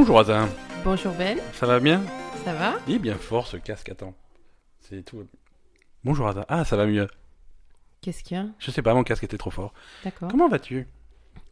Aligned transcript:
Bonjour 0.00 0.20
Azin, 0.20 0.48
Bonjour 0.84 1.12
Ben, 1.14 1.38
ça 1.54 1.66
va 1.66 1.80
bien? 1.80 2.00
Ça 2.44 2.54
va? 2.54 2.74
Il 2.86 2.94
est 2.94 2.98
bien 3.00 3.16
fort 3.16 3.48
ce 3.48 3.56
casque, 3.56 3.88
attends. 3.88 4.14
C'est 4.78 5.02
tout. 5.04 5.26
Bonjour 6.04 6.28
Azin, 6.28 6.44
ah 6.48 6.64
ça 6.64 6.76
va 6.76 6.86
mieux. 6.86 7.08
Qu'est-ce 8.00 8.22
qu'il 8.22 8.36
y 8.36 8.40
a? 8.40 8.46
Je 8.60 8.70
sais 8.70 8.80
pas, 8.80 8.94
mon 8.94 9.02
casque 9.02 9.24
était 9.24 9.36
trop 9.38 9.50
fort. 9.50 9.74
D'accord. 10.04 10.28
Comment 10.30 10.48
vas-tu? 10.48 10.86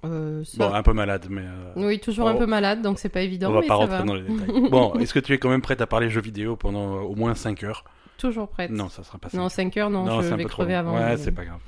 Euh, 0.05 0.45
ça- 0.45 0.59
Bon, 0.59 0.73
un 0.73 0.83
peu 0.85 0.93
malade, 0.93 1.27
mais 1.29 1.43
euh, 1.45 1.73
Oui, 1.75 1.99
toujours 1.99 2.29
un 2.29 2.37
peu 2.37 2.47
malade, 2.47 2.83
donc 2.83 3.01
c'est 3.01 3.09
pas 3.09 3.23
évident, 3.23 3.51
on 3.51 3.55
va 3.55 3.61
mais 3.63 3.67
pas 3.67 3.75
ça 3.75 3.79
rentrer 3.79 3.99
va. 3.99 4.05
dans 4.05 4.15
les 4.15 4.23
détails. 4.23 4.47
bon, 4.71 4.95
est-ce 4.95 5.13
que 5.13 5.19
tu 5.19 5.33
es 5.33 5.39
quand 5.39 5.51
même 5.51 5.61
prête 5.61 5.81
à 5.81 5.89
parler 5.89 6.09
jeux 6.09 6.21
vidéo 6.21 6.55
pendant 6.55 6.99
euh, 6.99 7.01
au 7.01 7.17
moins 7.17 7.35
5 7.35 7.65
heures? 7.65 7.83
Toujours 8.17 8.47
prête. 8.49 8.71
Non, 8.71 8.89
ça 8.89 9.03
sera 9.03 9.19
pas 9.19 9.29
ça. 9.29 9.37
Non, 9.37 9.49
5 9.49 9.77
heures, 9.77 9.91
non, 9.91 10.23
je 10.23 10.35
vais 10.35 10.45
crever 10.45 10.75
long. 10.75 10.79
avant. 10.79 10.95
Ouais, 10.95 11.05
mais- 11.05 11.17
c'est 11.17 11.33
pas 11.33 11.45
grave. 11.45 11.61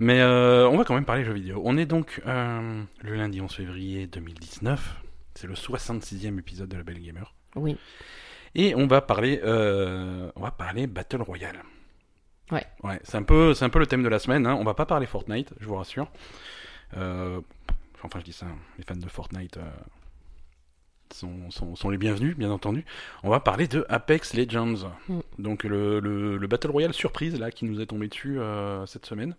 Mais 0.00 0.20
euh, 0.20 0.68
on 0.68 0.76
va 0.76 0.82
quand 0.82 0.94
même 0.96 1.04
parler 1.04 1.24
jeux 1.24 1.34
vidéo. 1.34 1.62
On 1.64 1.76
est 1.78 1.86
donc 1.86 2.20
euh, 2.26 2.82
le 3.02 3.14
lundi 3.14 3.40
11 3.40 3.52
février 3.54 4.08
2019. 4.08 5.02
C'est 5.34 5.46
le 5.46 5.54
66e 5.54 6.38
épisode 6.38 6.68
de 6.68 6.76
la 6.76 6.82
Belle 6.82 7.00
Gamer. 7.00 7.34
Oui. 7.56 7.76
Et 8.54 8.74
on 8.74 8.86
va 8.86 9.00
parler, 9.00 9.40
euh, 9.44 10.30
on 10.36 10.42
va 10.42 10.52
parler 10.52 10.86
Battle 10.86 11.22
Royale. 11.22 11.62
Ouais. 12.52 12.64
Ouais, 12.82 13.00
c'est 13.02 13.16
un 13.16 13.22
peu, 13.22 13.54
c'est 13.54 13.64
un 13.64 13.70
peu 13.70 13.80
le 13.80 13.86
thème 13.86 14.02
de 14.02 14.08
la 14.08 14.18
semaine. 14.18 14.46
Hein. 14.46 14.54
On 14.54 14.64
va 14.64 14.74
pas 14.74 14.86
parler 14.86 15.06
Fortnite, 15.06 15.52
je 15.60 15.66
vous 15.66 15.74
rassure. 15.74 16.10
Euh, 16.96 17.40
enfin, 18.02 18.20
je 18.20 18.24
dis 18.24 18.32
ça, 18.32 18.46
les 18.78 18.84
fans 18.84 18.94
de 18.94 19.08
Fortnite 19.08 19.56
euh, 19.56 19.70
sont, 21.12 21.50
sont, 21.50 21.74
sont 21.74 21.90
les 21.90 21.98
bienvenus, 21.98 22.36
bien 22.36 22.50
entendu. 22.50 22.84
On 23.24 23.30
va 23.30 23.40
parler 23.40 23.66
de 23.66 23.84
Apex 23.88 24.34
Legends. 24.34 24.92
Mm. 25.08 25.20
Donc 25.38 25.64
le, 25.64 25.98
le, 25.98 26.36
le 26.36 26.46
Battle 26.46 26.70
Royale 26.70 26.92
surprise 26.92 27.38
là 27.40 27.50
qui 27.50 27.64
nous 27.64 27.80
est 27.80 27.86
tombé 27.86 28.06
dessus 28.06 28.38
cette 28.86 29.06
semaine. 29.06 29.34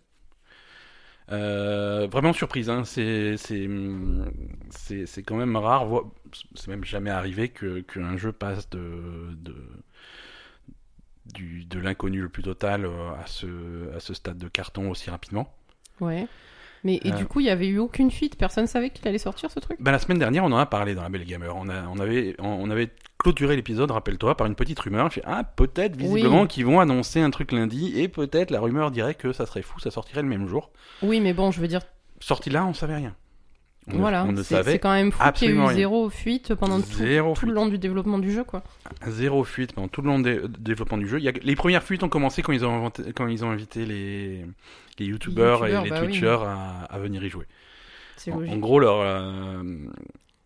Euh, 1.31 2.07
vraiment 2.07 2.33
surprise, 2.33 2.69
hein. 2.69 2.83
c'est 2.85 3.37
quand 5.25 5.35
même 5.35 5.55
rare, 5.55 5.87
c'est 6.53 6.67
même 6.67 6.83
jamais 6.83 7.09
arrivé 7.09 7.49
qu'un 7.49 8.17
jeu 8.17 8.31
passe 8.31 8.69
de 8.69 9.35
de 9.35 9.55
de 11.33 11.79
l'inconnu 11.79 12.21
le 12.21 12.29
plus 12.29 12.43
total 12.43 12.85
euh, 12.85 13.11
à 13.15 13.25
ce 13.25 13.91
à 13.95 13.99
ce 13.99 14.13
stade 14.13 14.37
de 14.37 14.47
carton 14.47 14.91
aussi 14.91 15.09
rapidement. 15.09 15.51
Ouais. 15.99 16.27
Mais 16.85 17.01
et 17.03 17.11
Euh. 17.11 17.15
du 17.15 17.25
coup, 17.25 17.41
il 17.41 17.47
y 17.47 17.49
avait 17.49 17.67
eu 17.67 17.79
aucune 17.79 18.11
fuite, 18.11 18.37
personne 18.37 18.67
savait 18.67 18.91
qu'il 18.91 19.05
allait 19.07 19.17
sortir 19.17 19.51
ce 19.51 19.59
truc 19.59 19.77
Ben, 19.81 19.91
la 19.91 19.99
semaine 19.99 20.19
dernière, 20.19 20.43
on 20.45 20.51
en 20.53 20.57
a 20.57 20.65
parlé 20.65 20.95
dans 20.95 21.01
la 21.01 21.09
Belle 21.09 21.25
Gamer. 21.25 21.53
On, 21.53 21.67
a, 21.67 21.83
on, 21.87 21.99
avait, 21.99 22.35
on, 22.39 22.47
on 22.47 22.69
avait 22.69 22.89
clôturé 23.17 23.55
l'épisode, 23.55 23.91
rappelle-toi, 23.91 24.37
par 24.37 24.45
une 24.47 24.55
petite 24.55 24.79
rumeur. 24.79 25.09
J'ai 25.11 25.21
ah, 25.25 25.43
peut-être, 25.43 25.97
visiblement, 25.97 26.43
Oui. 26.43 26.47
qu'ils 26.47 26.65
vont 26.65 26.79
annoncer 26.79 27.19
un 27.21 27.31
truc 27.31 27.51
lundi, 27.51 27.99
et 27.99 28.07
peut-être 28.07 28.51
la 28.51 28.59
rumeur 28.61 28.91
dirait 28.91 29.15
que 29.15 29.33
ça 29.33 29.45
serait 29.45 29.63
fou, 29.63 29.79
ça 29.79 29.91
sortirait 29.91 30.21
le 30.21 30.27
même 30.29 30.47
jour. 30.47 30.69
Oui, 31.01 31.19
mais 31.19 31.33
bon, 31.33 31.51
je 31.51 31.59
veux 31.59 31.67
dire, 31.67 31.81
Sorti 32.21 32.49
là, 32.49 32.65
on 32.65 32.73
savait 32.73 32.95
rien. 32.95 33.13
On, 33.93 33.97
voilà, 33.99 34.25
c'est 34.43 34.79
quand 34.79 34.93
même 34.93 35.11
fou 35.11 35.21
qu'il 35.33 35.49
y 35.49 35.51
ait 35.51 35.55
eu 35.55 35.73
zéro 35.75 36.09
fuite 36.09 36.55
pendant 36.55 36.81
tout, 36.81 37.45
le 37.45 37.53
long 37.53 37.67
du 37.67 37.77
développement 37.77 38.17
du 38.17 38.31
jeu, 38.31 38.43
quoi. 38.43 38.63
Zéro 39.07 39.43
fuite 39.43 39.73
pendant 39.73 39.87
tout 39.87 40.01
le 40.01 40.07
long 40.07 40.19
du 40.19 40.39
développement 40.59 40.97
du 40.97 41.07
jeu. 41.07 41.19
Il 41.19 41.23
y 41.23 41.29
a, 41.29 41.31
les 41.31 41.55
premières 41.55 41.83
fuites 41.83 42.01
ont 42.01 42.09
commencé 42.09 42.41
quand 42.41 42.51
ils 42.51 42.65
ont, 42.65 42.75
inventé- 42.75 43.13
quand 43.13 43.27
ils 43.27 43.45
ont 43.45 43.51
invité 43.51 43.85
les, 43.85 44.43
les 44.97 45.05
youtubeurs 45.05 45.67
et 45.67 45.83
les 45.83 45.89
bah 45.91 45.97
oui. 46.01 46.07
twitchers 46.07 46.39
à, 46.47 46.85
à 46.89 46.97
venir 46.99 47.23
y 47.23 47.29
jouer. 47.29 47.45
En, 48.31 48.57
gros, 48.57 48.79
leur, 48.79 49.01
euh, 49.01 49.61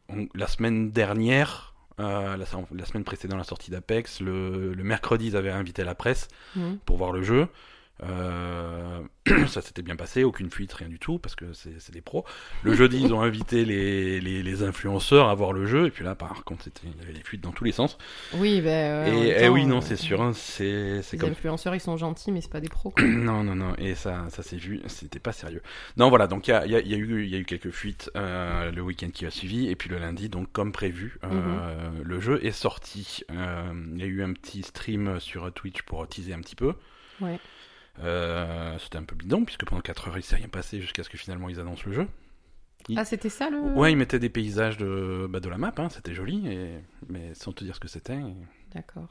on- 0.10 0.28
la 0.36 0.48
semaine 0.48 0.92
dernière, 0.92 1.74
euh, 2.02 2.36
la, 2.36 2.46
la 2.76 2.86
semaine 2.86 3.04
précédant 3.06 3.38
la 3.38 3.46
sortie 3.46 3.72
d'Apex, 3.72 4.20
le, 4.20 4.74
le 4.74 4.84
mercredi, 4.84 5.28
ils 5.28 5.38
avaient 5.38 5.50
invité 5.50 5.86
la 5.86 5.96
presse 5.96 6.28
Mhm. 6.58 6.80
pour 6.86 6.98
voir 6.98 7.14
le 7.14 7.22
jeu. 7.22 7.48
Euh, 8.04 9.02
ça 9.48 9.62
s'était 9.62 9.82
bien 9.82 9.96
passé, 9.96 10.24
aucune 10.24 10.50
fuite, 10.50 10.74
rien 10.74 10.88
du 10.90 11.00
tout, 11.00 11.20
parce 11.20 11.36
que 11.36 11.54
c'est 11.54 11.92
des 11.92 12.02
pros. 12.02 12.26
Le 12.64 12.74
jeudi, 12.74 13.02
ils 13.02 13.14
ont 13.14 13.22
invité 13.22 13.66
les, 13.66 14.20
les, 14.22 14.42
les 14.44 14.64
influenceurs 14.64 15.30
à 15.30 15.36
voir 15.36 15.54
le 15.54 15.66
jeu, 15.66 15.88
et 15.88 15.92
puis 15.92 16.04
là, 16.04 16.16
par 16.16 16.44
contre, 16.44 16.68
il 16.84 16.90
y 17.00 17.04
avait 17.04 17.14
des 17.14 17.24
fuites 17.24 17.42
dans 17.42 17.52
tous 17.52 17.64
les 17.64 17.72
sens. 17.72 17.98
Oui, 18.34 18.62
ben. 18.62 19.08
et 19.14 19.36
eh 19.42 19.50
oui, 19.50 19.66
non, 19.66 19.82
c'est 19.82 19.96
sûr, 19.98 20.22
hein, 20.22 20.32
c'est 20.34 21.02
Les 21.12 21.18
comme 21.18 21.32
influenceurs, 21.32 21.76
ils 21.76 21.80
sont 21.82 21.98
gentils, 21.98 22.32
mais 22.32 22.42
c'est 22.42 22.52
pas 22.52 22.62
des 22.62 22.70
pros. 22.70 22.92
quoi. 22.92 23.04
non, 23.08 23.44
non, 23.44 23.56
non, 23.56 23.76
et 23.78 23.96
ça, 23.96 24.26
ça 24.30 24.44
s'est 24.44 24.58
vu, 24.58 24.82
c'était 24.88 25.20
pas 25.20 25.32
sérieux. 25.32 25.62
Non, 25.98 26.10
voilà, 26.10 26.28
donc 26.28 26.48
il 26.48 26.52
y 26.52 26.54
a, 26.54 26.66
il 26.66 26.72
y 26.72 26.76
a- 26.76 26.80
il 26.80 26.88
y 26.90 26.94
a 26.96 26.98
eu, 26.98 27.24
il 27.24 27.30
y 27.30 27.36
a 27.36 27.40
eu 27.40 27.46
quelques 27.46 27.72
fuites 27.72 28.10
euh, 28.16 28.72
le 28.72 28.82
week-end 28.82 29.10
qui 29.14 29.26
a 29.26 29.32
suivi, 29.32 29.68
et 29.70 29.76
puis 29.76 29.90
le 29.90 29.98
lundi, 30.00 30.30
donc 30.30 30.52
comme 30.52 30.72
prévu, 30.72 31.20
euh, 31.24 31.90
le 32.04 32.20
jeu 32.20 32.44
est 32.46 32.52
sorti. 32.52 33.24
Euh, 33.32 33.72
Il 33.94 34.00
y 34.00 34.04
a 34.04 34.06
eu 34.08 34.24
un 34.24 34.34
petit 34.34 34.64
stream 34.64 35.20
sur 35.20 35.52
Twitch 35.54 35.82
pour 35.84 36.08
teaser 36.08 36.34
un 36.34 36.40
petit 36.42 36.56
peu. 36.56 36.74
Ouais. 37.22 37.40
Euh, 38.02 38.78
c'était 38.80 38.98
un 38.98 39.04
peu 39.04 39.16
bidon, 39.16 39.44
puisque 39.46 39.66
pendant 39.66 39.82
4 39.82 40.08
heures 40.08 40.18
il 40.18 40.24
s'est 40.24 40.36
rien 40.38 40.48
passé 40.48 40.80
jusqu'à 40.82 41.04
ce 41.04 41.10
que 41.10 41.18
finalement 41.18 41.50
ils 41.50 41.60
annoncent 41.60 41.84
le 41.86 41.94
jeu. 41.94 42.08
Il- 42.88 42.98
Ah, 42.98 43.04
c'était 43.06 43.30
ça 43.30 43.50
le. 43.50 43.60
Ouais, 43.60 43.92
ils 43.92 43.98
mettaient 43.98 44.20
des 44.20 44.30
paysages 44.30 44.78
de, 44.78 45.28
bah, 45.30 45.40
de 45.42 45.50
la 45.50 45.58
map, 45.58 45.74
hein, 45.78 45.90
c'était 45.90 46.14
joli, 46.14 46.48
et, 46.48 46.70
mais 47.10 47.34
sans 47.34 47.52
te 47.52 47.64
dire 47.64 47.76
ce 47.76 47.80
que 47.80 47.88
c'était. 47.90 48.16
et- 48.18 48.74
D'accord. 48.74 49.10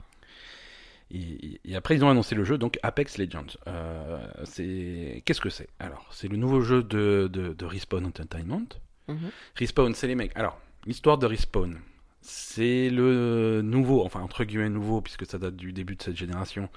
Et, 1.10 1.60
et 1.64 1.74
après, 1.76 1.96
ils 1.96 2.04
ont 2.04 2.10
annoncé 2.10 2.34
le 2.34 2.44
jeu, 2.44 2.58
donc 2.58 2.78
Apex 2.82 3.16
Legends. 3.18 3.46
Euh, 3.66 4.26
c'est 4.44 5.22
qu'est-ce 5.24 5.40
que 5.40 5.48
c'est? 5.50 5.68
Alors, 5.78 6.06
c'est 6.12 6.28
le 6.28 6.36
nouveau 6.36 6.60
jeu 6.60 6.82
de, 6.82 7.28
de, 7.32 7.54
de 7.54 7.64
Respawn 7.64 8.04
Entertainment. 8.04 8.68
Mhm. 9.08 9.30
Respawn, 9.56 9.94
c'est 9.94 10.06
les 10.06 10.14
mecs. 10.14 10.32
Alors, 10.36 10.60
l'histoire 10.86 11.16
de 11.16 11.24
Respawn, 11.26 11.78
c'est 12.20 12.90
le 12.90 13.62
nouveau, 13.62 14.04
enfin 14.04 14.20
entre 14.20 14.44
guillemets 14.44 14.68
nouveau, 14.68 15.00
puisque 15.00 15.24
ça 15.24 15.38
date 15.38 15.56
du 15.56 15.72
début 15.72 15.96
de 15.96 16.02
cette 16.02 16.16
génération. 16.16 16.68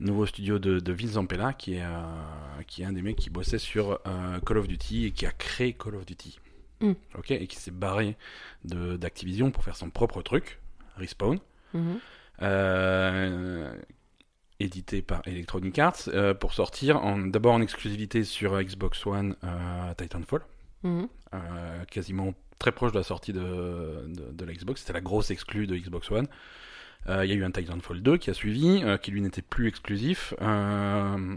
Nouveau 0.00 0.26
studio 0.26 0.58
de, 0.60 0.78
de 0.78 0.92
Vince 0.92 1.12
Zampella, 1.12 1.52
qui 1.52 1.74
est, 1.74 1.82
euh, 1.82 2.62
qui 2.68 2.82
est 2.82 2.84
un 2.84 2.92
des 2.92 3.02
mecs 3.02 3.16
qui 3.16 3.30
bossait 3.30 3.58
sur 3.58 3.98
euh, 4.06 4.38
Call 4.46 4.58
of 4.58 4.68
Duty 4.68 5.06
et 5.06 5.10
qui 5.10 5.26
a 5.26 5.32
créé 5.32 5.72
Call 5.72 5.96
of 5.96 6.06
Duty. 6.06 6.38
Mm. 6.80 6.92
Ok, 7.16 7.32
et 7.32 7.46
qui 7.48 7.56
s'est 7.56 7.72
barré 7.72 8.16
de- 8.64 8.96
d'Activision 8.96 9.50
pour 9.50 9.64
faire 9.64 9.74
son 9.76 9.90
propre 9.90 10.22
truc, 10.22 10.60
Respawn 10.96 11.40
Mhm. 11.74 11.98
euh, 12.42 13.72
édité 14.60 15.02
par 15.02 15.22
Electronic 15.26 15.76
Arts, 15.80 15.96
euh, 16.08 16.34
pour 16.34 16.52
sortir 16.54 17.00
d'abord 17.26 17.54
en 17.54 17.60
exclusivité 17.60 18.22
sur 18.24 18.60
Xbox 18.62 19.04
One 19.06 19.34
euh, 19.42 19.94
Titanfall, 19.94 20.42
Mhm. 20.84 21.08
euh, 21.34 21.84
quasiment 21.86 22.34
très 22.60 22.70
proche 22.72 22.92
de 22.92 22.98
la 22.98 23.04
sortie 23.04 23.32
de, 23.32 23.40
de, 23.40 24.32
de 24.32 24.44
la 24.44 24.52
Xbox. 24.52 24.80
C'était 24.80 24.92
la 24.92 25.00
grosse 25.00 25.30
exclue 25.32 25.66
de 25.66 25.76
Xbox 25.76 26.10
One. 26.10 26.28
Euh, 27.08 27.24
Il 27.24 27.30
y 27.30 27.32
a 27.32 27.36
eu 27.36 27.44
un 27.44 27.50
Titanfall 27.50 28.02
2 28.02 28.18
qui 28.18 28.30
a 28.30 28.34
suivi, 28.34 28.82
euh, 28.82 28.96
qui 28.98 29.10
lui 29.10 29.20
n'était 29.22 29.42
plus 29.42 29.68
exclusif. 29.68 30.34
Euh, 30.42 31.36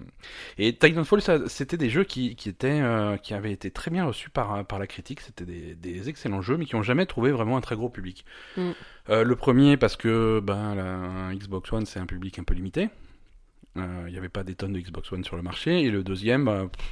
et 0.57 0.73
Titanfall, 0.75 1.21
c'était 1.47 1.77
des 1.77 1.89
jeux 1.89 2.03
qui, 2.03 2.35
qui, 2.35 2.49
étaient, 2.49 2.81
euh, 2.81 3.17
qui 3.17 3.33
avaient 3.33 3.51
été 3.51 3.71
très 3.71 3.89
bien 3.89 4.05
reçus 4.05 4.29
par, 4.29 4.65
par 4.65 4.79
la 4.79 4.87
critique. 4.87 5.21
C'était 5.21 5.45
des, 5.45 5.75
des 5.75 6.09
excellents 6.09 6.41
jeux, 6.41 6.57
mais 6.57 6.65
qui 6.65 6.75
n'ont 6.75 6.83
jamais 6.83 7.05
trouvé 7.05 7.31
vraiment 7.31 7.57
un 7.57 7.61
très 7.61 7.75
gros 7.75 7.89
public. 7.89 8.25
Mm. 8.57 8.71
Le 9.09 9.35
premier, 9.35 9.77
parce 9.77 9.97
que 9.97 10.39
ben, 10.41 10.75
la 10.75 11.35
Xbox 11.35 11.71
One, 11.73 11.85
c'est 11.85 11.99
un 11.99 12.05
public 12.05 12.39
un 12.39 12.43
peu 12.43 12.53
limité. 12.53 12.89
Il 13.75 14.11
n'y 14.11 14.17
avait 14.17 14.29
pas 14.29 14.43
des 14.43 14.55
tonnes 14.55 14.73
de 14.73 14.79
Xbox 14.79 15.11
One 15.11 15.23
sur 15.23 15.35
le 15.35 15.41
marché. 15.41 15.81
Et 15.81 15.89
le 15.89 16.03
deuxième, 16.03 16.45
bah, 16.45 16.67
pff, 16.71 16.85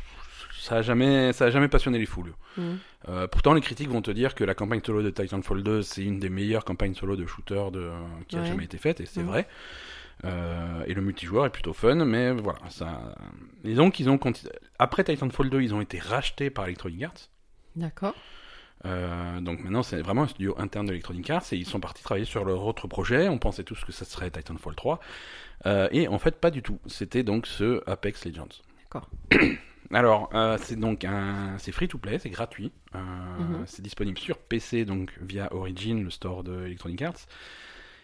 ça 0.60 0.76
n'a 0.76 0.82
jamais, 0.82 1.34
ça 1.34 1.46
a 1.46 1.50
jamais 1.50 1.68
passionné 1.68 1.98
les 2.00 2.06
foules. 2.06 2.34
Mhm. 2.58 2.78
Euh, 3.08 3.28
pourtant, 3.28 3.54
les 3.54 3.62
critiques 3.62 3.90
vont 3.90 4.02
te 4.02 4.12
dire 4.12 4.36
que 4.36 4.44
la 4.44 4.54
campagne 4.54 4.82
solo 4.86 5.02
de 5.02 5.10
Titanfall 5.10 5.64
2, 5.64 5.82
c'est 5.82 6.04
une 6.04 6.20
des 6.20 6.30
meilleures 6.30 6.66
campagnes 6.66 6.94
solo 6.94 7.16
de 7.16 7.26
shooter 7.26 7.64
de, 7.72 7.90
qui 8.28 8.38
a 8.38 8.44
jamais 8.44 8.66
été 8.66 8.78
faite, 8.78 9.00
et 9.02 9.06
c'est 9.06 9.22
Mhm. 9.22 9.28
vrai. 9.28 9.48
Euh, 10.26 10.84
et 10.86 10.94
le 10.94 11.02
multijoueur 11.02 11.46
est 11.46 11.50
plutôt 11.50 11.72
fun, 11.74 11.96
mais 12.04 12.32
voilà. 12.34 12.60
Ça... 12.70 13.16
Et 13.64 13.74
donc, 13.74 14.00
ils 14.02 14.10
ont 14.10 14.20
après 14.78 15.04
Titanfall 15.06 15.50
2, 15.50 15.62
ils 15.62 15.74
ont 15.74 15.80
été 15.82 15.98
rachetés 16.00 16.50
par 16.50 16.66
Electronic 16.66 17.04
Arts. 17.04 17.30
D'accord. 17.78 18.14
Euh, 18.86 19.42
donc 19.42 19.62
maintenant, 19.64 19.84
c'est 19.84 20.02
vraiment 20.02 20.24
un 20.24 20.28
studio 20.28 20.56
interne 20.58 20.86
d'Electronic 20.88 21.30
Arts, 21.30 21.44
et 21.52 21.56
ils 21.58 21.66
sont 21.66 21.80
partis 21.80 22.04
travailler 22.04 22.26
sur 22.26 22.44
leur 22.44 22.66
autre 22.66 22.88
projet. 22.88 23.30
On 23.30 23.38
pensait 23.38 23.64
tous 23.64 23.84
que 23.86 23.92
ça 23.94 24.04
serait 24.06 24.30
Titanfall 24.32 24.76
3. 24.76 25.00
Euh, 25.66 25.88
et 25.92 26.08
en 26.10 26.20
fait, 26.20 26.36
pas 26.40 26.52
du 26.52 26.62
tout. 26.62 26.80
C'était 26.88 27.24
donc 27.24 27.48
ce 27.48 27.82
Apex 27.90 28.26
Legends. 28.26 28.48
D'accord. 28.84 29.10
Alors, 29.94 30.30
euh, 30.36 30.58
c'est 30.62 30.76
donc 30.76 31.04
un, 31.04 31.58
c'est 31.58 31.72
free 31.72 31.88
to 31.88 31.98
play, 31.98 32.20
c'est 32.20 32.30
gratuit. 32.30 32.72
Euh, 32.96 33.00
Mhm. 33.40 33.64
C'est 33.68 33.82
disponible 33.82 34.20
sur 34.20 34.38
PC 34.38 34.86
donc 34.86 35.12
via 35.22 35.52
Origin, 35.54 36.04
le 36.04 36.10
store 36.12 36.44
de 36.44 36.66
Electronic 36.66 37.02
Arts, 37.02 37.26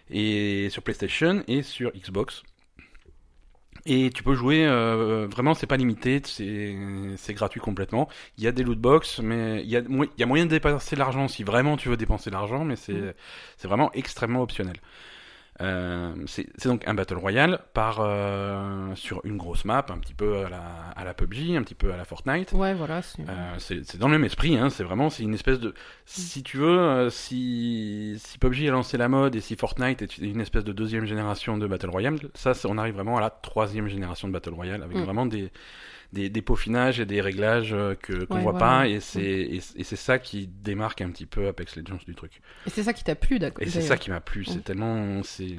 et 0.10 0.70
sur 0.72 0.84
PlayStation 0.84 1.44
et 1.48 1.64
sur 1.64 1.92
Xbox. 1.94 2.44
Et 3.88 4.10
tu 4.10 4.24
peux 4.24 4.34
jouer, 4.34 4.66
euh, 4.66 5.28
vraiment, 5.30 5.54
c'est 5.54 5.68
pas 5.68 5.78
limité, 5.78 6.20
c'est 6.26 6.76
c'est 7.18 7.34
gratuit 7.36 7.60
complètement. 7.60 8.10
Il 8.38 8.44
y 8.44 8.48
a 8.48 8.52
des 8.52 8.64
loot 8.64 8.80
box, 8.80 9.20
mais 9.20 9.62
il 9.64 9.70
y 9.70 9.76
a, 9.78 9.82
mo- 9.84 10.06
il 10.06 10.20
y 10.20 10.24
a 10.24 10.26
moyen 10.26 10.46
de 10.46 10.50
dépenser 10.52 10.96
de 10.96 11.00
l'argent 11.00 11.28
si 11.28 11.44
vraiment 11.44 11.78
tu 11.78 11.90
veux 11.90 11.98
dépenser 11.98 12.32
de 12.32 12.36
l'argent, 12.36 12.66
mais 12.66 12.78
c'est 12.78 13.16
c'est 13.58 13.68
vraiment 13.68 13.92
extrêmement 13.94 14.42
optionnel. 14.42 14.78
Euh, 15.62 16.14
c'est 16.26 16.68
donc 16.68 16.86
un 16.86 16.94
battle 16.94 17.16
royale 17.16 17.60
par 17.74 18.00
euh, 18.02 18.94
sur 18.96 19.22
une 19.24 19.38
grosse 19.38 19.64
map, 19.64 19.86
un 19.90 19.98
petit 20.00 20.14
peu 20.14 20.46
à 20.46 20.50
la, 20.50 20.62
à 20.98 21.06
la 21.06 21.14
PUBG, 21.14 21.56
un 21.56 21.64
petit 21.64 21.76
peu 21.76 21.94
à 21.94 21.98
la 21.98 22.04
Fortnite. 22.04 22.52
Ouais, 22.52 22.74
voilà. 22.74 23.02
c'est- 23.02 23.22
Euh, 23.30 23.98
dans 23.98 24.08
le 24.08 24.14
même 24.18 24.26
esprit, 24.26 24.58
hein, 24.58 24.70
c'est 24.70 24.84
vraiment 24.84 25.10
c'est 25.10 25.24
une 25.24 25.34
espèce 25.34 25.60
de 25.62 25.74
si 26.06 26.44
tu 26.44 26.58
veux 26.58 26.78
euh, 26.80 27.10
si 27.10 28.16
si 28.20 28.38
PUBG 28.38 28.68
a 28.68 28.72
lancé 28.72 28.98
la 28.98 29.08
mode 29.08 29.36
et 29.36 29.42
si 29.42 29.56
Fortnite 29.56 30.02
est 30.02 30.18
une 30.18 30.42
espèce 30.42 30.66
de 30.66 30.74
deuxième 30.74 31.06
génération 31.06 31.58
de 31.58 31.68
battle 31.68 31.90
royale, 31.90 32.18
ça 32.34 32.52
on 32.66 32.78
arrive 32.78 32.96
vraiment 32.96 33.18
à 33.18 33.22
la 33.22 33.30
troisième 33.30 33.88
génération 33.88 34.28
de 34.28 34.34
battle 34.34 34.54
royale 34.54 34.84
avec 34.84 34.98
Mm. 34.98 35.04
vraiment 35.04 35.26
des, 35.26 35.52
des 36.14 36.30
des 36.30 36.42
peaufinages 36.42 37.00
et 37.00 37.06
des 37.06 37.22
réglages 37.22 37.74
euh, 37.74 37.96
que 37.96 38.26
qu'on 38.26 38.38
Ouais, 38.38 38.42
voit 38.42 38.52
voilà. 38.54 38.82
pas 38.82 38.88
et 38.88 39.00
c'est 39.00 39.22
et, 39.24 39.56
et 39.76 39.84
c'est 39.84 39.96
ça 39.96 40.20
qui 40.20 40.48
démarque 40.48 41.02
un 41.02 41.10
petit 41.12 41.26
peu 41.26 41.48
Apex 41.48 41.76
Legends 41.76 42.00
du 42.06 42.16
truc. 42.16 42.42
Et 42.66 42.70
c'est 42.70 42.84
ça 42.84 42.94
qui 42.94 43.04
t'a 43.04 43.16
plu, 43.16 43.40
d'accord 43.40 43.64
Et 43.64 43.70
c'est 43.70 43.82
ça 43.82 43.98
qui 43.98 44.10
m'a 44.10 44.22
plu, 44.22 44.46
c'est 44.46 44.64
tellement 44.64 45.22
c'est 45.24 45.58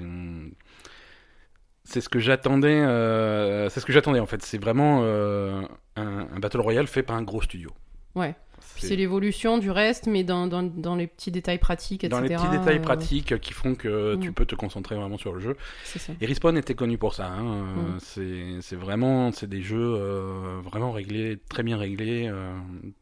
c'est 1.84 2.00
ce 2.00 2.08
que 2.08 2.18
j'attendais 2.18 2.80
euh, 2.80 3.68
c'est 3.68 3.80
ce 3.80 3.86
que 3.86 3.92
j'attendais 3.92 4.20
en 4.20 4.26
fait, 4.26 4.42
c'est 4.42 4.58
vraiment 4.58 5.00
euh, 5.04 5.62
un, 5.94 6.28
un 6.32 6.38
battle 6.40 6.60
royale 6.60 6.86
fait 6.86 7.02
par 7.02 7.16
un 7.16 7.22
gros 7.22 7.42
studio. 7.42 7.70
Ouais. 8.14 8.34
C'est- 8.80 8.96
l'évolution 8.96 9.58
du 9.58 9.70
reste, 9.70 10.06
mais 10.06 10.24
dans, 10.24 10.46
dans, 10.46 10.62
dans 10.62 10.94
les 10.96 11.06
petits 11.06 11.30
détails 11.30 11.58
pratiques, 11.58 12.04
etc. 12.04 12.10
dans 12.20 12.26
les 12.28 12.34
petits 12.34 12.58
détails 12.58 12.78
euh, 12.78 12.82
pratiques 12.82 13.38
qui 13.40 13.52
font 13.52 13.74
que 13.74 14.16
tu 14.16 14.32
peux 14.32 14.46
te 14.46 14.54
concentrer 14.54 14.94
vraiment 14.96 15.18
sur 15.18 15.32
le 15.32 15.40
jeu. 15.40 15.56
Ça. 15.84 16.12
Et 16.20 16.26
Respawn 16.26 16.56
était 16.56 16.74
connu 16.74 16.98
pour 16.98 17.14
ça. 17.14 17.28
hein. 17.28 17.96
C'est 17.98 18.76
vraiment 18.76 19.32
c'est 19.32 19.48
des 19.48 19.62
jeux 19.62 19.94
euh, 19.96 20.60
vraiment 20.64 20.92
réglés, 20.92 21.38
très 21.48 21.62
bien 21.62 21.76
réglés, 21.76 22.28
euh, 22.28 22.52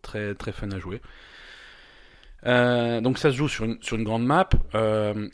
très 0.03 0.35
très 0.35 0.53
fun 0.53 0.71
à 0.71 0.79
jouer. 0.79 1.01
Euh, 2.47 3.01
donc 3.01 3.19
ça 3.19 3.31
se 3.31 3.37
joue 3.37 3.49
sur 3.49 3.65
une, 3.65 3.79
sur 3.81 3.97
une 3.97 4.05
grande 4.05 4.25
map, 4.27 4.49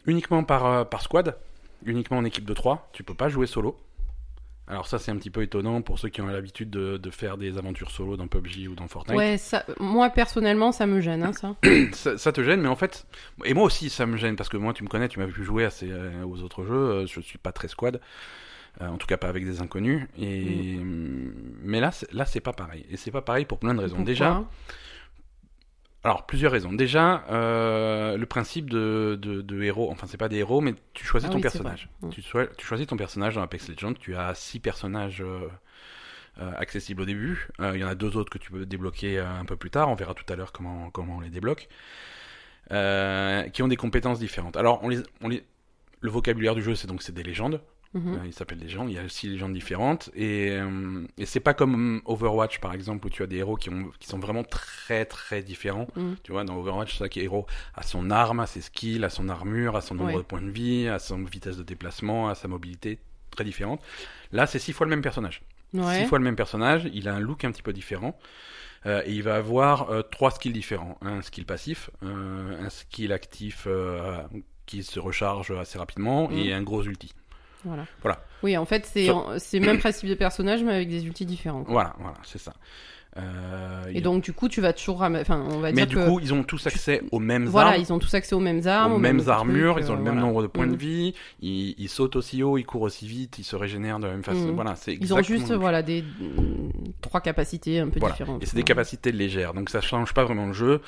uniquement 0.07 0.45
par, 0.45 0.89
par 0.89 1.03
squad, 1.03 1.37
uniquement 1.85 2.19
en 2.19 2.25
équipe 2.25 2.45
de 2.45 2.55
3. 2.55 2.89
Tu 2.93 3.03
peux 3.03 3.15
pas 3.15 3.29
jouer 3.29 3.47
solo. 3.47 3.77
Alors 4.70 4.87
ça 4.87 5.00
c'est 5.00 5.11
un 5.11 5.17
petit 5.17 5.31
peu 5.31 5.43
étonnant 5.43 5.82
pour 5.82 5.99
ceux 5.99 6.08
qui 6.08 6.20
ont 6.22 6.26
l'habitude 6.26 6.70
de, 6.70 6.96
de 6.96 7.11
faire 7.11 7.37
des 7.37 7.58
aventures 7.58 7.90
solo 7.90 8.17
dans 8.17 8.28
PUBG 8.28 8.69
ou 8.69 8.76
dans 8.76 8.87
Fortnite. 8.87 9.17
Ouais, 9.19 9.37
ça, 9.37 9.64
moi 9.81 10.11
personnellement, 10.11 10.70
ça 10.70 10.87
me 10.87 11.00
gêne, 11.00 11.25
hein, 11.25 11.32
ça. 11.32 11.56
ça, 11.93 12.17
ça 12.17 12.32
te 12.32 12.43
gêne, 12.43 12.61
mais 12.61 12.69
en 12.69 12.76
fait, 12.76 13.05
et 13.44 13.52
moi 13.52 13.64
aussi 13.64 13.90
ça 13.90 14.06
me 14.06 14.17
gêne 14.17 14.37
parce 14.37 14.49
que 14.49 14.56
moi 14.56 14.72
tu 14.72 14.84
me 14.84 14.88
connais, 14.88 15.08
tu 15.08 15.19
m'as 15.19 15.26
vu 15.26 15.43
jouer 15.43 15.64
à 15.64 15.70
ces, 15.70 15.90
euh, 15.90 16.25
aux 16.25 16.43
autres 16.43 16.64
jeux, 16.64 16.75
euh, 16.75 17.06
je 17.06 17.20
suis 17.20 17.38
pas 17.38 17.50
très 17.50 17.67
squad, 17.67 18.00
euh, 18.81 18.87
en 18.87 18.96
tout 18.96 19.08
cas 19.08 19.17
pas 19.17 19.28
avec 19.28 19.44
des 19.44 19.61
inconnus. 19.61 20.06
Et 20.17 20.78
mais 21.62 21.81
là, 21.81 21.90
là 22.12 22.25
c'est 22.25 22.40
pas 22.40 22.52
pareil, 22.52 22.87
et 22.90 22.96
c'est 22.96 23.11
pas 23.11 23.22
pareil 23.22 23.46
pour 23.46 23.58
plein 23.58 23.75
de 23.75 23.81
raisons. 23.81 23.96
Pourquoi? 23.96 24.12
Déjà, 24.12 24.44
alors 26.05 26.26
plusieurs 26.26 26.52
raisons. 26.52 26.73
Déjà, 26.73 27.25
euh, 27.31 28.17
le 28.17 28.26
principe 28.26 28.70
de, 28.70 29.19
de, 29.20 29.41
de 29.43 29.62
héros, 29.62 29.91
enfin 29.91 30.06
c'est 30.06 30.17
pas 30.17 30.29
des 30.29 30.37
héros, 30.38 30.61
mais 30.61 30.75
tu 30.94 31.05
choisis 31.05 31.29
Ah 31.29 31.32
ton 31.32 31.37
oui, 31.38 31.43
personnage. 31.43 31.88
Mm. 32.02 32.08
Tu, 32.11 32.23
choi- 32.23 32.47
tu 32.56 32.64
choisis 32.67 32.87
ton 32.87 32.97
personnage 32.97 33.35
dans 33.35 33.43
Apex 33.43 33.69
Legends. 33.69 33.94
Tu 33.94 34.17
as 34.17 34.35
six 34.35 34.61
personnages. 34.61 35.20
euh, 35.23 35.49
euh, 36.41 36.52
accessibles 36.56 37.02
au 37.02 37.05
début. 37.05 37.49
Il 37.58 37.76
y 37.76 37.85
en 37.85 37.88
a 37.88 37.94
deux 37.97 38.17
autres 38.17 38.31
que 38.31 38.38
tu 38.38 38.50
peux 38.52 38.64
débloquer 38.64 39.19
un 39.19 39.44
peu 39.44 39.56
plus 39.56 39.69
tard. 39.69 39.88
On 39.91 39.94
verra 39.94 40.14
tout 40.14 40.25
à 40.32 40.37
l'heure 40.37 40.52
comment, 40.52 40.88
comment 40.91 41.17
on 41.17 41.20
les 41.20 41.29
débloque. 41.29 41.69
Qui 42.69 43.62
ont 43.62 43.69
des 43.69 43.76
compétences 43.76 44.20
différentes. 44.20 44.56
Alors, 44.56 44.79
on 44.82 44.88
les, 44.88 45.00
on 45.23 45.29
les, 45.29 45.44
le 46.00 46.08
vocabulaire 46.11 46.55
du 46.55 46.62
jeu, 46.62 46.75
c'est 46.76 46.87
donc 46.87 47.03
c'est 47.03 47.12
des 47.12 47.25
légendes. 47.25 47.61
Mhm. 47.93 48.15
Euh, 48.15 48.27
il 48.27 48.33
s'appelle 48.33 48.59
des 48.59 48.67
légendes. 48.67 48.89
Il 48.89 48.95
y 48.95 48.99
a 48.99 49.09
six 49.09 49.29
légendes 49.29 49.53
différentes. 49.53 50.11
Et, 50.15 50.51
euh, 50.53 51.05
et 51.19 51.27
c'est 51.27 51.41
pas 51.41 51.55
comme 51.55 52.01
Overwatch, 52.05 52.61
par 52.61 52.73
exemple, 52.73 53.07
où 53.07 53.11
tu 53.11 53.23
as 53.25 53.27
des 53.27 53.39
héros 53.39 53.57
qui, 53.57 53.69
ont, 53.71 53.91
qui 53.99 54.07
sont 54.07 54.19
vraiment 54.21 54.45
très 54.45 55.05
très 55.07 55.43
différents. 55.43 55.89
Mhm. 55.97 56.17
Tu 56.23 56.31
vois, 56.31 56.45
dans 56.45 56.57
Overwatch, 56.57 56.97
chaque 56.97 57.17
héros 57.17 57.47
a 57.75 57.83
son 57.83 58.11
arme, 58.11 58.39
a 58.41 58.47
ses 58.47 58.61
skills, 58.61 59.05
a 59.05 59.11
son 59.11 59.29
armure, 59.29 59.75
a 59.77 59.81
son 59.81 59.97
nombre 59.97 60.11
Ouais. 60.11 60.17
de 60.19 60.23
points 60.23 60.41
de 60.43 60.51
vie, 60.51 60.87
a 60.87 60.99
son 61.01 61.25
vitesse 61.25 61.57
de 61.57 61.65
déplacement, 61.65 62.29
a 62.29 62.35
sa 62.37 62.47
mobilité 62.47 62.99
très 63.33 63.43
différente. 63.45 63.81
Là, 64.33 64.47
c'est 64.47 64.59
six 64.61 64.73
fois 64.73 64.87
le 64.87 64.91
même 64.91 65.03
personnage. 65.03 65.43
Ouais. 65.75 66.01
Six 66.03 66.07
fois 66.07 66.19
le 66.19 66.25
même 66.25 66.37
personnage, 66.37 66.89
il 66.95 67.09
a 67.09 67.15
un 67.15 67.21
look 67.21 67.45
un 67.45 67.51
petit 67.51 67.63
peu 67.63 67.73
différent. 67.73 68.17
euh, 68.87 69.03
et 69.05 69.13
il 69.13 69.23
va 69.23 69.35
avoir 69.37 69.91
euh, 69.91 70.01
trois 70.01 70.31
skills 70.31 70.53
différents. 70.55 70.97
Un 71.03 71.21
skill 71.21 71.45
passif, 71.45 71.91
euh, 72.03 72.65
un 72.65 72.71
skill 72.71 73.13
actif 73.13 73.69
qui 74.65 74.83
se 74.83 74.99
recharge 74.99 75.51
assez 75.51 75.77
rapidement 75.79 76.29
Mhm. 76.31 76.39
et 76.39 76.55
un 76.55 76.63
gros 76.63 76.83
ulti. 76.85 77.13
Voilà. 77.65 77.85
Voilà. 78.03 78.25
Oui, 78.43 78.57
en 78.57 78.65
fait, 78.65 78.87
c'est 78.87 79.09
c'est 79.39 79.59
le 79.59 79.67
même 79.67 79.79
principe 79.79 80.09
de 80.09 80.15
personnage, 80.15 80.62
mais 80.62 80.73
avec 80.75 80.89
des 80.89 81.05
ultis 81.07 81.27
différents. 81.27 81.62
quoi. 81.65 81.73
Voilà, 81.73 81.95
voilà, 81.99 82.17
c'est 82.25 82.39
ça. 82.39 82.53
Euh, 83.17 83.87
Et 83.93 84.01
donc, 84.01 84.23
du 84.23 84.33
coup, 84.33 84.49
tu 84.49 84.61
vas 84.61 84.73
toujours 84.73 85.01
ram- 85.01 85.17
Enfin, 85.21 85.45
on 85.51 85.59
va 85.59 85.73
Mais 85.73 85.85
dire 85.85 85.87
du 85.89 85.97
que. 85.97 86.07
coup, 86.09 86.21
ils 86.21 86.33
ont 86.33 86.45
tous 86.45 86.65
accès 86.69 87.03
aux 87.11 87.19
mêmes 87.19 87.47
voilà, 87.47 87.71
armes. 87.71 87.81
ils 87.81 87.93
ont 87.93 87.99
tous 87.99 88.15
accès 88.15 88.37
aux 88.37 88.41
mêmes 88.41 88.65
armes, 88.69 88.93
aux 88.93 88.99
mêmes 88.99 89.23
armures, 89.29 89.81
ils 89.81 89.91
ont 89.91 89.95
euh, 89.95 89.97
le 89.97 90.03
même 90.03 90.12
voilà. 90.15 90.27
nombre 90.29 90.43
de 90.43 90.47
points 90.47 90.67
de 90.69 90.73
Mhm. 90.73 90.79
vie, 90.79 91.15
ils, 91.43 91.75
ils 91.77 91.89
sautent 91.89 92.15
aussi 92.15 92.45
haut, 92.45 92.57
ils 92.57 92.65
courent 92.65 92.83
aussi 92.83 93.09
vite, 93.09 93.39
ils 93.41 93.45
se 93.45 93.57
régénèrent 93.57 93.99
de 93.99 94.06
la 94.06 94.13
même 94.13 94.23
façon. 94.23 94.47
Mhm. 94.47 94.55
Voilà, 94.55 94.77
c'est 94.77 94.95
Ils 94.95 95.13
ont 95.13 95.23
juste 95.23 95.51
voilà 95.53 95.83
des 95.83 96.03
mm, 96.03 96.71
trois 97.01 97.21
capacités 97.21 97.81
un 97.81 97.89
peu 97.89 97.99
Voilà. 97.99 98.13
différentes. 98.15 98.43
Et 98.45 98.47
c'est 98.47 98.56
des 98.56 98.63
capacités 98.63 99.11
légères, 99.11 99.55
donc 99.55 99.71
ça 99.71 99.81
change 99.81 100.15
pas 100.15 100.23
vraiment 100.25 100.47
le 100.47 100.53
jeu. 100.53 100.81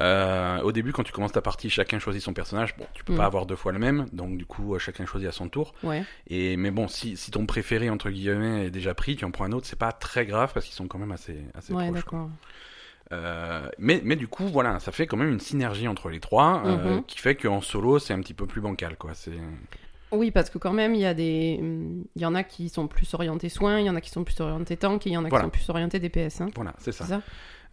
Euh, 0.00 0.60
au 0.62 0.70
début, 0.72 0.92
quand 0.92 1.02
tu 1.02 1.12
commences 1.12 1.32
ta 1.32 1.40
partie, 1.42 1.70
chacun 1.70 1.98
choisit 1.98 2.22
son 2.22 2.32
personnage. 2.32 2.76
Bon, 2.76 2.86
tu 2.94 3.02
peux 3.04 3.14
Mm. 3.14 3.16
pas 3.16 3.24
avoir 3.24 3.46
deux 3.46 3.56
fois 3.56 3.72
le 3.72 3.78
même, 3.80 4.06
donc 4.12 4.36
du 4.38 4.46
coup, 4.46 4.74
euh, 4.74 4.78
chacun 4.78 5.04
choisit 5.06 5.28
à 5.28 5.32
son 5.32 5.48
tour. 5.48 5.74
Ouais. 5.82 6.04
Et 6.28 6.56
mais 6.56 6.70
bon, 6.70 6.86
si, 6.88 7.16
si 7.16 7.30
ton 7.32 7.46
préféré 7.46 7.90
entre 7.90 8.10
guillemets 8.10 8.66
est 8.66 8.70
déjà 8.70 8.94
pris, 8.94 9.16
tu 9.16 9.24
en 9.24 9.30
prends 9.32 9.44
un 9.44 9.52
autre, 9.52 9.66
c'est 9.66 9.78
pas 9.78 9.90
très 9.92 10.24
grave 10.26 10.52
parce 10.54 10.66
qu'ils 10.66 10.74
sont 10.76 10.86
quand 10.86 10.98
même 10.98 11.10
assez 11.12 11.36
assez 11.54 11.72
Ouais, 11.72 11.90
proches. 11.90 12.04
quoi. 12.04 12.28
Euh, 13.10 13.68
mais 13.78 14.00
mais 14.04 14.16
du 14.16 14.28
coup, 14.28 14.46
voilà, 14.46 14.78
ça 14.80 14.92
fait 14.92 15.06
quand 15.06 15.16
même 15.16 15.30
une 15.32 15.40
synergie 15.40 15.88
entre 15.88 16.10
les 16.10 16.20
trois, 16.20 16.62
euh, 16.66 16.96
Mhm. 16.96 17.04
qui 17.04 17.18
fait 17.18 17.34
qu'en 17.34 17.60
solo, 17.60 17.98
c'est 17.98 18.12
un 18.12 18.20
petit 18.20 18.34
peu 18.34 18.46
plus 18.46 18.60
bancal, 18.60 18.96
quoi. 18.96 19.14
C'est 19.14 19.32
Oui, 20.12 20.30
parce 20.30 20.48
que 20.48 20.56
quand 20.58 20.72
même, 20.72 20.94
il 20.94 21.00
y 21.02 21.06
a 21.06 21.12
des, 21.12 21.58
mm, 21.60 22.04
il 22.16 22.22
y 22.22 22.24
en 22.26 22.34
a 22.34 22.42
qui 22.42 22.68
sont 22.70 22.86
plus 22.86 23.12
orientés 23.14 23.48
soins, 23.50 23.78
il 23.80 23.86
y 23.86 23.90
en 23.90 23.96
a 23.96 24.00
qui 24.00 24.10
sont 24.10 24.24
plus 24.24 24.40
orientés 24.40 24.76
tank, 24.76 25.06
et 25.06 25.10
il 25.10 25.12
y 25.12 25.16
en 25.16 25.24
a 25.24 25.28
Voilà. 25.28 25.44
qui 25.44 25.46
sont 25.46 25.50
plus 25.50 25.70
orientés 25.70 25.98
DPS. 25.98 26.40
Hein. 26.40 26.48
voilà, 26.54 26.74
c'est 26.78 26.92
ça. 26.92 27.04
C'est 27.04 27.10
ça? 27.14 27.22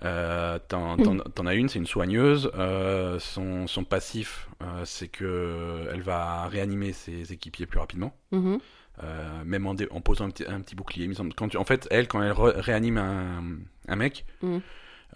Euh, 0.04 0.60
T'en 0.68 0.98
as 1.46 1.54
une, 1.56 1.70
c'est 1.70 1.80
une 1.80 1.88
soigneuse. 1.88 2.52
Euh, 2.56 3.18
son, 3.20 3.68
son 3.68 3.84
passif, 3.84 4.50
euh, 4.62 4.84
c'est 4.86 5.08
que 5.08 5.88
elle 5.94 6.02
va 6.02 6.48
réanimer 6.48 6.92
ses 6.92 7.32
équipiers 7.32 7.66
plus 7.66 7.80
rapidement, 7.80 8.14
Mhm. 8.32 8.60
euh, 9.04 9.44
même 9.46 9.68
en, 9.68 9.76
posant 10.02 10.26
un 10.26 10.30
petit, 10.30 10.46
un 10.48 10.60
petit 10.62 10.76
bouclier. 10.76 11.10
Quand 11.38 11.48
tu- 11.48 11.58
en 11.58 11.64
fait, 11.66 11.88
elle, 11.92 12.08
quand 12.08 12.22
elle 12.22 12.34
réanime 12.34 12.98
un, 12.98 13.44
un 13.88 13.96
mec, 13.96 14.26
Mhm. 14.42 14.62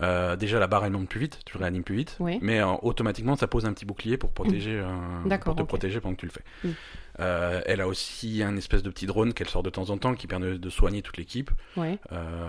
Euh, 0.01 0.35
déjà 0.35 0.59
la 0.59 0.67
barre 0.67 0.85
elle 0.85 0.91
monte 0.93 1.09
plus 1.09 1.19
vite, 1.19 1.39
tu 1.45 1.57
le 1.57 1.61
réanimes 1.63 1.83
plus 1.83 1.95
vite, 1.95 2.15
Oui. 2.19 2.39
mais 2.41 2.59
euh, 2.61 2.67
automatiquement 2.81 3.35
ça 3.35 3.47
pose 3.47 3.65
un 3.65 3.73
petit 3.73 3.85
bouclier 3.85 4.17
pour 4.17 4.31
protéger, 4.31 4.79
euh, 4.79 4.87
D'accord, 5.25 5.55
pour 5.55 5.63
te 5.63 5.67
protéger 5.67 5.99
pendant 5.99 6.15
que 6.15 6.21
tu 6.21 6.25
le 6.25 6.31
fais. 6.31 6.43
Euh, 7.19 7.61
elle 7.65 7.81
a 7.81 7.87
aussi 7.87 8.41
un 8.43 8.55
espèce 8.55 8.81
de 8.81 8.89
petit 8.89 9.05
drone 9.05 9.33
qu'elle 9.33 9.49
sort 9.49 9.61
de 9.63 9.69
temps 9.69 9.89
en 9.89 9.97
temps 9.97 10.13
qui 10.15 10.25
permet 10.25 10.57
de 10.57 10.69
soigner 10.69 11.01
toute 11.01 11.17
l'équipe. 11.17 11.51
Ouais. 11.75 11.97
Euh, 12.13 12.47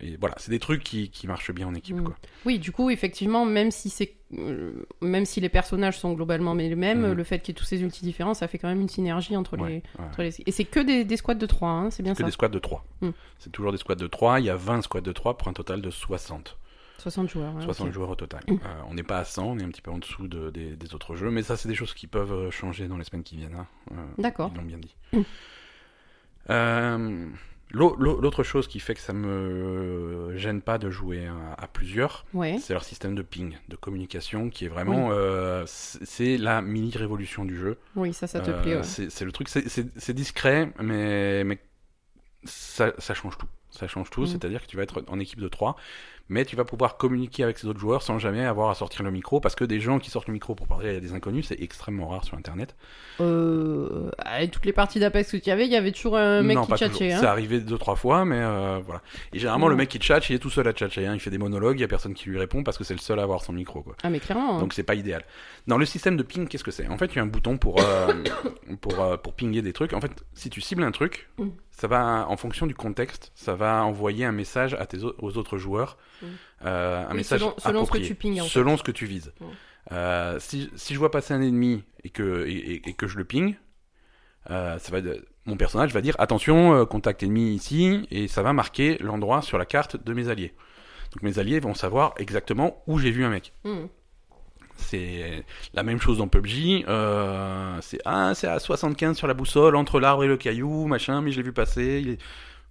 et 0.00 0.18
voilà, 0.20 0.34
c'est 0.38 0.50
des 0.50 0.58
trucs 0.58 0.82
qui, 0.84 1.08
qui 1.08 1.26
marchent 1.26 1.52
bien 1.52 1.66
en 1.66 1.74
équipe. 1.74 2.02
Quoi. 2.02 2.14
Oui, 2.44 2.58
du 2.58 2.70
coup, 2.70 2.90
effectivement, 2.90 3.46
même 3.46 3.70
si 3.70 3.88
c'est, 3.88 4.12
euh, 4.36 4.72
même 5.00 5.24
si 5.24 5.40
les 5.40 5.48
personnages 5.48 5.98
sont 5.98 6.12
globalement 6.12 6.52
les 6.52 6.74
mêmes, 6.74 7.12
le 7.14 7.24
fait 7.24 7.38
qu'il 7.38 7.54
y 7.54 7.56
ait 7.56 7.58
tous 7.58 7.64
ces 7.64 7.80
ultis 7.80 8.04
différents, 8.04 8.34
ça 8.34 8.46
fait 8.46 8.58
quand 8.58 8.68
même 8.68 8.82
une 8.82 8.90
synergie 8.90 9.38
entre 9.38 9.56
les. 9.56 9.62
Ouais, 9.62 9.82
ouais. 9.98 10.04
entre 10.04 10.22
les- 10.22 10.34
Et 10.44 10.52
c'est 10.52 10.64
que 10.66 10.80
des, 10.80 11.06
des 11.06 11.16
squads 11.16 11.34
de 11.36 11.46
3, 11.46 11.70
hein, 11.70 11.90
c'est 11.90 12.02
bien 12.02 12.12
que 12.12 12.18
ça. 12.18 12.24
des 12.24 12.30
squads 12.30 12.48
de 12.50 12.58
3. 12.58 12.84
Mm. 13.00 13.08
C'est 13.38 13.50
toujours 13.50 13.72
des 13.72 13.78
squads 13.78 13.94
de 13.94 14.06
3. 14.06 14.38
Il 14.40 14.44
y 14.44 14.50
a 14.50 14.56
20 14.56 14.82
squads 14.82 15.00
de 15.00 15.12
3 15.12 15.38
pour 15.38 15.48
un 15.48 15.54
total 15.54 15.80
de 15.80 15.88
60. 15.90 16.58
60 17.00 17.28
joueurs. 17.28 17.54
ouais, 17.54 17.62
60 17.64 17.88
ok. 17.88 17.92
joueurs 17.92 18.10
au 18.10 18.14
total. 18.14 18.42
Mm. 18.48 18.52
Euh, 18.52 18.56
on 18.88 18.94
n'est 18.94 19.02
pas 19.02 19.18
à 19.18 19.24
100, 19.24 19.44
on 19.44 19.58
est 19.58 19.64
un 19.64 19.68
petit 19.70 19.82
peu 19.82 19.90
en 19.90 19.98
dessous 19.98 20.28
de- 20.28 20.50
des, 20.50 20.76
des 20.76 20.94
autres 20.94 21.16
jeux. 21.16 21.30
Mais 21.30 21.42
ça, 21.42 21.56
c'est 21.56 21.68
des 21.68 21.74
choses 21.74 21.94
qui 21.94 22.06
peuvent 22.06 22.32
euh, 22.32 22.50
changer 22.50 22.86
dans 22.88 22.96
les 22.98 23.04
semaines 23.04 23.22
qui 23.24 23.36
viennent. 23.36 23.54
hein. 23.56 23.66
Euh, 23.92 23.94
D'accord. 24.18 24.50
Ils 24.54 24.58
l'ont 24.58 24.64
bien 24.64 24.78
dit. 24.78 24.94
Mm. 25.12 25.20
Euh, 26.50 27.26
l'au- 27.70 27.94
l'au- 27.96 28.20
L'autre 28.20 28.42
chose 28.42 28.66
qui 28.66 28.80
fait 28.80 28.94
que 28.94 29.00
ça 29.00 29.12
me 29.12 30.32
gêne 30.36 30.60
pas 30.62 30.78
de 30.78 30.90
jouer 30.90 31.26
à, 31.26 31.54
à 31.62 31.66
plusieurs, 31.68 32.24
Ouais. 32.34 32.58
c'est 32.60 32.72
leur 32.72 32.84
système 32.84 33.14
de 33.14 33.22
ping, 33.22 33.56
de 33.68 33.76
communication, 33.76 34.50
qui 34.50 34.64
est 34.64 34.68
vraiment... 34.68 35.10
c'est 35.66 36.36
la 36.38 36.62
mini-révolution 36.62 37.44
du 37.44 37.56
jeu. 37.58 37.78
Oui, 37.96 38.12
ça, 38.12 38.26
ça 38.26 38.40
te 38.40 38.50
plaît. 38.50 38.76
ouais. 38.76 38.82
c'est 38.82 39.24
le 39.24 39.32
truc, 39.32 39.48
c'est- 39.48 40.12
discret, 40.12 40.72
mais, 40.80 41.44
mais 41.44 41.58
ça, 42.44 42.92
ça 42.98 43.14
change 43.14 43.36
tout. 43.38 43.46
Ça 43.70 43.86
change 43.86 44.10
tout, 44.10 44.22
Mm. 44.22 44.26
c'est-à-dire 44.26 44.62
que 44.62 44.66
tu 44.66 44.76
vas 44.76 44.82
être 44.82 45.04
en 45.06 45.20
équipe 45.20 45.40
de 45.40 45.46
3, 45.48 45.76
mais 46.30 46.46
tu 46.46 46.56
vas 46.56 46.64
pouvoir 46.64 46.96
communiquer 46.96 47.42
avec 47.44 47.58
ces 47.58 47.66
autres 47.66 47.78
joueurs 47.80 48.00
sans 48.02 48.18
jamais 48.18 48.46
avoir 48.46 48.70
à 48.70 48.74
sortir 48.74 49.02
le 49.02 49.10
micro, 49.10 49.40
parce 49.40 49.54
que 49.54 49.64
des 49.64 49.80
gens 49.80 49.98
qui 49.98 50.08
sortent 50.10 50.28
le 50.28 50.32
micro 50.32 50.54
pour 50.54 50.66
parler 50.66 50.96
à 50.96 51.00
des 51.00 51.12
inconnus, 51.12 51.46
c'est 51.48 51.60
extrêmement 51.60 52.08
rare 52.08 52.24
sur 52.24 52.38
Internet. 52.38 52.74
Euh, 53.20 54.10
toutes 54.52 54.64
les 54.66 54.72
parties 54.72 54.98
d'Apex 55.00 55.30
que 55.32 55.36
tu 55.36 55.48
y 55.48 55.52
avait, 55.52 55.66
il 55.66 55.72
y 55.72 55.76
avait 55.76 55.92
toujours 55.92 56.16
un 56.16 56.42
mec 56.42 56.56
non, 56.56 56.64
qui 56.64 56.72
toujours. 56.72 57.02
Hein. 57.02 57.16
C'est 57.20 57.26
arrivé 57.26 57.60
deux, 57.60 57.78
trois 57.78 57.96
fois, 57.96 58.24
mais 58.24 58.38
euh, 58.40 58.80
voilà. 58.84 59.02
Et 59.32 59.38
généralement, 59.38 59.68
le 59.68 59.76
mec 59.76 59.88
qui 59.88 59.98
tchatche, 59.98 60.30
il 60.30 60.36
est 60.36 60.38
tout 60.38 60.50
seul 60.50 60.66
à 60.68 60.72
tchatcher. 60.72 61.06
hein. 61.06 61.14
Il 61.14 61.20
fait 61.20 61.30
des 61.30 61.38
monologues, 61.38 61.78
il 61.78 61.82
y 61.82 61.84
a 61.84 61.88
personne 61.88 62.14
qui 62.14 62.28
lui 62.30 62.38
répond 62.38 62.62
parce 62.62 62.78
que 62.78 62.84
c'est 62.84 62.94
le 62.94 63.00
seul 63.00 63.18
à 63.18 63.22
avoir 63.22 63.42
son 63.42 63.52
micro, 63.52 63.82
quoi. 63.82 63.94
Ah, 64.02 64.10
mais 64.10 64.20
clairement. 64.20 64.56
hein. 64.56 64.60
Donc 64.60 64.72
c'est 64.72 64.82
pas 64.82 64.94
idéal. 64.94 65.24
Dans 65.66 65.78
le 65.78 65.84
système 65.84 66.16
de 66.16 66.22
ping, 66.22 66.48
qu'est-ce 66.48 66.64
que 66.64 66.70
c'est? 66.70 66.88
En 66.88 66.96
fait, 66.96 67.06
il 67.06 67.16
y 67.16 67.18
a 67.18 67.22
un 67.22 67.26
bouton 67.26 67.58
pour 67.58 67.80
euh, 67.80 68.12
pour 68.80 69.00
euh, 69.00 69.16
pour 69.16 69.34
pinguer 69.34 69.62
des 69.62 69.72
trucs. 69.72 69.92
En 69.92 70.00
fait, 70.00 70.12
si 70.34 70.50
tu 70.50 70.60
cibles 70.60 70.82
un 70.82 70.92
truc, 70.92 71.28
Mm. 71.38 71.48
ça 71.70 71.86
va 71.86 72.26
en 72.28 72.36
fonction 72.36 72.66
du 72.66 72.74
contexte, 72.74 73.32
ça 73.34 73.54
va 73.54 73.82
envoyer 73.84 74.24
un 74.24 74.32
message 74.32 74.74
à 74.74 74.86
tes 74.86 75.02
au- 75.04 75.14
aux 75.20 75.36
autres 75.38 75.58
joueurs, 75.58 75.96
Euh, 76.64 77.04
un 77.06 77.10
Oui, 77.10 77.16
message 77.18 77.40
selon- 77.40 77.54
selon 77.58 77.84
ce 77.86 77.90
que 77.90 77.98
tu 77.98 78.14
pingues, 78.14 78.40
en 78.40 78.44
fait. 78.44 78.48
selon 78.50 78.76
ce 78.76 78.82
que 78.82 78.90
tu 78.92 79.06
vises. 79.06 79.32
Euh, 79.92 80.38
si 80.40 80.70
si 80.76 80.94
je 80.94 80.98
vois 80.98 81.10
passer 81.10 81.32
un 81.34 81.40
ennemi 81.40 81.82
et 82.04 82.10
que 82.10 82.46
et, 82.46 82.52
et- 82.52 82.88
et 82.90 82.92
que 82.92 83.06
je 83.06 83.16
le 83.16 83.24
ping, 83.24 83.54
euh, 84.50 84.78
ça 84.78 84.92
va 84.92 85.00
mon 85.46 85.56
personnage 85.56 85.92
va 85.92 86.00
dire 86.02 86.14
attention, 86.18 86.84
contact 86.86 87.22
ennemi 87.22 87.54
ici, 87.54 88.06
et 88.10 88.28
ça 88.28 88.42
va 88.42 88.52
marquer 88.52 88.98
l'endroit 89.00 89.40
sur 89.42 89.56
la 89.58 89.64
carte 89.66 89.96
de 90.04 90.12
mes 90.12 90.28
alliés. 90.28 90.54
Donc 91.12 91.22
mes 91.22 91.38
alliés 91.38 91.58
vont 91.60 91.74
savoir 91.74 92.14
exactement 92.18 92.82
où 92.86 92.98
j'ai 92.98 93.10
vu 93.10 93.24
un 93.24 93.30
mec. 93.30 93.52
Hmm. 93.64 93.86
C'est 94.76 95.44
la 95.74 95.82
même 95.82 96.00
chose 96.00 96.18
dans 96.18 96.28
PUBG. 96.28 96.84
C'est 97.82 98.00
ah, 98.04 98.28
à 98.30 98.58
75 98.58 99.16
sur 99.16 99.26
la 99.26 99.34
boussole, 99.34 99.76
entre 99.76 99.98
l'arbre 100.00 100.24
et 100.24 100.28
le 100.28 100.36
caillou, 100.36 100.86
machin, 100.86 101.20
mais 101.20 101.32
je 101.32 101.36
l'ai 101.38 101.42
vu 101.42 101.52
passer. 101.52 102.00
il 102.02 102.10
est- 102.12 102.18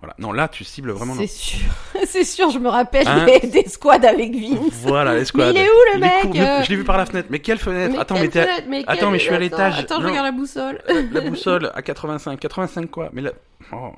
Voilà. 0.01 0.15
Non, 0.17 0.31
là, 0.31 0.47
tu 0.47 0.63
cibles 0.63 0.91
vraiment. 0.91 1.13
C'est 1.15 1.27
sûr, 1.27 1.67
c'est 2.05 2.23
sûr, 2.23 2.49
je 2.51 2.59
me 2.59 2.69
rappelle 2.69 3.05
Hein 3.05 3.25
des, 3.25 3.47
des 3.47 3.67
squads 3.67 4.05
avec 4.05 4.33
Vince. 4.33 4.71
Voilà, 4.83 5.13
les 5.13 5.19
Mais 5.19 5.25
squads. 5.25 5.51
il 5.51 5.57
est 5.57 5.67
où 5.67 5.93
le 5.93 5.99
mec. 5.99 6.25
Mais 6.33 6.41
euh 6.41 6.63
Je 6.63 6.69
l'ai 6.69 6.75
vu 6.77 6.83
par 6.85 6.97
la 6.97 7.05
fenêtre. 7.05 7.27
Mais 7.29 7.39
quelle 7.39 7.57
fenêtre 7.57 7.93
mais 7.93 7.99
Attends, 7.99 8.15
quelle 8.15 8.23
mais 8.25 8.31
fenêtre 8.31 8.67
Mais 8.69 8.83
Attends, 8.87 9.11
mais 9.11 9.19
je 9.19 9.23
suis 9.25 9.33
à 9.33 9.39
l'étage. 9.39 9.79
Attends, 9.79 10.01
je 10.01 10.07
regarde 10.07 10.25
la 10.25 10.31
boussole. 10.31 10.81
la 11.11 11.21
boussole 11.21 11.71
à 11.75 11.81
85. 11.81 12.39
85 12.39 12.89
quoi 12.89 13.09
Mais 13.11 13.21
là, 13.21 13.31
oh. 13.73 13.91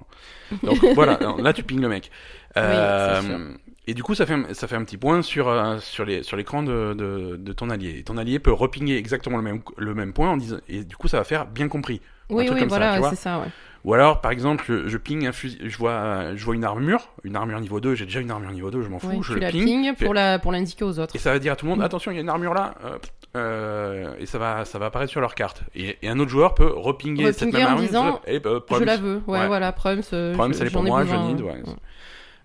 Donc 0.63 0.83
voilà, 0.95 1.19
non, 1.21 1.37
là 1.37 1.53
tu 1.53 1.61
pinges 1.63 1.79
le 1.79 1.87
mec. 1.89 2.09
Euh, 2.57 3.53
et 3.87 3.93
du 3.93 4.03
coup, 4.03 4.15
ça 4.15 4.25
fait 4.25 4.33
un, 4.33 4.45
ça 4.53 4.67
fait 4.67 4.75
un 4.75 4.83
petit 4.83 4.97
point 4.97 5.21
sur 5.21 5.47
euh, 5.47 5.77
sur 5.79 6.05
les 6.05 6.23
sur 6.23 6.37
l'écran 6.37 6.63
de, 6.63 6.93
de 6.93 7.35
de 7.37 7.53
ton 7.53 7.69
allié. 7.69 7.99
Et 7.99 8.03
ton 8.03 8.17
allié 8.17 8.39
peut 8.39 8.51
repinguer 8.51 8.97
exactement 8.97 9.37
le 9.37 9.43
même 9.43 9.61
le 9.77 9.93
même 9.93 10.13
point 10.13 10.29
en 10.31 10.37
disant 10.37 10.57
et 10.67 10.83
du 10.83 10.95
coup, 10.95 11.07
ça 11.07 11.17
va 11.17 11.23
faire 11.23 11.45
bien 11.45 11.67
compris. 11.67 12.01
Oui, 12.29 12.49
oui, 12.51 12.65
voilà, 12.67 13.09
c'est 13.09 13.15
ça, 13.17 13.39
ouais. 13.39 13.47
Ou 13.83 13.93
alors, 13.95 14.21
par 14.21 14.31
exemple, 14.31 14.63
je, 14.67 14.87
je 14.87 14.97
ping 14.97 15.25
un 15.25 15.31
fusil, 15.31 15.57
je 15.63 15.77
vois 15.77 16.35
je 16.35 16.45
vois 16.45 16.53
une 16.55 16.63
armure, 16.63 17.09
une 17.23 17.35
armure 17.35 17.59
niveau 17.59 17.79
2. 17.79 17.95
J'ai 17.95 18.05
déjà 18.05 18.19
une 18.19 18.29
armure 18.29 18.51
niveau 18.51 18.69
2, 18.69 18.83
je 18.83 18.89
m'en 18.89 18.99
fous. 18.99 19.07
Ouais, 19.07 19.17
je 19.23 19.27
tu 19.29 19.33
le 19.35 19.39
la 19.39 19.49
ping. 19.51 19.95
pour 19.95 20.13
la 20.13 20.37
pour 20.39 20.51
l'indiquer 20.51 20.83
aux 20.85 20.99
autres. 20.99 21.15
Et 21.15 21.19
ça 21.19 21.31
va 21.31 21.39
dire 21.39 21.53
à 21.53 21.55
tout 21.55 21.65
le 21.65 21.71
monde, 21.71 21.79
Mm. 21.79 21.83
attention, 21.83 22.11
il 22.11 22.15
y 22.15 22.17
a 22.17 22.21
une 22.21 22.29
armure 22.29 22.53
là, 22.53 22.75
euh, 22.85 22.97
euh, 23.35 24.13
et 24.19 24.25
ça 24.25 24.37
va, 24.37 24.65
ça 24.65 24.77
va 24.77 24.87
apparaître 24.87 25.11
sur 25.11 25.21
leur 25.21 25.33
carte. 25.35 25.63
Et, 25.75 25.97
et 26.03 26.09
un 26.09 26.19
autre 26.19 26.29
joueur 26.29 26.53
peut 26.53 26.67
repinger 26.67 27.31
cette 27.33 27.47
Repinger 27.47 27.57
même 27.57 27.67
en 27.67 27.71
armure. 27.71 27.87
disant, 27.87 28.21
et, 28.27 28.35
euh, 28.45 28.55
Je 28.55 28.59
Proms. 28.59 28.83
la 28.85 28.97
veux. 28.97 29.21
Ouais, 29.27 29.39
Ouais. 29.39 29.47
voilà, 29.47 29.71
Prums. 29.71 30.01
euh, 30.13 30.33
je- 30.33 30.65
j'en 30.69 30.85
ai 30.85 30.87
moi, 30.87 31.03
je 31.03 31.09
besoin. 31.11 31.27
need, 31.27 31.41
ouais. 31.41 31.63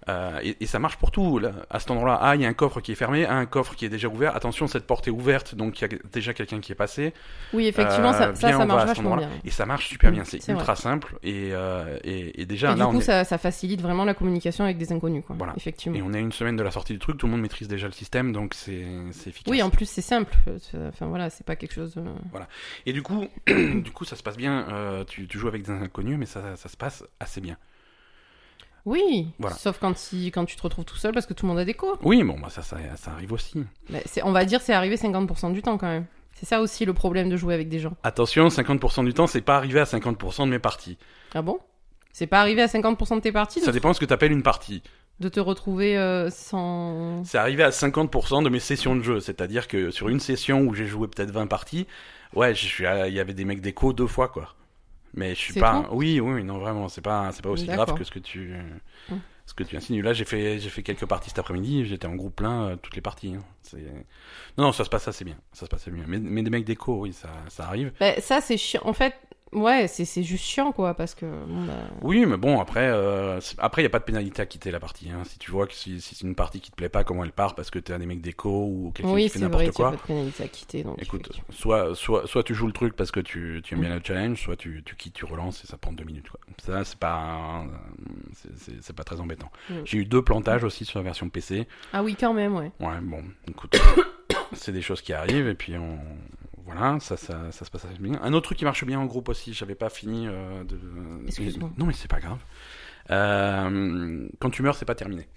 Euh, 0.09 0.39
et, 0.43 0.57
et 0.61 0.67
ça 0.67 0.79
marche 0.79 0.97
pour 0.99 1.11
tout. 1.11 1.39
Là. 1.41 1.51
À 1.69 1.81
cet 1.81 1.91
endroit-là, 1.91 2.19
ah, 2.23 2.37
il 2.37 2.43
y 2.43 2.47
a 2.47 2.49
un 2.49 2.53
coffre 2.55 2.81
qui 2.81 2.93
est 2.93 2.95
fermé, 2.95 3.25
ah, 3.25 3.35
un 3.35 3.47
coffre 3.47 3.75
qui 3.75 3.85
est 3.85 3.89
déjà 3.89 4.07
ouvert. 4.09 4.37
Attention, 4.37 4.67
cette 4.69 4.87
porte 4.87 5.09
est 5.09 5.11
ouverte, 5.11 5.55
donc 5.57 5.81
il 5.81 5.91
y 5.91 5.95
a 5.95 5.99
déjà 6.13 6.33
quelqu'un 6.33 6.61
qui 6.61 6.71
est 6.73 6.77
passé. 6.77 7.13
Oui, 7.53 7.67
effectivement, 7.67 8.11
Euh, 8.15 8.33
ça, 8.35 8.49
viens, 8.49 8.65
marche 8.65 8.87
vachement 8.87 9.17
bien. 9.17 9.29
Et 9.45 9.51
ça 9.51 9.67
marche 9.67 9.89
super 9.89 10.13
bien. 10.13 10.23
Mm, 10.23 10.27
C'est 10.27 10.49
ultra 10.53 10.77
simple. 10.77 11.19
Et, 11.25 11.51
euh, 11.53 11.99
et, 12.05 12.41
et 12.43 12.47
déjà, 12.47 12.69
Et 12.69 12.77
là, 12.77 12.77
du 12.77 12.83
on 12.83 12.91
coup, 12.93 12.99
est... 12.99 13.03
ça, 13.03 13.25
ça 13.25 13.37
facilite 13.39 13.81
vraiment 13.81 14.05
la 14.05 14.15
communication 14.15 14.65
avec 14.65 14.79
des 14.79 14.93
inconnus, 14.93 15.25
quoi. 15.27 15.35
Voilà. 15.37 15.55
Effectivement. 15.57 15.99
Et 15.99 16.03
on 16.03 16.13
est 16.13 16.19
à 16.19 16.21
une 16.21 16.33
semaine 16.33 16.57
de 16.57 16.63
la 16.63 16.71
sortie 16.71 16.93
du 16.93 16.99
truc, 17.01 17.19
tout 17.19 17.27
le 17.27 17.33
monde 17.33 17.41
maîtrise 17.43 17.67
déjà 17.67 17.87
le 17.87 17.93
système, 17.93 18.33
donc 18.33 18.55
c'est 18.55 18.85
efficace. 19.27 19.51
Oui, 19.51 19.61
en 19.63 19.71
plus, 19.71 19.89
c'est 19.89 20.03
simple. 20.03 20.35
Enfin, 20.89 21.07
voilà, 21.07 21.31
c'est 21.31 21.45
pas 21.45 21.57
quelque 21.57 21.75
chose. 21.75 21.95
euh, 21.97 22.39
Et 22.87 22.93
du 22.93 23.03
coup, 23.03 23.27
du 23.47 23.91
coup, 23.93 24.05
ça 24.05 24.15
se 24.15 24.23
passe 24.23 24.37
bien. 24.37 24.67
tu, 25.09 25.27
tu 25.27 25.39
joues 25.39 25.49
avec 25.49 25.63
des 25.63 25.73
inconnus, 25.73 26.17
mais 26.19 26.27
ça, 26.27 26.55
ça 26.57 26.69
se 26.69 26.77
passe 26.77 27.05
assez 27.19 27.41
bien. 27.41 27.57
Oui, 28.87 29.29
Voilà. 29.39 29.57
sauf 29.57 29.79
quand, 29.79 30.13
il- 30.13 30.31
quand 30.31 30.45
tu 30.47 30.57
te 30.57 30.63
retrouves 30.63 30.85
tout 30.85 30.97
seul 30.97 31.13
parce 31.13 31.27
que 31.27 31.35
tout 31.35 31.45
le 31.45 31.51
monde 31.51 31.59
a 31.59 31.65
des 31.65 31.75
cours. 31.75 31.99
Oui, 32.03 32.23
bon, 32.23 32.39
bah, 32.41 32.49
ça, 32.51 32.63
ça, 32.63 32.77
ça 32.97 33.11
arrive 33.11 33.33
aussi. 33.33 33.65
Mais 33.91 34.03
c'est- 34.07 34.23
on 34.23 34.33
va 34.33 34.45
dire 34.45 34.61
c'est 34.63 34.73
arrivé 34.73 34.97
50% 34.97 35.51
du 35.53 35.61
temps 35.61 35.77
quand 35.77 35.89
même. 35.89 36.07
C'est 36.35 36.47
ça 36.47 36.61
aussi 36.61 36.85
le 36.85 36.93
problème 36.95 37.29
de 37.29 37.37
jouer 37.37 37.55
avec 37.55 37.69
des 37.69 37.79
gens. 37.81 37.95
Attention, 38.05 38.49
50% 38.49 39.03
du 39.05 39.13
temps, 39.13 39.27
c'est 39.27 39.41
pas 39.41 39.57
arrivé 39.57 39.81
à 39.81 39.85
50% 39.87 40.47
de 40.47 40.51
mes 40.53 40.59
parties. 40.59 40.99
Ah 41.35 41.43
bon? 41.43 41.59
C'est 42.13 42.27
pas 42.27 42.41
arrivé 42.41 42.63
à 42.63 42.67
50% 42.69 43.17
de 43.17 43.21
tes 43.21 43.33
parties 43.33 43.61
Ça 43.61 43.73
dépend 43.73 43.91
de 43.91 43.95
ce 43.95 44.01
que 44.01 44.05
t'appelles 44.07 44.33
une 44.33 44.43
partie. 44.43 44.83
de 45.19 45.31
te 45.31 45.41
retrouver 45.41 45.97
euh, 45.97 46.29
sans. 46.31 47.25
C'est 47.25 47.39
arrivé 47.39 47.63
à 47.63 47.71
50% 47.71 48.43
de 48.43 48.51
mes 48.51 48.61
sessions 48.61 48.95
de 48.95 49.03
jeu. 49.03 49.19
C'est-à-dire 49.21 49.67
que 49.67 49.91
sur 49.91 50.11
une 50.11 50.21
session 50.21 50.61
où 50.61 50.75
j'ai 50.75 50.87
joué 50.87 51.09
peut-être 51.09 51.31
20 51.31 51.47
parties, 51.47 51.87
ouais, 52.35 52.53
il 52.53 53.15
y 53.15 53.19
avait 53.21 53.33
des 53.33 53.47
mecs 53.47 53.63
d'écho 53.63 53.95
deux 53.95 54.07
fois, 54.07 54.29
quoi. 54.29 54.55
Mais 55.17 55.31
je 55.35 55.41
suis 55.41 55.59
pas. 55.61 55.89
Oui, 55.93 56.21
oui, 56.21 56.45
non, 56.45 56.59
vraiment, 56.59 56.89
c'est 56.89 57.01
pas, 57.01 57.33
c'est 57.33 57.43
pas 57.43 57.51
aussi 57.51 57.67
grave 57.67 57.95
que 57.95 58.05
ce 58.05 58.11
que 58.11 58.19
tu, 58.19 58.55
Hum. 59.11 59.19
ce 59.47 59.55
que 59.55 59.63
tu 59.65 59.77
insinues. 59.77 60.03
Là, 60.03 60.13
j'ai 60.13 60.25
fait, 60.25 60.59
j'ai 60.59 60.69
fait 60.69 60.83
quelques 60.83 61.07
parties 61.07 61.31
cet 61.31 61.39
après-midi. 61.39 61.85
J'étais 61.87 62.07
en 62.07 62.15
groupe 62.15 62.37
plein 62.37 62.65
euh, 62.71 62.77
toutes 62.77 62.95
les 62.97 63.01
parties. 63.01 63.35
hein. 63.39 63.45
C'est... 63.63 63.79
Non, 64.59 64.65
non, 64.65 64.73
ça 64.73 64.85
se 64.85 64.91
passe 64.91 65.09
assez 65.09 65.25
bien. 65.25 65.37
Ça 65.53 65.67
se 65.67 65.71
passe 65.71 65.83
assez 65.83 65.91
bien. 65.91 66.05
Mais, 66.07 66.19
mais 66.19 66.43
des 66.43 66.51
mecs 66.51 66.65
d'écho, 66.65 67.01
oui, 67.03 67.13
ça, 67.13 67.31
ça 67.49 67.65
arrive. 67.67 67.93
Bah, 67.99 68.21
ça 68.21 68.41
c'est 68.41 68.57
chiant. 68.59 68.83
En 68.85 68.93
fait, 68.93 69.15
ouais, 69.53 69.87
c'est 69.89 70.05
c'est 70.05 70.23
juste 70.23 70.45
chiant 70.45 70.73
quoi 70.73 70.95
parce 70.95 71.15
que. 71.15 71.27
bon, 71.27 71.65
bah, 71.67 71.73
Oui, 72.03 72.25
mais 72.27 72.37
bon, 72.37 72.61
après, 72.61 72.87
euh, 72.89 73.41
c'est- 73.41 73.57
après, 73.59 73.83
il 73.83 73.85
y 73.85 73.87
a 73.87 73.91
pas 73.91 73.99
de 73.99 74.05
pénalité 74.05 74.43
à 74.43 74.47
quitter 74.47 74.71
la 74.71 74.81
partie. 74.81 75.11
Hein. 75.11 75.23
Si 75.25 75.39
tu 75.39 75.51
vois 75.51 75.67
que 75.67 75.73
si, 75.75 76.01
si 76.01 76.15
c'est 76.15 76.27
une 76.27 76.35
partie 76.35 76.61
qui 76.61 76.71
te 76.71 76.77
plaît 76.77 76.89
pas, 76.89 77.05
comment 77.05 77.25
elle 77.25 77.33
part, 77.33 77.55
parce 77.55 77.71
que 77.71 77.79
t'es 77.79 77.93
un 77.93 77.99
des 77.99 78.07
mecs 78.07 78.21
d'écho 78.21 78.51
ou 78.67 78.93
quelqu'un 78.95 79.13
Oui, 79.13 79.23
qui 79.25 79.29
fait 79.31 79.39
c'est 79.39 79.45
n'importe 79.45 79.65
vrai 79.65 79.73
qu'il 79.73 79.83
y 79.83 79.87
a 79.87 79.89
quoi. 79.91 79.97
pas 79.97 80.03
de 80.03 80.07
pénalité 80.07 80.43
à 80.45 80.49
quitter. 80.49 80.83
Donc, 80.83 81.01
Écoute, 81.03 81.31
soit, 81.51 81.95
soit, 81.95 82.27
soit 82.27 82.43
tu 82.43 82.55
joues 82.55 82.67
le 82.67 82.73
truc 82.73 82.97
parce 82.97 83.11
que 83.11 83.21
tu, 83.21 83.61
tu 83.65 83.75
aimes 83.75 83.81
bien 83.81 83.95
le 83.95 84.01
challenge, 84.05 84.43
soit 84.43 84.57
tu, 84.57 84.83
tu 84.85 84.97
quittes, 84.97 85.15
tu 85.15 85.25
relances 85.25 85.63
et 85.65 85.67
ça 85.67 85.77
prend 85.77 85.93
deux 85.93 86.05
minutes. 86.05 86.29
Quoi. 86.31 86.41
Ça, 86.59 86.85
c'est 86.85 86.99
pas, 86.99 87.65
c'est, 88.35 88.57
c'est- 88.59 88.83
c'est 88.83 88.97
pas 88.97 89.05
très 89.05 89.21
embêtant. 89.21 89.51
Mm. 89.71 89.75
J'ai 89.85 89.99
eu 89.99 90.05
deux 90.05 90.23
plantages 90.23 90.65
aussi 90.65 90.85
sur 90.85 90.99
la 90.99 91.05
version 91.05 91.29
PC. 91.29 91.67
Ah 91.93 92.03
oui, 92.03 92.17
quand 92.19 92.33
même, 92.35 92.55
ouais. 92.57 92.71
Ouais, 92.81 93.01
bon, 93.03 93.23
écoute, 93.49 93.77
c'est 94.53 94.73
des 94.73 94.83
choses 94.83 95.01
qui 95.03 95.13
arrivent 95.13 95.49
et 95.49 95.55
puis 95.55 95.77
on, 95.77 95.99
voilà, 96.67 96.99
ça, 97.01 97.17
ça, 97.17 97.51
ça 97.53 97.65
se 97.65 97.71
passe 97.71 97.85
assez 97.87 97.99
bien. 97.99 98.19
Un 98.23 98.33
autre 98.35 98.47
truc 98.47 98.59
qui 98.59 98.65
marche 98.65 98.85
bien 98.85 98.99
en 99.01 99.07
groupe 99.07 99.29
aussi, 99.31 99.55
j'avais 99.55 99.75
pas 99.75 99.89
fini 99.89 100.27
euh, 100.27 100.65
de. 100.65 100.79
Excuse-moi. 101.27 101.71
Non, 101.79 101.87
mais 101.87 101.93
c'est 101.95 102.11
pas 102.11 102.21
grave. 102.21 102.41
Euh, 103.11 104.29
quand 104.41 104.51
tu 104.51 104.63
meurs, 104.63 104.75
c'est 104.77 104.85
pas 104.85 104.95
terminé. 104.95 105.29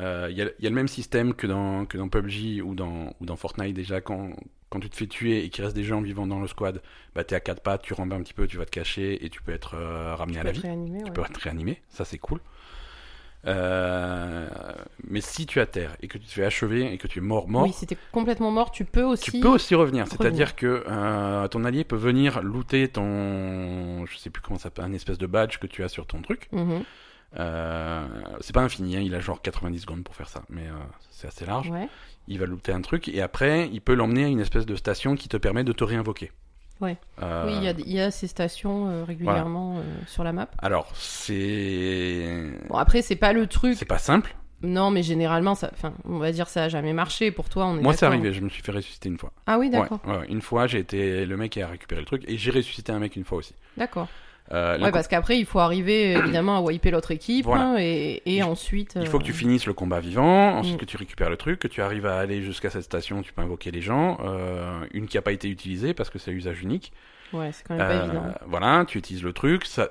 Euh, 0.00 0.28
Il 0.30 0.36
y, 0.36 0.42
a, 0.42 0.50
il 0.58 0.64
y 0.64 0.66
a 0.66 0.70
le 0.70 0.76
même 0.76 0.88
système 0.88 1.34
que 1.34 1.46
dans, 1.46 1.86
que 1.86 1.96
dans 1.98 2.08
PUBG 2.08 2.60
ou 2.62 2.74
dans, 2.74 3.14
ou 3.20 3.26
dans 3.26 3.36
Fortnite 3.36 3.74
déjà. 3.74 4.00
Quand, 4.00 4.30
quand 4.68 4.80
tu 4.80 4.90
te 4.90 4.96
fais 4.96 5.06
tuer 5.06 5.44
et 5.44 5.50
qu'il 5.50 5.64
reste 5.64 5.76
des 5.76 5.84
gens 5.84 6.00
vivants 6.02 6.26
dans 6.26 6.40
le 6.40 6.46
squad, 6.48 6.82
bah 7.14 7.24
t'es 7.24 7.34
à 7.36 7.40
quatre 7.40 7.62
pattes, 7.62 7.82
tu 7.82 7.94
rampes 7.94 8.12
un 8.12 8.22
petit 8.22 8.34
peu, 8.34 8.46
tu 8.46 8.58
vas 8.58 8.66
te 8.66 8.70
cacher 8.70 9.24
et 9.24 9.30
tu 9.30 9.42
peux 9.42 9.52
être 9.52 9.74
euh, 9.74 10.14
ramené 10.14 10.38
à 10.40 10.44
la 10.44 10.52
Tu 10.52 10.60
vie. 10.60 10.62
réanimé, 10.62 11.02
Tu 11.04 11.10
ouais. 11.10 11.12
peux 11.12 11.22
être 11.22 11.36
réanimé, 11.40 11.82
ça 11.88 12.04
c'est 12.04 12.18
cool. 12.18 12.40
Euh, 13.46 14.48
mais 15.08 15.20
si 15.20 15.46
tu 15.46 15.60
atterres 15.60 15.96
et 16.00 16.08
que 16.08 16.18
tu 16.18 16.26
te 16.26 16.32
fais 16.32 16.44
achever 16.44 16.92
et 16.92 16.98
que 16.98 17.06
tu 17.06 17.18
es 17.20 17.22
mort 17.22 17.48
mort, 17.48 17.62
Oui, 17.62 17.72
si 17.72 17.86
t'es 17.86 17.96
complètement 18.12 18.50
mort, 18.50 18.70
tu 18.70 18.84
peux 18.84 19.04
aussi. 19.04 19.30
tu 19.30 19.40
peux 19.40 19.48
aussi 19.48 19.74
revenir. 19.74 20.06
C'est-à-dire 20.08 20.56
que 20.56 20.84
euh, 20.88 21.46
ton 21.48 21.64
allié 21.64 21.84
peut 21.84 21.96
venir 21.96 22.42
looter 22.42 22.88
ton, 22.88 24.04
je 24.06 24.16
sais 24.16 24.30
plus 24.30 24.42
comment 24.42 24.58
ça 24.58 24.64
s'appelle, 24.64 24.86
un 24.86 24.92
espèce 24.92 25.18
de 25.18 25.26
badge 25.26 25.58
que 25.58 25.66
tu 25.66 25.84
as 25.84 25.88
sur 25.88 26.06
ton 26.06 26.22
truc. 26.22 26.48
Mhm. 26.52 26.82
Euh, 27.38 28.06
c'est 28.40 28.54
pas 28.54 28.62
infini, 28.62 28.96
hein, 28.96 29.00
il 29.00 29.14
a 29.14 29.20
genre 29.20 29.42
90 29.42 29.80
secondes 29.80 30.04
pour 30.04 30.14
faire 30.14 30.28
ça, 30.28 30.42
mais 30.48 30.64
c'est 31.10 31.28
assez 31.28 31.44
large. 31.44 31.70
Ouais. 31.70 31.88
Il 32.28 32.38
va 32.38 32.46
looter 32.46 32.72
un 32.72 32.80
truc 32.80 33.08
et 33.08 33.20
après 33.22 33.68
il 33.72 33.80
peut 33.80 33.94
l'emmener 33.94 34.24
à 34.24 34.28
une 34.28 34.40
espèce 34.40 34.66
de 34.66 34.74
station 34.74 35.14
qui 35.16 35.28
te 35.28 35.36
permet 35.36 35.62
de 35.64 35.72
te 35.72 35.84
réinvoquer. 35.84 36.32
Ouais. 36.80 36.96
Euh, 37.22 37.46
Oui, 37.46 37.54
il 37.56 37.64
y 37.64 37.68
a, 37.68 37.72
il 37.72 37.92
y 37.92 38.00
a 38.00 38.10
ces 38.10 38.26
stations 38.26 38.88
euh, 38.88 39.04
régulièrement 39.04 39.78
euh, 39.78 39.82
sur 40.06 40.24
la 40.24 40.32
map. 40.32 40.48
Alors 40.58 40.90
c'est 40.94 42.52
Bon, 42.68 42.76
après, 42.76 43.02
c'est 43.02 43.16
pas 43.16 43.32
le 43.32 43.46
truc. 43.46 43.76
c'est 43.78 43.84
pas 43.84 43.98
simple. 43.98 44.34
Non, 44.62 44.90
mais 44.90 45.02
généralement, 45.02 45.54
ça, 45.54 45.70
enfin, 45.72 45.92
on 46.04 46.18
va 46.18 46.32
dire 46.32 46.48
ça 46.48 46.64
a 46.64 46.68
jamais 46.68 46.92
marché 46.94 47.30
pour 47.30 47.48
toi. 47.48 47.66
On 47.66 47.78
est 47.78 47.82
Moi 47.82 47.92
c'est 47.92 48.06
arrivé, 48.06 48.32
je 48.32 48.40
me 48.40 48.48
suis 48.48 48.62
fait 48.62 48.72
ressusciter 48.72 49.08
une 49.08 49.18
fois. 49.18 49.32
Ah 49.46 49.58
oui, 49.58 49.68
d'accord, 49.70 50.00
ouais, 50.06 50.16
ouais. 50.18 50.26
une 50.28 50.40
fois 50.40 50.66
j'ai 50.66 50.78
été 50.78 51.26
le 51.26 51.36
mec 51.36 51.52
qui 51.52 51.60
a 51.62 51.68
récupéré 51.68 52.00
le 52.00 52.06
truc 52.06 52.24
et 52.26 52.36
j'ai 52.38 52.50
ressuscité 52.50 52.90
un 52.92 52.98
mec 52.98 53.16
une 53.16 53.24
fois 53.24 53.38
aussi. 53.38 53.54
d'accord. 53.76 54.08
Euh, 54.52 54.78
Ouais, 54.78 54.92
parce 54.92 55.08
qu'après, 55.08 55.38
il 55.38 55.44
faut 55.46 55.58
arriver 55.58 56.12
évidemment 56.18 56.56
à 56.56 56.60
wiper 56.60 56.90
l'autre 56.90 57.10
équipe 57.10 57.44
Voilà. 57.46 57.62
hein, 57.70 57.76
et, 57.78 58.22
et 58.26 58.36
Il- 58.36 58.42
ensuite. 58.44 58.96
Il 59.00 59.06
faut 59.08 59.18
que 59.18 59.24
tu 59.24 59.32
euh, 59.32 59.34
finisses 59.34 59.66
le 59.66 59.72
combat 59.72 60.00
vivant, 60.00 60.58
ensuite 60.58 60.74
Mm. 60.76 60.78
que 60.78 60.84
tu 60.84 60.96
récupères 60.96 61.30
le 61.30 61.36
truc, 61.36 61.58
que 61.58 61.68
tu 61.68 61.82
arrives 61.82 62.06
à 62.06 62.18
aller 62.18 62.42
jusqu'à 62.42 62.70
cette 62.70 62.82
station, 62.84 63.22
tu 63.22 63.32
peux 63.32 63.42
invoquer 63.42 63.70
les 63.70 63.80
gens. 63.80 64.18
euh, 64.24 64.84
une 64.92 65.06
qui 65.06 65.16
n'a 65.16 65.22
pas 65.22 65.32
été 65.32 65.48
utilisée 65.48 65.94
parce 65.94 66.10
que 66.10 66.18
c'est 66.18 66.30
à 66.30 66.34
usage 66.34 66.62
unique. 66.62 66.92
Ouais, 67.32 67.50
c'est 67.52 67.64
quand 67.66 67.74
même 67.76 67.86
pas 67.86 67.92
Euh, 67.94 68.04
évident. 68.04 68.24
Voilà, 68.46 68.84
tu 68.86 68.98
utilises 68.98 69.22
le 69.24 69.32
truc. 69.32 69.64
Ça, 69.66 69.88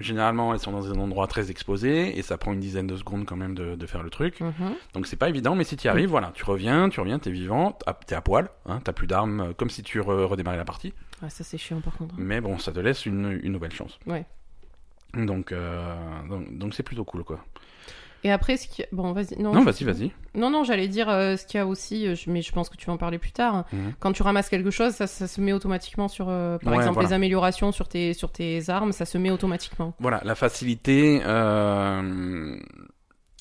généralement, 0.00 0.52
elles 0.52 0.60
sont 0.60 0.72
dans 0.72 0.90
un 0.92 0.98
endroit 0.98 1.26
très 1.26 1.50
exposé 1.50 2.18
et 2.18 2.22
ça 2.22 2.36
prend 2.36 2.52
une 2.52 2.60
dizaine 2.60 2.86
de 2.86 2.96
secondes 2.96 3.24
quand 3.24 3.36
même 3.36 3.54
de, 3.54 3.74
de 3.74 3.86
faire 3.86 4.02
le 4.02 4.10
truc. 4.10 4.40
Mhm. 4.40 4.74
Donc 4.92 5.06
c'est 5.06 5.16
pas 5.16 5.28
évident, 5.28 5.54
mais 5.54 5.64
si 5.64 5.76
tu 5.76 5.86
y 5.86 5.88
arrives, 5.88 6.08
voilà, 6.10 6.32
tu 6.34 6.44
reviens, 6.44 6.88
tu 6.88 7.00
reviens, 7.00 7.18
t'es 7.18 7.30
vivant, 7.30 7.78
t'es 8.06 8.14
à 8.14 8.20
poil, 8.20 8.48
hein, 8.66 8.80
t'as 8.84 8.92
plus 8.92 9.06
d'armes, 9.06 9.54
comme 9.56 9.70
si 9.70 9.82
tu 9.82 10.00
re- 10.00 10.24
redémarrais 10.24 10.56
la 10.58 10.64
partie. 10.64 10.92
Ouais, 11.24 11.30
ça 11.30 11.42
c'est 11.42 11.58
chiant 11.58 11.80
par 11.80 11.96
contre. 11.96 12.14
Mais 12.18 12.40
bon, 12.40 12.58
ça 12.58 12.70
te 12.72 12.78
laisse 12.80 13.06
une, 13.06 13.40
une 13.42 13.52
nouvelle 13.52 13.72
chance. 13.72 13.98
Ouais. 14.06 14.24
Donc, 15.14 15.52
euh, 15.52 15.94
donc, 16.28 16.56
donc 16.58 16.74
c'est 16.74 16.82
plutôt 16.82 17.04
cool, 17.04 17.24
quoi. 17.24 17.44
Et 18.26 18.32
après, 18.32 18.56
ce 18.56 18.66
qui... 18.66 18.82
bon, 18.90 19.12
vas-y. 19.12 19.36
Non, 19.40 19.52
Non, 19.52 19.60
je- 19.60 19.64
vas-y, 19.66 19.84
vas-y. 19.84 20.10
Non, 20.34 20.48
non, 20.48 20.64
j'allais 20.64 20.88
dire 20.88 21.10
euh, 21.10 21.36
ce 21.36 21.44
qu'il 21.46 21.58
y 21.58 21.60
a 21.60 21.66
aussi, 21.66 22.06
euh, 22.08 22.14
je- 22.14 22.30
mais 22.30 22.40
je 22.40 22.50
pense 22.52 22.70
que 22.70 22.76
tu 22.76 22.86
vas 22.86 22.94
en 22.94 22.96
parler 22.96 23.18
plus 23.18 23.32
tard. 23.32 23.66
Mhm. 23.72 23.92
Quand 24.00 24.12
tu 24.12 24.22
ramasses 24.22 24.48
quelque 24.48 24.70
chose, 24.70 24.92
ça, 24.94 25.06
ça 25.06 25.26
se 25.28 25.40
met 25.42 25.52
automatiquement 25.52 26.08
sur, 26.08 26.30
euh, 26.30 26.56
par 26.58 26.72
Ouais, 26.72 26.78
exemple, 26.78 26.94
voilà. 26.94 27.08
les 27.10 27.12
améliorations 27.14 27.70
sur 27.70 27.86
tes, 27.86 28.14
sur 28.14 28.32
tes 28.32 28.70
armes, 28.70 28.92
ça 28.92 29.04
se 29.04 29.18
met 29.18 29.30
automatiquement. 29.30 29.94
Voilà, 30.00 30.22
la 30.24 30.34
facilité, 30.34 31.20
euh, 31.22 32.56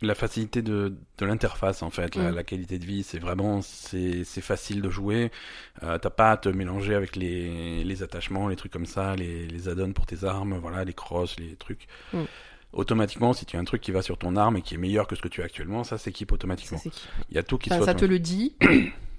la 0.03 0.15
facilité 0.15 0.62
de, 0.62 0.93
de 1.17 1.25
l'interface 1.25 1.81
en 1.81 1.89
fait, 1.89 2.15
la, 2.15 2.31
Mm. 2.31 2.36
la 2.36 2.43
qualité 2.43 2.77
de 2.77 2.86
vie, 2.86 3.03
c'est 3.03 3.19
vraiment 3.19 3.62
c'est 3.62 4.24
facile 4.41 4.81
de 4.81 4.89
jouer. 4.89 5.31
Euh, 5.81 5.98
T'as 5.98 6.10
pas 6.10 6.31
à 6.31 6.38
te 6.38 6.50
mélanger 6.50 6.93
avec 6.93 7.15
les, 7.15 7.83
les 7.83 8.03
attachements, 8.03 8.48
les 8.48 8.55
trucs 8.55 8.72
comme 8.72 8.86
ça, 8.86 9.15
les, 9.15 9.48
les 9.48 9.69
add-ons 9.69 9.93
pour 9.93 10.05
tes 10.05 10.24
armes, 10.24 10.57
voilà, 10.60 10.83
les 10.83 10.93
crosses, 10.93 11.39
les 11.39 11.55
trucs. 11.55 11.88
Mm. 12.13 12.24
Automatiquement, 12.74 13.33
si 13.33 13.45
tu 13.45 13.55
as 13.55 13.60
un 13.60 13.65
truc 13.65 13.81
qui 13.81 13.91
va 13.91 14.01
sur 14.01 14.17
ton 14.17 14.36
arme 14.36 14.57
et 14.57 14.62
qui 14.62 14.74
est 14.75 14.77
meilleur 14.79 15.05
que 15.07 15.15
ce 15.15 15.22
que 15.22 15.27
tu 15.27 15.41
as 15.41 15.45
actuellement, 15.45 15.83
ça 15.83 15.98
s'équipe 15.98 16.31
automatiquement. 16.31 16.81
Il 17.29 17.36
y 17.36 17.38
a 17.38 17.43
tout 17.43 17.57
qui 17.57 17.72
Enfin, 17.72 17.86
ça 17.86 17.93
te 17.93 18.05
le 18.05 18.19
dit. 18.19 18.55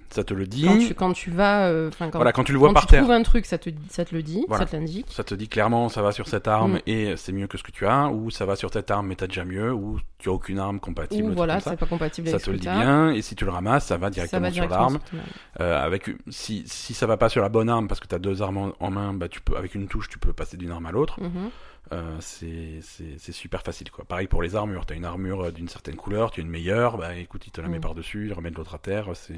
ça 0.09 0.23
te 0.23 0.33
le 0.33 0.45
dit. 0.47 0.65
Quand 0.65 0.77
tu, 0.77 0.93
quand 0.93 1.13
tu 1.13 1.31
vas, 1.31 1.67
euh, 1.67 1.89
quand, 1.97 2.09
voilà, 2.13 2.31
quand 2.31 2.43
tu 2.43 2.51
le 2.53 2.57
vois 2.59 2.69
quand 2.69 2.73
par 2.75 2.83
tu 2.83 2.91
terre, 2.91 3.01
trouves 3.01 3.11
un 3.13 3.23
truc, 3.23 3.45
ça 3.45 3.57
te, 3.57 3.69
ça 3.89 4.05
te 4.05 4.13
le 4.15 4.23
dit, 4.23 4.45
Voilà. 4.47 4.65
ça 4.65 4.71
te 4.71 4.75
l'indique. 4.75 5.07
ça 5.09 5.23
te 5.23 5.35
dit 5.35 5.47
clairement 5.47 5.89
ça 5.89 6.01
va 6.01 6.11
sur 6.11 6.27
cette 6.27 6.47
arme 6.47 6.75
Mm. 6.75 6.79
et 6.87 7.17
c'est 7.17 7.31
mieux 7.31 7.47
que 7.47 7.57
ce 7.57 7.63
que 7.63 7.71
tu 7.71 7.85
as, 7.85 8.09
ou 8.09 8.29
ça 8.31 8.45
va 8.45 8.55
sur 8.55 8.71
cette 8.71 8.89
arme 8.91 9.07
mais 9.07 9.15
t'as 9.15 9.27
déjà 9.27 9.45
mieux, 9.45 9.73
ou 9.73 9.99
tu 10.19 10.29
as 10.29 10.31
aucune 10.31 10.59
arme 10.59 10.79
compatible. 10.79 11.29
Ou 11.31 11.33
voilà, 11.33 11.59
ça. 11.59 11.71
c'est 11.71 11.77
pas 11.77 11.85
compatible 11.85 12.27
Ça 12.29 12.35
avec 12.35 12.45
te 12.45 12.51
le 12.51 12.57
dit 12.57 12.65
t'as. 12.65 12.75
bien, 12.79 13.11
et 13.11 13.21
si 13.21 13.35
tu 13.35 13.45
le 13.45 13.51
ramasses, 13.51 13.85
ça 13.85 13.97
va 13.97 14.07
Ça 14.07 14.11
directement 14.11 14.41
va 14.41 14.51
sur 14.51 14.53
directement 14.63 14.81
l'arme. 14.89 14.99
sur. 15.09 15.17
Euh, 15.61 15.83
avec 15.85 16.09
si 16.29 16.63
si 16.65 16.93
ça 16.93 17.05
va 17.07 17.17
pas 17.17 17.29
sur 17.29 17.41
la 17.41 17.49
bonne 17.49 17.69
arme 17.69 17.87
parce 17.87 17.99
que 17.99 18.07
tu 18.07 18.15
as 18.15 18.19
deux 18.19 18.41
armes 18.41 18.57
en, 18.57 18.71
en 18.79 18.91
main, 18.91 19.13
bah 19.13 19.27
tu 19.27 19.41
peux 19.41 19.57
avec 19.57 19.75
une 19.75 19.87
touche 19.87 20.07
tu 20.09 20.19
peux 20.19 20.33
passer 20.33 20.57
d'une 20.57 20.71
arme 20.71 20.85
à 20.85 20.91
l'autre. 20.91 21.19
Mhm. 21.21 21.49
Euh, 21.91 22.15
c'est 22.19 23.31
super 23.31 23.61
facile 23.61 23.91
quoi. 23.91 24.05
Pareil 24.05 24.27
pour 24.27 24.41
les 24.41 24.55
armures, 24.55 24.85
tu 24.87 24.93
as 24.93 24.95
une 24.95 25.05
armure 25.05 25.51
d'une 25.51 25.67
certaine 25.67 25.95
couleur, 25.95 26.31
tu 26.31 26.41
as 26.41 26.43
une 26.43 26.49
meilleure, 26.49 26.97
bah 26.97 27.15
écoute, 27.15 27.45
il 27.45 27.51
te 27.51 27.61
la 27.61 27.67
met 27.67 27.77
Mm. 27.77 27.81
par-dessus, 27.81 28.25
il 28.27 28.33
remet 28.33 28.49
de 28.49 28.55
l'autre 28.55 28.73
à 28.73 28.79
terre, 28.79 29.09
c'est 29.13 29.35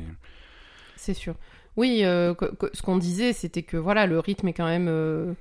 C'est 0.98 1.13
sûr. 1.13 1.36
Oui, 1.77 2.01
euh, 2.04 2.34
que- 2.34 2.54
que- 2.56 2.70
ce 2.74 2.82
qu'on 2.82 2.98
disait, 2.98 3.32
c'était 3.34 3.63
que 3.63 3.77
voilà, 3.77 4.06
le 4.08 4.20
rythme 4.20 4.48
est 4.50 4.54
quand 4.54 4.66
même, 4.66 4.88
euh, 4.89 5.34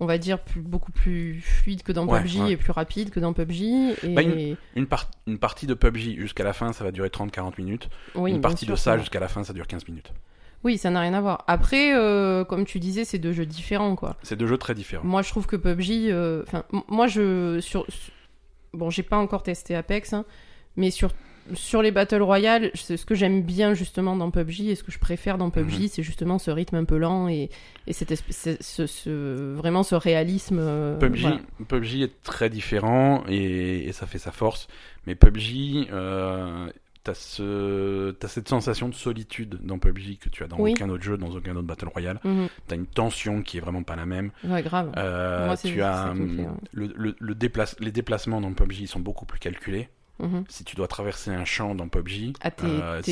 on 0.00 0.06
va 0.06 0.18
dire, 0.18 0.38
plus, 0.38 0.60
beaucoup 0.60 0.92
plus 0.92 1.40
fluide 1.40 1.82
que 1.82 1.92
dans 1.92 2.06
Ouais, 2.06 2.20
PUBG 2.20 2.40
ouais. 2.40 2.52
et 2.52 2.56
plus 2.56 2.72
rapide 2.72 3.10
que 3.10 3.20
dans 3.20 3.32
PUBG. 3.32 3.94
Et... 4.04 4.14
Bah, 4.14 4.22
une, 4.76 4.86
par- 4.86 5.10
une 5.26 5.38
partie 5.38 5.66
de 5.66 5.74
PUBG 5.74 6.16
jusqu'à 6.20 6.44
la 6.44 6.52
fin, 6.52 6.72
ça 6.72 6.84
va 6.84 6.92
durer 6.92 7.08
30-40 7.08 7.54
minutes. 7.58 7.88
oui, 8.14 8.32
une 8.32 8.40
partie 8.40 8.64
sûr, 8.66 8.74
de 8.74 8.78
ça 8.78 8.98
jusqu'à 8.98 9.18
la 9.20 9.28
fin, 9.28 9.42
ça 9.44 9.52
dure 9.52 9.66
15 9.66 9.86
minutes. 9.88 10.12
Oui, 10.64 10.78
ça 10.78 10.90
n'a 10.90 11.00
rien 11.00 11.14
à 11.14 11.20
voir. 11.20 11.42
Après, 11.48 11.92
euh, 11.96 12.44
comme 12.44 12.64
tu 12.66 12.78
disais, 12.78 13.04
c'est 13.04 13.18
deux 13.18 13.32
jeux 13.32 13.46
différents, 13.46 13.96
quoi. 13.96 14.16
C'est 14.22 14.36
deux 14.36 14.46
jeux 14.46 14.58
très 14.58 14.74
différents. 14.74 15.04
Moi, 15.04 15.22
je 15.22 15.28
trouve 15.30 15.46
que 15.46 15.56
PUBG, 15.56 16.12
enfin, 16.46 16.64
moi, 16.88 17.06
je 17.08 17.58
sur, 17.60 17.84
sur- 17.88 18.12
bon, 18.74 18.88
j'ai 18.90 19.02
pas 19.02 19.16
encore 19.16 19.42
testé 19.42 19.74
Apex, 19.74 20.12
hein, 20.12 20.24
mais 20.76 20.90
sur 20.90 21.10
sur 21.54 21.82
les 21.82 21.90
battle 21.90 22.22
royale, 22.22 22.70
c'est 22.74 22.96
ce 22.96 23.04
que 23.04 23.14
j'aime 23.14 23.42
bien 23.42 23.74
justement 23.74 24.16
dans 24.16 24.30
PUBG 24.30 24.68
et 24.70 24.74
ce 24.74 24.82
que 24.84 24.92
je 24.92 24.98
préfère 24.98 25.38
dans 25.38 25.50
PUBG, 25.50 25.82
Mhm. 25.82 25.88
c'est 25.88 26.02
justement 26.02 26.38
ce 26.38 26.50
rythme 26.50 26.76
un 26.76 26.84
peu 26.84 26.96
lent 26.98 27.28
et, 27.28 27.50
et 27.86 27.92
cette 27.92 28.10
espèce, 28.12 28.36
ce, 28.42 28.56
ce- 28.62 28.86
ce- 28.86 29.54
vraiment 29.54 29.82
ce 29.82 29.94
réalisme. 29.94 30.58
euh, 30.60 30.96
PUBG, 30.98 31.20
voilà. 31.20 31.40
PUBG 31.68 32.02
est 32.02 32.22
très 32.22 32.48
différent 32.50 33.24
et, 33.28 33.86
et 33.88 33.92
ça 33.92 34.06
fait 34.06 34.18
sa 34.18 34.30
force. 34.32 34.68
Mais 35.06 35.14
PUBG, 35.14 35.88
euh, 35.92 36.68
t'as 37.04 37.14
ce, 37.14 38.14
cette 38.28 38.48
sensation 38.48 38.88
de 38.88 38.94
solitude 38.94 39.58
dans 39.64 39.78
PUBG 39.78 40.18
que 40.18 40.28
tu 40.28 40.44
as 40.44 40.46
dans 40.46 40.58
Oui. 40.60 40.72
aucun 40.72 40.88
autre 40.90 41.02
jeu, 41.02 41.16
dans 41.18 41.30
aucun 41.30 41.56
autre 41.56 41.66
battle 41.66 41.88
royale. 41.88 42.20
Mhm. 42.24 42.46
T'as 42.68 42.76
une 42.76 42.86
tension 42.86 43.42
qui 43.42 43.56
est 43.58 43.60
vraiment 43.60 43.82
pas 43.82 43.96
la 43.96 44.06
même. 44.06 44.30
Ouais, 44.44 44.62
grave. 44.62 44.92
Euh, 44.96 45.46
Moi, 45.46 45.56
tu 45.56 45.82
as 45.82 46.10
hum, 46.12 46.38
ouais. 46.38 46.46
le, 46.72 46.92
le- 46.94 47.16
le 47.18 47.34
déplace, 47.34 47.74
les 47.80 47.90
déplacements 47.90 48.40
dans 48.40 48.52
PUBG 48.52 48.86
sont 48.86 49.00
beaucoup 49.00 49.26
plus 49.26 49.40
calculés. 49.40 49.88
Mhm. 50.22 50.44
Si 50.48 50.64
tu 50.64 50.76
dois 50.76 50.88
traverser 50.88 51.30
un 51.30 51.44
champ 51.44 51.74
dans 51.74 51.88
PUBG, 51.88 52.32
Ah, 52.42 52.50
euh, 52.64 53.02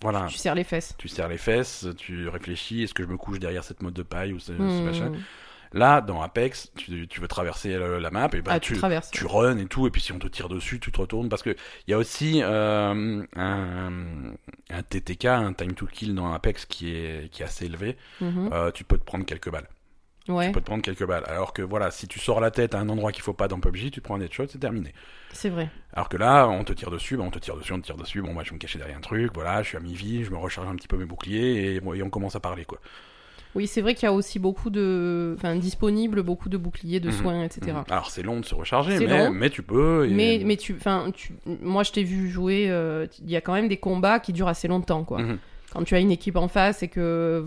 voilà, 0.00 0.26
Tu 0.28 0.38
serres 0.38 0.54
les 0.54 0.64
fesses. 0.64 0.94
tu 0.98 1.06
serres 1.08 1.28
les 1.28 1.38
fesses, 1.38 1.86
tu 1.96 2.28
réfléchis, 2.28 2.82
est-ce 2.82 2.94
que 2.94 3.02
je 3.02 3.08
me 3.08 3.16
couche 3.16 3.38
derrière 3.38 3.62
cette 3.62 3.82
mode 3.82 3.94
de 3.94 4.02
paille 4.02 4.32
ou 4.32 4.38
ce, 4.38 4.46
ce 4.48 4.52
Mhm. 4.62 4.84
machin. 4.84 5.12
Là, 5.72 6.00
dans 6.00 6.22
Apex, 6.22 6.70
tu, 6.76 7.06
tu 7.08 7.20
veux 7.20 7.28
traverser 7.28 7.76
la 7.76 8.10
map 8.10 8.28
et 8.32 8.40
ben 8.40 8.52
ah, 8.52 8.60
tu, 8.60 8.72
tu, 8.74 8.78
traverses. 8.78 9.10
tu 9.10 9.26
run 9.26 9.58
et 9.58 9.66
tout, 9.66 9.86
et 9.86 9.90
puis 9.90 10.00
si 10.00 10.12
on 10.12 10.18
te 10.18 10.28
tire 10.28 10.48
dessus, 10.48 10.78
tu 10.80 10.90
te 10.92 10.98
retournes 10.98 11.28
parce 11.28 11.42
que 11.42 11.50
il 11.86 11.90
y 11.90 11.94
a 11.94 11.98
aussi 11.98 12.40
euh, 12.42 13.22
un, 13.34 13.92
un 14.70 14.82
TTK, 14.82 15.24
un 15.26 15.52
time 15.52 15.74
to 15.74 15.86
kill 15.86 16.14
dans 16.14 16.32
Apex 16.32 16.64
qui 16.66 16.94
est 16.94 17.30
qui 17.30 17.42
est 17.42 17.44
assez 17.44 17.66
élevé. 17.66 17.96
Mhm. 18.20 18.48
Euh, 18.52 18.70
tu 18.70 18.84
peux 18.84 18.96
te 18.96 19.04
prendre 19.04 19.26
quelques 19.26 19.50
balles. 19.50 19.66
Ouais, 20.28 20.46
Tu 20.46 20.52
peux 20.52 20.60
te 20.60 20.66
prendre 20.66 20.82
quelques 20.82 21.06
balles. 21.06 21.24
Alors 21.26 21.52
que 21.52 21.62
voilà, 21.62 21.90
si 21.90 22.08
tu 22.08 22.18
sors 22.18 22.40
la 22.40 22.50
tête 22.50 22.74
à 22.74 22.78
un 22.80 22.88
endroit 22.88 23.12
qu'il 23.12 23.22
faut 23.22 23.32
pas 23.32 23.48
dans 23.48 23.60
PUBG, 23.60 23.90
tu 23.90 23.90
te 23.90 24.00
prends 24.00 24.16
un 24.16 24.20
headshot, 24.20 24.46
c'est 24.48 24.58
terminé. 24.58 24.92
c'est 25.32 25.48
vrai. 25.50 25.68
Alors 25.92 26.08
que 26.08 26.16
là, 26.16 26.46
on 26.48 26.64
te 26.64 26.72
tire 26.72 26.90
dessus, 26.90 27.16
bah, 27.16 27.24
on 27.26 27.30
te 27.30 27.38
tire 27.38 27.56
dessus, 27.56 27.72
on 27.72 27.80
te 27.80 27.86
tire 27.86 27.96
dessus. 27.96 28.22
Bon, 28.22 28.32
moi, 28.32 28.42
je 28.44 28.50
vais 28.50 28.54
me 28.54 28.60
cacher 28.60 28.78
derrière 28.78 28.96
un 28.96 29.00
truc. 29.00 29.30
Voilà, 29.34 29.62
je 29.62 29.68
suis 29.68 29.76
à 29.76 29.80
mi-vie, 29.80 30.24
je 30.24 30.30
me 30.30 30.36
recharge 30.36 30.68
un 30.68 30.74
petit 30.76 30.88
peu 30.88 30.96
mes 30.96 31.04
boucliers 31.04 31.74
et, 31.74 31.74
et 31.76 32.02
on 32.02 32.10
commence 32.10 32.34
à 32.36 32.40
parler 32.40 32.64
quoi. 32.64 32.78
Oui, 33.54 33.66
c'est 33.66 33.80
vrai 33.80 33.94
qu'il 33.94 34.04
y 34.04 34.08
a 34.08 34.12
aussi 34.12 34.38
beaucoup 34.38 34.68
de, 34.68 35.34
enfin, 35.38 35.56
disponible 35.56 36.22
beaucoup 36.22 36.50
de 36.50 36.58
boucliers, 36.58 37.00
de 37.00 37.08
Mhm. 37.08 37.14
soins, 37.16 37.42
etc. 37.44 37.72
Mhm. 37.78 37.84
Alors 37.90 38.10
c'est 38.10 38.22
long 38.22 38.38
de 38.40 38.44
se 38.44 38.54
recharger, 38.54 38.98
mais, 38.98 39.06
long. 39.26 39.30
mais 39.30 39.48
tu 39.48 39.62
peux. 39.62 40.06
et- 40.06 40.12
Mais, 40.12 40.42
mais 40.44 40.56
tu, 40.58 40.74
enfin, 40.76 41.10
tu, 41.14 41.32
moi 41.62 41.82
je 41.82 41.92
t'ai 41.92 42.02
vu 42.02 42.28
jouer. 42.28 42.66
euh, 42.68 43.06
Il 43.22 43.30
y 43.30 43.36
a 43.36 43.40
quand 43.40 43.54
même 43.54 43.68
des 43.68 43.78
combats 43.78 44.20
qui 44.20 44.34
durent 44.34 44.48
assez 44.48 44.68
longtemps, 44.68 45.04
quoi. 45.04 45.22
Mhm. 45.22 45.38
Quand 45.72 45.82
tu 45.84 45.94
as 45.94 46.00
une 46.00 46.10
équipe 46.12 46.36
en 46.36 46.48
face 46.48 46.82
et 46.82 46.88
que 46.88 47.42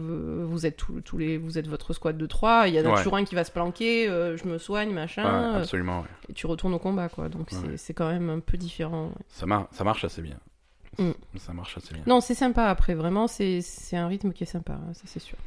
vous- 0.48 0.66
êtes 0.66 0.78
tous, 0.78 1.02
tous 1.02 1.18
les, 1.18 1.38
vous 1.38 1.58
êtes 1.58 1.68
votre 1.68 1.94
squad 1.94 2.18
de 2.18 2.26
3 2.26 2.68
il 2.68 2.76
y 2.76 2.80
en 2.80 2.86
a 2.86 2.90
Ouais. 2.92 2.98
toujours 2.98 3.16
un 3.16 3.24
qui 3.24 3.34
va 3.36 3.44
se 3.44 3.52
planquer. 3.52 4.08
euh, 4.10 4.36
je 4.38 4.46
me 4.46 4.58
soigne, 4.58 4.92
machin. 4.92 5.52
Ouais, 5.54 5.58
absolument. 5.62 6.02
ouais. 6.02 6.08
et 6.30 6.34
tu 6.34 6.46
retournes 6.46 6.74
au 6.74 6.80
combat, 6.80 7.10
quoi. 7.10 7.30
Donc 7.30 7.50
c'est- 7.78 7.94
quand 7.94 8.10
même 8.10 8.30
un 8.30 8.40
peu 8.40 8.58
différent. 8.58 9.12
Ça, 9.30 9.46
mar- 9.46 9.68
ça 9.72 9.84
marche 9.84 10.04
assez 10.04 10.22
bien. 10.22 10.38
Mm. 10.98 11.12
Ça 11.38 11.54
marche 11.54 11.78
assez 11.78 11.94
bien. 11.94 12.04
Non, 12.08 12.20
c'est 12.20 12.36
sympa. 12.36 12.66
Après, 12.66 12.94
vraiment, 12.94 13.28
c'est 13.28 13.62
c'est 13.62 13.96
un 13.98 14.08
rythme 14.08 14.32
qui 14.34 14.44
est 14.44 14.48
sympa. 14.48 14.74
hein, 14.74 14.94
Ça, 14.94 15.04
c'est 15.06 15.20
sûr. 15.20 15.38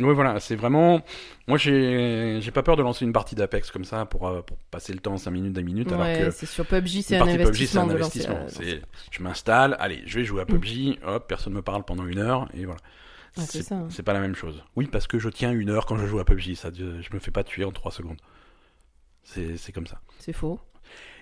Oui, 0.00 0.14
voilà, 0.14 0.40
c'est 0.40 0.56
vraiment. 0.56 1.02
Moi, 1.46 1.58
j'ai 1.58 2.50
pas 2.52 2.62
peur 2.62 2.76
de 2.76 2.82
lancer 2.82 3.04
une 3.04 3.12
partie 3.12 3.34
d'Apex 3.34 3.70
comme 3.70 3.84
ça 3.84 4.06
pour, 4.06 4.28
euh, 4.28 4.42
pour 4.42 4.56
passer 4.70 4.92
le 4.92 4.98
temps 5.00 5.16
5 5.16 5.30
minutes, 5.30 5.52
10 5.52 5.64
minutes, 5.64 5.92
alors 5.92 6.02
Ouais, 6.04 6.20
que 6.24 6.30
c'est 6.30 6.46
sur 6.46 6.66
PUBG, 6.66 7.02
c'est 7.02 7.16
un 7.16 7.24
c'est 7.24 7.32
investissement 7.40 7.82
un 7.82 7.90
investissement. 7.90 8.46
C'est- 8.48 8.82
Je 9.10 9.22
m'installe, 9.22 9.76
allez, 9.78 10.02
je 10.06 10.18
vais 10.18 10.24
jouer 10.24 10.42
à 10.42 10.46
PUBG, 10.46 10.98
hop, 11.04 11.26
personne 11.28 11.52
me 11.52 11.62
parle 11.62 11.84
pendant 11.84 12.06
une 12.06 12.18
heure, 12.18 12.48
et 12.54 12.64
voilà. 12.64 12.80
C'est 13.36 13.70
hein. 13.72 13.86
c'est 13.90 14.02
pas 14.02 14.12
la 14.12 14.20
même 14.20 14.34
chose. 14.34 14.62
Oui, 14.74 14.88
parce 14.90 15.06
que 15.06 15.18
je 15.18 15.28
tiens 15.28 15.52
une 15.52 15.70
heure 15.70 15.86
quand 15.86 15.96
je 15.96 16.06
joue 16.06 16.18
à 16.18 16.24
PUBG, 16.24 16.56
ça, 16.56 16.70
je 16.74 17.14
me 17.14 17.20
fais 17.20 17.30
pas 17.30 17.44
tuer 17.44 17.64
en 17.64 17.72
3 17.72 17.92
secondes. 17.92 18.18
C'est 19.22 19.72
comme 19.72 19.86
ça. 19.86 20.00
C'est 20.18 20.32
faux. 20.32 20.58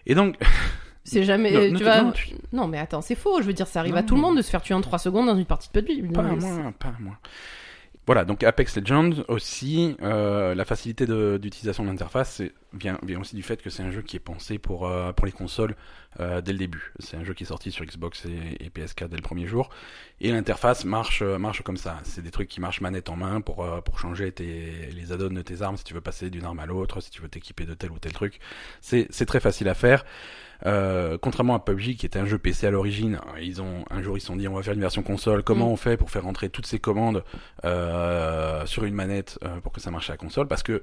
Et 0.06 0.14
donc, 0.14 0.36
C'est 1.08 1.24
jamais. 1.24 1.50
Non, 1.52 1.78
tu 1.78 1.84
non, 1.84 1.90
vas... 1.90 2.12
non, 2.52 2.68
mais 2.68 2.78
attends, 2.78 3.00
c'est 3.00 3.14
faux. 3.14 3.40
Je 3.40 3.46
veux 3.46 3.54
dire, 3.54 3.66
ça 3.66 3.80
arrive 3.80 3.96
à 3.96 4.02
tout 4.02 4.14
le 4.14 4.20
monde 4.20 4.36
de 4.36 4.42
se 4.42 4.50
faire 4.50 4.60
tuer 4.60 4.74
en 4.74 4.80
3 4.80 4.98
secondes 4.98 5.26
dans 5.26 5.36
une 5.36 5.46
partie 5.46 5.70
de 5.72 5.80
PUBG. 5.80 6.12
Pas 6.12 6.20
à 6.20 6.34
moi, 6.34 6.72
pas 6.78 6.88
à 6.88 6.96
moi. 7.00 7.18
Voilà, 8.08 8.24
donc 8.24 8.42
Apex 8.42 8.74
Legends 8.78 9.22
aussi, 9.28 9.94
euh, 10.00 10.54
la 10.54 10.64
facilité 10.64 11.04
d'utilisation 11.38 11.84
de 11.84 11.90
l'interface 11.90 12.40
vient, 12.72 12.98
vient 13.02 13.20
aussi 13.20 13.36
du 13.36 13.42
fait 13.42 13.60
que 13.60 13.68
c'est 13.68 13.82
un 13.82 13.90
jeu 13.90 14.00
qui 14.00 14.16
est 14.16 14.18
pensé 14.18 14.56
pour, 14.58 14.88
euh, 14.88 15.12
pour 15.12 15.26
les 15.26 15.32
consoles 15.32 15.76
euh, 16.20 16.40
dès 16.40 16.52
le 16.52 16.58
début. 16.58 16.94
C'est 17.00 17.18
un 17.18 17.22
jeu 17.22 17.34
qui 17.34 17.44
est 17.44 17.46
sorti 17.46 17.70
sur 17.70 17.84
Xbox 17.84 18.24
et, 18.24 18.64
et 18.64 18.70
PS4 18.70 19.08
dès 19.08 19.16
le 19.16 19.22
premier 19.22 19.46
jour. 19.46 19.68
Et 20.22 20.32
l'interface 20.32 20.86
marche, 20.86 21.20
euh, 21.20 21.38
marche 21.38 21.62
comme 21.62 21.76
ça. 21.76 21.98
C'est 22.02 22.22
des 22.22 22.30
trucs 22.30 22.48
qui 22.48 22.60
marchent 22.60 22.80
manette 22.80 23.10
en 23.10 23.16
main 23.16 23.42
pour, 23.42 23.62
euh, 23.62 23.82
pour 23.82 23.98
changer 23.98 24.32
tes, 24.32 24.88
les 24.94 25.12
add-ons 25.12 25.28
de 25.28 25.42
tes 25.42 25.60
armes 25.60 25.76
si 25.76 25.84
tu 25.84 25.92
veux 25.92 26.00
passer 26.00 26.30
d'une 26.30 26.44
arme 26.44 26.60
à 26.60 26.66
l'autre, 26.66 27.00
si 27.00 27.10
tu 27.10 27.20
veux 27.20 27.28
t'équiper 27.28 27.66
de 27.66 27.74
tel 27.74 27.92
ou 27.92 27.98
tel 27.98 28.12
truc. 28.12 28.40
C'est 28.80 29.26
très 29.26 29.40
facile 29.40 29.68
à 29.68 29.74
faire. 29.74 30.06
Euh, 30.66 31.18
contrairement 31.20 31.54
à 31.54 31.60
PUBG 31.60 31.94
qui 31.96 32.04
était 32.06 32.18
un 32.18 32.26
jeu 32.26 32.36
PC 32.38 32.66
à 32.66 32.70
l'origine, 32.70 33.20
ils 33.40 33.62
ont 33.62 33.84
un 33.90 34.02
jour 34.02 34.16
ils 34.16 34.20
se 34.20 34.26
sont 34.26 34.36
dit 34.36 34.48
on 34.48 34.54
va 34.54 34.62
faire 34.62 34.74
une 34.74 34.80
version 34.80 35.02
console. 35.02 35.42
Comment 35.44 35.68
Mm. 35.68 35.72
on 35.72 35.76
fait 35.76 35.96
pour 35.96 36.10
faire 36.10 36.24
rentrer 36.24 36.48
toutes 36.48 36.66
ces 36.66 36.78
commandes 36.80 37.22
euh, 37.64 38.66
sur 38.66 38.84
une 38.84 38.94
manette 38.94 39.38
euh, 39.44 39.60
pour 39.60 39.72
que 39.72 39.80
ça 39.80 39.90
marche 39.90 40.10
à 40.10 40.14
la 40.14 40.16
console? 40.16 40.48
Parce 40.48 40.62
que 40.62 40.82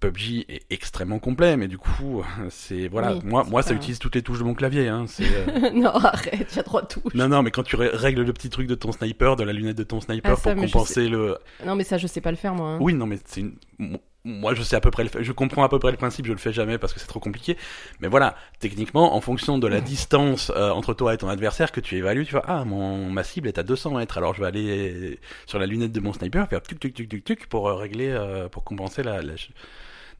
PUBG 0.00 0.44
est 0.48 0.62
extrêmement 0.70 1.18
complet, 1.18 1.56
mais 1.56 1.66
du 1.66 1.78
coup 1.78 2.22
c'est 2.50 2.88
voilà 2.88 3.14
Oui, 3.14 3.20
moi 3.24 3.44
moi 3.48 3.62
ça 3.62 3.74
utilise 3.74 3.98
toutes 3.98 4.14
les 4.14 4.22
touches 4.22 4.38
de 4.40 4.44
mon 4.44 4.54
clavier. 4.54 4.88
Hein, 4.88 5.06
non, 5.74 5.90
arrête, 5.90 6.48
il 6.52 6.56
y 6.56 6.60
a 6.60 6.62
trois 6.62 6.82
touches. 6.86 7.14
non 7.14 7.28
non 7.28 7.42
mais 7.42 7.50
quand 7.50 7.62
tu 7.62 7.76
règles 7.76 8.22
le 8.22 8.32
petit 8.32 8.50
truc 8.50 8.66
de 8.66 8.74
ton 8.74 8.92
sniper, 8.92 9.36
de 9.36 9.44
la 9.44 9.52
lunette 9.52 9.78
de 9.78 9.84
ton 9.84 10.00
sniper 10.00 10.32
Ah, 10.32 10.36
ça, 10.36 10.54
pour 10.54 10.62
compenser 10.62 11.08
le 11.08 11.38
Non, 11.66 11.74
mais 11.74 11.84
ça, 11.84 11.96
je 11.98 12.06
sais 12.06 12.20
pas 12.20 12.30
le 12.30 12.36
faire, 12.36 12.54
moi. 12.54 12.70
hein. 12.70 12.78
oui, 12.80 12.94
non, 12.94 13.06
mais 13.06 13.18
c'est 13.24 13.40
une... 13.40 13.98
mo- 14.24 14.34
Moi, 14.44 14.54
je 14.54 14.62
sais 14.62 14.76
à 14.76 14.80
peu 14.80 14.90
près 14.90 15.04
le 15.04 15.10
je 15.22 15.32
comprends 15.32 15.64
à 15.64 15.68
peu 15.68 15.78
près 15.78 15.90
le 15.90 15.96
principe, 15.96 16.26
je 16.26 16.32
le 16.32 16.38
fais 16.38 16.52
jamais 16.52 16.78
parce 16.78 16.92
que 16.92 17.00
c'est 17.00 17.06
trop 17.06 17.20
compliqué. 17.20 17.56
Mais 18.00 18.08
voilà, 18.08 18.36
techniquement, 18.60 19.14
en 19.16 19.20
fonction 19.20 19.58
de 19.58 19.66
la 19.66 19.80
distance 19.80 20.50
euh, 20.56 20.70
entre 20.70 20.94
toi 20.94 21.14
et 21.14 21.18
ton 21.18 21.28
adversaire 21.28 21.72
que 21.72 21.80
tu 21.80 21.96
évalues, 21.96 22.24
tu 22.26 22.32
vois, 22.32 22.44
ah, 22.46 22.64
mon, 22.64 23.10
ma 23.10 23.22
cible 23.24 23.48
est 23.48 23.58
à 23.58 23.62
200 23.62 23.92
mètres, 23.96 24.18
alors 24.18 24.34
je 24.34 24.40
vais 24.40 24.46
aller 24.46 25.18
sur 25.46 25.58
la 25.58 25.66
lunette 25.66 25.92
de 25.92 26.00
mon 26.00 26.12
sniper, 26.12 26.48
faire 26.48 26.62
tuc 26.62 26.78
tuc 26.80 26.94
tuc 26.94 27.08
tuc 27.08 27.24
tuc 27.24 27.46
pour 27.48 27.68
euh, 27.68 27.74
régler, 27.74 28.08
euh, 28.10 28.48
pour 28.48 28.64
compenser 28.64 29.02
la, 29.02 29.22
la... 29.22 29.34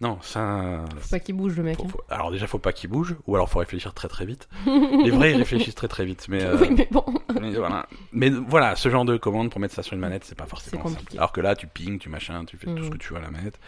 Non, 0.04 0.18
ça... 0.20 0.84
Faut 1.00 1.08
pas 1.10 1.18
qu'il 1.18 1.34
bouge, 1.34 1.56
le 1.56 1.62
mec. 1.62 1.78
faut- 1.78 1.84
hein. 1.84 1.88
faut- 1.90 2.02
Alors 2.10 2.30
déjà, 2.30 2.46
faut 2.46 2.58
pas 2.58 2.72
qu'il 2.74 2.90
bouge, 2.90 3.16
ou 3.26 3.34
alors 3.34 3.48
faut 3.48 3.58
réfléchir 3.58 3.94
très 3.94 4.06
très 4.08 4.26
vite. 4.26 4.48
Les 4.66 5.10
vrais, 5.10 5.32
ils 5.32 5.36
réfléchissent 5.38 5.74
très 5.74 5.88
très 5.88 6.04
vite, 6.04 6.26
mais... 6.28 6.42
euh, 6.44 6.58
Oui, 6.60 6.68
mais 6.76 6.86
bon. 6.90 7.04
mais 7.40 7.52
voilà. 7.54 7.86
Mais 8.12 8.28
voilà, 8.28 8.76
ce 8.76 8.90
genre 8.90 9.04
de 9.06 9.16
commande 9.16 9.50
pour 9.50 9.60
mettre 9.60 9.74
ça 9.74 9.82
sur 9.82 9.94
une 9.94 10.00
manette, 10.00 10.24
c'est 10.24 10.36
pas 10.36 10.46
forcément 10.46 10.86
simple. 10.86 11.02
Alors 11.16 11.32
que 11.32 11.40
là, 11.40 11.56
tu 11.56 11.66
ping, 11.66 11.98
tu 11.98 12.08
machin, 12.10 12.44
tu 12.44 12.56
fais 12.58 12.66
tout 12.66 12.76
ce 12.76 12.82
Mhm. 12.82 12.90
que 12.90 12.98
tu 12.98 13.12
veux 13.14 13.18
à 13.18 13.22
la 13.22 13.30
manette, 13.30 13.58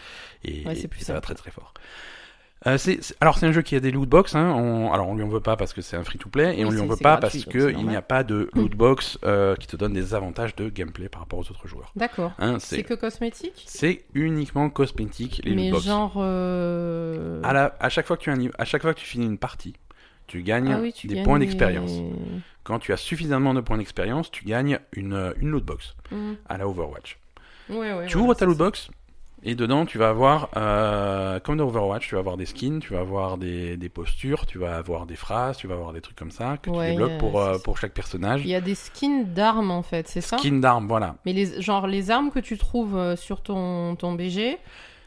et, 0.45 0.65
Ouais, 0.67 0.75
ça 1.01 1.13
va 1.15 1.21
très 1.23 1.35
très 1.35 1.51
fort. 1.51 1.73
Euh, 2.67 2.79
c'est, 2.79 3.03
c'est- 3.03 3.15
alors 3.21 3.37
c'est 3.39 3.47
un 3.47 3.53
jeu 3.53 3.61
qui 3.63 3.77
a 3.77 3.81
des 3.81 3.91
loot 3.91 4.09
box, 4.09 4.35
hein, 4.35 4.51
on, 4.57 4.91
alors 4.93 5.09
on 5.09 5.15
lui 5.15 5.23
en 5.23 5.29
veut 5.29 5.41
pas 5.41 5.57
parce 5.57 5.73
que 5.75 5.83
c'est 5.83 5.97
un 5.97 6.03
free 6.03 6.19
to 6.19 6.29
play 6.31 6.59
et 6.59 6.65
on 6.65 6.71
lui 6.71 6.81
en 6.81 6.87
veut 6.87 6.97
pas 6.97 7.19
gratuit, 7.19 7.43
parce 7.45 7.53
que 7.53 7.71
il 7.71 7.87
n'y 7.87 7.95
a 7.95 8.03
pas 8.03 8.25
de 8.25 8.49
loot 8.55 8.75
box 8.75 9.19
euh, 9.25 9.55
qui 9.57 9.67
te 9.67 9.77
donne 9.77 9.93
des 9.93 10.15
avantages 10.15 10.57
de 10.57 10.69
gameplay 10.71 11.09
par 11.11 11.21
rapport 11.21 11.39
aux 11.39 11.51
autres 11.51 11.69
joueurs. 11.69 11.93
D'accord. 11.97 12.33
Hein, 12.39 12.57
C'est 12.59 12.77
c'est, 12.77 12.83
que 12.83 12.95
cosmétique? 12.95 13.63
c'est 13.67 14.05
uniquement 14.15 14.71
cosmétique 14.71 15.43
les 15.45 15.55
Mais 15.55 15.65
loot 15.65 15.73
box. 15.75 15.85
genre. 15.85 16.15
euh, 16.17 17.41
À, 17.45 17.53
la- 17.53 17.77
à 17.79 17.89
chaque 17.91 18.07
fois 18.07 18.17
que 18.17 18.23
tu 18.23 18.31
as 18.31 18.33
un 18.33 18.37
niveau- 18.39 18.55
à 18.59 18.65
chaque 18.65 18.83
fois 18.83 18.95
que 18.95 19.01
tu 19.01 19.07
finis 19.07 19.27
une 19.27 19.39
partie, 19.39 19.75
tu 20.27 20.43
gagnes 20.43 20.73
ah 20.73 20.81
oui, 20.81 20.93
tu 20.93 21.07
des 21.09 21.17
gagnes 21.17 21.25
points 21.25 21.39
d'expérience. 21.39 21.93
Quand 22.65 22.79
tu 22.81 22.93
as 22.93 22.97
suffisamment 22.97 23.55
de 23.55 23.61
points 23.61 23.79
d'expérience, 23.79 24.31
tu 24.31 24.45
gagnes 24.45 24.81
une, 24.93 25.35
une 25.41 25.51
loot 25.51 25.65
box 25.65 25.95
Mhm. 26.11 26.37
à 26.49 26.57
la 26.59 26.67
Overwatch. 26.67 27.19
Ouais, 27.69 27.93
ouais. 27.93 28.07
Tu 28.07 28.17
ouvres 28.17 28.35
ta 28.35 28.45
loot 28.47 28.57
box 28.59 28.91
Et 29.49 29.55
dedans, 29.55 29.87
tu 29.87 29.97
vas 29.97 30.09
avoir, 30.09 30.49
euh, 30.57 31.39
comme 31.39 31.57
dans 31.57 31.69
Overwatch, 31.69 32.09
tu 32.09 32.17
vas 32.17 32.19
avoir 32.19 32.37
des 32.37 32.47
skins, 32.47 32.81
tu 32.81 32.95
vas 32.95 32.99
avoir 33.01 33.39
des, 33.39 33.77
des 33.77 33.89
postures, 33.89 34.45
tu 34.45 34.59
vas 34.59 34.77
avoir 34.77 35.07
des 35.07 35.15
phrases, 35.15 35.57
tu 35.57 35.69
vas 35.69 35.75
avoir 35.75 35.93
des 35.93 36.01
trucs 36.01 36.17
comme 36.17 36.33
ça 36.33 36.57
que 36.61 36.69
Ouais, 36.69 36.87
tu 36.87 36.91
débloques 36.93 37.19
pour, 37.19 37.41
euh, 37.41 37.57
pour 37.59 37.79
chaque 37.79 37.93
personnage. 37.95 38.41
Il 38.43 38.49
y 38.51 38.57
a 38.57 38.61
des 38.61 38.75
skins 38.75 39.25
d'armes 39.33 39.71
en 39.71 39.83
fait, 39.83 40.09
c'est 40.09 40.21
ça? 40.21 40.37
Skin 40.39 40.55
d'armes, 40.59 40.89
voilà. 40.89 41.15
Mais 41.25 41.33
les, 41.33 41.63
genre 41.63 41.87
les 41.87 42.11
armes 42.11 42.33
que 42.33 42.41
tu 42.41 42.59
trouves 42.59 42.97
euh, 42.97 43.15
sur 43.15 43.41
ton, 43.41 43.95
ton 43.95 44.15
BG, 44.15 44.59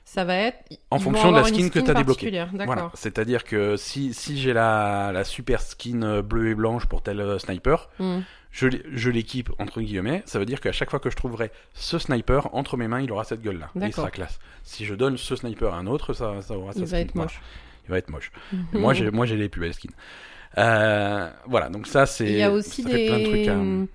ça 0.05 0.23
va 0.23 0.35
être. 0.35 0.57
En 0.89 0.99
fonction 0.99 1.31
de 1.31 1.35
la 1.37 1.43
skin 1.43 1.67
que 1.67 1.79
t'as 1.79 1.93
débloquée. 1.93 2.03
particulière, 2.05 2.49
D'accord. 2.53 2.65
Voilà. 2.75 2.91
C'est-à-dire 2.93 3.43
que 3.43 3.75
si, 3.75 4.13
si 4.13 4.39
j'ai 4.39 4.53
la, 4.53 5.11
la 5.13 5.25
super 5.25 5.61
skin 5.61 6.21
bleue 6.21 6.51
et 6.51 6.55
blanche 6.55 6.85
pour 6.85 7.01
tel 7.01 7.37
sniper, 7.41 7.89
Hmm. 7.99 8.19
Je, 8.51 8.67
l'é- 8.67 8.81
je 8.93 9.09
l'équipe 9.09 9.49
entre 9.59 9.81
guillemets. 9.81 10.23
Ça 10.25 10.39
veut 10.39 10.45
dire 10.45 10.59
qu'à 10.61 10.71
chaque 10.71 10.89
fois 10.89 10.99
que 10.99 11.09
je 11.09 11.15
trouverai 11.15 11.51
ce 11.73 11.99
sniper 11.99 12.53
entre 12.55 12.77
mes 12.77 12.87
mains, 12.87 13.01
il 13.01 13.11
aura 13.11 13.23
cette 13.23 13.41
gueule-là. 13.41 13.69
Et 13.81 13.85
il 13.87 13.93
sera 13.93 14.11
classe. 14.11 14.39
Si 14.63 14.85
je 14.85 14.95
donne 14.95 15.17
ce 15.17 15.35
sniper 15.35 15.73
à 15.73 15.77
un 15.77 15.87
autre, 15.87 16.13
ça, 16.13 16.41
ça 16.41 16.55
aura 16.57 16.71
Il 16.71 16.75
sa 16.75 16.79
va 16.81 16.85
skin. 16.87 16.97
être 16.97 17.11
Voilà. 17.13 17.25
moche. 17.27 17.41
Il 17.85 17.91
va 17.91 17.97
être 17.97 18.09
moche. 18.09 18.31
moi, 18.73 18.93
j'ai, 18.93 19.09
moi, 19.11 19.25
j'ai 19.25 19.35
les 19.35 19.49
plus 19.49 19.61
belles 19.61 19.73
skins. 19.73 19.91
Euh, 20.57 21.29
voilà, 21.47 21.69
donc 21.69 21.87
ça, 21.87 22.05
c'est. 22.05 22.25
Il 22.25 22.37
y 22.37 22.43
a 22.43 22.51
aussi 22.51 22.83
ça 22.83 22.89
fait 22.89 23.05
plein 23.07 23.19
de 23.19 23.23
trucs 23.25 23.41
des, 23.41 23.49
à- 23.49 23.85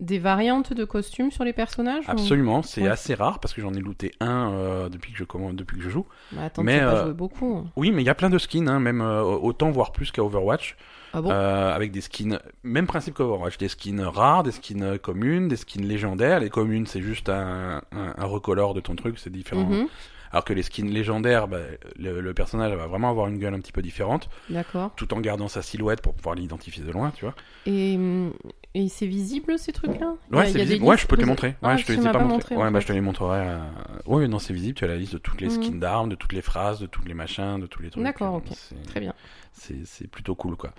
des 0.00 0.18
variantes 0.18 0.72
de 0.72 0.84
costumes 0.84 1.30
sur 1.30 1.44
les 1.44 1.52
personnages 1.52 2.04
ou- 2.08 2.10
Absolument, 2.10 2.62
c'est 2.62 2.82
Ouais. 2.82 2.88
assez 2.88 3.14
rare 3.14 3.38
parce 3.40 3.54
que 3.54 3.60
j'en 3.60 3.72
ai 3.74 3.80
looté 3.80 4.12
un 4.20 4.50
euh, 4.52 4.88
depuis 4.88 5.12
que 5.12 5.18
je 5.18 5.24
commande, 5.24 5.56
depuis 5.56 5.76
que 5.78 5.82
je 5.84 5.90
joue. 5.90 6.06
Bah, 6.32 6.44
attends, 6.44 6.62
Mais, 6.62 6.78
tu 6.78 6.84
pas 6.84 6.94
euh, 6.94 7.04
joué 7.06 7.12
beaucoup. 7.14 7.66
Oui, 7.76 7.90
mais 7.92 8.02
il 8.02 8.06
y 8.06 8.10
a 8.10 8.14
plein 8.14 8.30
de 8.30 8.38
skins, 8.38 8.68
hein, 8.68 8.80
même 8.80 9.00
autant 9.00 9.70
voire 9.70 9.92
plus 9.92 10.10
qu'à 10.10 10.22
Overwatch. 10.22 10.76
Ah 11.14 11.22
bon 11.22 11.30
Euh, 11.30 11.72
avec 11.74 11.92
des 11.92 12.00
skins, 12.00 12.38
même 12.64 12.86
principe 12.86 13.14
qu'Overwatch, 13.14 13.56
des 13.58 13.68
skins 13.68 14.00
rares, 14.02 14.42
des 14.42 14.50
skins 14.52 14.98
communes, 14.98 15.46
des 15.48 15.56
skins 15.56 15.84
légendaires. 15.86 16.40
Les 16.40 16.50
communes, 16.50 16.86
c'est 16.86 17.00
juste 17.02 17.28
un, 17.28 17.82
un, 17.92 18.14
un 18.18 18.24
recolor 18.26 18.74
de 18.74 18.80
ton 18.80 18.96
truc, 18.96 19.18
c'est 19.18 19.30
différent. 19.30 19.64
Mhm, 19.64 19.86
Alors 20.32 20.44
que 20.44 20.52
les 20.52 20.64
skins 20.64 20.90
légendaires, 20.90 21.46
bah, 21.46 21.58
le, 21.96 22.20
le 22.20 22.34
personnage 22.34 22.72
va 22.74 22.86
vraiment 22.88 23.08
avoir 23.10 23.28
une 23.28 23.38
gueule 23.38 23.54
un 23.54 23.60
petit 23.60 23.70
peu 23.72 23.82
différente, 23.82 24.28
D'accord. 24.50 24.90
tout 24.96 25.14
en 25.14 25.20
gardant 25.20 25.46
sa 25.46 25.62
silhouette 25.62 26.02
pour 26.02 26.14
pouvoir 26.14 26.34
l'identifier 26.34 26.82
de 26.82 26.90
loin, 26.90 27.12
tu 27.12 27.24
vois. 27.24 27.34
Et, 27.66 27.94
hum, 27.96 28.32
et 28.74 28.88
c'est 28.88 29.06
visible 29.06 29.58
ces 29.58 29.72
trucs-là 29.72 30.14
Ouais, 30.30 30.40
a 30.42 30.46
c'est 30.46 30.58
visible. 30.64 30.84
Ouais, 30.84 30.96
je 30.96 31.06
peux 31.06 31.16
te 31.16 31.20
les 31.22 31.26
montrer. 31.26 31.54
Ah, 31.62 31.68
Ouais, 31.68 31.78
je 31.78 31.86
te 31.86 31.92
les 31.92 31.98
ai 31.98 32.02
pas 32.12 32.18
montrés. 32.18 32.24
montré, 32.28 32.56
en 32.56 32.60
Ouais, 32.62 32.70
bah, 32.70 32.80
je 32.80 32.86
te 32.86 32.92
les 32.92 33.00
montrerai. 33.00 33.38
euh, 33.40 33.58
Ouais, 34.06 34.26
non, 34.28 34.38
c'est 34.38 34.52
visible. 34.52 34.74
Tu 34.74 34.84
as 34.84 34.88
la 34.88 34.96
liste 34.96 35.12
de 35.14 35.18
toutes 35.18 35.40
les 35.40 35.46
Mhm. 35.48 35.52
skins 35.62 35.78
d'armes, 35.80 36.08
de 36.08 36.16
toutes 36.16 36.32
les 36.32 36.42
phrases, 36.42 36.80
de 36.80 36.86
tous 36.86 37.04
les 37.04 37.14
machins, 37.14 37.60
de 37.60 37.66
tous 37.66 37.82
les 37.82 37.90
trucs. 37.90 38.02
D'accord, 38.04 38.34
ok. 38.34 38.48
Très 38.86 39.00
bien. 39.00 39.14
c'est 39.52 39.86
c'est 39.86 40.08
plutôt 40.08 40.34
cool 40.34 40.56
quoi. 40.56 40.72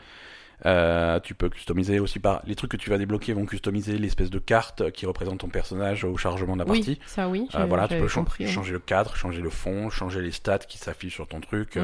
Euh, 0.66 1.20
tu 1.20 1.34
peux 1.36 1.50
customiser 1.50 2.00
aussi 2.00 2.20
par 2.20 2.42
les 2.46 2.56
trucs 2.56 2.72
que 2.72 2.78
tu 2.78 2.90
vas 2.90 2.98
débloquer 2.98 3.34
vont 3.34 3.46
customiser 3.46 3.98
l'espèce 3.98 4.30
de 4.30 4.40
carte 4.40 4.90
qui 4.92 5.06
représente 5.06 5.40
ton 5.40 5.50
personnage 5.50 6.06
au 6.06 6.16
chargement 6.18 6.54
de 6.54 6.60
la 6.60 6.66
partie. 6.66 6.92
Oui, 6.92 7.00
ça 7.06 7.28
oui. 7.28 7.48
Euh, 7.56 7.66
voilà, 7.66 7.88
tu 7.90 7.98
peux 7.98 8.08
chan- 8.08 8.22
compris, 8.22 8.46
ouais. 8.46 8.52
changer 8.52 8.72
le 8.72 8.80
cadre, 8.80 9.16
changer 9.16 9.42
le 9.42 9.50
fond, 9.50 9.90
changer 9.90 10.22
les 10.22 10.32
stats 10.32 10.60
qui 10.60 10.78
s'affichent 10.78 11.16
sur 11.16 11.28
ton 11.28 11.42
truc. 11.42 11.78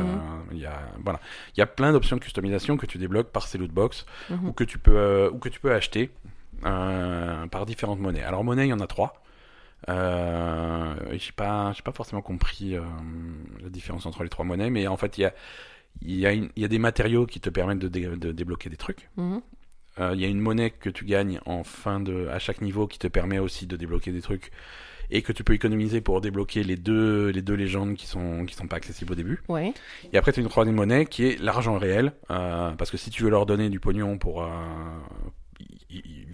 Il 0.52 0.58
y 0.58 0.66
a 0.66 0.80
voilà, 1.04 1.20
il 1.56 1.60
y 1.60 1.64
a 1.64 1.68
plein 1.68 1.92
d'options 1.92 2.16
de 2.16 2.22
customisation 2.22 2.78
que 2.78 2.86
tu 2.86 2.98
débloques 2.98 3.32
par 3.32 3.48
ces 3.48 3.58
loot 3.58 3.72
box 3.72 4.06
Mhm. 4.30 4.48
ou 4.48 4.54
que 4.54 4.64
tu 4.64 4.78
peux 4.78 4.96
euh, 4.98 5.30
ou 5.32 5.38
que 5.38 5.50
tu 5.50 5.60
peux 5.60 5.74
acheter 5.74 6.10
par 6.62 7.66
différentes 7.66 8.00
monnaies. 8.00 8.24
Alors 8.24 8.44
monnaie, 8.44 8.68
il 8.68 8.70
y 8.70 8.74
en 8.74 8.80
a 8.80 8.88
trois. 8.88 9.22
Euh, 9.90 10.94
j'ai 11.14 11.32
pas, 11.32 11.72
j'ai 11.74 11.82
pas 11.82 11.92
forcément 11.92 12.22
compris 12.22 12.76
la 13.62 13.70
différence 13.70 14.06
entre 14.06 14.24
les 14.24 14.30
trois 14.30 14.46
monnaies, 14.46 14.70
mais 14.70 14.88
en 14.88 14.98
fait, 14.98 15.18
il 15.18 15.22
y 15.22 15.26
a, 15.26 15.34
il 16.02 16.16
y 16.16 16.26
a, 16.26 16.34
une- 16.34 16.50
il 16.56 16.62
y 16.62 16.66
a 16.66 16.68
des 16.68 16.80
matériaux 16.80 17.26
qui 17.26 17.40
te 17.40 17.50
permettent 17.50 17.80
de, 17.80 17.88
dé- 17.88 18.16
de 18.18 18.32
débloquer 18.32 18.70
des 18.70 18.78
trucs. 18.78 19.10
Mhm. 19.18 19.42
Euh, 20.00 20.12
Il 20.16 20.22
y 20.22 20.26
a 20.26 20.28
une 20.30 20.40
monnaie 20.40 20.72
que 20.72 20.90
tu 20.90 21.04
gagnes 21.06 21.40
en 21.46 21.64
fin 21.64 22.00
de, 22.00 22.28
à 22.28 22.40
chaque 22.40 22.62
niveau 22.62 22.88
qui 22.88 22.98
te 22.98 23.08
permet 23.08 23.40
aussi 23.40 23.68
de 23.68 23.76
débloquer 23.76 24.12
des 24.14 24.22
trucs 24.22 24.52
et 25.14 25.22
que 25.22 25.34
tu 25.34 25.44
peux 25.44 25.54
économiser 25.54 26.00
pour 26.00 26.22
débloquer 26.22 26.64
les 26.64 26.78
deux, 26.78 27.28
les 27.30 27.42
deux 27.42 27.56
légendes 27.56 27.96
qui 27.96 28.08
sont, 28.08 28.46
qui 28.46 28.56
sont 28.56 28.68
pas 28.68 28.78
accessibles 28.78 29.12
au 29.12 29.16
début. 29.16 29.42
Ouais. 29.50 29.74
Et 30.14 30.18
après, 30.18 30.32
tu 30.32 30.40
as 30.40 30.44
une 30.44 30.48
troisième 30.50 30.76
monnaie 30.78 31.06
qui 31.06 31.26
est 31.26 31.42
l'argent 31.42 31.78
réel. 31.78 32.14
euh, 32.32 32.72
parce 32.72 32.90
que 32.90 32.96
si 32.98 33.10
tu 33.10 33.24
veux 33.24 33.30
leur 33.30 33.46
donner 33.46 33.70
du 33.70 33.82
pognon 33.82 34.18
pour. 34.18 34.44
euh, 34.44 34.48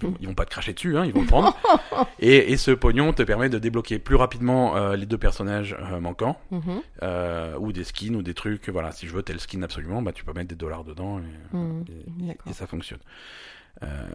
ils, 0.01 0.09
ils- 0.21 0.27
vont, 0.27 0.33
pas 0.33 0.45
te 0.45 0.51
cracher 0.51 0.73
dessus, 0.73 0.97
hein, 0.97 1.05
ils 1.05 1.13
vont 1.13 1.21
le 1.21 1.27
prendre. 1.27 1.57
et, 2.19 2.51
et 2.51 2.57
ce 2.57 2.71
pognon 2.71 3.13
te 3.13 3.23
permet 3.23 3.49
de 3.49 3.59
débloquer 3.59 3.99
plus 3.99 4.15
rapidement 4.15 4.75
euh, 4.77 4.95
les 4.95 5.05
deux 5.05 5.17
personnages 5.17 5.75
euh, 5.79 5.99
manquants. 5.99 6.39
Mhm. 6.51 6.61
euh, 7.03 7.57
ou 7.59 7.71
des 7.71 7.83
skins 7.83 8.15
ou 8.15 8.21
des 8.21 8.33
trucs. 8.33 8.69
Voilà, 8.69 8.91
si 8.91 9.07
je 9.07 9.13
veux 9.13 9.23
tel 9.23 9.39
skin 9.39 9.61
absolument, 9.63 10.01
bah, 10.01 10.11
tu 10.13 10.23
peux 10.23 10.33
mettre 10.33 10.49
des 10.49 10.55
dollars 10.55 10.83
dedans 10.83 11.19
et, 11.19 11.55
Mhm. 11.55 11.85
et- 11.89 12.25
D'accord. 12.27 12.51
et 12.51 12.53
ça 12.53 12.67
fonctionne. 12.67 12.99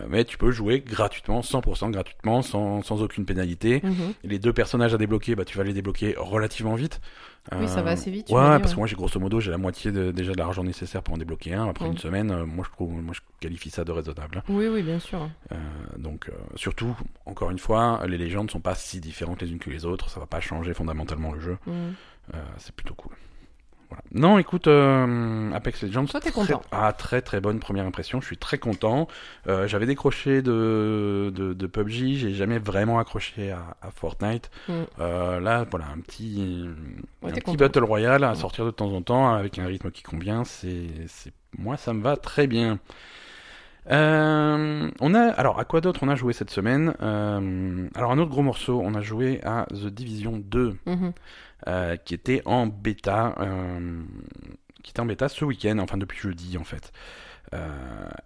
Mais 0.08 0.24
tu 0.24 0.38
peux 0.38 0.50
jouer 0.50 0.80
gratuitement, 0.80 1.40
100% 1.40 1.90
gratuitement, 1.90 2.42
sans, 2.42 2.82
sans 2.82 3.00
aucune 3.00 3.24
pénalité. 3.24 3.80
Mhm. 3.84 4.12
Les 4.24 4.40
deux 4.40 4.52
personnages 4.52 4.92
à 4.92 4.98
débloquer, 4.98 5.36
bah, 5.36 5.44
tu 5.44 5.56
vas 5.56 5.62
les 5.62 5.72
débloquer 5.72 6.14
relativement 6.18 6.74
vite. 6.74 7.00
Oui, 7.58 7.66
ça 7.66 7.82
va 7.82 7.90
Euh, 7.90 7.94
assez 7.94 8.10
vite, 8.10 8.28
Ouais, 8.30 8.36
parce 8.36 8.62
ouais. 8.62 8.70
que 8.70 8.76
moi, 8.78 8.86
j'ai 8.86 8.94
grosso 8.94 9.18
modo, 9.18 9.40
j'ai 9.40 9.50
la 9.50 9.58
moitié 9.58 9.90
de- 9.90 10.12
déjà 10.12 10.32
de 10.32 10.38
l'argent 10.38 10.62
nécessaire 10.62 11.02
pour 11.02 11.14
en 11.14 11.18
débloquer 11.18 11.54
un. 11.54 11.68
Après 11.68 11.86
une 11.86 11.98
semaine, 11.98 12.30
euh, 12.30 12.46
moi, 12.46 12.64
je 12.64 12.70
trouve, 12.70 12.92
moi, 13.02 13.12
je 13.14 13.20
qualifie 13.40 13.68
ça 13.70 13.82
de 13.84 13.90
raisonnable. 13.90 14.38
hein. 14.38 14.42
Oui, 14.48 14.68
oui, 14.68 14.82
bien 14.82 15.00
sûr. 15.00 15.28
Euh, 15.50 15.56
donc, 15.98 16.28
euh, 16.28 16.32
surtout, 16.54 16.96
encore 17.26 17.50
une 17.50 17.58
fois, 17.58 18.00
les 18.06 18.16
légendes 18.16 18.50
sont 18.50 18.60
pas 18.60 18.76
si 18.76 19.00
différentes 19.00 19.42
les 19.42 19.50
unes 19.50 19.58
que 19.58 19.70
les 19.70 19.84
autres. 19.84 20.08
Ça 20.08 20.20
va 20.20 20.26
pas 20.26 20.40
changer 20.40 20.72
fondamentalement 20.72 21.32
le 21.32 21.40
jeu. 21.40 21.58
C'est 22.58 22.74
plutôt 22.74 22.94
cool. 22.94 23.12
Voilà. 23.92 24.02
Non, 24.12 24.38
écoute, 24.38 24.68
euh, 24.68 25.52
Apex 25.52 25.82
Legends. 25.82 26.06
Toi, 26.06 26.18
t'es 26.20 26.30
très- 26.30 26.40
content. 26.40 26.62
Ah, 26.72 26.94
très 26.94 27.20
très 27.20 27.40
bonne 27.42 27.58
première 27.60 27.84
impression. 27.84 28.22
Je 28.22 28.26
suis 28.26 28.38
très 28.38 28.56
content. 28.56 29.06
Euh, 29.48 29.66
J'avais 29.68 29.84
décroché 29.84 30.40
de, 30.40 31.30
de, 31.34 31.52
de 31.52 31.66
PUBG. 31.66 32.14
J'ai 32.16 32.32
jamais 32.32 32.58
vraiment 32.58 32.98
accroché 32.98 33.50
à, 33.50 33.76
à 33.82 33.90
Fortnite. 33.90 34.50
Mm. 34.68 34.72
Euh, 35.00 35.40
là, 35.40 35.66
voilà, 35.70 35.86
un 35.94 36.00
petit, 36.00 36.68
Ouais, 37.22 37.30
un 37.30 37.34
petit 37.34 37.56
battle 37.58 37.84
royale 37.84 38.24
à 38.24 38.32
Mm. 38.32 38.36
sortir 38.36 38.64
de 38.64 38.70
temps 38.70 38.90
en 38.92 39.02
temps 39.02 39.34
avec 39.34 39.58
un 39.58 39.66
rythme 39.66 39.90
qui 39.90 40.02
convient. 40.02 40.44
C'est, 40.44 40.86
moi, 41.58 41.76
ça 41.76 41.92
me 41.92 42.02
va 42.02 42.16
très 42.16 42.46
bien. 42.46 42.78
Euh, 43.90 44.90
on 45.00 45.14
a, 45.14 45.20
alors, 45.32 45.58
à 45.58 45.64
quoi 45.64 45.80
d'autre 45.80 46.00
on 46.02 46.08
a 46.08 46.14
joué 46.14 46.32
cette 46.32 46.50
semaine? 46.50 46.94
Euh, 47.02 47.88
Alors, 47.94 48.12
un 48.12 48.18
autre 48.18 48.30
gros 48.30 48.42
morceau, 48.42 48.80
on 48.82 48.94
a 48.94 49.00
joué 49.00 49.40
à 49.44 49.66
The 49.70 49.86
Division 49.86 50.40
2 50.42 50.76
Mhm. 50.86 51.12
Euh, 51.68 51.96
qui 51.96 52.14
était 52.14 52.42
en 52.44 52.66
bêta, 52.66 53.34
euh, 53.40 54.02
qui 54.82 54.90
était 54.90 55.00
en 55.00 55.06
bêta 55.06 55.28
ce 55.28 55.44
week-end, 55.44 55.78
enfin 55.78 55.96
depuis 55.98 56.18
jeudi 56.20 56.56
en 56.58 56.64
fait. 56.64 56.92
Euh, 57.54 57.68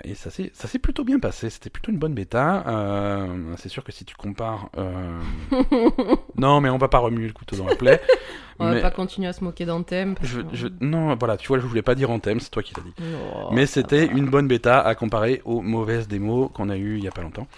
et 0.05 0.15
ça 0.15 0.31
s'est 0.31 0.53
ça 0.55 0.69
s'est 0.69 0.79
plutôt 0.79 1.03
bien 1.03 1.19
passé. 1.19 1.51
C'était 1.51 1.69
plutôt 1.71 1.91
une 1.91 1.99
bonne 1.99 2.15
bêta. 2.15 2.63
Euh, 2.69 3.55
c'est 3.57 3.69
sûr 3.69 3.83
que 3.83 3.91
si 3.91 4.05
tu 4.05 4.15
compares, 4.15 4.71
euh, 4.79 5.19
non 6.37 6.61
mais 6.61 6.69
on 6.71 6.79
va 6.79 6.87
pas 6.89 6.99
remuer 6.99 7.27
le 7.27 7.33
couteau 7.33 7.57
dans 7.57 7.67
la 7.67 7.75
plaie. 7.77 8.01
On 8.59 8.71
mais 8.71 8.77
va 8.77 8.89
pas 8.89 8.91
continuer 8.91 9.29
à 9.29 9.35
se 9.35 9.45
moquer 9.45 9.67
d'Anthem. 9.67 10.15
je, 10.23 10.41
je- 10.55 10.69
non 10.81 11.15
voilà, 11.17 11.37
tu 11.37 11.49
vois, 11.49 11.59
je 11.59 11.67
voulais 11.67 11.83
pas 11.83 11.95
dire 11.95 12.11
en 12.11 12.19
thème, 12.21 12.41
c'est 12.41 12.49
toi 12.49 12.63
qui 12.63 12.73
l'as 12.75 12.83
dit. 12.83 12.95
Oh, 13.35 13.51
Mais 13.53 13.67
c'était 13.67 14.07
une 14.07 14.31
bonne 14.31 14.49
bêta 14.49 14.81
à 14.81 14.95
comparer 14.95 15.43
aux 15.45 15.61
mauvaises 15.61 16.09
démos 16.09 16.49
qu'on 16.55 16.71
a 16.71 16.77
eues 16.79 16.97
il 16.97 17.05
y 17.05 17.09
a 17.09 17.11
pas 17.11 17.21
longtemps. 17.21 17.49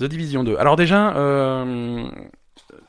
The 0.00 0.04
Division 0.04 0.42
2. 0.42 0.56
Alors 0.56 0.74
déjà, 0.74 1.14
euh, 1.16 2.08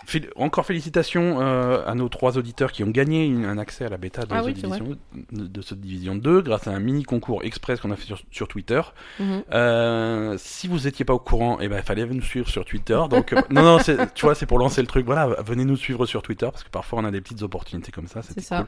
fél- 0.08 0.30
encore 0.36 0.66
félicitations 0.66 1.42
euh, 1.42 1.84
à 1.86 1.96
nos 1.96 2.10
trois 2.10 2.38
auditeurs 2.38 2.72
qui 2.72 2.84
ont 2.84 2.90
gagné 2.90 3.26
une- 3.26 3.46
un 3.46 3.58
accès 3.58 3.86
à 3.86 3.90
la 3.90 3.98
bêta 3.98 4.24
de, 4.24 4.28
Ah 4.34 4.44
oui, 4.44 4.54
Division, 4.54 4.96
de, 5.32 5.62
The 5.62 5.74
Division 5.74 6.16
2 6.16 6.42
grâce 6.42 6.68
à 6.68 6.72
un 6.72 6.80
mini 6.80 7.04
concours 7.04 7.44
express 7.44 7.80
qu'on 7.80 7.92
a 7.92 7.96
fait 7.96 8.06
sur, 8.06 8.20
sur 8.32 8.48
Twitter. 8.48 8.82
Mhm. 9.20 9.44
Euh, 9.54 10.36
si 10.38 10.68
vous 10.68 10.88
étiez 10.88 11.06
pas 11.06 11.14
au 11.14 11.20
courant, 11.20 11.58
eh 11.62 11.68
ben, 11.68 11.78
il 11.78 11.84
fallait 11.84 12.06
nous 12.06 12.22
suivre 12.22 12.48
sur 12.50 12.66
Twitter. 12.66 13.00
Donc, 13.10 13.34
euh, 13.34 13.42
non, 13.50 13.64
non, 13.64 13.78
tu 14.14 14.26
vois, 14.26 14.36
c'est 14.36 14.46
pour 14.46 14.60
lancer 14.60 14.82
le 14.82 14.88
truc. 14.88 15.06
Voilà, 15.06 15.28
venez 15.46 15.66
nous 15.66 15.78
suivre 15.78 16.06
sur 16.06 16.22
Twitter 16.22 16.48
parce 16.52 16.64
que 16.64 16.70
parfois 16.70 17.00
on 17.00 17.06
a 17.06 17.12
des 17.12 17.22
petites 17.22 17.42
opportunités 17.42 17.92
comme 17.92 18.08
ça. 18.08 18.22
C'est 18.22 18.40
ça. 18.42 18.58
cool. 18.60 18.68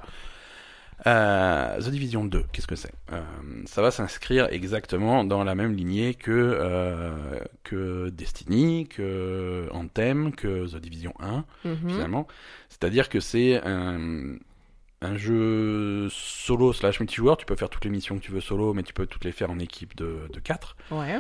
Euh, 1.06 1.80
The 1.80 1.90
Division 1.90 2.26
2, 2.26 2.44
qu'est-ce 2.52 2.66
que 2.68 2.76
c'est? 2.76 2.92
Euh, 3.14 3.22
Ça 3.66 3.82
va 3.82 3.92
s'inscrire 3.92 4.48
exactement 4.52 5.24
dans 5.24 5.44
la 5.44 5.54
même 5.54 5.74
lignée 5.76 6.16
que, 6.16 6.32
euh, 6.32 7.40
que 7.64 8.10
Destiny, 8.10 8.88
que 8.88 9.68
Anthem, 9.72 10.32
que 10.34 10.66
The 10.68 10.78
Division 10.82 11.14
1, 11.20 11.46
Mhm. 11.66 11.90
finalement. 11.90 12.28
C'est-à-dire 12.70 13.10
que 13.10 13.20
c'est 13.20 13.62
un, 13.64 14.38
un 15.02 15.18
jeu 15.18 16.08
solo 16.10 16.74
slash 16.74 17.00
multijoueur. 17.00 17.38
Tu 17.38 17.46
peux 17.46 17.56
faire 17.56 17.70
toutes 17.70 17.86
les 17.86 17.92
missions 17.92 18.18
que 18.18 18.24
tu 18.24 18.32
veux 18.32 18.42
solo, 18.42 18.74
mais 18.74 18.82
tu 18.84 18.94
peux 18.94 19.06
toutes 19.06 19.24
les 19.26 19.32
faire 19.32 19.52
en 19.52 19.60
équipe 19.60 19.96
de, 19.96 20.22
de 20.34 20.40
4. 20.40 20.76
Ouais. 20.92 21.20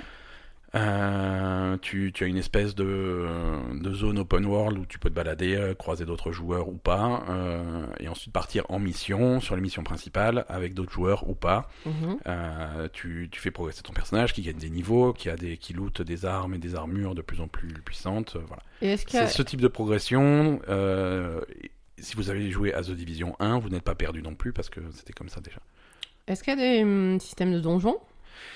Euh, 0.77 1.77
tu, 1.81 2.11
tu 2.13 2.23
as 2.23 2.27
une 2.27 2.37
espèce 2.37 2.75
de, 2.75 3.25
de 3.73 3.93
zone 3.93 4.19
open 4.19 4.45
world 4.45 4.77
où 4.77 4.85
tu 4.85 4.99
peux 4.99 5.09
te 5.09 5.15
balader, 5.15 5.55
euh, 5.55 5.73
croiser 5.73 6.05
d'autres 6.05 6.31
joueurs 6.31 6.67
ou 6.69 6.77
pas, 6.77 7.23
euh, 7.29 7.85
et 7.99 8.07
ensuite 8.07 8.31
partir 8.31 8.63
en 8.69 8.79
mission 8.79 9.39
sur 9.39 9.55
les 9.55 9.61
missions 9.61 9.83
principales 9.83 10.45
avec 10.49 10.73
d'autres 10.73 10.91
joueurs 10.91 11.27
ou 11.29 11.35
pas. 11.35 11.69
Mhm. 11.85 12.17
Euh, 12.27 12.87
tu, 12.93 13.29
tu 13.31 13.39
fais 13.39 13.51
progresser 13.51 13.81
ton 13.81 13.93
personnage 13.93 14.33
qui 14.33 14.41
gagne 14.41 14.57
des 14.57 14.69
niveaux, 14.69 15.13
qui 15.13 15.29
a 15.29 15.35
des 15.35 15.57
qui 15.57 15.73
loot 15.73 16.01
des 16.01 16.25
armes 16.25 16.53
et 16.53 16.59
des 16.59 16.75
armures 16.75 17.15
de 17.15 17.21
plus 17.21 17.41
en 17.41 17.47
plus 17.47 17.73
puissantes. 17.85 18.35
euh, 18.35 18.41
voilà. 18.47 18.63
C'est 18.97 19.17
a... 19.17 19.27
ce 19.27 19.41
type 19.41 19.61
de 19.61 19.67
progression. 19.67 20.59
euh, 20.69 21.41
si 21.99 22.15
vous 22.15 22.29
avez 22.29 22.51
joué 22.51 22.73
à 22.75 22.83
The 22.83 22.91
Division 22.91 23.35
1, 23.39 23.57
vous 23.57 23.69
n'êtes 23.69 23.81
pas 23.83 23.95
perdu 23.95 24.21
non 24.21 24.35
plus 24.35 24.53
parce 24.53 24.69
que 24.69 24.81
c'était 24.93 25.13
comme 25.13 25.29
ça 25.29 25.41
déjà. 25.41 25.59
Est-ce 26.27 26.43
qu'il 26.43 26.53
y 26.53 26.61
a 26.61 26.75
des 26.77 26.83
hum, 26.83 27.19
systèmes 27.19 27.53
de 27.53 27.59
donjons? 27.59 27.97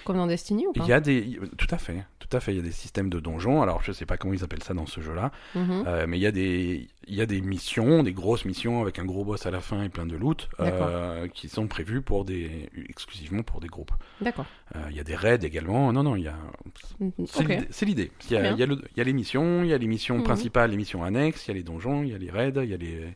Comme 0.05 0.17
dans 0.17 0.27
Destiny 0.27 0.67
ou 0.67 0.73
pas 0.73 0.83
Il 0.83 0.89
y 0.89 0.93
a 0.93 0.99
des, 0.99 1.39
tout 1.57 1.67
à 1.71 1.77
fait, 1.77 2.05
tout 2.19 2.27
à 2.35 2.39
fait. 2.39 2.53
Il 2.53 2.57
y 2.57 2.59
a 2.59 2.63
des 2.63 2.71
systèmes 2.71 3.09
de 3.09 3.19
donjons. 3.19 3.61
Alors, 3.61 3.81
je 3.83 3.91
sais 3.91 4.05
pas 4.05 4.17
comment 4.17 4.33
ils 4.33 4.43
appellent 4.43 4.63
ça 4.63 4.73
dans 4.73 4.85
ce 4.85 5.01
jeu-là, 5.01 5.31
Mhm. 5.55 5.83
euh, 5.87 6.05
mais 6.07 6.17
il 6.17 6.21
y 6.21 6.25
a 6.27 6.31
des, 6.31 6.87
il 7.07 7.15
y 7.15 7.21
a 7.21 7.25
des 7.25 7.41
missions, 7.41 8.03
des 8.03 8.13
grosses 8.13 8.45
missions 8.45 8.81
avec 8.81 8.99
un 8.99 9.05
gros 9.05 9.23
boss 9.23 9.45
à 9.45 9.51
la 9.51 9.61
fin 9.61 9.83
et 9.83 9.89
plein 9.89 10.05
de 10.05 10.15
loot, 10.15 10.49
euh, 10.59 11.27
qui 11.27 11.49
sont 11.49 11.67
prévues 11.67 12.01
pour 12.01 12.25
des, 12.25 12.69
exclusivement 12.89 13.43
pour 13.43 13.59
des 13.59 13.67
groupes. 13.67 13.91
D'accord. 14.21 14.45
Euh, 14.75 14.79
Il 14.89 14.95
y 14.95 14.99
a 14.99 15.03
des 15.03 15.15
raids 15.15 15.39
également. 15.43 15.91
Non, 15.93 16.03
non, 16.03 16.15
il 16.15 16.23
y 16.23 16.27
a, 16.27 16.35
Mhm. 16.99 17.11
c'est 17.69 17.85
l'idée-. 17.85 18.11
Il 18.29 18.33
y, 18.33 18.37
a, 18.37 18.41
Bien. 18.41 18.53
il 18.53 18.59
y 18.59 18.63
a 18.63 18.65
le- 18.65 18.81
il 18.95 18.97
y 18.97 19.01
a 19.01 19.03
les 19.03 19.13
missions, 19.13 19.63
il 19.63 19.69
y 19.69 19.73
a 19.73 19.77
les 19.77 19.87
missions 19.87 20.17
Mhm. 20.17 20.23
principales, 20.23 20.71
les 20.71 20.77
missions 20.77 21.03
annexes, 21.03 21.45
il 21.45 21.49
y 21.49 21.51
a 21.51 21.53
les 21.55 21.63
donjons, 21.63 22.03
il 22.03 22.09
y 22.09 22.13
a 22.13 22.17
les 22.17 22.29
raids, 22.31 22.53
il 22.63 22.69
y 22.69 22.73
a 22.73 22.77
les, 22.77 23.13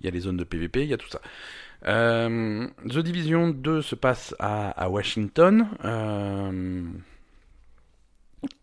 il 0.00 0.04
y 0.04 0.08
a 0.08 0.10
les 0.10 0.20
zones 0.20 0.36
de 0.36 0.44
PVP, 0.44 0.82
il 0.82 0.88
y 0.88 0.94
a 0.94 0.96
tout 0.96 1.08
ça. 1.08 1.20
Euh, 1.86 2.66
The 2.88 2.98
Division 2.98 3.48
2 3.50 3.82
se 3.82 3.94
passe 3.94 4.34
à, 4.38 4.70
à 4.70 4.88
Washington. 4.88 5.68
Euh, 5.84 6.82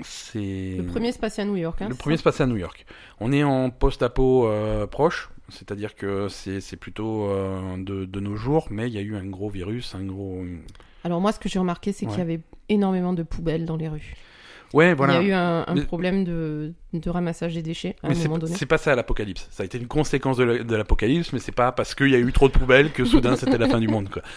c'est 0.02 0.76
Le 0.78 0.86
premier 0.86 1.12
se 1.12 1.20
passe 1.20 1.40
à 1.40 1.46
New 1.46 1.56
York. 1.56 1.82
Hein, 1.82 1.90
le 1.90 1.96
premier 1.96 2.18
se 2.18 2.24
passe 2.24 2.40
à 2.42 2.46
New 2.46 2.58
York. 2.58 2.86
On 3.20 3.32
est 3.32 3.44
en 3.44 3.70
post-apo 3.72 4.48
euh, 4.48 4.86
proche, 4.88 5.30
c'est-à-dire 5.50 5.96
que 5.96 6.28
c'est 6.30 6.78
plutôt 6.78 7.30
euh, 7.30 7.78
de, 7.78 8.06
de 8.06 8.20
nos 8.20 8.36
jours, 8.36 8.68
mais 8.70 8.88
il 8.88 8.94
y 8.94 8.98
a 9.00 9.02
eu 9.02 9.16
un 9.16 9.26
gros 9.26 9.50
virus, 9.50 9.96
un 9.96 10.04
gros. 10.06 10.44
Alors 11.04 11.20
moi, 11.20 11.32
ce 11.32 11.40
que 11.40 11.50
j'ai 11.50 11.60
remarqué, 11.60 11.94
c'est 11.94 12.06
Ouais. 12.06 12.12
qu'il 12.12 12.20
y 12.20 12.24
avait 12.24 12.42
énormément 12.70 13.14
de 13.14 13.24
poubelles 13.24 13.66
dans 13.66 13.76
les 13.76 13.88
rues. 13.88 14.14
Ouais, 14.74 14.94
voilà. 14.94 15.22
Il 15.22 15.28
y 15.28 15.32
a 15.32 15.64
eu 15.66 15.74
un, 15.74 15.76
problème 15.86 16.24
de, 16.24 16.72
de 16.94 17.10
ramassage 17.10 17.54
des 17.56 17.62
déchets 17.62 17.96
à 18.04 18.08
Mais 18.08 18.14
un 18.14 18.18
c'est 18.18 18.28
moment 18.28 18.40
donné. 18.40 18.56
c'est 18.56 18.66
passé 18.66 18.90
à 18.90 18.96
l'apocalypse. 18.96 19.48
Ça 19.52 19.64
a 19.64 19.66
été 19.66 19.78
une 19.78 19.88
conséquence 19.88 20.38
de 20.38 20.44
la- 20.44 20.64
de 20.64 20.76
l'apocalypse, 20.76 21.34
mais 21.34 21.40
c'est 21.40 21.52
pas 21.52 21.72
parce 21.72 21.94
qu'il 21.96 22.10
y 22.10 22.16
a 22.16 22.20
eu 22.20 22.32
trop 22.32 22.48
de 22.48 22.54
poubelles 22.54 22.92
que 22.92 23.04
soudain 23.06 23.36
c'était 23.36 23.58
la 23.58 23.68
fin 23.68 23.80
du 23.80 23.88
monde. 23.88 24.10
Quoi. 24.10 24.22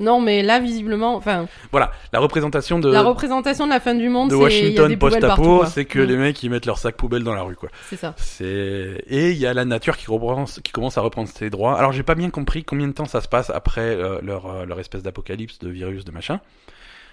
Non, 0.00 0.20
mais 0.20 0.44
là, 0.44 0.60
visiblement, 0.60 1.16
enfin, 1.16 1.48
Voilà, 1.72 1.90
la 2.12 2.20
représentation 2.20 2.78
de, 2.78 2.88
la 2.88 3.02
représentation 3.02 3.64
de 3.66 3.72
la 3.72 3.80
fin 3.80 3.96
du 3.96 4.08
monde, 4.08 4.30
de 4.30 4.36
Washington 4.36 4.96
post-apo, 4.96 5.64
c'est 5.66 5.86
que 5.86 5.98
Mm, 5.98 6.04
les 6.04 6.16
mecs 6.16 6.40
ils 6.44 6.50
mettent 6.50 6.66
leurs 6.66 6.78
sacs 6.78 6.96
poubelles 6.96 7.24
dans 7.24 7.34
la 7.34 7.42
rue. 7.42 7.56
quoi. 7.56 7.68
C'est 7.88 7.96
ça. 7.96 8.14
C'est 8.16 9.02
et 9.08 9.30
il 9.32 9.38
y 9.38 9.44
a 9.46 9.52
la 9.54 9.64
nature 9.64 9.96
qui, 9.96 10.06
reprend- 10.06 10.44
qui 10.62 10.70
commence 10.70 10.96
à 10.98 11.00
reprendre 11.00 11.28
ses 11.28 11.50
droits. 11.50 11.76
Alors 11.76 11.90
j'ai 11.90 12.04
pas 12.04 12.14
bien 12.14 12.30
compris 12.30 12.62
combien 12.62 12.86
de 12.86 12.92
temps 12.92 13.06
ça 13.06 13.20
se 13.20 13.26
passe 13.26 13.50
après 13.50 13.80
euh, 13.80 14.20
leur, 14.22 14.46
euh, 14.46 14.64
leur 14.66 14.78
espèce 14.78 15.02
d'apocalypse 15.02 15.58
de 15.58 15.68
virus 15.68 16.04
de 16.04 16.12
machin. 16.12 16.38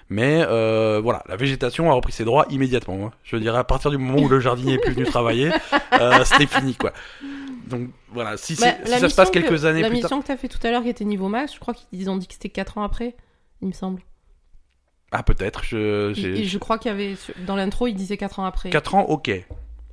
Mais 0.10 0.44
euh, 0.48 1.00
voilà, 1.02 1.24
la 1.28 1.36
végétation 1.36 1.90
a 1.90 1.94
repris 1.96 2.12
ses 2.12 2.26
droits 2.26 2.46
immédiatement. 2.52 3.08
hein. 3.08 3.12
Je 3.24 3.38
dirais 3.38 3.58
à 3.58 3.64
partir 3.64 3.90
du 3.92 3.98
moment 3.98 4.20
où 4.22 4.30
le 4.30 4.40
jardinier 4.40 4.76
est 4.76 4.78
plus 4.80 4.94
venu 4.94 5.06
travailler, 5.06 5.50
euh, 6.00 6.24
c'était 6.24 6.46
fini 6.46 6.76
quoi. 6.76 6.92
Donc 7.68 7.90
voilà, 8.12 8.38
si, 8.38 8.56
Bah, 8.56 8.68
si 8.86 8.92
ça 8.92 8.98
se 9.10 9.16
passe 9.16 9.30
mission 9.30 9.32
que- 9.32 9.40
quelques 9.48 9.66
années 9.66 9.82
La 9.82 9.90
plus 9.90 10.00
tard. 10.02 10.10
mission 10.12 10.22
que 10.22 10.28
t'as 10.28 10.38
fait 10.38 10.48
tout 10.48 10.60
à 10.66 10.70
l'heure 10.70 10.84
qui 10.84 10.90
était 10.90 11.06
niveau 11.06 11.28
max, 11.28 11.56
je 11.56 11.60
crois 11.60 11.74
qu'ils 11.74 12.10
ont 12.12 12.18
dit 12.18 12.28
que 12.28 12.34
c'était 12.34 12.50
4 12.50 12.78
ans 12.78 12.84
après, 12.84 13.16
il 13.64 13.68
me 13.68 13.74
semble. 13.74 14.02
Ah 15.12 15.24
peut-être, 15.24 15.64
je, 15.64 16.12
Et, 16.20 16.44
je 16.44 16.58
crois 16.60 16.78
qu'il 16.78 16.92
y 16.92 16.94
avait, 16.94 17.16
dans 17.48 17.56
l'intro, 17.56 17.88
il 17.88 17.94
disait 17.96 18.18
4 18.18 18.40
ans 18.40 18.46
après. 18.46 18.70
4 18.70 18.94
ans, 18.96 19.04
ok. 19.06 19.24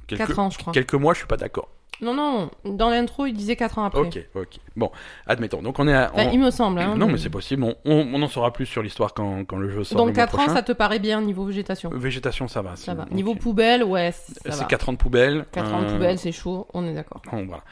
Quelques, 0.08 0.18
4 0.26 0.38
ans, 0.38 0.50
je 0.50 0.58
crois. 0.58 0.72
quelques 0.74 0.94
mois, 0.94 1.14
je 1.14 1.18
suis 1.20 1.26
pas 1.26 1.36
d'accord. 1.38 1.68
Non, 2.02 2.14
non, 2.14 2.50
dans 2.64 2.90
l'intro, 2.90 3.26
il 3.26 3.32
disait 3.32 3.54
4 3.56 3.78
ans 3.78 3.84
après. 3.84 4.00
Ok, 4.00 4.18
ok. 4.34 4.58
Bon, 4.76 4.90
admettons. 5.26 5.62
Donc 5.62 5.78
on 5.78 5.86
est 5.86 5.94
à. 5.94 6.10
Enfin, 6.12 6.26
on- 6.28 6.32
il 6.32 6.40
me 6.40 6.50
semble. 6.50 6.80
Hein, 6.80 6.96
non, 6.96 7.06
mais 7.06 7.16
c'est 7.16 7.30
possible. 7.30 7.62
On, 7.62 7.76
on, 7.84 8.08
on 8.14 8.22
en 8.22 8.28
saura 8.28 8.52
plus 8.52 8.66
sur 8.66 8.82
l'histoire 8.82 9.14
quand, 9.14 9.44
quand 9.44 9.56
le 9.56 9.70
jeu 9.70 9.84
sort. 9.84 9.98
Donc 9.98 10.08
mois 10.08 10.14
4 10.16 10.34
ans, 10.34 10.38
prochain. 10.38 10.54
ça 10.54 10.62
te 10.62 10.72
paraît 10.72 10.98
bien 10.98 11.20
niveau 11.22 11.44
végétation? 11.44 11.90
Végétation, 11.90 12.48
ça 12.48 12.60
va. 12.60 12.74
Ça 12.76 12.94
va. 12.94 13.06
Niveau 13.12 13.34
poubelle, 13.36 13.84
ouais, 13.84 14.10
ça 14.12 14.32
C'est 14.44 14.58
va. 14.58 14.64
4 14.64 14.88
ans 14.88 14.92
de 14.92 14.98
poubelle. 14.98 15.46
4 15.52 15.72
ans 15.72 15.80
de 15.82 15.86
euh, 15.86 15.92
poubelle, 15.92 16.18
c'est 16.18 16.32
chaud, 16.32 16.66
on 16.74 16.84
est 16.86 16.94
d'accord. 16.94 17.22
bon, 17.30 17.46
voilà. 17.46 17.62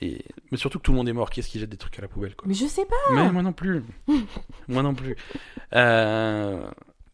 Et... 0.00 0.24
Mais 0.50 0.56
surtout 0.56 0.78
que 0.78 0.84
tout 0.84 0.92
le 0.92 0.96
monde 0.98 1.08
est 1.08 1.12
mort. 1.12 1.28
Qui 1.28 1.40
est-ce 1.40 1.48
qui 1.50 1.58
jette 1.58 1.68
des 1.68 1.76
trucs 1.76 1.98
à 1.98 2.02
la 2.02 2.08
poubelle 2.08 2.34
quoi? 2.34 2.46
Mais 2.48 2.54
je 2.54 2.64
sais 2.66 2.86
pas. 2.86 3.14
Mais 3.14 3.30
moi 3.32 3.42
non 3.42 3.52
plus. 3.52 3.82
moi 4.68 4.82
non 4.82 4.94
plus. 4.94 5.16
Euh, 5.74 6.62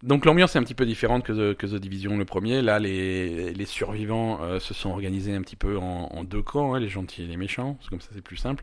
Donc 0.06 0.24
l'ambiance 0.24 0.54
est 0.54 0.58
un 0.58 0.62
petit 0.62 0.74
peu 0.74 0.86
différente 0.86 1.24
que 1.24 1.32
The, 1.32 1.56
que 1.58 1.66
The 1.66 1.74
Division 1.74 2.16
le 2.16 2.24
premier. 2.24 2.62
Là, 2.62 2.78
les, 2.78 3.52
les 3.52 3.64
survivants 3.64 4.38
euh, 4.42 4.60
se 4.60 4.72
sont 4.72 4.90
organisés 4.90 5.34
un 5.34 5.42
petit 5.42 5.56
peu 5.56 5.76
en, 5.78 6.08
en 6.12 6.24
deux 6.24 6.42
camps, 6.42 6.74
hein, 6.74 6.78
les 6.80 6.88
gentils 6.88 7.24
et 7.24 7.26
les 7.26 7.36
méchants. 7.36 7.76
C'est 7.82 7.90
comme 7.90 8.00
ça, 8.00 8.10
c'est 8.14 8.22
plus 8.22 8.36
simple. 8.36 8.62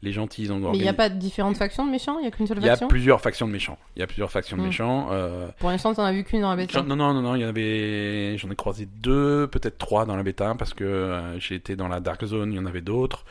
Les 0.00 0.12
gentils, 0.12 0.42
ils 0.44 0.52
ont 0.52 0.58
Mais 0.70 0.78
il 0.78 0.82
n'y 0.82 0.88
a 0.88 0.94
pas 0.94 1.08
de 1.08 1.16
différentes 1.18 1.56
factions 1.56 1.84
de 1.84 1.90
méchants? 1.90 2.18
Il 2.20 2.24
y 2.24 2.28
a 2.28 2.30
qu'une 2.30 2.46
seule 2.46 2.58
Il 2.58 2.64
y 2.64 2.68
a 2.68 2.70
faction? 2.70 2.88
plusieurs 2.88 3.20
factions 3.20 3.46
de 3.48 3.52
méchants. 3.52 3.78
Il 3.96 3.98
y 4.00 4.02
a 4.02 4.06
plusieurs 4.06 4.30
factions 4.30 4.56
de 4.56 4.62
Hmm. 4.62 4.66
méchants. 4.66 5.08
euh, 5.10 5.48
Pour 5.58 5.70
l'instant, 5.70 5.92
t'en 5.92 6.04
as 6.04 6.12
vu 6.12 6.22
qu'une 6.24 6.40
dans 6.40 6.50
la 6.50 6.56
bêta. 6.56 6.82
Non, 6.82 6.94
non, 6.96 7.12
non, 7.12 7.20
non, 7.20 7.34
il 7.34 7.42
y 7.42 7.44
en 7.44 7.48
avait. 7.48 8.38
J'en 8.38 8.48
ai 8.50 8.54
croisé 8.56 8.86
deux, 8.86 9.46
peut-être 9.48 9.76
trois 9.76 10.06
dans 10.06 10.14
la 10.16 10.22
bêta, 10.22 10.54
parce 10.56 10.72
que 10.72 10.84
euh, 10.84 11.38
j'ai 11.40 11.56
été 11.56 11.74
dans 11.76 11.88
la 11.88 11.98
Dark 12.00 12.24
Zone, 12.24 12.52
il 12.52 12.56
y 12.56 12.58
en 12.60 12.66
avait 12.66 12.80
d'autres. 12.80 13.24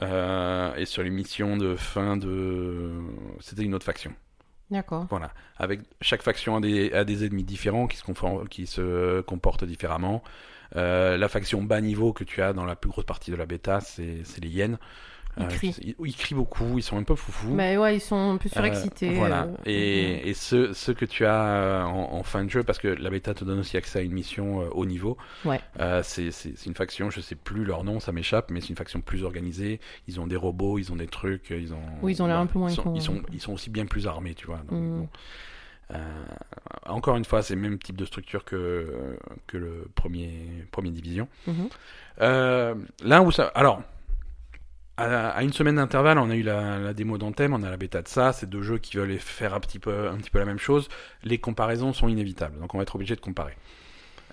Euh, 0.00 0.74
et 0.76 0.86
sur 0.86 1.02
les 1.02 1.10
missions 1.10 1.56
de 1.56 1.74
fin 1.76 2.16
de. 2.16 2.92
C'était 3.40 3.62
une 3.64 3.74
autre 3.74 3.84
faction. 3.84 4.12
D'accord. 4.70 5.06
Voilà. 5.10 5.32
Avec 5.58 5.80
chaque 6.00 6.22
faction 6.22 6.56
a 6.56 6.60
des, 6.60 7.24
ennemis 7.24 7.44
différents 7.44 7.86
qui 7.86 7.96
se, 7.96 8.46
qui 8.46 8.66
se 8.66 9.20
comportent 9.22 9.64
différemment. 9.64 10.22
Euh, 10.76 11.16
la 11.16 11.28
faction 11.28 11.62
bas 11.62 11.80
niveau 11.80 12.12
que 12.12 12.22
tu 12.22 12.40
as 12.42 12.52
dans 12.52 12.64
la 12.64 12.76
plus 12.76 12.90
grosse 12.90 13.04
partie 13.04 13.32
de 13.32 13.36
la 13.36 13.46
bêta, 13.46 13.80
c'est 13.80 14.22
c'est 14.24 14.40
les 14.40 14.48
hyènes. 14.48 14.78
Ils 15.38 15.46
crient. 15.48 15.76
Ils, 15.82 15.94
ils 16.04 16.14
crient 16.14 16.34
beaucoup, 16.34 16.76
ils 16.76 16.82
sont 16.82 16.98
un 16.98 17.02
peu 17.04 17.14
foufous. 17.14 17.52
Mais 17.54 17.76
ouais, 17.78 17.96
ils 17.96 18.00
sont 18.00 18.16
un 18.32 18.36
peu 18.36 18.48
Euh, 18.48 18.52
surexcités. 18.52 19.14
voilà. 19.14 19.44
euh, 19.44 19.56
Et, 19.64 20.28
et 20.28 20.34
ceux, 20.34 20.72
ceux 20.74 20.92
que 20.92 21.04
tu 21.04 21.24
as 21.24 21.42
euh, 21.46 21.82
en, 21.84 22.14
en 22.14 22.22
fin 22.24 22.44
de 22.44 22.50
jeu, 22.50 22.62
parce 22.64 22.78
que 22.78 22.88
la 22.88 23.10
bêta 23.10 23.32
te 23.32 23.44
donne 23.44 23.60
aussi 23.60 23.76
accès 23.76 24.00
à 24.00 24.02
une 24.02 24.12
mission 24.12 24.60
euh, 24.62 24.68
haut 24.72 24.86
niveau. 24.86 25.16
Ouais. 25.44 25.60
Euh, 25.78 26.02
c'est 26.02 26.30
une 26.66 26.74
faction, 26.74 27.10
je 27.10 27.20
sais 27.20 27.36
plus 27.36 27.64
leur 27.64 27.84
nom, 27.84 28.00
ça 28.00 28.12
m'échappe, 28.12 28.50
mais 28.50 28.60
c'est 28.60 28.68
une 28.70 28.76
faction 28.76 29.00
plus 29.00 29.22
organisée. 29.24 29.80
Ils 30.08 30.20
ont 30.20 30.26
des 30.26 30.36
robots, 30.36 30.78
ils 30.78 30.92
ont 30.92 30.96
des 30.96 31.06
trucs, 31.06 31.50
ils 31.50 31.72
ont. 31.72 31.78
Oui, 32.02 32.12
ils 32.12 32.22
ont 32.22 32.26
l'air 32.26 32.38
un 32.38 32.46
peu 32.46 32.58
moins 32.58 32.70
Ils 32.70 32.74
sont, 32.74 32.94
ils 32.94 33.02
sont, 33.02 33.22
ils 33.32 33.40
sont 33.40 33.52
aussi 33.52 33.70
bien 33.70 33.86
plus 33.86 34.06
armés, 34.06 34.34
tu 34.34 34.46
vois. 34.46 34.60
donc, 34.68 34.80
Mm. 34.82 34.98
bon. 35.00 35.08
Euh, 35.92 35.96
encore 36.86 37.16
une 37.16 37.24
fois, 37.24 37.42
c'est 37.42 37.54
le 37.56 37.60
même 37.60 37.78
type 37.78 37.96
de 37.96 38.04
structure 38.04 38.44
que, 38.44 39.16
que 39.48 39.56
le 39.56 39.88
premier, 39.94 40.30
premier 40.70 40.90
division. 40.90 41.26
mhm. 41.48 41.68
Euh, 42.20 42.74
là 43.02 43.22
où 43.22 43.30
ça. 43.32 43.46
Alors, 43.54 43.82
à, 45.00 45.42
une 45.42 45.52
semaine 45.52 45.76
d'intervalle, 45.76 46.18
on 46.18 46.30
a 46.30 46.34
eu 46.36 46.42
la, 46.42 46.78
la 46.78 46.92
démo 46.94 47.18
d'Anthem, 47.18 47.52
on 47.54 47.62
a 47.62 47.70
la 47.70 47.76
bêta 47.76 48.02
de 48.02 48.08
ça. 48.08 48.32
C'est 48.32 48.48
deux 48.48 48.62
jeux 48.62 48.78
qui 48.78 48.96
veulent 48.96 49.16
faire 49.18 49.54
un 49.54 49.60
petit 49.60 49.78
peu, 49.78 50.08
un 50.08 50.16
petit 50.16 50.30
peu 50.30 50.38
la 50.38 50.44
même 50.44 50.58
chose. 50.58 50.88
Les 51.24 51.38
comparaisons 51.38 51.92
sont 51.92 52.08
inévitables, 52.08 52.58
donc 52.60 52.74
on 52.74 52.78
va 52.78 52.82
être 52.82 52.94
obligé 52.96 53.16
de 53.16 53.20
comparer. 53.20 53.54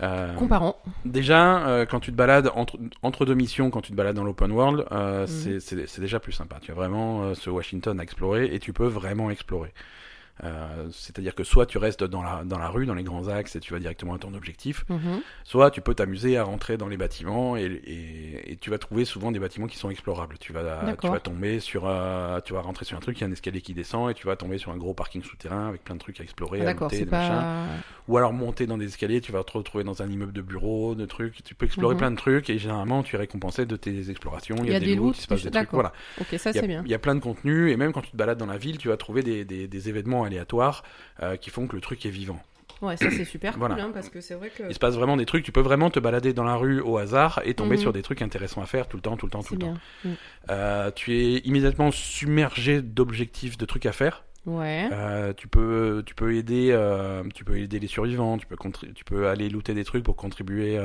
Euh, 0.04 0.36
Comparons. 0.36 0.76
déjà, 1.06 1.68
euh, 1.68 1.86
quand 1.88 2.00
tu 2.00 2.12
te 2.12 2.16
balades 2.16 2.52
entre, 2.54 2.78
entre 3.02 3.26
deux 3.26 3.34
missions, 3.34 3.72
quand 3.72 3.82
tu 3.82 3.92
te 3.92 3.98
balades 3.98 4.16
dans 4.16 4.24
l'open 4.24 4.52
world, 4.52 4.86
euh, 4.92 5.26
Mhm. 5.26 5.60
c'est 5.60 6.00
déjà 6.00 6.20
plus 6.20 6.34
sympa. 6.34 6.58
Tu 6.62 6.70
as 6.70 6.76
vraiment 6.76 7.24
euh, 7.24 7.34
ce 7.34 7.50
Washington 7.50 8.00
à 8.00 8.04
explorer 8.04 8.46
et 8.54 8.60
tu 8.60 8.74
peux 8.74 8.86
vraiment 8.86 9.32
explorer. 9.32 9.74
Euh, 10.44 10.88
C'est-à-dire 10.92 11.34
que 11.36 11.44
soit 11.44 11.66
tu 11.66 11.78
restes 11.78 12.04
dans 12.04 12.22
la, 12.22 12.44
dans 12.46 12.60
la 12.60 12.70
rue, 12.70 12.86
dans 12.86 12.94
les 12.94 13.04
grands 13.04 13.28
axes 13.28 13.56
et 13.56 13.60
tu 13.60 13.74
vas 13.74 13.80
directement 13.80 14.14
à 14.14 14.20
ton 14.20 14.34
objectif, 14.34 14.86
Mhm. 14.90 15.22
soit 15.44 15.72
tu 15.72 15.82
peux 15.82 15.96
t'amuser 15.96 16.38
à 16.38 16.44
rentrer 16.44 16.78
dans 16.78 16.88
les 16.88 16.98
bâtiments 16.98 17.58
et, 17.58 17.64
et- 17.64 18.52
et 18.52 18.56
tu 18.58 18.70
vas 18.70 18.78
trouver 18.78 19.06
souvent 19.06 19.32
des 19.32 19.40
bâtiments 19.40 19.68
qui 19.68 19.78
sont 19.78 19.90
explorables. 19.90 20.38
Tu 20.40 20.54
vas, 20.54 20.96
tu 21.02 21.08
vas 21.08 21.20
tomber 21.20 21.60
sur, 21.60 21.84
euh, 21.88 22.40
tu 22.42 22.54
vas 22.54 22.62
rentrer 22.62 22.86
sur 22.86 22.98
un 22.98 23.00
truc, 23.02 23.18
il 23.20 23.22
y 23.22 23.24
a 23.24 23.28
un 23.28 23.32
escalier 23.32 23.62
qui 23.62 23.74
descend 23.74 24.10
et 24.12 24.14
tu 24.14 24.28
vas 24.28 24.36
tomber 24.36 24.58
sur 24.58 24.72
un 24.72 24.78
gros 24.78 24.94
parking 24.94 25.24
souterrain 25.24 25.68
avec 25.70 25.84
plein 25.84 25.96
de 25.96 26.00
trucs 26.00 26.20
à 26.20 26.24
explorer, 26.24 26.60
Ah, 26.66 26.70
à 26.70 26.74
des 26.74 27.06
machins. 27.06 27.10
pas. 27.10 27.66
Ou 28.08 28.18
alors 28.18 28.32
monter 28.34 28.68
dans 28.68 28.78
des 28.78 28.86
escaliers, 28.86 29.20
tu 29.22 29.32
vas 29.32 29.44
te 29.44 29.52
retrouver 29.52 29.84
dans 29.84 30.02
un 30.02 30.08
immeuble 30.10 30.32
de 30.34 30.42
bureau, 30.42 30.96
de 30.96 31.06
trucs. 31.06 31.44
Tu 31.44 31.56
peux 31.56 31.66
explorer 31.66 31.96
Mhm. 31.96 32.00
plein 32.00 32.12
de 32.12 32.16
trucs 32.16 32.50
et 32.50 32.58
généralement 32.58 33.04
tu 33.04 33.16
es 33.16 33.20
récompensé 33.20 33.66
de 33.66 33.76
tes 33.76 34.10
explorations. 34.10 34.56
Il 34.64 34.72
y 34.72 34.76
a, 34.76 34.80
des, 34.80 34.96
loots, 34.96 35.08
loots, 35.08 35.18
il 35.18 35.22
se 35.22 35.28
passe 35.28 35.44
des 35.44 35.50
des 35.50 35.58
trucs. 35.58 35.72
Voilà. 35.72 35.92
Ok, 36.22 36.28
ça 36.38 36.52
Il 36.52 36.56
y, 36.56 36.58
a, 36.60 36.62
c'est 36.62 36.68
bien. 36.68 36.84
il 36.86 36.92
y 36.92 36.94
a 36.94 37.00
plein 37.00 37.16
de 37.16 37.20
contenus 37.20 37.72
et 37.72 37.76
même 37.78 37.92
quand 37.92 38.02
tu 38.02 38.12
te 38.12 38.18
balades 38.18 38.38
dans 38.38 38.46
la 38.46 38.58
ville, 38.58 38.78
tu 38.78 38.88
vas 38.88 38.98
trouver 38.98 39.24
des, 39.24 39.44
des- 39.44 39.68
des 39.68 39.90
événements 39.90 40.26
aléatoires 40.28 40.84
euh, 41.24 41.36
qui 41.36 41.50
font 41.50 41.66
que 41.68 41.76
le 41.76 41.82
truc 41.82 42.06
est 42.06 42.10
vivant. 42.12 42.40
Ouais, 42.84 42.96
ça 42.96 43.10
c'est 43.10 43.26
super 43.26 43.58
Voilà. 43.58 43.74
cool, 43.74 43.84
hein, 43.86 43.90
parce 43.92 44.08
que 44.10 44.22
c'est 44.22 44.36
vrai 44.36 44.50
que 44.56 44.62
Il 44.70 44.74
se 44.76 44.78
passe 44.78 44.94
vraiment 44.94 45.18
des 45.18 45.26
trucs. 45.26 45.44
Tu 45.44 45.52
peux 45.52 45.62
vraiment 45.62 45.90
te 45.90 46.00
balader 46.00 46.34
dans 46.34 46.44
la 46.44 46.56
rue 46.56 46.80
au 46.80 46.98
hasard 46.98 47.42
et 47.44 47.56
tomber 47.56 47.76
Mhm. 47.76 47.82
sur 47.82 47.92
des 47.94 48.04
trucs 48.04 48.22
intéressants 48.22 48.62
à 48.62 48.68
faire 48.68 48.88
tout 48.88 48.98
le 48.98 49.02
temps, 49.02 49.18
tout 49.18 49.26
le 49.26 49.32
temps, 49.32 49.42
tout 49.42 49.56
le 49.56 49.60
temps. 49.60 49.76
bien. 50.04 50.12
Euh, 50.52 50.92
tu 50.92 51.16
es 51.18 51.38
immédiatement 51.40 51.90
submergé 51.92 52.84
d'objectifs, 52.84 53.58
de 53.58 53.66
trucs 53.66 53.88
à 53.88 53.92
faire. 53.94 54.24
Ouais. 54.46 54.88
Euh, 54.92 55.34
tu 55.34 55.48
peux, 55.48 56.04
tu 56.06 56.14
peux 56.14 56.36
aider, 56.36 56.70
euh, 56.72 57.24
tu 57.34 57.44
peux 57.44 57.58
aider 57.58 57.80
les 57.80 57.88
survivants. 57.88 58.38
Tu 58.38 58.46
peux, 58.46 58.56
tu 58.94 59.04
peux 59.04 59.28
aller 59.28 59.50
looter 59.50 59.74
des 59.74 59.84
trucs 59.84 60.04
pour 60.04 60.16
contribuer 60.16 60.80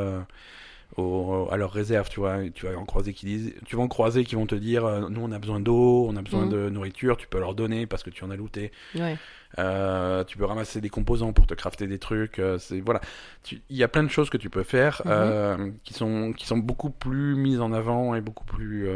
au- 0.97 1.49
à 1.51 1.57
leurs 1.57 1.73
réserves. 1.73 2.09
Tu 2.11 2.21
vois, 2.21 2.39
tu 2.55 2.67
vas 2.67 2.77
en 2.79 2.85
croiser 2.85 3.13
qui 3.15 3.27
disent, 3.27 3.55
tu 3.65 3.77
vas 3.77 3.83
en 3.83 3.89
croiser 3.89 4.25
qui 4.25 4.35
vont 4.35 4.47
te 4.47 4.55
dire, 4.55 4.85
euh, 4.85 5.09
nous 5.09 5.21
on 5.23 5.33
a 5.33 5.39
besoin 5.39 5.61
d'eau, 5.61 6.07
on 6.09 6.17
a 6.17 6.23
besoin 6.23 6.45
Mhm. 6.47 6.51
de 6.51 6.69
nourriture. 6.71 7.17
Tu 7.17 7.27
peux 7.29 7.39
leur 7.41 7.55
donner 7.55 7.87
parce 7.87 8.03
que 8.03 8.11
tu 8.11 8.25
en 8.25 8.31
as 8.31 8.37
looté. 8.37 8.73
Ouais. 8.95 9.17
Euh, 9.59 10.25
tu 10.25 10.39
peux 10.39 10.45
ramasser 10.47 10.81
des 10.81 10.89
composants 10.89 11.33
pour 11.35 11.47
te 11.47 11.55
crafter 11.55 11.87
des 11.87 11.99
trucs. 11.99 12.39
euh, 12.39 12.59
c'est 12.59 12.81
voilà, 12.81 13.01
il 13.51 13.77
y 13.77 13.83
a 13.83 13.89
plein 13.89 14.03
de 14.03 14.09
choses 14.09 14.31
que 14.31 14.39
tu 14.39 14.49
peux 14.51 14.63
faire 14.63 15.03
Mhm. 15.05 15.75
qui 15.85 15.95
sont 15.95 16.33
qui 16.33 16.47
sont 16.47 16.59
beaucoup 16.59 16.91
plus 16.91 17.35
mises 17.37 17.61
en 17.61 17.73
avant 17.73 18.15
et 18.15 18.21
beaucoup 18.21 18.45
plus 18.45 18.89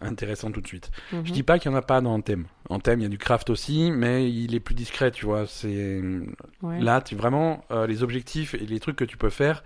intéressantes 0.00 0.52
tout 0.54 0.60
de 0.60 0.66
suite. 0.66 0.90
Mhm. 1.12 1.24
Je 1.26 1.32
dis 1.32 1.42
pas 1.44 1.58
qu'il 1.58 1.70
y 1.70 1.74
en 1.74 1.76
a 1.76 1.82
pas 1.82 2.00
dans 2.00 2.12
Anthem. 2.14 2.46
Anthem, 2.68 3.00
il 3.00 3.02
y 3.04 3.06
a 3.06 3.08
du 3.08 3.18
craft 3.18 3.50
aussi, 3.50 3.90
mais 3.92 4.28
il 4.30 4.54
est 4.54 4.60
plus 4.60 4.74
discret, 4.74 5.10
tu 5.12 5.24
vois. 5.26 5.46
C'est 5.46 6.00
Ouais. 6.62 6.80
là, 6.80 7.00
tu 7.00 7.14
vraiment 7.14 7.64
euh, 7.70 7.86
les 7.86 8.02
objectifs 8.02 8.54
et 8.54 8.58
les 8.66 8.80
trucs 8.80 8.96
que 8.96 9.04
tu 9.04 9.16
peux 9.16 9.30
faire. 9.30 9.62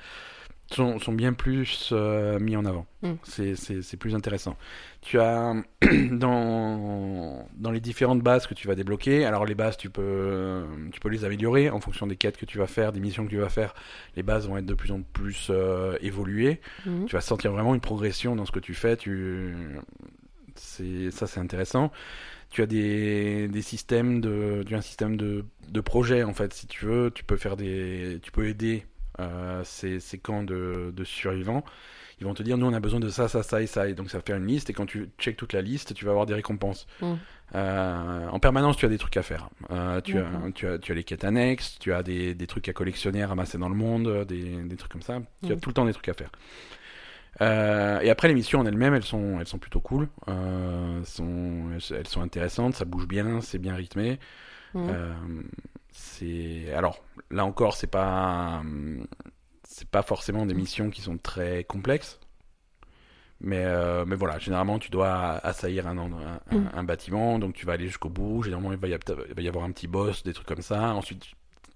Sont, 0.71 0.99
sont 0.99 1.13
bien 1.13 1.33
plus 1.33 1.91
euh, 1.93 2.39
mis 2.41 2.57
en 2.57 2.65
avant. 2.65 2.87
Mm. 3.03 3.13
C'est- 3.23 3.97
plus 3.97 4.15
intéressant. 4.15 4.57
Tu 5.01 5.19
as 5.21 5.55
dans, 6.11 7.47
dans 7.57 7.71
les 7.71 7.81
différentes 7.81 8.21
bases 8.21 8.47
que 8.47 8.55
tu 8.55 8.67
vas 8.67 8.75
débloquer, 8.75 9.25
alors 9.25 9.45
les 9.47 9.55
bases, 9.55 9.77
tu 9.77 9.91
peux, 9.91 10.65
tu 10.93 11.01
peux 11.01 11.09
les 11.09 11.25
améliorer 11.25 11.71
en 11.71 11.81
fonction 11.81 12.07
des 12.07 12.17
quêtes 12.17 12.37
que 12.37 12.45
tu 12.47 12.59
vas 12.59 12.67
faire, 12.67 12.93
des 12.93 13.01
missions 13.01 13.25
que 13.25 13.31
tu 13.31 13.39
vas 13.39 13.49
faire. 13.49 13.75
Les 14.17 14.23
bases 14.23 14.49
vont 14.49 14.57
être 14.59 14.67
de 14.67 14.75
plus 14.75 14.91
en 14.93 15.03
plus 15.03 15.49
euh, 15.51 15.97
évoluées. 16.01 16.61
Mhm. 16.85 17.07
Tu 17.07 17.15
vas 17.15 17.21
sentir 17.21 17.53
vraiment 17.53 17.75
une 17.75 17.81
progression 17.81 18.35
dans 18.37 18.45
ce 18.45 18.53
que 18.53 18.61
tu 18.61 18.75
fais. 18.75 18.97
Tu... 18.97 19.55
c'est 20.57 21.11
Ça, 21.11 21.27
c'est 21.27 21.41
intéressant. 21.41 21.93
Tu 22.51 22.63
as 22.63 22.67
des, 22.67 23.49
des 23.49 23.63
systèmes 23.63 24.21
de, 24.21 24.63
tu 24.67 24.75
as 24.75 24.79
un 24.79 24.83
système 24.83 25.17
de, 25.17 25.45
de 25.69 25.81
projet 25.81 26.23
en 26.23 26.33
fait, 26.35 26.53
si 26.55 26.67
tu 26.67 26.85
veux. 26.87 27.11
Tu 27.15 27.25
peux 27.25 27.37
faire 27.37 27.57
des, 27.57 28.19
tu 28.23 28.31
peux 28.33 28.47
aider 28.49 28.85
euh, 29.21 29.63
ces, 29.65 30.01
ces 30.01 30.19
camps 30.19 30.43
de, 30.43 30.93
de 30.95 31.05
survivants. 31.05 31.65
Ils 32.21 32.25
vont 32.27 32.33
te 32.33 32.43
dire, 32.43 32.57
nous, 32.57 32.67
on 32.67 32.73
a 32.73 32.81
besoin 32.81 32.99
de 32.99 33.11
ça, 33.11 33.29
ça, 33.29 33.43
ça 33.43 33.61
et 33.61 33.67
ça. 33.67 33.89
Et 33.89 33.95
donc, 33.95 34.11
ça 34.11 34.19
va 34.19 34.23
faire 34.25 34.37
une 34.37 34.47
liste. 34.47 34.71
Et 34.71 34.73
quand 34.73 34.87
tu 34.87 35.11
checkes 35.19 35.37
toute 35.37 35.53
la 35.53 35.61
liste, 35.61 35.93
tu 35.93 36.07
vas 36.07 36.13
avoir 36.13 36.25
des 36.25 36.33
récompenses. 36.33 36.87
Mm. 37.03 37.15
Euh, 37.55 38.29
en 38.29 38.39
permanence, 38.41 38.77
tu 38.79 38.87
as 38.87 38.89
des 38.89 38.97
trucs 38.97 39.19
à 39.19 39.23
faire. 39.23 39.51
Euh, 39.71 40.01
tu, 40.01 40.19
as, 40.19 40.25
tu, 40.55 40.67
as, 40.67 40.79
tu 40.79 40.93
as 40.93 40.95
les 40.95 41.05
quêtes 41.05 41.25
annexes, 41.25 41.79
tu 41.79 41.93
as 41.93 42.03
des, 42.03 42.35
des 42.35 42.47
trucs 42.47 42.69
à 42.71 42.73
collectionner, 42.73 43.23
ramasser 43.25 43.59
dans 43.59 43.69
le 43.69 43.75
monde, 43.75 44.25
des, 44.25 44.63
des 44.63 44.77
trucs 44.77 44.93
comme 44.93 45.03
ça. 45.03 45.21
Tu 45.45 45.53
as 45.53 45.57
Mm. 45.57 45.61
tout 45.61 45.69
le 45.69 45.75
temps 45.75 45.85
des 45.85 45.93
trucs 45.93 46.09
à 46.09 46.15
faire. 46.15 46.31
Euh, 47.43 48.01
et 48.01 48.09
après, 48.09 48.29
les 48.29 48.35
missions 48.35 48.61
en 48.61 48.67
elles-mêmes, 48.67 48.95
elles 48.95 49.03
sont, 49.05 49.39
elles 49.39 49.47
sont 49.47 49.59
plutôt 49.59 49.81
cool. 49.81 50.09
Euh, 50.29 51.05
sont, 51.05 51.65
elles 51.91 52.07
sont 52.09 52.23
intéressantes, 52.23 52.75
ça 52.75 52.87
bouge 52.87 53.07
bien, 53.07 53.43
c'est 53.43 53.59
bien 53.59 53.75
rythmé. 53.75 54.19
Euh, 54.75 55.13
c'est 55.99 56.73
alors 56.75 57.03
là 57.31 57.45
encore, 57.45 57.75
c'est 57.75 57.87
pas 57.87 58.63
c'est 59.69 59.89
pas 59.89 60.03
forcément 60.03 60.47
des 60.47 60.55
missions 60.55 60.91
qui 60.91 61.01
sont 61.01 61.19
très 61.19 61.65
complexes, 61.65 62.21
mais 63.41 63.65
euh, 63.65 64.05
mais 64.07 64.17
voilà, 64.17 64.39
généralement 64.39 64.79
tu 64.79 64.91
dois 64.91 65.33
assaillir 65.45 65.87
un, 65.87 65.99
en- 65.99 66.13
un, 66.13 66.41
un- 66.51 66.57
Mm. 66.59 66.71
un 66.75 66.85
bâtiment, 66.85 67.39
donc 67.39 67.55
tu 67.55 67.67
vas 67.67 67.73
aller 67.75 67.87
jusqu'au 67.87 68.09
bout. 68.09 68.43
Généralement, 68.43 68.73
il 68.73 68.79
va 68.79 68.89
y, 68.89 68.95
a- 68.95 68.99
il 69.29 69.35
va 69.35 69.43
y 69.43 69.49
avoir 69.49 69.65
un 69.65 69.73
petit 69.73 69.89
boss, 69.89 70.23
des 70.23 70.33
trucs 70.33 70.47
comme 70.47 70.63
ça. 70.63 70.95
Ensuite, 70.95 71.25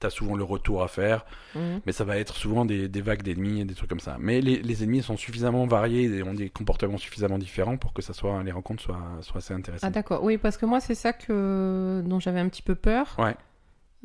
tu 0.01 0.07
as 0.07 0.11
souvent 0.11 0.35
le 0.37 0.45
retour 0.45 0.83
à 0.83 0.89
faire, 0.89 1.27
Mhm. 1.55 1.81
mais 1.85 1.93
ça 1.93 2.05
va 2.05 2.17
être 2.17 2.35
souvent 2.37 2.65
des, 2.65 2.89
des 2.89 3.03
vagues 3.03 3.23
d'ennemis 3.23 3.61
et 3.61 3.65
des 3.67 3.75
trucs 3.75 3.91
comme 3.91 4.01
ça. 4.01 4.17
Mais 4.19 4.41
les, 4.41 4.63
les 4.63 4.83
ennemis 4.83 5.03
sont 5.03 5.17
suffisamment 5.19 5.67
variés 5.67 6.05
et 6.05 6.23
ont 6.23 6.33
des 6.33 6.49
comportements 6.49 6.97
suffisamment 6.99 7.37
différents 7.39 7.77
pour 7.77 7.93
que 7.93 8.01
ça 8.01 8.15
soit 8.15 8.43
les 8.43 8.53
rencontres 8.53 8.83
soient, 8.83 9.19
soient 9.23 9.39
assez 9.39 9.53
Ah 9.53 9.57
intéressantes. 9.59 9.93
d'accord, 9.93 10.23
oui, 10.25 10.39
parce 10.39 10.57
que 10.57 10.65
moi 10.67 10.81
c'est 10.81 10.95
ça 10.95 11.13
que 11.13 12.03
dont 12.07 12.21
j'avais 12.21 12.41
un 12.41 12.49
petit 12.49 12.63
peu 12.63 12.75
peur. 12.75 13.15
Ouais. 13.19 13.35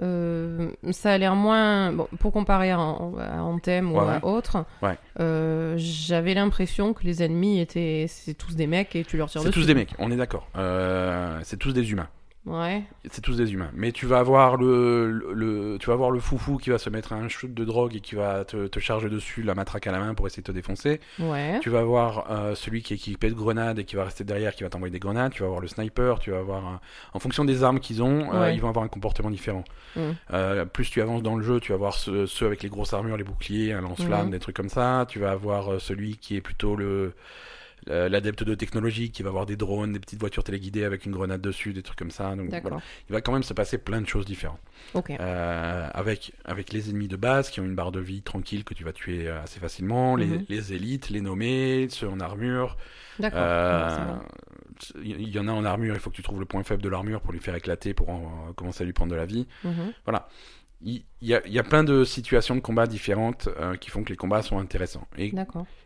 Euh, 0.01 0.71
ça 0.91 1.13
a 1.13 1.17
l'air 1.17 1.35
moins 1.35 1.93
bon, 1.93 2.07
pour 2.19 2.33
comparer 2.33 2.71
à, 2.71 2.77
à 2.77 3.41
Anthem 3.41 3.93
ou 3.93 3.99
Ouais, 3.99 4.15
à 4.21 4.25
autre. 4.25 4.65
Ouais. 4.81 4.97
euh, 5.21 5.75
j'avais 5.77 6.33
l'impression 6.33 6.93
que 6.93 7.03
les 7.05 7.23
ennemis 7.23 7.59
étaient 7.61 8.05
c'est 8.09 8.33
tous 8.33 8.55
des 8.55 8.67
mecs 8.67 8.93
et 8.95 9.05
tu 9.05 9.15
leur 9.15 9.29
tires 9.29 9.41
C'est 9.41 9.47
dessus. 9.47 9.61
tous 9.61 9.67
des 9.67 9.73
mecs, 9.73 9.93
on 9.99 10.11
est 10.11 10.17
d'accord. 10.17 10.47
Euh, 10.57 11.39
c'est 11.43 11.57
tous 11.57 11.71
des 11.71 11.91
humains. 11.91 12.09
Ouais. 12.45 12.83
C'est 13.09 13.21
tous 13.21 13.37
des 13.37 13.53
humains. 13.53 13.71
Mais 13.73 13.91
tu 13.91 14.05
vas 14.05 14.19
avoir 14.19 14.55
le, 14.57 15.09
le, 15.11 15.33
le- 15.33 15.77
tu 15.79 15.87
vas 15.87 15.93
avoir 15.93 16.11
le 16.11 16.19
foufou 16.19 16.57
qui 16.57 16.69
va 16.69 16.77
se 16.77 16.91
mettre 16.91 17.11
un 17.13 17.27
shoot 17.27 17.51
de 17.51 17.65
drogue 17.65 17.95
et 17.95 18.01
qui 18.01 18.13
va 18.13 18.45
te, 18.45 18.67
te 18.67 18.79
charger 18.79 19.09
dessus 19.09 19.41
la 19.41 19.55
matraque 19.55 19.87
à 19.87 19.91
la 19.91 19.97
main 19.99 20.13
pour 20.13 20.27
essayer 20.27 20.43
de 20.43 20.47
te 20.47 20.51
défoncer. 20.51 20.99
Ouais. 21.19 21.59
Tu 21.61 21.69
vas 21.71 21.79
avoir 21.79 22.31
euh, 22.31 22.53
celui 22.53 22.83
qui 22.83 22.93
est 22.93 22.97
équipé 22.97 23.29
de 23.29 23.33
grenades 23.33 23.79
et 23.79 23.83
qui 23.83 23.95
va 23.95 24.03
rester 24.03 24.23
derrière, 24.23 24.53
qui 24.53 24.61
va 24.63 24.69
t'envoyer 24.69 24.91
des 24.91 24.99
grenades. 24.99 25.31
Tu 25.31 25.41
vas 25.41 25.47
avoir 25.47 25.59
le 25.61 25.67
sniper. 25.67 26.19
Tu 26.19 26.29
vas 26.29 26.37
avoir, 26.39 26.65
un- 26.67 26.79
en 27.13 27.19
fonction 27.19 27.45
des 27.45 27.63
armes 27.63 27.79
qu'ils 27.79 28.03
ont, 28.03 28.31
euh, 28.33 28.41
Ouais. 28.41 28.55
ils 28.55 28.61
vont 28.61 28.69
avoir 28.69 28.85
un 28.85 28.89
comportement 28.89 29.31
différent. 29.31 29.63
Euh, 30.33 30.65
plus 30.65 30.89
tu 30.91 31.01
avances 31.01 31.23
dans 31.23 31.35
le 31.35 31.43
jeu, 31.43 31.59
tu 31.59 31.69
vas 31.71 31.75
avoir 31.75 31.93
ceux, 31.95 32.27
ceux 32.27 32.45
avec 32.45 32.61
les 32.61 32.69
grosses 32.69 32.93
armures, 32.93 33.17
les 33.17 33.23
boucliers, 33.23 33.73
un 33.73 33.81
lance-flamme, 33.81 34.25
Mhm. 34.25 34.31
des 34.31 34.39
trucs 34.39 34.55
comme 34.55 34.69
ça. 34.69 35.05
Tu 35.09 35.17
vas 35.19 35.31
avoir 35.31 35.73
euh, 35.73 35.79
celui 35.79 36.17
qui 36.17 36.35
est 36.35 36.41
plutôt 36.41 36.75
le 36.75 36.85
euh, 36.85 37.13
l'adepte 37.87 38.43
de 38.43 38.55
technologie 38.55 39.11
qui 39.11 39.21
va 39.23 39.29
avoir 39.29 39.45
des 39.45 39.55
drones, 39.55 39.93
des 39.93 39.99
petites 39.99 40.19
voitures 40.19 40.43
téléguidées 40.43 40.83
avec 40.83 41.05
une 41.05 41.11
grenade 41.11 41.41
dessus, 41.41 41.73
des 41.73 41.83
trucs 41.83 41.97
comme 41.99 42.11
ça. 42.11 42.35
Donc 42.35 42.49
voilà, 42.61 42.77
il 43.09 43.13
va 43.13 43.21
quand 43.21 43.31
même 43.33 43.43
se 43.43 43.53
passer 43.53 43.77
plein 43.77 44.01
de 44.01 44.07
choses 44.07 44.25
différentes. 44.25 44.59
Ok. 44.93 45.11
Euh, 45.11 45.89
avec, 45.93 46.31
avec 46.45 46.73
les 46.73 46.89
ennemis 46.89 47.07
de 47.07 47.15
base 47.15 47.49
qui 47.49 47.59
ont 47.59 47.65
une 47.65 47.75
barre 47.75 47.91
de 47.91 47.99
vie 47.99 48.21
tranquille 48.21 48.63
que 48.63 48.73
tu 48.73 48.83
vas 48.83 48.93
tuer 48.93 49.27
euh, 49.27 49.41
assez 49.43 49.59
facilement, 49.59 50.15
les, 50.15 50.25
Mhm. 50.25 50.45
les 50.49 50.73
élites, 50.73 51.09
les 51.09 51.21
nommés, 51.21 51.87
ceux 51.89 52.07
en 52.09 52.19
armure. 52.19 52.77
D'accord. 53.19 53.39
Euh. 53.41 54.15
Il 55.03 55.29
y 55.29 55.39
en 55.39 55.47
a 55.47 55.51
en 55.51 55.63
armure, 55.63 55.93
il 55.93 55.99
faut 56.01 56.09
que 56.09 56.15
tu 56.15 56.21
trouves 56.23 56.39
le 56.39 56.45
point 56.45 56.63
faible 56.63 56.81
de 56.81 56.89
l'armure 56.89 57.21
pour 57.21 57.31
lui 57.31 57.39
faire 57.39 57.55
éclater, 57.55 57.93
pour 57.93 58.09
en- 58.09 58.51
commencer 58.55 58.83
à 58.83 58.85
lui 58.85 58.91
prendre 58.93 59.11
de 59.11 59.15
la 59.15 59.25
vie. 59.25 59.47
Mhm. 59.63 59.93
Il 60.81 61.03
il 61.21 61.29
y 61.29 61.33
a, 61.33 61.47
y 61.47 61.57
a 61.57 61.63
plein 61.63 61.83
de 61.83 62.03
situations 62.03 62.55
de 62.55 62.59
combat 62.59 62.85
différentes 62.85 63.47
euh, 63.59 63.75
qui 63.77 63.89
font 63.89 64.03
que 64.03 64.09
les 64.09 64.17
combats 64.17 64.41
sont 64.41 64.59
intéressants. 64.59 65.07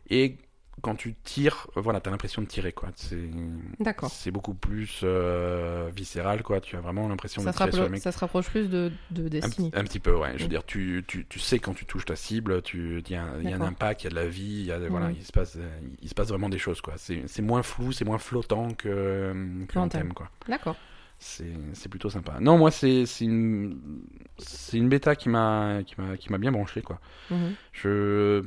Et 0.09 0.37
quand 0.81 0.95
tu 0.95 1.15
tires, 1.23 1.67
euh, 1.77 1.81
voilà, 1.81 1.99
t'as 1.99 2.11
l'impression 2.11 2.41
de 2.41 2.47
tirer, 2.47 2.71
quoi. 2.73 2.89
C'est 2.95 4.31
beaucoup 4.31 4.53
plus 4.53 5.01
euh, 5.03 5.89
viscéral, 5.95 6.43
quoi. 6.43 6.59
Tu 6.61 6.75
as 6.75 6.81
vraiment 6.81 7.07
l'impression 7.07 7.43
de 7.43 7.51
tirer 7.51 7.71
sur 7.71 7.83
le 7.83 7.89
mec. 7.89 8.01
ça 8.01 8.11
se 8.11 8.19
rapproche 8.19 8.49
plus 8.49 8.69
de, 8.69 8.91
de 9.11 9.25
Un, 9.25 9.29
Destiny. 9.29 9.69
petit- 9.71 9.79
un 9.79 9.83
petit 9.83 9.99
peu, 9.99 10.15
ouais. 10.15 10.33
Je 10.35 10.39
veux 10.39 10.45
Mm. 10.45 10.49
dire, 10.49 10.65
tu, 10.65 11.03
tu, 11.07 11.25
tu 11.27 11.39
sais 11.39 11.59
quand 11.59 11.73
tu 11.73 11.85
touches 11.85 12.05
ta 12.05 12.15
cible, 12.15 12.61
il 12.73 13.01
y 13.09 13.15
a, 13.15 13.23
un- 13.23 13.39
il 13.41 13.43
y 13.43 13.47
a 13.47 13.55
un 13.55 13.59
D'accord. 13.59 13.67
impact, 13.67 14.01
il 14.01 14.05
y 14.05 14.07
a 14.07 14.09
de 14.11 14.15
la 14.15 14.27
vie, 14.27 14.59
il 14.61 14.65
y 14.65 14.71
a, 14.71 14.79
voilà, 14.89 15.09
Mm. 15.09 15.15
il 15.17 15.23
se 15.25 15.31
passe, 15.31 15.57
il 16.01 16.09
se 16.09 16.13
passe 16.15 16.29
vraiment 16.29 16.49
des 16.49 16.57
choses, 16.59 16.81
quoi. 16.81 16.93
C'est 16.97 17.41
moins 17.41 17.63
flou, 17.63 17.91
c'est 17.91 18.05
moins 18.05 18.17
flottant 18.17 18.69
que, 18.71 19.33
que 19.67 19.87
thème. 19.89 20.13
quoi. 20.13 20.29
D'accord. 20.47 20.75
C'est 21.21 21.89
plutôt 21.89 22.09
sympa. 22.09 22.37
Non, 22.39 22.57
moi, 22.57 22.71
c'est 22.71 23.03
une, 23.19 23.77
une 24.71 24.87
bêta 24.87 25.17
qui 25.17 25.27
m'a 25.27 25.81
bien 26.39 26.51
branché, 26.53 26.81
quoi. 26.81 26.99
Mhm. 27.29 27.53
Je- 27.73 28.43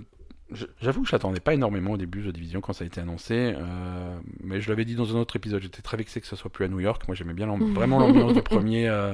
J'avoue 0.81 1.03
que 1.03 1.09
je 1.09 1.15
n'attendais 1.15 1.41
pas 1.41 1.55
énormément 1.55 1.93
au 1.93 1.97
début 1.97 2.21
de 2.23 2.31
Division 2.31 2.61
quand 2.61 2.73
ça 2.73 2.85
a 2.85 2.87
été 2.87 3.01
annoncé, 3.01 3.55
euh, 3.57 4.17
mais 4.43 4.61
je 4.61 4.69
l'avais 4.69 4.85
dit 4.85 4.95
dans 4.95 5.17
un 5.17 5.21
autre 5.21 5.37
épisode, 5.37 5.63
j'étais 5.63 5.83
très 5.83 5.97
vexé 5.97 6.21
que 6.21 6.27
ça 6.27 6.37
soit 6.37 6.51
plus 6.51 6.65
à 6.65 6.69
New 6.69 6.81
York. 6.81 7.03
Moi 7.09 7.15
j'aimais 7.15 7.35
bien 7.35 7.47
vraiment 7.75 7.99
l'ambiance 7.99 8.35
du 8.35 8.43
premier 8.43 8.89
euh, 8.89 9.13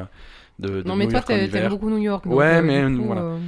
de, 0.59 0.83
de 0.83 0.89
Non 0.89 0.97
mais 0.97 1.05
New 1.07 1.11
toi 1.11 1.21
t'aimes 1.23 1.69
beaucoup 1.69 1.91
New 1.91 1.99
York. 1.99 2.25
donc, 2.27 2.35
Ouais, 2.35 2.57
euh, 2.57 2.63
mais, 2.63 2.97
coup, 2.97 3.05
voilà. 3.07 3.23
euh, 3.23 3.39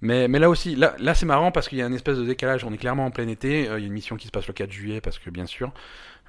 Mais, 0.00 0.28
mais 0.28 0.38
là 0.38 0.50
aussi, 0.50 0.74
là, 0.74 0.94
là 0.98 1.14
c'est 1.14 1.26
marrant 1.26 1.52
parce 1.52 1.68
qu'il 1.68 1.78
y 1.78 1.82
a 1.82 1.86
une 1.86 1.94
espèce 1.94 2.18
de 2.18 2.24
décalage. 2.24 2.64
On 2.64 2.72
est 2.72 2.76
clairement 2.78 3.06
en 3.06 3.10
plein 3.10 3.28
été. 3.28 3.68
euh, 3.68 3.78
Il 3.78 3.82
y 3.82 3.84
a 3.84 3.86
une 3.86 3.92
mission 3.92 4.16
qui 4.16 4.26
se 4.26 4.32
passe 4.32 4.46
le 4.48 4.52
4 4.52 4.70
juillet 4.70 5.00
parce 5.00 5.18
que 5.18 5.30
bien 5.30 5.46
sûr, 5.46 5.72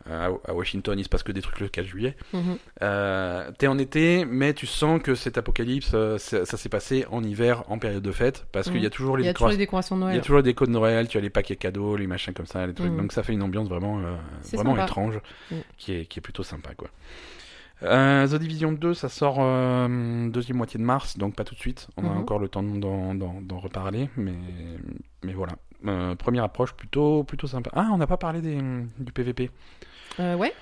à, 0.10 0.54
Washington, 0.54 0.98
il 1.00 1.04
se 1.04 1.10
passe 1.10 1.24
que 1.24 1.32
des 1.32 1.42
trucs 1.42 1.60
le 1.60 1.68
4 1.70 1.86
juillet. 1.86 2.16
mhm. 2.34 2.58
Euh, 2.82 3.50
T'es 3.58 3.68
en 3.68 3.78
été, 3.78 4.26
mais 4.26 4.54
tu 4.54 4.66
sens 4.68 5.02
que 5.02 5.16
cet 5.16 5.38
apocalypse, 5.38 5.92
euh, 5.94 6.18
ça, 6.18 6.46
ça 6.46 6.58
s'est 6.58 6.70
passé 6.70 7.06
en 7.12 7.24
hiver, 7.24 7.64
en 7.70 7.80
période 7.80 8.04
de 8.04 8.12
fête, 8.12 8.46
parce 8.52 8.70
qu'il 8.70 8.82
y 8.82 8.86
a 8.86 8.90
toujours 8.90 9.16
les 9.18 9.26
y 9.26 9.30
a 9.30 9.34
toujours 9.34 9.50
décorations. 9.50 9.58
les 9.60 9.66
décorations 9.66 9.96
de 9.98 10.02
Il 10.02 10.04
y 10.04 10.08
Noël. 10.08 10.18
a 10.20 10.22
toujours 10.22 10.38
les 10.38 10.44
décos 10.44 10.66
de 10.66 10.72
Noël, 10.72 11.08
tu 11.08 11.18
as 11.18 11.22
les 11.22 11.30
paquets 11.30 11.56
cadeaux, 11.56 11.96
les 11.96 12.08
machins 12.08 12.34
comme 12.34 12.46
ça, 12.48 12.66
les 12.68 12.74
trucs. 12.74 12.92
Mhm. 12.92 12.98
Donc 12.98 13.12
ça 13.14 13.24
fait 13.24 13.34
une 13.34 13.44
ambiance 13.44 13.70
vraiment, 13.70 14.00
euh, 14.00 14.16
vraiment 14.54 14.72
sympa. 14.72 14.84
étrange, 14.84 15.20
Mhm. 15.52 15.58
qui, 15.78 15.94
est, 15.94 16.06
qui 16.06 16.20
est 16.20 16.22
plutôt 16.22 16.44
sympa, 16.44 16.74
quoi. 16.76 16.90
Euh, 17.84 18.28
The 18.28 18.36
Division 18.36 18.72
2, 18.72 18.94
ça 18.94 19.10
sort 19.10 19.38
deuxième 20.30 20.58
moitié 20.58 20.80
de 20.80 20.86
mars, 20.86 21.18
donc 21.18 21.36
pas 21.36 21.44
tout 21.44 21.54
de 21.56 21.60
suite. 21.60 21.88
On 21.98 22.06
a 22.06 22.10
Mhm. 22.10 22.18
encore 22.18 22.40
le 22.40 22.48
temps 22.48 22.64
d'en 22.64 23.60
reparler, 23.60 24.10
mais, 24.16 24.34
mais 25.24 25.34
voilà. 25.34 25.54
Première 26.16 26.46
approche 26.46 26.74
plutôt, 26.74 27.24
plutôt 27.26 27.48
sympa. 27.48 27.70
Ah, 27.74 27.90
on 27.92 27.98
n'a 27.98 28.08
pas 28.08 28.16
parlé 28.18 28.40
des, 28.42 28.58
du 29.00 29.12
PVP. 29.12 29.52
Euh, 30.20 30.36
ouais. 30.36 30.54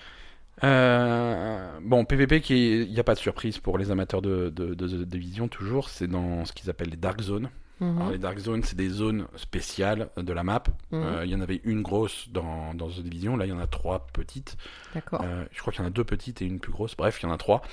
Euh, 0.63 1.79
bon, 1.81 2.05
PVP, 2.05 2.37
il 2.49 2.91
n'y 2.91 2.99
a 2.99 3.03
pas 3.03 3.15
de 3.15 3.19
surprise 3.19 3.57
pour 3.57 3.77
les 3.77 3.89
amateurs 3.91 4.21
de, 4.21 4.49
de, 4.49 4.73
de 4.73 4.87
The 4.87 5.07
Division, 5.07 5.47
toujours, 5.47 5.89
c'est 5.89 6.07
dans 6.07 6.45
ce 6.45 6.53
qu'ils 6.53 6.69
appellent 6.69 6.89
les 6.89 6.97
Dark 6.97 7.21
Zones. 7.21 7.49
Mhm. 7.79 7.97
Alors, 7.97 8.11
les 8.11 8.19
Dark 8.19 8.37
Zones, 8.37 8.63
c'est 8.63 8.75
des 8.77 8.89
zones 8.89 9.25
spéciales 9.35 10.09
de 10.15 10.33
la 10.33 10.43
map. 10.43 10.63
Mhm. 10.91 11.03
Euh, 11.03 11.25
Il 11.25 11.31
y 11.31 11.35
en 11.35 11.41
avait 11.41 11.61
une 11.63 11.81
grosse 11.81 12.29
dans, 12.29 12.75
dans 12.75 12.89
The 12.89 12.99
Division, 13.01 13.37
là 13.37 13.45
il 13.47 13.49
y 13.49 13.53
en 13.53 13.59
a 13.59 13.67
trois 13.67 14.07
petites. 14.13 14.55
D'accord. 14.93 15.21
Euh, 15.23 15.45
je 15.51 15.59
crois 15.61 15.73
qu'il 15.73 15.81
y 15.81 15.85
en 15.85 15.87
a 15.87 15.91
deux 15.91 16.03
petites 16.03 16.41
et 16.43 16.45
une 16.45 16.59
plus 16.59 16.71
grosse, 16.71 16.95
bref, 16.95 17.19
il 17.21 17.25
y 17.25 17.29
en 17.29 17.33
a 17.33 17.37
trois. 17.37 17.63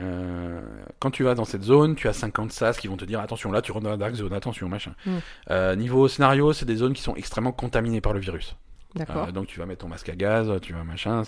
Euh, 0.00 0.60
quand 1.00 1.10
tu 1.10 1.22
vas 1.22 1.34
dans 1.34 1.44
cette 1.46 1.62
zone, 1.62 1.96
tu 1.96 2.08
as 2.08 2.12
50 2.12 2.52
sas 2.52 2.78
qui 2.78 2.86
vont 2.86 2.96
te 2.96 3.04
dire 3.04 3.20
attention, 3.20 3.50
là 3.52 3.62
tu 3.62 3.72
rentres 3.72 3.84
dans 3.84 3.90
la 3.90 3.96
Dark 3.96 4.14
Zone, 4.14 4.32
attention, 4.32 4.68
machin. 4.68 4.94
Mhm. 5.04 5.20
Euh, 5.50 5.76
niveau 5.76 6.08
scénario, 6.08 6.52
c'est 6.54 6.66
des 6.66 6.76
zones 6.76 6.94
qui 6.94 7.02
sont 7.02 7.14
extrêmement 7.14 7.52
contaminées 7.52 8.00
par 8.00 8.14
le 8.14 8.20
virus. 8.20 8.56
D'accord. 8.96 9.28
Euh, 9.28 9.32
donc 9.32 9.46
tu 9.46 9.58
vas 9.58 9.66
mettre 9.66 9.82
ton 9.82 9.88
masque 9.88 10.08
à 10.08 10.16
gaz, 10.16 10.50
tu 10.60 10.72
vas 10.72 10.84
machin. 10.84 11.22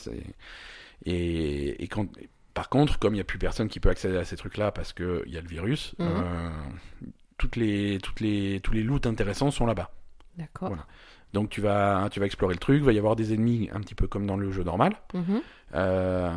Et, 1.06 1.82
et 1.82 1.88
quand... 1.88 2.06
par 2.54 2.68
contre, 2.68 2.98
comme 2.98 3.14
il 3.14 3.18
n'y 3.18 3.20
a 3.22 3.24
plus 3.24 3.38
personne 3.38 3.68
qui 3.68 3.80
peut 3.80 3.88
accéder 3.90 4.16
à 4.16 4.24
ces 4.24 4.36
trucs-là 4.36 4.72
parce 4.72 4.92
qu'il 4.92 5.22
y 5.28 5.36
a 5.36 5.40
le 5.40 5.48
virus, 5.48 5.94
Mhm. 5.98 6.06
euh, 6.08 6.50
toutes 7.36 7.56
les, 7.56 7.98
toutes 8.02 8.20
les, 8.20 8.60
tous 8.62 8.72
les 8.72 8.82
loots 8.82 9.06
intéressants 9.06 9.50
sont 9.50 9.66
là-bas. 9.66 9.90
D'accord. 10.36 10.68
voilà. 10.68 10.86
Donc 11.34 11.50
tu 11.50 11.60
vas, 11.60 12.08
tu 12.10 12.20
vas 12.20 12.26
explorer 12.26 12.54
le 12.54 12.58
truc, 12.60 12.78
il 12.78 12.84
va 12.84 12.92
y 12.92 12.98
avoir 12.98 13.14
des 13.14 13.34
ennemis 13.34 13.68
un 13.72 13.80
petit 13.80 13.94
peu 13.94 14.06
comme 14.06 14.26
dans 14.26 14.36
le 14.36 14.50
jeu 14.50 14.62
normal, 14.64 14.94
Mhm. 15.14 15.40
euh, 15.74 16.32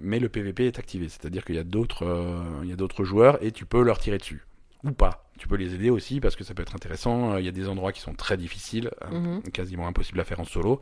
mais 0.00 0.20
le 0.20 0.28
PVP 0.28 0.66
est 0.66 0.78
activé, 0.78 1.08
c'est-à-dire 1.08 1.44
qu'il 1.44 1.56
y 1.56 1.58
a 1.58 1.64
d'autres, 1.64 2.04
euh, 2.06 2.60
il 2.62 2.68
y 2.68 2.72
a 2.72 2.76
d'autres 2.76 3.02
joueurs 3.04 3.42
et 3.42 3.50
tu 3.50 3.66
peux 3.66 3.82
leur 3.82 3.98
tirer 3.98 4.18
dessus 4.18 4.44
ou 4.84 4.92
pas. 4.92 5.25
Tu 5.38 5.48
peux 5.48 5.56
les 5.56 5.74
aider 5.74 5.90
aussi 5.90 6.20
parce 6.20 6.34
que 6.36 6.44
ça 6.44 6.54
peut 6.54 6.62
être 6.62 6.74
intéressant. 6.74 7.32
Euh, 7.34 7.40
Il 7.40 7.44
y 7.46 7.48
a 7.48 7.52
des 7.52 7.68
endroits 7.68 7.92
qui 7.92 8.00
sont 8.00 8.14
très 8.14 8.36
difficiles, 8.36 8.90
euh, 9.04 9.10
Mhm. 9.18 9.42
quasiment 9.52 9.86
impossible 9.86 10.18
à 10.20 10.24
faire 10.24 10.40
en 10.40 10.44
solo, 10.44 10.80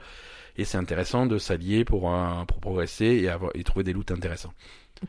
et 0.57 0.65
c'est 0.65 0.79
intéressant 0.79 1.27
de 1.27 1.39
s'allier 1.39 1.85
pour 1.85 2.03
pour 2.49 2.61
progresser 2.61 3.07
et 3.07 3.29
avoir 3.29 3.51
et 3.55 3.65
trouver 3.65 3.85
des 3.85 3.93
loots 3.93 4.11
intéressants. 4.13 4.53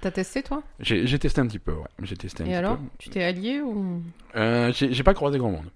T'as 0.02 0.12
testé 0.12 0.42
toi? 0.44 0.64
J'ai 0.80 1.20
testé 1.20 1.40
un 1.42 1.48
petit 1.48 1.60
peu, 1.60 1.74
ouais. 1.74 1.88
J'ai 2.02 2.18
testé 2.18 2.44
un 2.44 2.48
Et 2.48 2.50
petit 2.50 2.56
alors 2.56 2.78
peu. 2.78 2.84
Tu 2.98 3.10
t'es 3.10 3.24
allié 3.24 3.62
ou? 3.62 4.02
Euh, 4.36 4.72
j'ai 4.74 5.04
pas 5.04 5.14
croisé 5.14 5.38
grand 5.38 5.52
monde. 5.52 5.70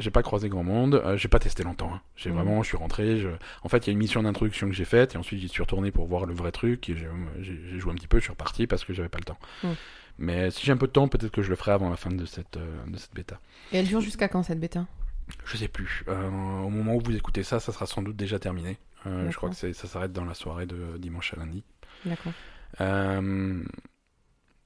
J'ai 0.00 0.10
pas 0.10 0.22
croisé 0.22 0.50
grand 0.50 0.64
monde, 0.64 0.96
euh, 0.96 1.16
j'ai 1.16 1.28
pas 1.28 1.38
testé 1.38 1.62
longtemps. 1.62 1.94
hein. 1.94 2.00
J'ai 2.16 2.28
Mhm. 2.28 2.36
vraiment, 2.36 2.62
je 2.62 2.68
suis 2.68 2.76
rentré. 2.76 3.18
Je... 3.18 3.28
En 3.62 3.70
fait, 3.70 3.86
il 3.86 3.86
y 3.86 3.90
a 3.90 3.92
une 3.92 3.98
mission 3.98 4.22
d'introduction 4.22 4.68
que 4.68 4.74
j'ai 4.74 4.84
faite 4.84 5.14
et 5.14 5.18
ensuite 5.18 5.40
j'y 5.40 5.48
suis 5.48 5.62
retourné 5.62 5.90
pour 5.90 6.06
voir 6.06 6.26
le 6.26 6.34
vrai 6.34 6.52
truc 6.52 6.84
j'ai 6.88 7.78
joué 7.78 7.92
un 7.92 7.94
petit 7.94 8.08
peu. 8.08 8.18
Je 8.18 8.24
suis 8.24 8.32
reparti 8.32 8.66
parce 8.66 8.84
que 8.84 8.92
j'avais 8.92 9.08
pas 9.08 9.18
le 9.18 9.24
temps. 9.24 9.38
Mhm. 9.62 9.76
Mais 10.18 10.50
si 10.50 10.64
j'ai 10.64 10.72
un 10.72 10.76
peu 10.76 10.86
de 10.86 10.92
temps, 10.92 11.08
peut-être 11.08 11.32
que 11.32 11.42
je 11.42 11.50
le 11.50 11.56
ferai 11.56 11.72
avant 11.72 11.90
la 11.90 11.96
fin 11.96 12.10
de 12.10 12.24
cette 12.24 12.56
euh, 12.56 12.84
de 12.86 12.96
cette 12.98 13.14
bêta. 13.14 13.40
Et 13.72 13.78
elle 13.78 13.86
dure 13.86 14.00
jusqu'à 14.00 14.28
quand 14.28 14.42
cette 14.42 14.60
bêta? 14.60 14.86
Je 15.44 15.56
sais 15.56 15.68
plus. 15.68 16.04
Euh, 16.08 16.28
au 16.28 16.68
moment 16.68 16.94
où 16.96 17.00
vous 17.04 17.16
écoutez 17.16 17.42
ça, 17.42 17.60
ça 17.60 17.72
sera 17.72 17.86
sans 17.86 18.02
doute 18.02 18.16
déjà 18.16 18.38
terminé. 18.38 18.78
Euh, 19.06 19.30
je 19.30 19.36
crois 19.36 19.50
que 19.50 19.56
ça 19.56 19.72
s'arrête 19.88 20.12
dans 20.12 20.24
la 20.24 20.34
soirée 20.34 20.66
de 20.66 20.96
dimanche 20.98 21.32
à 21.34 21.36
lundi. 21.38 21.64
D'accord. 22.04 22.32
Euh, 22.80 23.62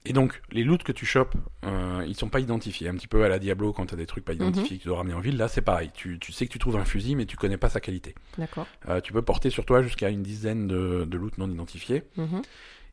Et 0.08 0.12
donc, 0.12 0.40
les 0.52 0.62
loots 0.62 0.84
que 0.84 0.92
tu 0.92 1.04
chopes, 1.04 1.34
euh, 1.64 2.04
ils 2.06 2.14
sont 2.14 2.28
pas 2.28 2.38
identifiés. 2.38 2.88
Un 2.88 2.94
petit 2.94 3.08
peu 3.08 3.24
à 3.24 3.28
la 3.28 3.38
Diablo, 3.40 3.72
quand 3.72 3.86
t'as 3.86 3.96
des 3.96 4.06
trucs 4.06 4.24
pas 4.24 4.34
Mhm. 4.34 4.40
identifiés 4.42 4.76
que 4.76 4.82
tu 4.82 4.88
dois 4.88 4.98
ramener 4.98 5.14
en 5.14 5.20
ville, 5.20 5.36
là 5.36 5.48
c'est 5.48 5.62
pareil. 5.62 5.90
Tu, 5.94 6.18
tu 6.20 6.30
sais 6.32 6.46
que 6.46 6.52
tu 6.52 6.58
trouves 6.60 6.76
un 6.76 6.84
fusil, 6.84 7.16
mais 7.16 7.26
tu 7.26 7.36
connais 7.36 7.56
pas 7.56 7.68
sa 7.70 7.80
qualité. 7.80 8.14
D'accord. 8.38 8.66
Euh, 8.88 9.00
tu 9.00 9.12
peux 9.12 9.22
porter 9.22 9.50
sur 9.50 9.64
toi 9.64 9.82
jusqu'à 9.82 10.08
une 10.10 10.22
dizaine 10.22 10.68
de, 10.68 11.04
de 11.08 11.16
loots 11.18 11.38
non 11.38 11.50
identifiés. 11.50 12.04
Mhm. 12.16 12.42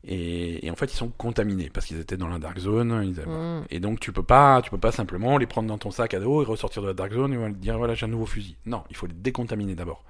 Et, 0.06 0.66
et 0.66 0.70
en 0.70 0.76
fait, 0.76 0.92
ils 0.92 0.96
sont 0.96 1.08
contaminés 1.08 1.70
parce 1.72 1.86
qu'ils 1.86 1.98
étaient 1.98 2.16
dans 2.16 2.28
la 2.28 2.38
Dark 2.38 2.58
Zone. 2.58 3.02
ils 3.04 3.18
avaient- 3.20 3.30
Mhm. 3.30 3.64
Et 3.70 3.80
donc, 3.80 4.00
tu 4.00 4.12
peux 4.12 4.22
pas, 4.22 4.60
tu 4.62 4.70
peux 4.70 4.78
pas 4.78 4.92
simplement 4.92 5.38
les 5.38 5.46
prendre 5.46 5.68
dans 5.68 5.78
ton 5.78 5.90
sac 5.90 6.12
à 6.14 6.20
dos 6.20 6.42
et 6.42 6.44
ressortir 6.44 6.82
de 6.82 6.88
la 6.88 6.92
Dark 6.94 7.12
Zone 7.12 7.32
et 7.32 7.50
dire 7.52 7.78
voilà, 7.78 7.94
j'ai 7.94 8.04
un 8.06 8.10
nouveau 8.10 8.26
fusil. 8.26 8.56
Non, 8.66 8.84
il 8.90 8.96
faut 8.96 9.06
les 9.06 9.14
décontaminer 9.14 9.74
d'abord. 9.74 10.04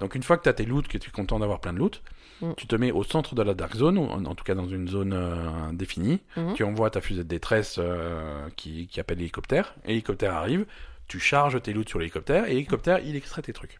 Donc 0.00 0.14
une 0.14 0.22
fois 0.22 0.36
que 0.36 0.42
tu 0.42 0.48
as 0.50 0.52
tes 0.52 0.66
loots, 0.66 0.86
que 0.86 0.98
tu 0.98 1.08
es 1.08 1.12
content 1.12 1.38
d'avoir 1.38 1.60
plein 1.60 1.72
de 1.72 1.78
loot, 1.78 2.02
Mm. 2.42 2.52
tu 2.56 2.66
te 2.66 2.74
mets 2.76 2.90
au 2.92 3.04
centre 3.04 3.34
de 3.34 3.42
la 3.42 3.54
Dark 3.54 3.74
Zone, 3.76 3.96
ou 3.96 4.02
en, 4.02 4.24
en 4.26 4.34
tout 4.34 4.44
cas 4.44 4.54
dans 4.54 4.66
une 4.68 4.88
zone 4.88 5.12
euh, 5.14 5.72
définie, 5.72 6.20
Mhm. 6.36 6.54
tu 6.54 6.64
envoies 6.64 6.90
ta 6.90 7.00
fusée 7.00 7.22
de 7.22 7.28
détresse 7.28 7.76
euh, 7.78 8.48
qui, 8.56 8.86
qui 8.88 9.00
appelle 9.00 9.18
l'hélicoptère, 9.18 9.74
l'hélicoptère 9.86 10.34
arrive, 10.34 10.66
tu 11.08 11.20
charges 11.20 11.62
tes 11.62 11.72
loots 11.72 11.88
sur 11.88 12.00
l'hélicoptère, 12.00 12.46
et 12.46 12.50
l'hélicoptère 12.50 12.98
il 13.04 13.16
extrait 13.16 13.40
tes 13.42 13.52
trucs. 13.52 13.78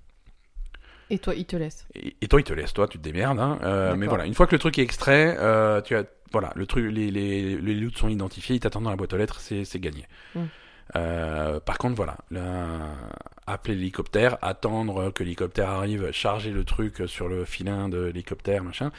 Et 1.13 1.19
toi, 1.19 1.35
il 1.35 1.45
te 1.45 1.57
laisse. 1.57 1.87
Et, 1.95 2.17
et 2.23 2.27
toi 2.27 2.41
il 2.41 2.45
te 2.45 2.55
laisse, 2.55 2.73
toi 2.73 2.89
tu 2.89 2.97
te 2.97 3.03
démerdes, 3.03 3.39
hein, 3.39 3.59
euh, 3.65 3.95
mais 3.95 4.07
voilà, 4.07 4.25
une 4.25 4.33
fois 4.33 4.47
que 4.47 4.55
le 4.55 4.59
truc 4.59 4.79
est 4.79 4.83
extrait, 4.83 5.37
euh, 5.39 5.83
tu 5.83 5.95
as, 5.95 6.05
voilà, 6.33 6.53
le 6.57 6.65
truc, 6.65 6.91
les, 6.91 7.11
les, 7.11 7.59
les 7.59 7.75
loots 7.75 7.99
sont 7.99 8.09
identifiés, 8.09 8.57
ils 8.57 8.61
t'attendent 8.61 8.85
dans 8.85 8.91
la 8.91 8.97
boîte 8.97 9.13
aux 9.13 9.19
lettres, 9.19 9.39
c'est 9.39 9.67
c'est 9.67 9.79
gagné. 9.79 10.07
Mm. 10.35 10.41
Euh, 10.97 11.61
par 11.61 11.77
contre, 11.77 11.97
voilà, 11.97 12.17
là, 12.31 12.97
appeler 13.47 13.75
l'hélicoptère, 13.75 14.39
attendre 14.41 15.11
que 15.11 15.23
l'hélicoptère 15.23 15.69
arrive, 15.69 16.11
charger 16.13 16.51
le 16.51 16.65
truc 16.65 17.03
sur 17.07 17.29
le 17.29 17.45
filin 17.45 17.91
de 17.91 18.05
l'hélicoptère, 18.05 18.65
machin, 18.65 18.91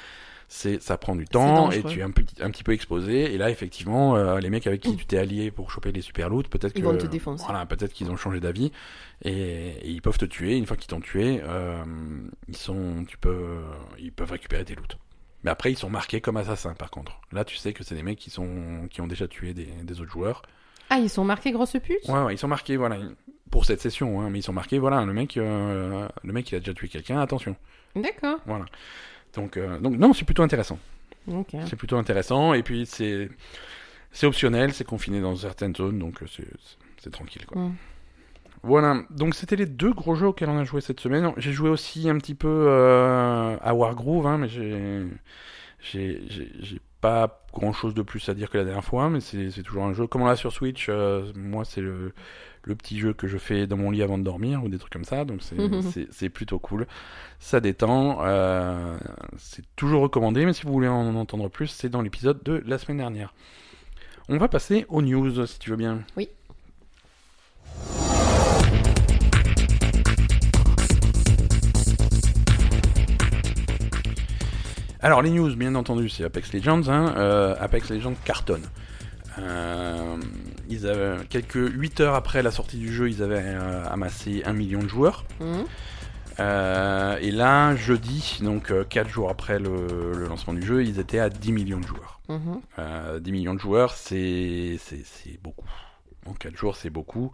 c'est 0.55 0.79
ça 0.83 0.97
prend 0.99 1.15
du 1.15 1.25
temps 1.25 1.71
et 1.71 1.81
tu 1.83 1.99
es 1.99 2.03
un, 2.03 2.11
petit- 2.11 2.41
un 2.43 2.51
petit 2.51 2.63
peu 2.63 2.73
exposé. 2.73 3.33
Et 3.33 3.37
là, 3.39 3.49
effectivement, 3.49 4.15
euh, 4.15 4.39
les 4.39 4.51
mecs 4.51 4.67
avec 4.67 4.81
qui 4.81 4.95
tu 4.95 5.05
t'es 5.07 5.17
allié 5.17 5.49
pour 5.49 5.71
choper 5.71 5.91
les 5.91 6.01
super 6.01 6.29
loots, 6.29 6.47
peut-être 6.47 6.73
Ils 6.75 6.81
que 6.81 6.85
vont 6.87 6.95
te 6.97 7.07
défoncer. 7.07 7.43
voilà, 7.45 7.65
peut-être 7.65 7.91
qu'ils 7.91 8.11
ont 8.11 8.17
changé 8.17 8.39
d'avis 8.39 8.71
et, 9.23 9.31
et 9.31 9.89
ils 9.89 10.01
peuvent 10.03 10.17
te 10.19 10.25
tuer. 10.25 10.55
Une 10.55 10.67
fois 10.67 10.77
qu'ils 10.77 10.87
t'ont 10.89 11.01
tué, 11.01 11.41
euh, 11.43 11.83
ils 12.47 12.55
sont, 12.55 13.03
tu 13.07 13.17
peux, 13.17 13.61
ils 13.97 14.11
peuvent 14.11 14.31
récupérer 14.31 14.63
tes 14.63 14.75
loots. 14.75 14.97
Mais 15.43 15.49
après, 15.51 15.71
ils 15.71 15.77
sont 15.77 15.89
marqués 15.89 16.21
comme 16.21 16.37
assassins, 16.37 16.73
par 16.75 16.91
contre. 16.91 17.19
Là, 17.31 17.43
tu 17.43 17.57
sais 17.57 17.73
que 17.73 17.83
c'est 17.83 17.95
des 17.95 18.03
mecs 18.03 18.19
qui 18.19 18.29
sont, 18.29 18.87
qui 18.91 19.01
ont 19.01 19.07
déjà 19.07 19.27
tué 19.27 19.53
des, 19.55 19.65
des 19.65 20.01
autres 20.01 20.11
joueurs. 20.11 20.43
Ah, 20.89 20.99
ils 20.99 21.09
sont 21.09 21.25
marqués 21.25 21.51
grosse 21.51 21.73
pute? 21.83 22.07
Ouais, 22.07 22.21
ouais, 22.23 22.35
ils 22.35 22.37
sont 22.37 22.47
marqués, 22.47 22.77
voilà, 22.77 22.97
pour 23.49 23.65
cette 23.65 23.81
session, 23.81 24.21
hein, 24.21 24.29
mais 24.29 24.39
ils 24.39 24.43
sont 24.43 24.53
marqués, 24.53 24.77
voilà, 24.79 25.03
le 25.03 25.13
mec, 25.13 25.35
euh, 25.37 26.07
le 26.23 26.31
mec, 26.33 26.51
il 26.51 26.55
a 26.55 26.59
déjà 26.59 26.73
tué 26.73 26.87
quelqu'un, 26.89 27.19
attention, 27.19 27.55
D'accord. 27.95 28.37
voilà. 28.45 28.65
Donc, 29.35 29.57
euh, 29.57 29.79
donc 29.79 29.97
non, 29.97 30.13
c'est 30.13 30.25
plutôt 30.25 30.43
intéressant. 30.43 30.77
C'est 31.67 31.75
plutôt 31.75 31.97
intéressant, 31.97 32.53
et 32.53 32.63
puis 32.63 32.85
c'est, 32.85 33.29
c'est 34.11 34.27
optionnel, 34.27 34.73
c'est 34.73 34.83
confiné 34.83 35.21
dans 35.21 35.35
certaines 35.35 35.75
zones, 35.75 35.97
donc 35.99 36.21
euh, 36.21 36.25
c'est, 36.27 36.43
c'est- 36.43 36.77
c'est 37.03 37.09
tranquille, 37.11 37.45
quoi. 37.45 37.61
Mm. 37.61 37.75
Voilà, 38.65 39.01
donc 39.09 39.35
c'était 39.35 39.57
les 39.57 39.65
deux 39.65 39.91
gros 39.91 40.15
jeux 40.15 40.27
auxquels 40.27 40.47
on 40.49 40.57
a 40.57 40.63
joué 40.63 40.79
cette 40.79 41.01
semaine. 41.01 41.33
J'ai 41.35 41.51
joué 41.51 41.69
aussi 41.69 42.09
un 42.09 42.17
petit 42.17 42.33
peu 42.35 42.47
euh, 42.47 43.57
à 43.61 43.73
Wargroove, 43.73 44.25
hein, 44.25 44.37
mais 44.37 44.47
j'ai, 44.47 45.03
j'ai, 45.81 46.21
j'ai, 46.29 46.49
j'ai 46.61 46.79
pas 47.01 47.43
grand 47.53 47.73
chose 47.73 47.93
de 47.93 48.01
plus 48.01 48.27
à 48.29 48.33
dire 48.33 48.49
que 48.49 48.57
la 48.57 48.63
dernière 48.63 48.85
fois, 48.85 49.09
mais 49.09 49.19
c'est, 49.19 49.51
c'est 49.51 49.63
toujours 49.63 49.83
un 49.83 49.93
jeu. 49.93 50.07
Comme 50.07 50.21
on 50.21 50.25
l'a 50.27 50.37
sur 50.37 50.53
Switch, 50.53 50.87
euh, 50.87 51.29
moi 51.35 51.65
c'est 51.65 51.81
le, 51.81 52.13
le 52.63 52.75
petit 52.75 52.97
jeu 52.97 53.13
que 53.13 53.27
je 53.27 53.37
fais 53.37 53.67
dans 53.67 53.77
mon 53.77 53.91
lit 53.91 54.01
avant 54.01 54.17
de 54.17 54.23
dormir 54.23 54.63
ou 54.63 54.69
des 54.69 54.77
trucs 54.77 54.93
comme 54.93 55.05
ça, 55.05 55.25
donc 55.25 55.41
c'est, 56.11 56.29
plutôt 56.29 56.59
cool. 56.59 56.87
Ça 57.39 57.59
détend, 57.59 58.19
euh, 58.21 58.97
c'est 59.37 59.63
toujours 59.75 60.01
recommandé, 60.01 60.45
mais 60.45 60.53
si 60.53 60.63
vous 60.63 60.73
voulez 60.73 60.87
en 60.87 61.15
entendre 61.15 61.49
plus, 61.49 61.67
c'est 61.67 61.89
dans 61.89 62.01
l'épisode 62.01 62.41
de 62.43 62.63
la 62.65 62.77
semaine 62.77 62.97
dernière. 62.97 63.33
On 64.29 64.37
va 64.37 64.47
passer 64.47 64.85
aux 64.87 65.01
news, 65.01 65.45
si 65.45 65.59
tu 65.59 65.69
veux 65.69 65.75
bien. 65.75 66.01
Oui. 66.15 66.29
Alors 75.03 75.21
les 75.21 75.31
news, 75.31 75.53
bien 75.57 75.75
entendu, 75.75 76.07
c'est 76.07 76.23
Apex 76.23 76.53
Legends. 76.53 76.87
Hein. 76.87 77.13
Euh, 77.17 77.55
Apex 77.59 77.89
Legends 77.89 78.13
cartonne. 78.23 78.63
Euh, 79.37 80.15
ils 80.69 80.87
avaient, 80.87 81.25
quelques 81.27 81.55
8 81.55 81.99
heures 82.01 82.15
après 82.15 82.43
la 82.43 82.51
sortie 82.51 82.77
du 82.77 82.91
jeu, 82.91 83.09
ils 83.09 83.21
avaient 83.23 83.41
euh, 83.43 83.85
amassé 83.89 84.43
1 84.45 84.53
million 84.53 84.81
de 84.81 84.87
joueurs. 84.87 85.25
Mhm. 85.39 85.65
Euh, 86.39 87.17
et 87.21 87.31
là, 87.31 87.75
jeudi, 87.75 88.39
donc 88.41 88.73
4 88.89 89.07
jours 89.07 89.29
après 89.29 89.59
le, 89.59 90.13
le 90.15 90.27
lancement 90.27 90.53
du 90.53 90.63
jeu, 90.63 90.83
ils 90.83 90.99
étaient 90.99 91.19
à 91.19 91.29
10 91.29 91.51
millions 91.51 91.79
de 91.79 91.85
joueurs. 91.85 92.19
Mhm. 92.29 92.61
Euh, 92.79 93.19
10 93.19 93.31
millions 93.31 93.53
de 93.53 93.59
joueurs, 93.59 93.91
c'est 93.93 94.79
beaucoup. 95.41 95.69
En 96.25 96.33
4 96.33 96.55
jours, 96.55 96.75
c'est 96.75 96.89
beaucoup. 96.89 97.31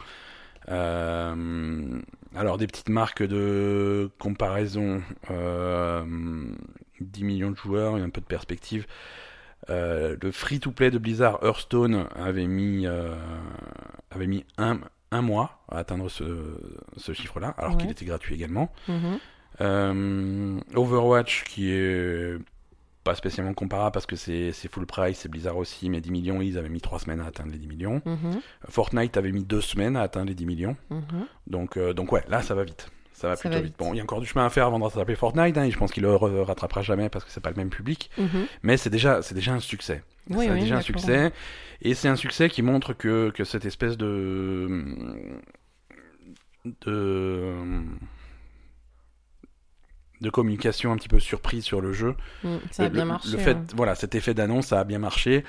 Euh, 0.70 2.02
alors, 2.36 2.58
des 2.58 2.68
petites 2.68 2.90
marques 2.90 3.24
de 3.24 4.10
comparaison. 4.20 5.02
Euh, 5.32 6.04
10 7.02 7.24
millions 7.24 7.52
de 7.52 7.58
joueurs 7.58 7.98
et 7.98 8.02
un 8.02 8.10
peu 8.10 8.22
de 8.22 8.26
perspective. 8.26 8.86
Euh, 9.70 10.16
le 10.22 10.32
free-to-play 10.32 10.90
de 10.92 10.98
Blizzard 10.98 11.40
Hearthstone 11.44 12.08
avait 12.16 12.48
mis, 12.48 12.88
euh, 12.88 13.14
avait 14.12 14.28
mis 14.28 14.46
un, 14.58 14.80
un 15.12 15.22
mois 15.22 15.60
à 15.70 15.80
atteindre 15.80 16.10
ce, 16.10 16.24
ce 16.98 17.14
chiffre-là, 17.14 17.50
alors 17.58 17.72
Ouais. 17.74 17.78
qu'il 17.82 17.92
était 17.92 18.06
gratuit 18.06 18.36
également. 18.36 18.72
Mhm. 18.88 19.20
Euh, 19.62 20.60
Overwatch 20.76 21.44
qui 21.44 21.72
est 21.72 22.38
pas 23.04 23.16
spécialement 23.16 23.54
comparable 23.54 23.94
parce 23.94 24.06
que 24.06 24.16
c'est 24.16 24.52
full 24.72 24.86
price, 24.86 25.20
c'est 25.20 25.30
Blizzard 25.30 25.58
aussi, 25.58 25.90
mais 25.90 26.00
10 26.02 26.12
millions, 26.12 26.42
ils 26.42 26.58
avaient 26.58 26.70
mis 26.70 26.82
3 26.82 27.00
semaines 27.00 27.20
à 27.22 27.26
atteindre 27.26 27.52
les 27.52 27.58
10 27.58 27.68
millions. 27.68 28.02
Mhm. 28.06 28.40
Fortnite 28.70 29.18
avait 29.18 29.32
mis 29.32 29.44
2 29.44 29.62
semaines 29.62 29.96
à 29.98 30.02
atteindre 30.02 30.28
les 30.30 30.36
10 30.36 30.46
millions. 30.46 30.78
Mhm. 30.90 31.26
Donc, 31.48 31.78
donc 31.80 32.12
ouais, 32.12 32.24
là 32.28 32.42
ça 32.42 32.56
va 32.56 32.64
vite. 32.64 32.90
Ça 33.20 33.28
va 33.28 33.36
Ça 33.36 33.42
plutôt 33.42 33.56
va 33.56 33.62
vite. 33.62 33.72
vite. 33.74 33.76
Bon, 33.80 33.94
il 33.94 33.98
y 33.98 34.00
a 34.00 34.04
encore 34.04 34.22
du 34.22 34.26
chemin 34.28 34.46
à 34.46 34.50
faire 34.50 34.66
avant 34.68 34.80
de 34.80 34.90
s'appeler 34.90 35.16
Fortnite, 35.18 35.58
hein, 35.58 35.64
et 35.66 35.72
je 35.72 35.78
pense 35.78 35.92
qu'il 35.92 36.04
le 36.04 36.16
rattrapera 36.16 36.82
jamais 36.82 37.10
parce 37.10 37.26
que 37.26 37.32
c'est 37.32 37.42
pas 37.42 37.50
le 37.50 37.58
même 37.58 37.70
public. 37.70 38.10
Mhm. 38.18 38.46
Mais 38.64 38.78
c'est 38.78 38.90
déjà, 38.90 39.22
c'est 39.22 39.36
déjà 39.36 39.52
un 39.54 39.60
succès. 39.60 40.04
Oui, 40.30 40.46
c'est 40.46 40.52
oui, 40.54 40.60
déjà 40.62 40.78
un 40.78 40.82
succès. 40.82 41.32
Et 41.82 41.96
c'est 41.96 42.08
un 42.08 42.16
succès 42.16 42.50
qui 42.50 42.62
montre 42.62 42.94
que, 42.94 43.30
que 43.32 43.44
cette 43.44 43.66
espèce 43.66 43.98
de. 43.98 44.86
de. 46.86 47.54
de 50.22 50.30
communication 50.30 50.92
un 50.92 50.98
petit 50.98 51.08
peu 51.08 51.20
surprise 51.20 51.64
sur 51.64 51.80
le 51.82 51.94
jeu. 51.94 52.16
Ça 52.72 52.84
a 52.84 52.86
Le- 52.88 52.94
bien 52.94 53.04
le- 53.04 53.10
marché. 53.10 53.32
Le 53.32 53.38
fait, 53.38 53.54
ouais. 53.54 53.62
voilà, 53.76 53.96
cet 53.96 54.16
effet 54.16 54.34
d'annonce, 54.34 54.68
ça 54.68 54.80
a 54.80 54.84
bien 54.84 55.00
marché. 55.00 55.44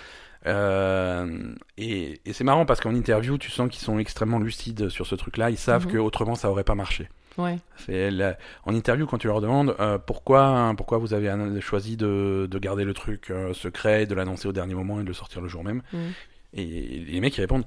Euh, 0.46 1.52
et 1.76 2.20
et 2.24 2.32
c'est 2.32 2.44
marrant 2.44 2.64
parce 2.66 2.80
qu'en 2.80 2.94
interview, 2.94 3.36
tu 3.36 3.50
sens 3.50 3.68
qu'ils 3.70 3.82
sont 3.82 3.98
extrêmement 3.98 4.38
lucides 4.38 4.88
sur 4.88 5.06
ce 5.06 5.14
truc-là. 5.14 5.50
Ils 5.50 5.58
savent 5.58 5.86
que 5.86 5.98
autrement, 5.98 6.34
ça 6.36 6.50
aurait 6.50 6.64
pas 6.64 6.74
marché. 6.76 7.08
Ouais. 7.38 7.58
C'est 7.76 8.10
la- 8.10 8.36
en 8.64 8.74
interview 8.74 9.06
quand 9.06 9.18
tu 9.18 9.26
leur 9.28 9.40
demandes 9.40 9.74
euh, 9.80 9.98
pourquoi 9.98 10.72
pourquoi 10.76 10.98
vous 10.98 11.14
avez 11.14 11.30
choisi 11.60 11.96
de, 11.96 12.48
de 12.50 12.58
garder 12.58 12.84
le 12.84 12.92
truc 12.94 13.30
euh, 13.30 13.54
secret, 13.54 14.06
de 14.06 14.14
l'annoncer 14.14 14.48
au 14.48 14.52
dernier 14.52 14.74
moment 14.74 14.98
et 15.00 15.02
de 15.02 15.08
le 15.08 15.14
sortir 15.14 15.40
le 15.40 15.48
jour 15.48 15.62
même. 15.64 15.82
Mhm. 15.92 16.12
Et 16.54 16.64
les 17.08 17.20
mecs 17.20 17.36
ils 17.38 17.40
répondent 17.42 17.64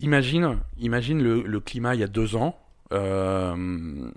imagine 0.00 0.58
imagine 0.78 1.22
le, 1.22 1.42
le 1.42 1.60
climat 1.60 1.94
il 1.94 2.00
y 2.00 2.04
a 2.04 2.08
deux 2.08 2.36
ans. 2.36 2.58
euh, 2.92 4.10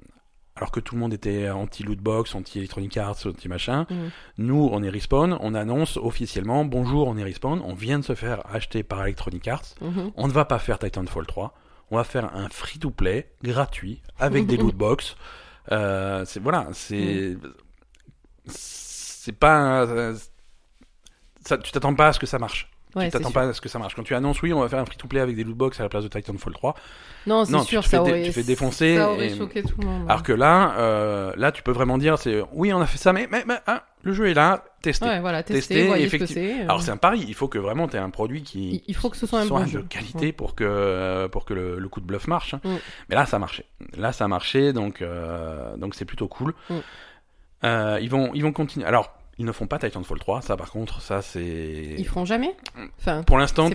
alors 0.56 0.72
que 0.72 0.80
tout 0.80 0.96
le 0.96 1.02
monde 1.02 1.14
était 1.14 1.50
anti 1.52 1.84
lootbox, 1.84 2.34
anti 2.34 2.58
Electronic 2.58 2.98
Arts, 2.98 3.18
anti 3.28 3.48
machin, 3.48 3.86
Mhm. 3.92 4.10
nous 4.40 4.70
on 4.72 4.82
est 4.82 4.90
Respawn, 4.90 5.38
on 5.40 5.54
annonce 5.54 5.98
officiellement 5.98 6.66
bonjour 6.66 7.08
on 7.08 7.16
est 7.18 7.24
Respawn, 7.24 7.62
on 7.64 7.76
vient 7.76 8.00
de 8.00 8.04
se 8.04 8.16
faire 8.16 8.42
acheter 8.52 8.82
par 8.82 9.04
Electronic 9.04 9.48
Arts, 9.48 9.76
Mhm. 9.82 10.12
on 10.16 10.28
ne 10.28 10.32
va 10.32 10.46
pas 10.46 10.58
faire 10.58 10.80
Titanfall 10.80 11.28
3. 11.28 11.54
On 11.90 11.98
va 11.98 12.04
faire 12.04 12.36
un 12.36 12.50
free-to-play 12.50 13.32
gratuit 13.44 14.02
avec 14.20 14.46
des 14.46 14.58
loot 14.58 14.76
box. 14.76 15.16
Euh, 15.72 16.26
c'est 16.26 16.40
voilà, 16.40 16.68
c'est 16.74 17.38
c'est 18.46 19.34
pas 19.34 19.84
euh, 19.86 20.16
ça, 21.46 21.58
tu 21.58 21.72
t'attends 21.72 21.96
pas 21.96 22.08
à 22.08 22.14
ce 22.14 22.20
que 22.20 22.26
ça 22.26 22.40
marche. 22.40 22.70
Ouais, 22.98 23.06
tu 23.06 23.12
t'attends 23.12 23.32
pas 23.32 23.44
à 23.44 23.54
ce 23.54 23.62
que 23.62 23.70
ça 23.70 23.80
marche. 23.80 23.96
Quand 23.96 24.04
tu 24.04 24.16
annonces, 24.16 24.42
oui, 24.42 24.52
on 24.54 24.60
va 24.62 24.70
faire 24.70 24.80
un 24.80 24.86
free-to-play 24.86 25.20
avec 25.20 25.36
des 25.36 25.44
lootbox 25.44 25.80
à 25.80 25.84
la 25.84 25.90
place 25.90 26.04
de 26.04 26.10
Titanfall 26.10 26.54
3, 26.54 26.76
Non, 27.28 27.46
c'est 27.46 27.54
tu 27.60 27.66
sûr, 27.66 27.84
te 27.84 27.90
fais 27.90 27.98
ça 27.98 28.02
aurait, 28.02 28.24
tu 28.24 28.32
fais 28.32 28.44
défoncer 28.44 28.96
Ça 28.98 29.12
aurait 29.12 29.28
et- 29.32 29.38
choqué 29.38 29.64
tout 29.64 29.76
le 29.80 29.88
monde. 29.88 30.04
alors 30.10 30.24
que 30.24 30.34
là, 30.34 30.76
euh, 30.78 31.34
là, 31.38 31.52
tu 31.52 31.64
peux 31.64 31.72
vraiment 31.72 31.98
dire, 31.98 32.18
c'est, 32.18 32.42
oui, 32.54 32.74
on 32.74 32.82
a 32.82 32.86
fait 32.86 32.98
ça, 32.98 33.14
mais, 33.14 33.28
mais, 33.32 33.44
mais, 33.48 33.58
hein, 33.68 33.82
le 34.04 34.14
jeu 34.14 34.28
est 34.30 34.34
là, 34.34 34.64
testez. 34.82 35.06
Ouais, 35.06 35.20
voilà, 35.20 35.42
ce 35.42 35.48
que 35.48 35.54
effectivement. 35.58 36.28
c'est. 36.28 36.60
euh, 36.62 36.64
Alors 36.64 36.82
c'est 36.82 36.92
un 36.92 36.98
pari, 36.98 37.26
il 37.28 37.34
faut 37.34 37.48
que 37.50 37.58
vraiment 37.58 37.88
tu 37.88 37.98
aies 37.98 38.00
un 38.00 38.10
produit 38.10 38.42
qui, 38.44 38.82
il, 38.88 38.96
faut 38.96 39.10
que 39.10 39.18
ce 39.18 39.26
soit 39.28 39.40
un 39.40 39.46
soit 39.46 39.60
bon 39.60 39.66
de 39.66 39.70
jeu. 39.72 39.86
qualité 39.90 40.32
pour 40.32 40.56
que 40.56 40.64
euh, 40.64 41.28
pour 41.28 41.44
que 41.46 41.54
le, 41.54 41.78
le 41.78 41.90
coup 41.90 42.00
de 42.00 42.06
bluff 42.06 42.28
marche. 42.28 42.54
hein. 42.54 42.62
Mm. 42.64 42.76
Mais 43.10 43.16
là, 43.16 43.26
ça 43.26 43.36
a 43.36 43.40
marché. 43.40 43.66
Là, 43.98 44.14
ça 44.14 44.24
a 44.26 44.28
marché, 44.30 44.72
donc 44.72 45.02
euh, 45.02 45.76
donc 45.76 45.94
c'est 45.96 46.06
plutôt 46.06 46.28
cool. 46.30 46.54
Mm. 46.70 46.76
Euh, 47.64 47.98
ils 48.02 48.10
vont 48.10 48.32
ils 48.34 48.44
vont 48.44 48.54
continuer. 48.54 48.86
Alors, 48.86 49.12
ils 49.40 49.46
ne 49.46 49.52
font 49.52 49.68
pas 49.68 49.78
Titanfall 49.80 50.20
3, 50.20 50.42
ça 50.42 50.58
par 50.58 50.72
contre, 50.72 51.02
ça 51.02 51.22
c'est 51.22 51.96
Ils 51.98 52.08
feront 52.08 52.26
jamais 52.26 52.56
Enfin, 53.00 53.24
pour 53.24 53.38
l'instant. 53.38 53.70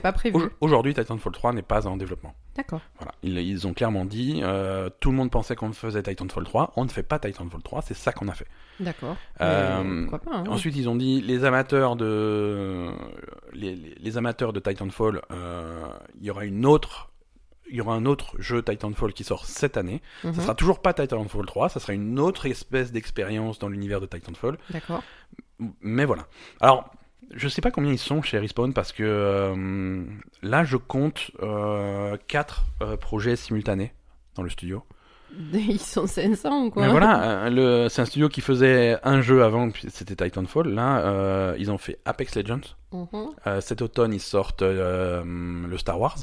Aujourd'hui, 0.61 0.93
Titanfall 0.95 1.33
3 1.33 1.53
n'est 1.53 1.63
pas 1.63 1.87
en 1.87 1.97
développement. 1.97 2.35
D'accord. 2.57 2.81
Voilà, 2.99 3.13
ils, 3.23 3.39
ils 3.39 3.67
ont 3.67 3.73
clairement 3.73 4.05
dit. 4.05 4.41
euh, 4.43 4.91
tout 5.01 5.11
le 5.11 5.17
monde 5.17 5.31
pensait 5.31 5.55
qu'on 5.57 5.73
faisait 5.73 6.03
Titanfall 6.03 6.45
3. 6.45 6.73
On 6.77 6.85
ne 6.85 6.91
fait 6.91 7.03
pas 7.03 7.19
Titanfall 7.19 7.63
3. 7.63 7.83
C'est 7.83 7.95
ça 7.95 8.13
qu'on 8.13 8.29
a 8.29 8.35
fait. 8.35 8.47
D'accord. 8.81 9.17
Euh, 9.41 10.03
Pourquoi 10.09 10.19
pas 10.19 10.37
hein. 10.39 10.45
Ensuite, 10.49 10.77
ils 10.77 10.89
ont 10.89 10.97
dit 10.97 11.21
les 11.23 11.45
amateurs 11.45 11.97
de 11.97 12.91
les, 13.53 13.75
les- 13.77 13.95
les 13.99 14.17
amateurs 14.19 14.53
de 14.53 14.61
Titanfall, 14.61 15.23
euh, 15.31 15.87
il 16.21 16.27
y 16.27 16.31
aura 16.31 16.45
une 16.45 16.67
autre, 16.67 17.11
il 17.71 17.77
y 17.77 17.81
aura 17.81 17.95
un 17.95 18.05
autre 18.05 18.35
jeu 18.39 18.63
Titanfall 18.63 19.13
qui 19.15 19.25
sort 19.25 19.47
cette 19.47 19.77
année. 19.77 20.03
Mhm. 20.25 20.35
Ça 20.35 20.43
sera 20.43 20.55
toujours 20.55 20.83
pas 20.83 20.93
Titanfall 20.93 21.47
3, 21.47 21.69
ça 21.71 21.81
sera 21.81 21.93
une 21.95 22.19
autre 22.19 22.47
espèce 22.47 22.93
d'expérience 22.93 23.59
dans 23.59 23.69
l'univers 23.69 24.01
de 24.01 24.07
Titanfall. 24.07 24.59
D'accord. 24.71 25.03
Mais 25.81 26.05
voilà. 26.05 26.27
Alors, 26.61 26.91
je 27.35 27.49
sais 27.49 27.61
pas 27.63 27.71
combien 27.71 27.93
ils 27.93 27.99
sont 27.99 28.21
chez 28.23 28.39
Respawn 28.39 28.73
parce 28.75 28.93
que 28.93 29.03
euh, 29.05 30.05
là, 30.43 30.65
je 30.65 30.77
compte 30.77 31.31
euh, 31.43 32.17
quatre 32.29 32.65
euh, 32.83 32.97
projets 32.97 33.37
simultanés 33.37 33.93
dans 34.35 34.43
le 34.43 34.51
studio. 34.51 34.83
Ils 35.55 35.81
sont 35.81 36.07
500 36.07 36.65
ou 36.67 36.71
quoi? 36.71 36.83
Mais 36.85 36.91
voilà, 36.91 37.45
euh, 37.47 37.51
le- 37.51 37.89
c'est 37.89 38.03
un 38.03 38.05
studio 38.05 38.29
qui 38.29 38.43
faisait 38.43 38.99
un 39.03 39.23
jeu 39.23 39.43
avant, 39.43 39.71
c'était 39.89 40.15
Titanfall. 40.15 40.69
Là, 40.69 40.99
euh, 41.07 41.57
ils 41.59 41.71
ont 41.71 41.79
fait 41.79 41.99
Apex 42.05 42.37
Legends. 42.37 42.61
Mhm. 42.93 43.29
Euh, 43.47 43.61
cet 43.63 43.81
automne, 43.81 44.13
ils 44.13 44.21
sortent 44.21 44.61
euh, 44.61 45.23
le 45.25 45.79
Star 45.79 45.99
Wars. 45.99 46.19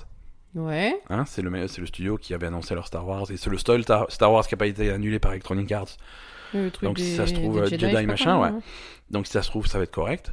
Ouais. 0.54 1.00
Hein, 1.10 1.26
c'est 1.26 1.42
le, 1.42 1.68
c'est 1.68 1.82
le 1.82 1.88
studio 1.88 2.18
qui 2.18 2.36
avait 2.36 2.46
annoncé 2.48 2.76
leur 2.76 2.86
Star 2.86 3.08
Wars. 3.08 3.32
Et 3.32 3.38
c'est 3.38 3.50
le 3.50 3.58
seul 3.58 3.82
Star, 3.82 4.06
Star 4.12 4.32
Wars 4.32 4.46
qui 4.48 4.54
n'a 4.54 4.60
pas 4.60 4.68
été 4.68 4.92
annulé 4.92 5.18
par 5.18 5.32
Electronic 5.32 5.72
Arts. 5.72 5.98
Le 6.54 6.72
truc 6.72 6.84
Donc, 6.88 6.98
des, 6.98 7.04
si 7.04 7.16
ça 7.16 7.28
se 7.28 7.34
trouve, 7.34 7.60
euh, 7.60 7.66
Jedi, 7.68 8.06
machin, 8.06 8.40
ouais. 8.40 8.50
Donc 9.12 9.26
si 9.28 9.34
ça 9.34 9.42
se 9.42 9.50
trouve, 9.50 9.66
ça 9.68 9.78
va 9.80 9.84
être 9.86 9.92
correct. 9.92 10.32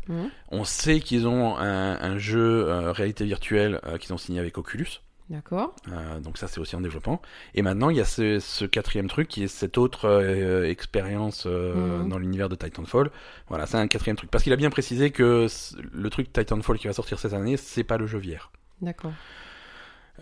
On 0.51 0.64
sait 0.64 1.01
qu'ils 1.01 1.27
ont 1.27 1.57
un, 1.57 2.01
un 2.01 2.19
jeu 2.19 2.67
euh, 2.69 2.93
réalité 2.93 3.25
virtuelle 3.25 3.81
euh, 3.87 3.97
qu'ils 3.99 4.12
ont 4.12 4.19
signé 4.19 4.39
avec 4.41 4.59
Oculus. 4.59 5.01
D'accord. 5.29 5.75
Euh, 5.91 6.21
donc 6.21 6.39
ça, 6.39 6.47
c'est 6.47 6.61
aussi 6.61 6.77
en 6.77 6.81
développement. 6.81 7.21
Et 7.55 7.62
maintenant, 7.62 7.91
il 7.91 7.97
y 7.97 8.01
a 8.01 8.05
ce, 8.05 8.39
ce 8.39 8.64
quatrième 8.64 9.09
truc 9.09 9.27
qui 9.27 9.43
est 9.43 9.49
cette 9.49 9.77
autre 9.77 10.05
euh, 10.09 10.69
expérience 10.71 11.47
euh, 11.47 12.03
Mhm. 12.03 12.09
dans 12.11 12.19
l'univers 12.19 12.49
de 12.49 12.55
Titanfall. 12.55 13.11
Voilà, 13.49 13.67
c'est 13.67 13.77
un 13.77 13.89
quatrième 13.89 14.17
truc. 14.17 14.31
Parce 14.31 14.45
qu'il 14.45 14.53
a 14.53 14.57
bien 14.57 14.71
précisé 14.71 15.11
que 15.11 15.49
le 15.93 16.11
truc 16.11 16.33
Titanfall 16.33 16.79
qui 16.79 16.87
va 16.87 16.93
sortir 16.93 17.19
cette 17.19 17.33
année, 17.33 17.57
c'est 17.57 17.83
pas 17.83 17.97
le 17.99 18.07
jeu 18.07 18.19
VR. 18.21 18.53
D'accord. 18.83 19.12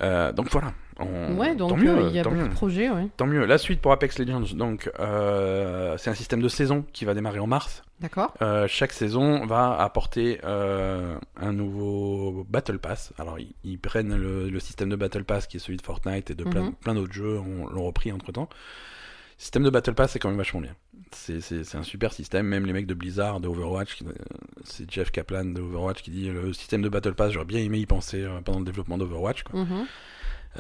Euh, 0.00 0.32
donc 0.32 0.48
voilà. 0.50 0.72
On- 1.00 1.36
Ouais, 1.36 1.56
donc 1.56 1.70
tant 1.70 1.76
mieux, 1.76 1.90
euh, 1.90 2.08
il 2.08 2.14
y 2.14 2.20
a 2.20 2.22
beaucoup 2.22 2.36
mieux. 2.36 2.48
de 2.48 2.52
projets, 2.54 2.88
ouais. 2.90 3.08
Tant 3.16 3.26
mieux. 3.26 3.44
La 3.46 3.58
suite 3.58 3.80
pour 3.80 3.90
Apex 3.92 4.18
Legends, 4.18 4.54
donc 4.56 4.90
euh, 5.00 5.96
c'est 5.98 6.10
un 6.10 6.14
système 6.14 6.40
de 6.40 6.48
saison 6.48 6.84
qui 6.92 7.04
va 7.04 7.14
démarrer 7.14 7.40
en 7.40 7.46
mars. 7.48 7.82
D'accord. 8.00 8.32
Euh, 8.42 8.66
chaque 8.68 8.92
saison 8.92 9.44
va 9.46 9.76
apporter 9.80 10.40
euh, 10.44 11.16
un 11.40 11.52
nouveau 11.52 12.46
Battle 12.48 12.78
Pass. 12.78 13.12
Alors 13.18 13.38
ils, 13.40 13.54
ils 13.64 13.78
prennent 13.78 14.14
le, 14.16 14.48
le 14.50 14.60
système 14.60 14.88
de 14.88 14.96
Battle 14.96 15.24
Pass 15.24 15.46
qui 15.46 15.56
est 15.56 15.60
celui 15.60 15.76
de 15.78 15.82
Fortnite 15.82 16.30
et 16.30 16.34
de 16.34 16.44
plein, 16.44 16.62
Mhm. 16.62 16.72
plein 16.74 16.94
d'autres 16.94 17.12
jeux, 17.12 17.38
on 17.40 17.66
l'ont 17.68 17.84
repris 17.84 18.12
entre 18.12 18.30
temps. 18.32 18.48
Système 19.38 19.64
de 19.64 19.70
Battle 19.70 19.94
Pass 19.94 20.12
c'est 20.12 20.18
quand 20.18 20.28
même 20.28 20.38
vachement 20.38 20.60
bien. 20.60 20.74
C'est, 21.12 21.74
un 21.74 21.82
super 21.82 22.12
système. 22.12 22.46
Même 22.46 22.66
les 22.66 22.72
mecs 22.72 22.86
de 22.86 22.94
Blizzard, 22.94 23.40
de 23.40 23.46
Overwatch, 23.48 24.02
euh, 24.02 24.12
c'est 24.64 24.90
Jeff 24.90 25.10
Kaplan 25.12 25.44
de 25.44 25.60
Overwatch 25.60 26.02
qui 26.02 26.10
dit 26.10 26.28
le 26.28 26.52
système 26.52 26.82
de 26.82 26.88
Battle 26.88 27.14
Pass, 27.14 27.32
j'aurais 27.32 27.44
bien 27.44 27.60
aimé 27.60 27.78
y 27.78 27.86
penser 27.86 28.22
euh, 28.22 28.40
pendant 28.40 28.58
le 28.58 28.64
développement 28.64 28.98
d'Overwatch. 28.98 29.44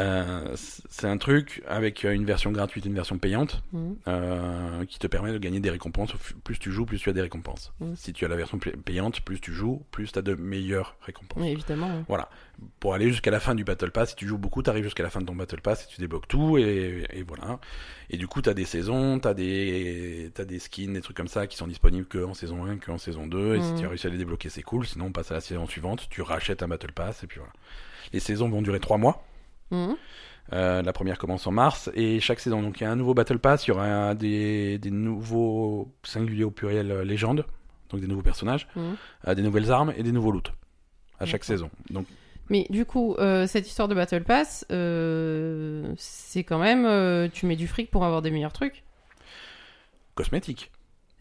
Euh, 0.00 0.54
c'est 0.56 1.06
un 1.06 1.18
truc 1.18 1.62
avec 1.68 2.04
euh, 2.04 2.12
une 2.12 2.24
version 2.24 2.50
gratuite, 2.50 2.84
une 2.84 2.94
version 2.94 3.16
payante 3.18 3.62
Mhm. 3.72 3.96
euh, 4.08 4.84
qui 4.86 4.98
te 4.98 5.06
permet 5.06 5.32
de 5.32 5.38
gagner 5.38 5.60
des 5.60 5.70
récompenses. 5.70 6.12
Plus 6.42 6.58
tu 6.58 6.72
joues, 6.72 6.84
plus 6.84 6.98
tu 6.98 7.08
as 7.10 7.12
des 7.12 7.20
récompenses. 7.22 7.72
Mm. 7.80 7.94
Si 7.94 8.12
tu 8.12 8.24
as 8.24 8.28
la 8.28 8.34
version 8.36 8.58
pay- 8.58 8.76
payante, 8.76 9.20
plus 9.20 9.40
tu 9.40 9.52
joues, 9.52 9.84
plus 9.92 10.10
tu 10.10 10.18
as 10.18 10.22
de 10.22 10.34
meilleures 10.34 10.96
récompenses. 11.02 11.40
Oui, 11.42 11.50
évidemment. 11.50 12.04
Voilà. 12.08 12.28
Pour 12.80 12.94
aller 12.94 13.08
jusqu'à 13.08 13.30
la 13.30 13.38
fin 13.40 13.54
du 13.54 13.62
Battle 13.64 13.90
Pass, 13.92 14.10
si 14.10 14.16
tu 14.16 14.26
joues 14.26 14.38
beaucoup, 14.38 14.62
tu 14.62 14.70
arrives 14.70 14.84
jusqu'à 14.84 15.02
la 15.04 15.10
fin 15.10 15.20
de 15.20 15.26
ton 15.26 15.34
Battle 15.36 15.60
Pass 15.60 15.84
et 15.84 15.86
tu 15.94 16.00
débloques 16.00 16.28
tout. 16.28 16.58
Et, 16.58 17.04
et 17.12 17.22
voilà. 17.22 17.60
Et 18.10 18.16
du 18.16 18.26
coup, 18.26 18.42
tu 18.42 18.48
as 18.48 18.54
des 18.54 18.64
saisons, 18.64 19.18
tu 19.20 19.28
as 19.28 19.34
des, 19.34 20.30
t'as 20.34 20.44
des 20.44 20.58
skins, 20.58 20.92
des 20.92 21.00
trucs 21.02 21.16
comme 21.16 21.28
ça 21.28 21.46
qui 21.46 21.56
sont 21.56 21.66
disponibles 21.68 22.06
que 22.06 22.18
en 22.24 22.34
saison 22.34 22.64
1, 22.64 22.78
que 22.78 22.90
en 22.90 22.98
saison 22.98 23.26
2. 23.26 23.56
Et 23.56 23.60
si 23.62 23.72
Mm. 23.72 23.78
tu 23.78 23.86
as 23.86 23.88
réussi 23.88 24.06
à 24.06 24.10
les 24.10 24.18
débloquer, 24.18 24.48
c'est 24.48 24.62
cool. 24.62 24.86
Sinon, 24.86 25.06
on 25.06 25.12
passe 25.12 25.30
à 25.30 25.34
la 25.34 25.40
saison 25.40 25.66
suivante, 25.66 26.08
tu 26.10 26.20
rachètes 26.22 26.62
un 26.64 26.68
Battle 26.68 26.92
Pass 26.92 27.22
et 27.22 27.26
puis 27.26 27.38
voilà. 27.38 27.52
Les 28.12 28.20
saisons 28.20 28.48
vont 28.48 28.60
durer 28.62 28.80
3 28.80 28.98
mois. 28.98 29.24
Mhm. 29.70 29.96
Euh, 30.52 30.82
la 30.82 30.92
première 30.92 31.16
commence 31.18 31.46
en 31.46 31.52
mars 31.52 31.90
et 31.94 32.20
chaque 32.20 32.38
saison 32.38 32.60
donc 32.60 32.78
il 32.78 32.84
y 32.84 32.86
a 32.86 32.90
un 32.90 32.96
nouveau 32.96 33.14
battle 33.14 33.38
pass, 33.38 33.66
il 33.66 33.70
y 33.70 33.72
aura 33.72 34.14
des, 34.14 34.76
des 34.78 34.90
nouveaux 34.90 35.90
singuliers 36.02 36.44
au 36.44 36.50
pluriel 36.50 36.90
euh, 36.90 37.02
légendes, 37.04 37.46
donc 37.88 38.00
des 38.02 38.06
nouveaux 38.06 38.22
personnages, 38.22 38.68
Mhm. 38.76 38.96
euh, 39.28 39.34
des 39.34 39.42
nouvelles 39.42 39.72
armes 39.72 39.94
et 39.96 40.02
des 40.02 40.12
nouveaux 40.12 40.32
loots 40.32 40.52
à 41.18 41.24
chaque 41.24 41.44
saison. 41.44 41.70
Donc 41.90 42.06
Mais 42.50 42.66
du 42.68 42.84
coup, 42.84 43.14
euh, 43.14 43.46
cette 43.46 43.66
histoire 43.66 43.88
de 43.88 43.94
Battle 43.94 44.22
Pass, 44.22 44.66
euh, 44.70 45.94
c'est 45.96 46.44
quand 46.44 46.58
même. 46.58 46.84
euh, 46.84 47.26
tu 47.32 47.46
mets 47.46 47.56
du 47.56 47.66
fric 47.66 47.90
pour 47.90 48.04
avoir 48.04 48.20
des 48.20 48.30
meilleurs 48.30 48.52
trucs? 48.52 48.84
cosmétique. 50.14 50.70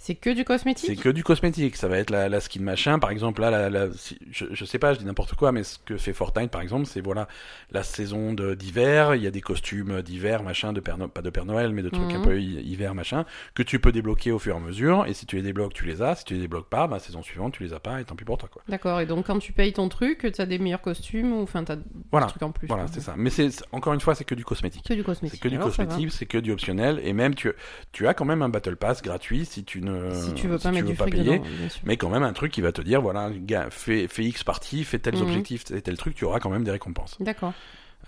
C'est 0.06 0.16
que 0.16 0.30
du 0.30 0.40
C'est 0.40 0.44
cosmétique 0.44 1.02
que 1.02 1.08
du 1.08 1.24
cosmétique. 1.24 1.78
Ça 1.78 1.88
va 1.88 1.98
être 1.98 2.10
la, 2.10 2.28
la 2.28 2.42
skin 2.42 2.60
machin, 2.62 3.00
par 3.00 3.10
exemple. 3.10 3.40
Là, 3.40 3.50
la, 3.50 3.70
la- 3.70 3.94
si- 3.94 4.20
je, 4.32 4.46
je 4.52 4.66
sais 4.66 4.78
pas, 4.78 4.94
je 4.94 5.00
dis 5.00 5.06
n'importe 5.06 5.34
quoi, 5.36 5.54
mais 5.54 5.64
ce 5.64 5.78
que 5.86 5.96
fait 5.96 6.12
Fortnite, 6.12 6.52
par 6.52 6.60
exemple, 6.62 6.88
c'est 6.88 7.00
voilà 7.00 7.30
la 7.72 7.84
saison 7.84 8.34
d'hiver. 8.34 9.16
Il 9.16 9.24
y 9.24 9.28
a 9.28 9.32
des 9.32 9.40
costumes 9.40 10.02
d'hiver, 10.02 10.44
machin, 10.44 10.74
de 10.74 10.82
Père 10.82 10.98
No- 10.98 11.08
pas 11.08 11.22
de 11.22 11.30
Père 11.30 11.46
Noël, 11.46 11.72
mais 11.72 11.84
de 11.84 11.90
trucs 11.90 12.12
Mhm. 12.12 12.18
un 12.18 12.22
peu 12.22 12.42
hi- 12.42 12.62
hiver, 12.70 12.94
machin, 12.96 13.24
que 13.56 13.64
tu 13.64 13.80
peux 13.80 13.94
débloquer 13.94 14.34
au 14.34 14.40
fur 14.40 14.56
et 14.56 14.58
à 14.58 14.60
mesure. 14.60 15.06
Et 15.08 15.14
si 15.14 15.26
tu 15.26 15.38
les 15.38 15.42
débloques, 15.42 15.74
tu 15.74 15.86
les 15.86 16.02
as. 16.02 16.16
Si 16.16 16.26
tu 16.26 16.34
les 16.34 16.42
débloques 16.42 16.68
pas, 16.68 16.86
bah 16.88 17.00
saison 17.00 17.24
suivante, 17.24 17.54
tu 17.54 17.64
les 17.64 17.72
as 17.72 17.80
pas. 17.80 18.02
Et 18.02 18.04
tant 18.04 18.18
pis 18.18 18.26
pour 18.26 18.38
toi, 18.38 18.50
quoi. 18.52 18.62
D'accord, 18.68 19.00
et 19.00 19.06
donc 19.06 19.28
quand 19.28 19.40
tu 19.40 19.54
payes 19.54 19.72
ton 19.72 19.88
truc, 19.88 20.28
tu 20.36 20.42
as 20.42 20.46
des 20.46 20.60
meilleurs 20.60 20.82
costumes 20.82 21.32
ou 21.32 21.44
enfin 21.44 21.64
t'as 21.64 21.78
Voilà. 22.12 22.26
des 22.26 22.32
trucs 22.32 22.44
en 22.44 22.52
plus. 22.52 22.68
Voilà, 22.68 22.88
c'est 22.92 23.00
ça. 23.00 23.14
Mais 23.16 23.30
c'est 23.30 23.50
c'est- 23.52 23.64
encore 23.72 23.94
une 23.94 24.02
fois, 24.02 24.16
c'est 24.16 24.26
que 24.26 24.36
du 24.36 24.44
cosmétique. 24.44 24.84
Que 24.86 24.94
du 24.96 25.04
cosmétique. 25.06 25.40
C'est 25.40 25.44
que 25.44 25.48
du 25.48 25.56
Alors, 25.56 25.70
cosmétique, 25.70 26.12
c'est 26.12 26.26
que 26.26 26.38
du 26.40 26.52
optionnel, 26.52 27.00
et 27.06 27.14
même 27.14 27.36
tu, 27.36 27.50
tu 27.94 28.06
as 28.06 28.14
quand 28.14 28.26
même 28.26 28.42
un 28.42 28.50
battle 28.50 28.76
pass 28.76 29.02
gratuit 29.02 29.46
si 29.46 29.64
tu 29.64 29.82
ne 29.82 29.93
Si 30.14 30.34
tu 30.34 30.48
veux 30.48 30.58
pas 30.60 30.72
mettre 30.72 30.86
veux 30.86 30.92
du 30.92 30.98
pas 30.98 31.04
fric 31.06 31.16
payer, 31.16 31.40
dedans, 31.40 31.48
mais 31.86 31.98
quand 31.98 32.10
même 32.10 32.24
un 32.24 32.34
truc 32.34 32.52
qui 32.52 32.62
va 32.62 32.72
te 32.72 32.82
dire 32.82 33.02
voilà, 33.02 33.30
gars, 33.32 33.68
fais, 33.70 34.08
fais 34.08 34.24
X 34.24 34.44
partie, 34.44 34.84
fais 34.84 35.00
tels 35.00 35.16
Mhm. 35.16 35.22
objectifs 35.24 35.70
et 35.72 35.82
tel 35.82 35.98
truc, 35.98 36.16
tu 36.16 36.26
auras 36.26 36.40
quand 36.40 36.50
même 36.50 36.64
des 36.64 36.72
récompenses. 36.72 37.18
D'accord, 37.20 37.54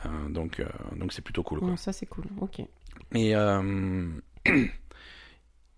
Euh, 0.06 0.10
donc 0.30 0.60
euh, 0.60 0.66
donc 0.96 1.14
c'est 1.14 1.22
plutôt 1.24 1.44
cool. 1.44 1.60
Quoi. 1.60 1.70
Bon, 1.70 1.78
ça 1.78 1.94
c'est 1.94 2.06
cool. 2.06 2.26
Ok. 2.42 2.60
Et, 3.14 3.36
euh, 3.36 4.08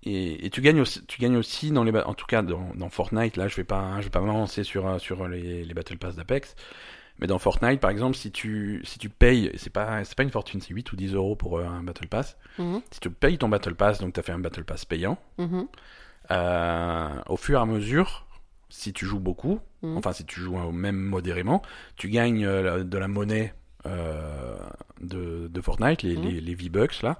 et 0.03 0.45
et 0.45 0.49
tu 0.49 0.61
gagnes 0.61 0.81
aussi, 0.81 1.05
tu 1.05 1.19
gagnes 1.21 1.37
aussi 1.37 1.71
dans 1.71 1.83
les, 1.83 1.91
en 1.99 2.13
tout 2.13 2.25
cas 2.25 2.41
dans, 2.41 2.71
dans 2.75 2.89
Fortnite. 2.89 3.37
Là, 3.37 3.47
je 3.47 3.55
vais 3.55 3.63
pas, 3.63 3.97
je 3.99 4.05
vais 4.05 4.09
pas 4.09 4.21
m'avancer 4.21 4.63
sur 4.63 4.87
euh, 4.87 4.99
sur 4.99 5.27
les, 5.27 5.63
les 5.63 5.73
battle 5.73 5.97
pass 5.97 6.15
d'Apex. 6.15 6.55
Mais 7.19 7.25
dans 7.25 7.39
Fortnite, 7.39 7.79
par 7.79 7.89
exemple, 7.89 8.15
si 8.15 8.31
tu, 8.31 8.81
si 8.83 8.99
tu 8.99 9.09
payes, 9.09 9.51
c'est 9.55 9.71
pas, 9.71 10.03
c'est 10.03 10.15
pas 10.15 10.21
une 10.21 10.29
fortune, 10.29 10.61
c'est 10.61 10.71
8 10.71 10.91
ou 10.91 10.95
10 10.95 11.15
euros 11.15 11.35
pour 11.35 11.57
euh, 11.57 11.65
un 11.65 11.81
Battle 11.81 12.07
Pass. 12.07 12.37
Mhm, 12.59 12.79
Si 12.91 12.99
tu 12.99 13.09
payes 13.09 13.39
ton 13.39 13.49
Battle 13.49 13.73
Pass, 13.73 13.99
donc 13.99 14.13
tu 14.13 14.19
as 14.19 14.23
fait 14.23 14.33
un 14.33 14.37
Battle 14.39 14.63
Pass 14.65 14.85
payant, 14.85 15.17
mhm, 15.39 15.61
euh, 15.61 15.63
au 16.29 17.37
fur 17.37 17.59
et 17.59 17.61
à 17.61 17.65
mesure, 17.65 18.25
si 18.69 18.93
tu 18.93 19.05
joues 19.05 19.19
beaucoup, 19.19 19.59
Mhm. 19.83 19.97
enfin 19.97 20.11
si 20.11 20.25
tu 20.25 20.39
joues 20.39 20.57
euh, 20.57 20.71
même 20.71 20.97
modérément, 20.97 21.61
tu 21.95 22.09
gagnes 22.09 22.45
euh, 22.45 22.83
de 22.83 22.97
la 22.97 23.07
monnaie 23.07 23.53
euh, 23.85 24.57
de, 25.01 25.47
de 25.47 25.61
Fortnite, 25.61 26.01
les, 26.01 26.15
les, 26.15 26.41
les 26.41 26.55
V-Bucks 26.55 27.01
là. 27.03 27.17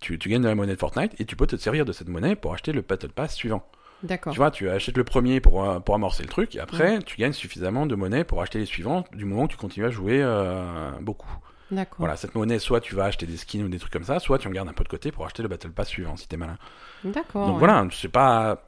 Tu, 0.00 0.18
tu 0.18 0.28
gagnes 0.28 0.42
de 0.42 0.48
la 0.48 0.54
monnaie 0.54 0.74
de 0.74 0.78
Fortnite 0.80 1.12
et 1.20 1.24
tu 1.26 1.36
peux 1.36 1.46
te 1.46 1.54
servir 1.56 1.84
de 1.84 1.92
cette 1.92 2.08
monnaie 2.08 2.34
pour 2.34 2.52
acheter 2.54 2.72
le 2.72 2.80
Battle 2.80 3.10
Pass 3.10 3.34
suivant. 3.34 3.62
D'accord. 4.02 4.32
Tu 4.32 4.38
vois, 4.38 4.50
tu 4.50 4.68
achètes 4.68 4.96
le 4.96 5.04
premier 5.04 5.40
pour, 5.40 5.62
euh, 5.64 5.78
pour 5.78 5.94
amorcer 5.94 6.24
le 6.24 6.28
truc 6.28 6.56
et 6.56 6.60
après 6.60 6.98
tu 7.00 7.18
gagnes 7.18 7.32
suffisamment 7.34 7.86
de 7.86 7.94
monnaie 7.94 8.24
pour 8.24 8.42
acheter 8.42 8.58
les 8.58 8.66
suivants 8.66 9.04
du 9.12 9.24
moment 9.26 9.46
que 9.46 9.52
tu 9.52 9.58
continues 9.58 9.86
à 9.86 9.90
jouer 9.90 10.20
euh, 10.20 10.90
beaucoup. 11.00 11.30
D'accord. 11.72 12.00
Voilà, 12.00 12.16
cette 12.16 12.34
monnaie, 12.34 12.58
soit 12.58 12.80
tu 12.80 12.94
vas 12.94 13.04
acheter 13.04 13.24
des 13.24 13.38
skins 13.38 13.64
ou 13.64 13.68
des 13.68 13.78
trucs 13.78 13.92
comme 13.92 14.04
ça, 14.04 14.18
soit 14.20 14.38
tu 14.38 14.46
en 14.46 14.50
gardes 14.50 14.68
un 14.68 14.74
peu 14.74 14.84
de 14.84 14.90
côté 14.90 15.10
pour 15.10 15.24
acheter 15.24 15.42
le 15.42 15.48
Battle 15.48 15.70
Pass 15.70 15.88
suivant 15.88 16.16
si 16.16 16.28
t'es 16.28 16.36
malin. 16.36 16.58
D'accord. 17.02 17.46
Donc 17.46 17.54
ouais. 17.54 17.58
voilà, 17.60 17.88
c'est 17.90 18.08
pas. 18.08 18.62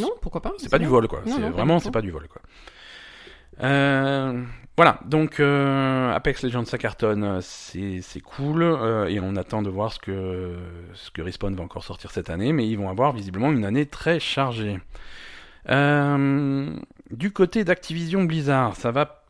Non, 0.00 0.10
pourquoi 0.20 0.42
pas 0.42 0.52
C'est 0.58 0.70
pas 0.70 0.80
du 0.80 0.86
vol 0.86 1.06
quoi. 1.06 1.22
Non, 1.24 1.50
vraiment 1.50 1.78
c'est 1.78 1.92
pas 1.92 2.02
du 2.02 2.10
vol 2.10 2.26
quoi. 2.26 2.42
Euh, 3.60 4.42
voilà, 4.76 5.00
donc 5.04 5.40
euh, 5.40 6.12
Apex 6.12 6.42
Legends 6.42 6.64
ça 6.64 6.78
cartonne, 6.78 7.40
c'est 7.42 8.00
c'est 8.02 8.20
cool 8.20 8.62
euh, 8.62 9.06
et 9.06 9.18
on 9.20 9.34
attend 9.36 9.62
de 9.62 9.70
voir 9.70 9.92
ce 9.92 9.98
que 9.98 10.56
ce 10.94 11.10
que 11.10 11.22
Respawn 11.22 11.54
va 11.54 11.62
encore 11.62 11.84
sortir 11.84 12.10
cette 12.10 12.30
année, 12.30 12.52
mais 12.52 12.68
ils 12.68 12.76
vont 12.76 12.88
avoir 12.88 13.12
visiblement 13.12 13.50
une 13.52 13.64
année 13.64 13.86
très 13.86 14.20
chargée. 14.20 14.80
Euh, 15.68 16.70
du 17.10 17.32
côté 17.32 17.64
d'Activision 17.64 18.24
Blizzard, 18.24 18.74
ça 18.76 18.90
va 18.90 19.24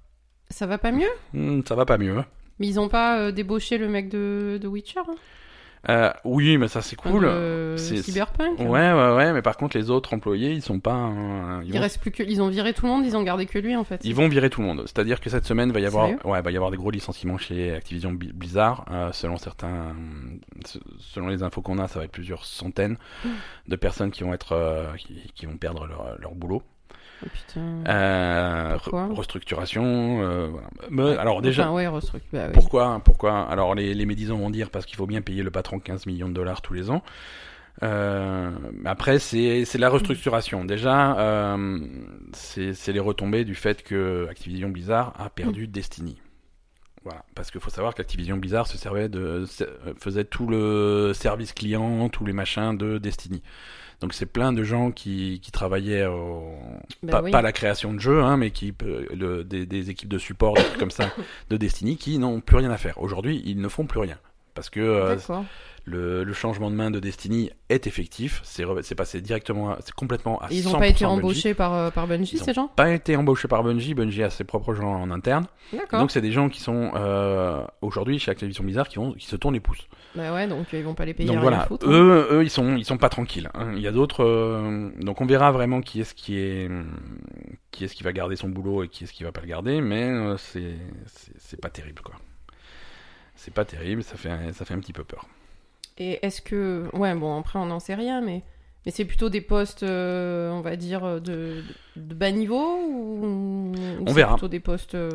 Ça 0.50 0.66
va 0.66 0.78
pas 0.78 0.92
mieux? 0.92 1.10
Hmm, 1.32 1.60
ça 1.66 1.74
va 1.74 1.84
pas 1.84 1.98
mieux. 1.98 2.22
Mais 2.58 2.66
ils 2.66 2.80
ont 2.80 2.88
pas 2.88 3.18
euh, 3.18 3.32
débauché 3.32 3.78
le 3.78 3.88
mec 3.88 4.08
de, 4.08 4.58
de 4.60 4.66
Witcher 4.68 5.00
hein? 5.08 5.14
Euh, 5.88 6.10
oui, 6.24 6.58
mais 6.58 6.66
ça 6.66 6.82
c'est 6.82 6.96
cool. 6.96 7.24
C'est- 7.76 8.02
Cyberpunk. 8.02 8.60
hein. 8.60 8.64
Ouais, 8.66 8.92
ouais, 8.92 9.14
ouais, 9.16 9.32
mais 9.32 9.42
par 9.42 9.56
contre, 9.56 9.78
les 9.78 9.90
autres 9.90 10.12
employés, 10.12 10.50
ils 10.50 10.60
sont 10.60 10.80
pas. 10.80 11.06
euh, 11.06 11.62
ils, 11.64 11.72
vont, 11.72 11.86
plus 12.00 12.10
que. 12.10 12.24
Ils 12.24 12.42
ont 12.42 12.48
viré 12.48 12.74
tout 12.74 12.84
le 12.84 12.90
monde, 12.90 13.06
ils 13.06 13.16
ont 13.16 13.22
gardé 13.22 13.46
que 13.46 13.60
lui 13.60 13.76
en 13.76 13.84
fait. 13.84 14.00
ils 14.04 14.12
vont 14.14 14.26
virer 14.28 14.50
tout 14.50 14.60
le 14.60 14.66
monde. 14.66 14.82
C'est-à-dire 14.86 15.20
que 15.20 15.30
cette 15.30 15.46
semaine, 15.46 15.70
va 15.70 15.78
y 15.78 15.86
avoir, 15.86 16.08
ouais, 16.26 16.42
va 16.42 16.50
y 16.50 16.56
avoir 16.56 16.72
des 16.72 16.76
gros 16.76 16.90
licenciements 16.90 17.38
chez 17.38 17.72
Activision 17.72 18.10
Blizzard. 18.12 18.86
euh, 18.90 19.12
selon 19.12 19.36
certains, 19.36 19.94
se- 20.66 20.80
selon 20.98 21.28
les 21.28 21.44
infos 21.44 21.62
qu'on 21.62 21.78
a, 21.78 21.86
ça 21.86 22.00
va 22.00 22.06
être 22.06 22.12
plusieurs 22.12 22.44
centaines 22.44 22.98
Mmh. 23.24 23.28
de 23.68 23.76
personnes 23.76 24.10
qui 24.10 24.24
vont 24.24 24.34
être, 24.34 24.92
qui, 24.98 25.30
qui 25.32 25.46
vont 25.46 25.56
perdre 25.58 25.86
leur, 25.86 26.18
leur 26.18 26.34
boulot. 26.34 26.62
Oh, 27.24 27.28
putain. 27.32 27.84
Euh, 27.88 28.76
re- 28.76 29.12
restructuration. 29.14 30.22
euh, 30.22 30.46
voilà. 30.48 30.68
Mais, 30.90 31.16
alors 31.18 31.42
déjà, 31.42 31.64
Enfin, 31.64 31.74
ouais, 31.74 31.86
restruc- 31.86 32.22
bah, 32.32 32.44
oui. 32.46 32.52
Pourquoi 32.54 33.00
Pourquoi 33.04 33.40
Alors 33.50 33.74
les, 33.74 33.92
les 33.94 34.06
médisants 34.06 34.36
vont 34.38 34.50
dire 34.50 34.70
parce 34.70 34.86
qu'il 34.86 34.96
faut 34.96 35.06
bien 35.06 35.20
payer 35.20 35.42
le 35.42 35.50
patron 35.50 35.80
15 35.80 36.06
millions 36.06 36.28
de 36.28 36.34
dollars 36.34 36.62
tous 36.62 36.74
les 36.74 36.90
ans. 36.90 37.02
Euh, 37.82 38.50
après, 38.84 39.18
c'est 39.18 39.64
la 39.78 39.88
restructuration. 39.88 40.64
Déjà, 40.64 41.56
c'est 42.32 42.92
les 42.92 43.00
retombées 43.00 43.44
du 43.44 43.54
fait 43.54 43.82
que 43.82 44.26
Activision 44.30 44.68
Blizzard 44.68 45.12
a 45.18 45.30
perdu 45.30 45.66
Destiny. 45.68 46.20
Voilà, 47.04 47.24
parce 47.34 47.50
qu'il 47.50 47.60
faut 47.60 47.70
savoir 47.70 47.94
qu'Activision 47.94 48.36
Blizzard 48.36 48.66
se 48.66 48.76
servait 48.76 49.08
de 49.08 49.44
faisait 49.98 50.24
tout 50.24 50.46
le 50.46 51.12
service 51.14 51.52
client, 51.52 52.08
tous 52.08 52.24
les 52.26 52.32
machins 52.32 52.76
de 52.76 52.98
Destiny. 52.98 53.42
Donc 54.00 54.14
c'est 54.14 54.26
plein 54.26 54.52
de 54.52 54.62
gens 54.62 54.92
qui, 54.92 55.40
qui 55.42 55.50
travaillaient 55.50 56.06
au, 56.06 56.52
Bah 57.02 57.14
pas, 57.14 57.22
oui. 57.22 57.30
pas 57.32 57.42
la 57.42 57.52
création 57.52 57.92
de 57.92 57.98
jeux, 57.98 58.22
hein, 58.22 58.36
mais 58.36 58.50
qui 58.52 58.72
euh, 58.84 59.06
le- 59.14 59.42
des, 59.44 59.66
des 59.66 59.90
équipes 59.90 60.08
de 60.08 60.18
support, 60.18 60.54
des 60.54 60.62
trucs 60.62 60.78
comme 60.78 60.90
ça, 60.92 61.10
de 61.50 61.56
Destiny, 61.56 61.96
qui 61.96 62.18
n'ont 62.18 62.40
plus 62.40 62.56
rien 62.58 62.70
à 62.70 62.76
faire. 62.76 63.00
Aujourd'hui, 63.02 63.42
ils 63.44 63.60
ne 63.60 63.68
font 63.68 63.86
plus 63.86 63.98
rien. 64.00 64.18
Parce 64.54 64.70
que 64.70 64.80
euh. 64.80 65.14
Le, 65.88 66.22
le 66.24 66.32
changement 66.32 66.70
de 66.70 66.76
main 66.76 66.90
de 66.90 67.00
Destiny 67.00 67.50
est 67.68 67.86
effectif, 67.86 68.40
c'est 68.44 68.94
passé 68.94 69.20
directement, 69.20 69.70
à- 69.70 69.78
c'est 69.84 69.94
complètement 69.94 70.38
à 70.40 70.48
ils 70.50 70.62
100% 70.64 70.74
ont 70.74 70.78
pas 70.78 70.86
été 70.86 71.04
Bungie. 71.04 71.18
embauchés 71.18 71.54
par, 71.54 71.74
euh, 71.74 71.90
par 71.90 72.06
Bungie, 72.06 72.36
Ils 72.36 72.42
ces 72.44 72.52
gens? 72.52 72.68
Pas 72.68 72.90
été 72.90 73.16
embauchés 73.16 73.48
par 73.48 73.62
Bungie, 73.64 73.94
Bungie 73.94 74.22
a 74.22 74.30
ses 74.30 74.44
propres 74.44 74.74
gens 74.74 74.88
en 74.94 75.10
interne. 75.10 75.46
D'accord. 75.72 76.00
Donc 76.00 76.10
c'est 76.10 76.20
des 76.20 76.32
gens 76.32 76.48
qui 76.48 76.60
sont 76.60 76.92
euh, 76.94 77.64
aujourd'hui 77.82 78.18
chez 78.18 78.30
Activision 78.30 78.62
Blizzard 78.64 78.88
qui, 78.88 78.96
vont, 78.96 79.12
qui 79.12 79.26
se 79.26 79.36
tournent 79.36 79.54
les 79.54 79.60
pouces. 79.60 79.86
Bah 80.14 80.32
ouais, 80.34 80.46
donc 80.48 80.66
euh, 80.72 80.78
ils 80.78 80.84
vont 80.84 80.94
pas 80.94 81.04
les 81.04 81.14
payer 81.14 81.28
Donc 81.28 81.38
voilà, 81.40 81.68
hein. 81.70 81.76
eux, 81.82 82.40
ils 82.42 82.50
sont, 82.50 82.76
ils 82.76 82.84
sont 82.84 82.96
pas 82.98 83.08
tranquilles. 83.08 83.50
hein. 83.54 83.72
Il 83.76 83.80
y 83.82 83.86
a 83.86 83.92
d'autres, 83.92 84.24
euh, 84.24 84.90
donc 85.00 85.20
on 85.20 85.26
verra 85.26 85.52
vraiment 85.52 85.80
qui 85.80 86.00
est-ce 86.00 86.14
qui 86.14 86.38
est, 86.38 86.70
qui 87.70 87.84
est-ce 87.84 87.94
qui 87.94 88.02
va 88.02 88.12
garder 88.12 88.36
son 88.36 88.48
boulot 88.48 88.84
et 88.84 88.88
qui 88.88 89.04
est-ce 89.04 89.12
qui 89.12 89.24
va 89.24 89.32
pas 89.32 89.40
le 89.42 89.46
garder, 89.48 89.80
mais 89.80 90.10
c'est, 90.38 90.74
c'est, 91.06 91.32
c'est 91.38 91.60
pas 91.60 91.70
terrible 91.70 92.02
quoi. 92.02 92.14
C'est 93.34 93.54
pas 93.54 93.64
terrible, 93.64 94.02
ça 94.02 94.16
fait, 94.16 94.30
ça 94.52 94.64
fait 94.64 94.74
un 94.74 94.80
petit 94.80 94.92
peu 94.92 95.04
peur. 95.04 95.26
Et 95.98 96.24
est-ce 96.24 96.40
que. 96.40 96.88
Ouais, 96.94 97.14
bon, 97.14 97.38
après, 97.38 97.58
on 97.58 97.66
n'en 97.66 97.80
sait 97.80 97.94
rien, 97.94 98.20
mais. 98.20 98.42
Mais 98.86 98.92
c'est 98.92 99.04
plutôt 99.04 99.28
des 99.28 99.40
postes, 99.42 99.82
euh, 99.82 100.50
on 100.52 100.60
va 100.60 100.76
dire, 100.76 101.20
de, 101.20 101.62
de 101.96 102.14
bas 102.14 102.30
niveau 102.30 102.78
ou 102.80 103.72
ou 103.74 104.04
c'est 104.06 104.12
verra. 104.14 104.34
plutôt 104.34 104.48
des 104.48 104.60
postes 104.60 104.94
euh, 104.94 105.10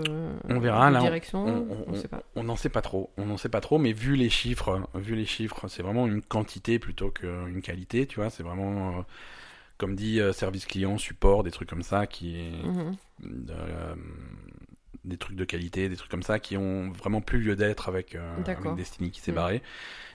On 0.50 0.60
verra, 0.60 0.90
de 0.90 0.94
là, 0.96 1.00
on- 1.00 1.04
direction 1.04 1.46
on- 1.46 1.86
on, 1.88 1.94
sait. 1.96 2.10
On 2.36 2.44
n'en 2.44 2.56
sait 2.58 2.70
pas 2.70 2.82
trop, 2.82 3.10
on 3.18 3.26
n'en 3.26 3.38
sait 3.38 3.50
pas 3.50 3.62
trop, 3.62 3.80
mais 3.80 3.94
vu 3.94 4.16
les 4.16 4.30
chiffres, 4.30 4.82
vu 4.94 5.16
les 5.16 5.26
chiffres, 5.26 5.68
c'est 5.70 5.82
vraiment 5.82 6.06
une 6.06 6.22
quantité 6.22 6.78
plutôt 6.78 7.10
qu'une 7.10 7.62
qualité, 7.64 8.06
tu 8.06 8.18
vois. 8.20 8.30
C'est 8.30 8.44
vraiment, 8.44 8.90
euh, 9.00 9.02
comme 9.78 9.96
dit, 9.96 10.20
euh, 10.20 10.34
service 10.34 10.66
client, 10.66 10.98
support, 11.00 11.44
des 11.44 11.52
trucs 11.52 11.70
comme 11.70 11.84
ça 11.84 12.06
qui, 12.06 12.52
Mhm. 12.64 12.96
euh, 13.50 13.96
des 15.06 15.18
trucs 15.18 15.36
de 15.36 15.44
qualité, 15.46 15.90
des 15.90 15.96
trucs 15.98 16.10
comme 16.12 16.24
ça 16.24 16.40
qui 16.40 16.56
ont 16.58 16.90
vraiment 16.92 17.20
plus 17.22 17.40
lieu 17.42 17.56
d'être 17.56 17.90
avec, 17.90 18.16
euh, 18.16 18.36
avec 18.46 18.76
Destiny 18.76 19.12
qui 19.12 19.20
s'est 19.22 19.32
Mm. 19.32 19.36
barré. 19.36 19.62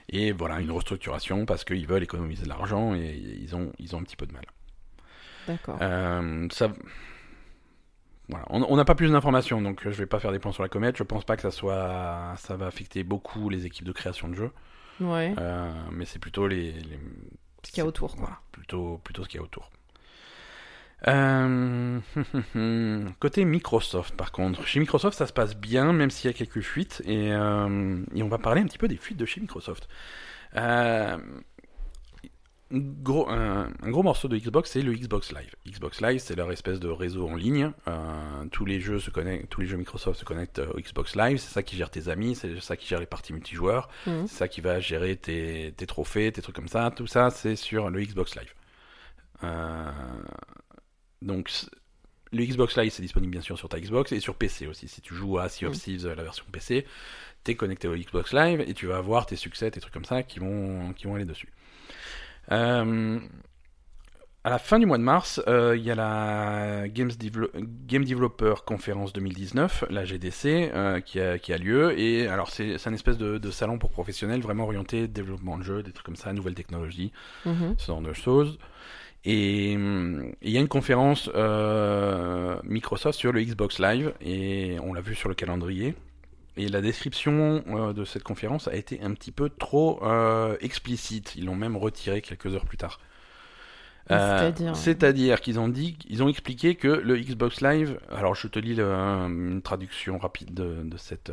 Et 0.09 0.31
voilà, 0.31 0.59
une 0.59 0.71
restructuration 0.71 1.45
parce 1.45 1.63
qu'ils 1.63 1.85
veulent 1.85 2.01
économiser 2.03 2.43
de 2.43 2.49
l'argent 2.49 2.95
et 2.95 3.15
ils 3.15 3.55
ont, 3.55 3.71
ils 3.79 3.95
ont 3.95 3.99
un 3.99 4.03
petit 4.03 4.15
peu 4.15 4.25
de 4.25 4.33
mal. 4.33 4.45
D'accord. 5.47 5.77
Euh, 5.81 6.47
ça... 6.51 6.73
voilà. 8.27 8.45
On 8.49 8.75
n'a 8.75 8.85
pas 8.85 8.95
plus 8.95 9.11
d'informations, 9.11 9.61
donc 9.61 9.85
euh, 9.85 9.91
je 9.91 9.97
vais 9.97 10.05
pas 10.05 10.19
faire 10.19 10.31
des 10.31 10.39
plans 10.39 10.51
sur 10.51 10.63
la 10.63 10.69
comète. 10.69 10.97
Je 10.97 11.03
pense 11.03 11.23
pas 11.25 11.35
que 11.35 11.41
ça 11.41 11.51
soit, 11.51 12.33
ça 12.37 12.55
va 12.55 12.67
affecter 12.67 13.03
beaucoup 13.03 13.49
les 13.49 13.65
équipes 13.65 13.85
de 13.85 13.91
création 13.91 14.27
de 14.27 14.35
jeux, 14.35 14.51
Ouais. 14.99 15.33
Euh, 15.37 15.71
mais 15.91 16.05
c'est 16.05 16.19
plutôt 16.19 16.47
les, 16.47 16.73
les- 16.73 16.99
Ce 17.63 17.71
qu'il 17.71 17.79
y 17.79 17.81
a 17.81 17.85
autour, 17.85 18.15
quoi. 18.15 18.25
voilà, 18.25 18.39
plutôt, 18.51 18.99
plutôt 19.03 19.23
ce 19.23 19.29
qu'il 19.29 19.39
y 19.39 19.41
a 19.41 19.43
autour. 19.43 19.69
Euh, 21.07 21.99
Côté 23.19 23.45
Microsoft, 23.45 24.15
par 24.15 24.31
contre, 24.31 24.65
chez 24.65 24.79
Microsoft, 24.79 25.17
ça 25.17 25.27
se 25.27 25.33
passe 25.33 25.55
bien, 25.55 25.93
même 25.93 26.09
s'il 26.09 26.29
y 26.29 26.33
a 26.33 26.37
quelques 26.37 26.61
fuites, 26.61 27.01
et, 27.05 27.31
euh, 27.31 28.03
et 28.13 28.23
on 28.23 28.27
va 28.27 28.37
parler 28.37 28.61
un 28.61 28.65
petit 28.65 28.77
peu 28.77 28.87
des 28.87 28.97
fuites 28.97 29.17
de 29.17 29.25
chez 29.25 29.39
Microsoft. 29.39 29.87
Euh, 30.55 31.17
gros, 32.71 33.29
un, 33.29 33.69
un 33.81 33.89
gros 33.89 34.03
morceau 34.03 34.27
de 34.27 34.37
Xbox, 34.37 34.71
c'est 34.71 34.81
le 34.81 34.93
Xbox 34.93 35.31
Live. 35.31 35.55
Xbox 35.67 36.01
Live, 36.01 36.19
c'est 36.19 36.35
leur 36.35 36.51
espèce 36.51 36.79
de 36.79 36.89
réseau 36.89 37.27
en 37.27 37.35
ligne. 37.35 37.71
Euh, 37.87 38.45
tous 38.51 38.65
les 38.65 38.79
jeux 38.79 38.99
se 38.99 39.09
connectent, 39.09 39.49
tous 39.49 39.61
les 39.61 39.67
jeux 39.67 39.77
Microsoft 39.77 40.19
se 40.19 40.25
connectent 40.25 40.59
au 40.59 40.79
Xbox 40.79 41.15
Live. 41.15 41.37
C'est 41.37 41.53
ça 41.53 41.63
qui 41.63 41.75
gère 41.77 41.89
tes 41.89 42.09
amis, 42.09 42.35
c'est 42.35 42.59
ça 42.59 42.75
qui 42.77 42.87
gère 42.87 42.99
les 42.99 43.05
parties 43.05 43.33
multijoueurs. 43.33 43.89
Mhm. 44.05 44.27
C'est 44.27 44.37
ça 44.37 44.47
qui 44.47 44.61
va 44.61 44.79
gérer 44.79 45.15
tes, 45.15 45.73
tes 45.75 45.87
trophées, 45.87 46.31
tes 46.31 46.41
trucs 46.41 46.55
comme 46.55 46.67
ça. 46.67 46.91
Tout 46.95 47.07
ça, 47.07 47.29
c'est 47.29 47.55
sur 47.55 47.89
le 47.89 48.01
Xbox 48.01 48.35
Live. 48.35 48.53
Euh, 49.43 49.91
donc, 51.21 51.49
le 52.31 52.45
Xbox 52.45 52.77
Live, 52.77 52.91
c'est 52.91 53.01
disponible 53.01 53.31
bien 53.31 53.41
sûr 53.41 53.57
sur 53.57 53.69
ta 53.69 53.79
Xbox 53.79 54.11
et 54.11 54.19
sur 54.19 54.35
PC 54.35 54.67
aussi. 54.67 54.87
Si 54.87 55.01
tu 55.01 55.13
joues 55.15 55.39
à 55.39 55.49
Sea 55.49 55.65
of 55.65 55.73
Mm. 55.75 55.79
Thieves, 55.79 56.07
la 56.07 56.23
version 56.23 56.45
PC, 56.51 56.85
t'es 57.43 57.55
connecté 57.55 57.87
au 57.87 57.95
Xbox 57.95 58.33
Live 58.33 58.61
et 58.67 58.73
tu 58.73 58.85
vas 58.87 58.97
avoir 58.97 59.25
tes 59.25 59.35
succès, 59.35 59.71
tes 59.71 59.79
trucs 59.79 59.93
comme 59.93 60.05
ça 60.05 60.23
qui 60.23 60.39
vont, 60.39 60.93
qui 60.93 61.07
vont 61.07 61.15
aller 61.15 61.25
dessus. 61.25 61.49
Euh, 62.51 63.19
à 64.45 64.49
la 64.49 64.57
fin 64.57 64.79
du 64.79 64.85
mois 64.85 64.97
de 64.97 65.03
mars, 65.03 65.41
euh, 65.47 65.75
il 65.75 65.83
y 65.83 65.91
a 65.91 65.95
la 65.95 66.87
Games 66.87 67.11
Game 67.85 68.05
Developer 68.05 68.53
Conference 68.65 69.11
2019, 69.11 69.83
la 69.89 70.05
GDC, 70.05 70.45
euh, 70.73 71.01
qui, 71.01 71.19
a, 71.19 71.37
qui 71.37 71.51
a 71.51 71.57
lieu. 71.57 71.97
Et 71.99 72.27
alors, 72.27 72.49
c'est 72.49 72.75
un 72.87 72.93
espèce 72.93 73.17
de, 73.17 73.37
de 73.37 73.51
salon 73.51 73.77
pour 73.77 73.89
professionnels 73.91 74.39
vraiment 74.41 74.63
orienté 74.63 75.07
développement 75.09 75.57
de 75.57 75.63
jeux, 75.63 75.83
des 75.83 75.91
trucs 75.91 76.05
comme 76.05 76.15
ça, 76.15 76.31
nouvelles 76.31 76.55
technologies, 76.55 77.11
Mhm. 77.45 77.75
ce 77.77 77.87
genre 77.87 78.01
de 78.01 78.13
choses. 78.13 78.57
Et 79.25 79.73
hum, 79.75 80.31
il 80.41 80.51
y 80.51 80.57
a 80.57 80.61
une 80.61 80.67
conférence 80.69 81.29
euh, 81.35 82.57
Microsoft 82.63 83.17
sur 83.19 83.31
le 83.33 83.41
Xbox 83.43 83.79
Live, 83.79 84.13
et 84.21 84.77
on 84.83 84.93
l'a 84.93 85.01
vu 85.01 85.15
sur 85.15 85.29
le 85.29 85.35
calendrier. 85.35 85.95
Et 86.57 86.67
la 86.67 86.81
description 86.81 87.63
euh, 87.67 87.93
de 87.93 88.05
cette 88.05 88.23
conférence 88.23 88.67
a 88.67 88.75
été 88.75 89.01
un 89.01 89.13
petit 89.13 89.31
peu 89.31 89.49
trop 89.49 89.99
euh, 90.03 90.57
explicite. 90.61 91.35
Ils 91.35 91.45
l'ont 91.45 91.55
même 91.55 91.77
retiré 91.77 92.21
quelques 92.21 92.53
heures 92.53 92.65
plus 92.65 92.77
tard. 92.77 92.99
C'est-à-dire 94.73 95.39
qu'ils 95.39 95.59
ont 95.59 95.67
dit, 95.69 95.97
ils 96.09 96.23
ont 96.23 96.29
expliqué 96.29 96.73
que 96.75 96.87
le 96.87 97.15
Xbox 97.17 97.61
Live. 97.61 97.99
Alors 98.09 98.33
je 98.33 98.47
te 98.47 98.57
lis 98.57 98.73
le- 98.73 98.85
une 98.91 99.61
traduction 99.61 100.17
rapide 100.17 100.51
de, 100.53 100.81
de 100.83 100.97
cette 100.97 101.31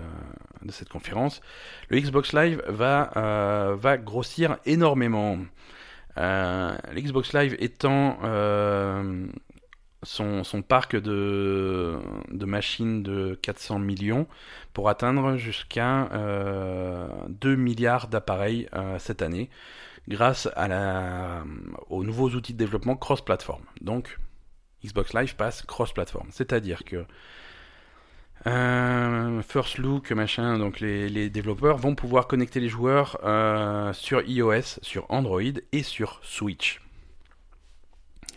de 0.63 0.71
cette 0.73 0.91
conférence. 0.91 1.41
Le 1.89 1.99
Xbox 2.01 2.35
Live 2.35 2.63
va 2.69 3.75
va 3.79 3.97
grossir 3.97 4.59
énormément. 4.67 5.39
Euh, 6.19 6.77
le 6.93 7.01
Xbox 7.01 7.33
Live 7.33 7.57
étant 7.59 8.19
euh, 8.25 9.27
son, 10.03 10.63
parc 10.63 10.97
de, 10.97 11.99
machines 12.33 13.03
de 13.03 13.39
400 13.43 13.79
millions 13.79 14.27
pour 14.73 14.89
atteindre 14.89 15.37
jusqu'à 15.37 16.11
euh, 16.13 17.09
2 17.29 17.57
milliards 17.57 18.09
d'appareils 18.09 18.69
euh, 18.75 18.99
cette 18.99 19.23
année 19.23 19.51
grâce 20.09 20.49
aux 21.91 22.05
nouveaux 22.05 22.31
outils 22.31 22.53
de 22.53 22.59
développement 22.59 22.97
cross-platform. 22.97 23.63
Donc, 23.81 24.19
Xbox 24.85 25.15
Live 25.15 25.35
passe 25.35 25.63
cross-platform. 25.63 26.29
C'est-à-dire 26.31 26.85
que 26.85 27.05
euh, 28.47 29.43
First 29.43 29.79
Look, 29.79 30.13
machin, 30.13 30.59
donc 30.59 30.81
les, 30.81 31.31
développeurs 31.31 31.79
vont 31.79 31.95
pouvoir 31.95 32.27
connecter 32.27 32.61
les 32.61 32.69
joueurs 32.69 33.19
euh, 33.25 33.93
sur 33.93 34.23
iOS, 34.23 34.79
sur 34.83 35.07
Android 35.11 35.43
et 35.73 35.83
sur 35.83 36.21
Switch. 36.23 36.81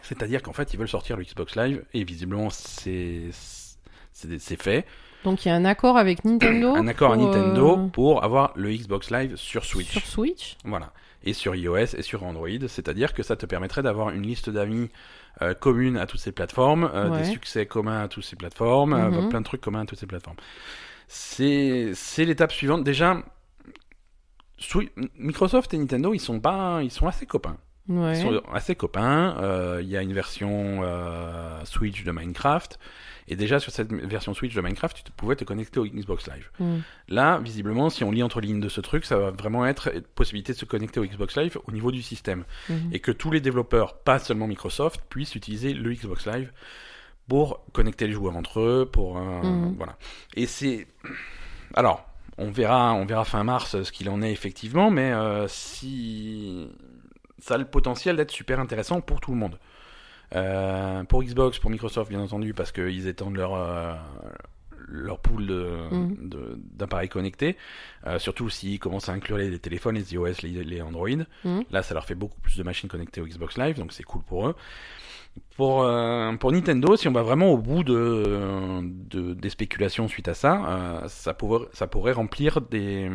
C'est-à-dire 0.02 0.42
qu'en 0.42 0.54
fait, 0.54 0.74
ils 0.74 0.78
veulent 0.78 0.88
sortir 0.88 1.18
le 1.18 1.24
Xbox 1.24 1.56
Live 1.56 1.86
et 1.94 2.04
visiblement, 2.04 2.50
c'est 2.50 3.32
fait. 4.58 4.86
Donc 5.24 5.44
il 5.46 5.50
y 5.50 5.52
a 5.52 5.56
un 5.56 5.66
accord 5.66 5.98
avec 5.98 6.24
Nintendo. 6.26 6.76
Un 6.76 6.88
accord 6.88 7.12
à 7.12 7.16
pour, 7.16 7.26
Nintendo 7.26 7.78
euh, 7.78 7.88
pour 7.88 8.24
avoir 8.24 8.54
le 8.56 8.72
Xbox 8.72 9.12
Live 9.12 9.36
sur 9.36 9.66
Switch. 9.66 9.92
Sur 9.92 10.06
Switch. 10.06 10.58
Voilà. 10.64 10.92
Et 11.24 11.34
sur 11.34 11.54
iOS 11.56 11.96
et 11.98 12.02
sur 12.02 12.24
Android. 12.24 12.48
C'est-à-dire 12.68 13.14
que 13.14 13.24
ça 13.24 13.36
te 13.36 13.46
permettrait 13.46 13.84
d'avoir 13.84 14.10
une 14.12 14.22
liste 14.24 14.50
d'amis 14.50 14.90
euh, 15.42 15.54
commune 15.54 15.98
à 15.98 16.06
toutes 16.06 16.20
ces 16.22 16.32
plateformes, 16.32 16.90
euh, 16.94 17.10
Ouais. 17.10 17.20
des 17.20 17.26
succès 17.26 17.66
communs 17.66 18.02
à 18.04 18.08
toutes 18.08 18.24
ces 18.24 18.36
plateformes, 18.36 18.94
Mhm. 18.94 19.30
plein 19.30 19.40
de 19.42 19.46
trucs 19.46 19.62
communs 19.62 19.82
à 19.82 19.86
toutes 19.86 20.00
ces 20.00 20.08
plateformes. 20.08 20.38
C'est 21.08 21.92
c'est 21.96 22.24
l'étape 22.26 22.52
suivante. 22.52 22.84
Déjà, 22.84 23.22
Microsoft 25.18 25.74
et 25.74 25.78
Nintendo, 25.78 26.14
ils 26.14 26.20
sont 26.20 26.40
pas, 26.40 26.80
ils 26.84 26.92
sont 26.92 27.08
assez 27.08 27.26
copains. 27.26 27.58
Ouais. 27.90 28.18
Ils 28.18 28.22
sont 28.22 28.42
assez 28.54 28.76
copains. 28.76 29.36
Euh, 29.42 29.80
Il 29.82 29.90
y 29.90 29.98
a 29.98 30.02
une 30.02 30.14
version 30.14 30.82
euh, 30.84 31.60
Switch 31.66 32.04
de 32.04 32.12
Minecraft. 32.12 32.80
Et 33.32 33.36
déjà, 33.36 33.60
sur 33.60 33.72
cette 33.72 33.92
version 33.92 34.34
Switch 34.34 34.56
de 34.56 34.62
Minecraft, 34.62 34.98
tu 34.98 35.04
te- 35.04 35.12
pouvais 35.12 35.36
te 35.36 35.44
connecter 35.44 35.80
au 35.80 35.86
Xbox 35.86 36.28
Live. 36.28 36.50
Mm. 36.60 36.78
Là, 37.10 37.40
visiblement, 37.40 37.92
si 37.92 38.04
on 38.04 38.10
lit 38.12 38.24
entre 38.24 38.42
lignes 38.42 38.60
de 38.60 38.70
ce 38.70 38.82
truc, 38.82 39.06
ça 39.06 39.18
va 39.20 39.30
vraiment 39.30 39.68
être 39.68 39.92
possibilité 40.16 40.54
de 40.54 40.58
se 40.58 40.66
connecter 40.66 41.00
au 41.00 41.06
Xbox 41.06 41.38
Live 41.38 41.58
au 41.68 41.72
niveau 41.72 41.92
du 41.92 42.02
système. 42.02 42.44
Mhm. 42.70 42.90
Et 42.92 43.00
que 43.00 43.12
tous 43.12 43.30
les 43.30 43.40
développeurs, 43.40 44.00
pas 44.00 44.18
seulement 44.18 44.48
Microsoft, 44.48 45.02
puissent 45.10 45.36
utiliser 45.36 45.74
le 45.74 45.94
Xbox 45.94 46.26
Live 46.26 46.52
pour 47.28 47.64
connecter 47.72 48.08
les 48.08 48.14
joueurs 48.14 48.36
entre 48.36 48.62
eux, 48.62 48.90
pour 48.92 49.18
euh, 49.20 49.22
voilà. 49.78 49.96
Et 50.36 50.48
c'est 50.48 50.88
alors 51.76 52.06
on 52.40 52.50
verra, 52.50 52.94
on 52.94 53.06
verra 53.06 53.26
fin 53.26 53.44
mars 53.44 53.84
ce 53.84 53.92
qu'il 53.92 54.10
en 54.10 54.22
est 54.24 54.32
effectivement, 54.32 54.90
mais 54.90 55.12
euh, 55.12 55.48
si 55.48 56.68
ça 57.42 57.56
a 57.56 57.58
le 57.58 57.66
potentiel 57.66 58.16
d'être 58.16 58.32
super 58.32 58.60
intéressant 58.60 59.02
pour 59.02 59.20
tout 59.22 59.32
le 59.32 59.38
monde. 59.38 59.58
Euh, 60.36 61.04
pour 61.06 61.24
Xbox, 61.24 61.58
pour 61.60 61.72
Microsoft 61.72 62.10
bien 62.10 62.20
entendu, 62.22 62.54
parce 62.54 62.72
qu'ils 62.72 63.08
étendent 63.08 63.36
leur 63.38 63.56
euh, 63.56 63.94
leur 64.92 65.20
pool 65.20 65.46
de- 65.46 65.78
Mhm. 65.92 66.30
de- 66.30 66.60
d'appareils 66.74 67.10
connectés, 67.10 67.58
Euh, 68.08 68.18
surtout 68.18 68.50
s'ils 68.50 68.80
commencent 68.80 69.10
à 69.10 69.12
inclure 69.12 69.38
les, 69.38 69.50
les 69.50 69.60
téléphones, 69.60 69.96
les 69.96 70.14
iOS, 70.14 70.42
les, 70.42 70.64
les 70.64 70.82
Android. 70.82 71.10
Mhm. 71.44 71.64
Là, 71.70 71.84
ça 71.84 71.94
leur 71.94 72.06
fait 72.06 72.16
beaucoup 72.16 72.40
plus 72.42 72.58
de 72.58 72.64
machines 72.64 72.90
connectées 72.90 73.22
au 73.22 73.26
Xbox 73.26 73.58
Live, 73.58 73.78
donc 73.78 73.92
c'est 73.92 74.04
cool 74.04 74.22
pour 74.24 74.48
eux. 74.48 74.56
Pour, 75.58 75.84
euh, 75.84 76.32
pour 76.38 76.52
Nintendo, 76.52 76.96
si 76.96 77.08
on 77.08 77.12
va 77.12 77.22
vraiment 77.22 77.52
au 77.52 77.58
bout 77.58 77.84
de, 77.84 78.82
de- 78.84 79.34
des 79.34 79.50
spéculations 79.50 80.08
suite 80.08 80.28
à 80.28 80.34
ça, 80.34 81.02
euh, 81.04 81.08
ça, 81.08 81.36
ça 81.74 81.88
pourrait 81.88 82.12
remplir 82.14 82.62
des. 82.62 83.10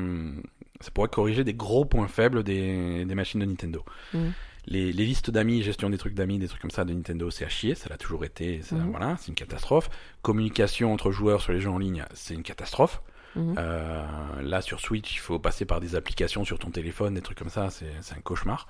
Ça 0.84 0.90
pourrait 0.90 1.08
corriger 1.08 1.44
des 1.44 1.54
gros 1.54 1.84
points 1.84 2.08
faibles 2.08 2.42
des, 2.44 3.04
des 3.04 3.14
machines 3.14 3.40
de 3.40 3.46
Nintendo. 3.46 3.82
Mhm. 4.12 4.32
Les, 4.66 4.92
les 4.92 5.04
listes 5.04 5.30
d'amis, 5.30 5.62
gestion 5.62 5.90
des 5.90 5.98
trucs 5.98 6.14
d'amis, 6.14 6.38
des 6.38 6.48
trucs 6.48 6.60
comme 6.62 6.70
ça 6.70 6.84
de 6.84 6.92
Nintendo, 6.94 7.30
c'est 7.30 7.44
à 7.44 7.48
chier, 7.48 7.74
ça 7.74 7.88
l'a 7.90 7.96
toujours 7.98 8.24
été, 8.24 8.62
ça- 8.62 8.76
Mhm. 8.76 8.90
voilà, 8.90 9.16
c'est 9.18 9.28
une 9.28 9.34
catastrophe. 9.34 9.88
Communication 10.22 10.92
entre 10.92 11.10
joueurs 11.10 11.40
sur 11.42 11.52
les 11.52 11.60
jeux 11.60 11.70
en 11.70 11.78
ligne, 11.78 12.04
c'est 12.14 12.34
une 12.34 12.42
catastrophe. 12.42 13.02
Mhm. 13.36 13.54
Euh, 13.58 14.06
là 14.42 14.62
sur 14.62 14.80
Switch, 14.80 15.14
il 15.16 15.18
faut 15.18 15.38
passer 15.38 15.64
par 15.64 15.80
des 15.80 15.96
applications 15.96 16.44
sur 16.44 16.58
ton 16.58 16.70
téléphone, 16.70 17.14
des 17.14 17.20
trucs 17.20 17.38
comme 17.38 17.48
ça, 17.50 17.68
c'est 17.70 18.14
un 18.16 18.20
cauchemar. 18.20 18.66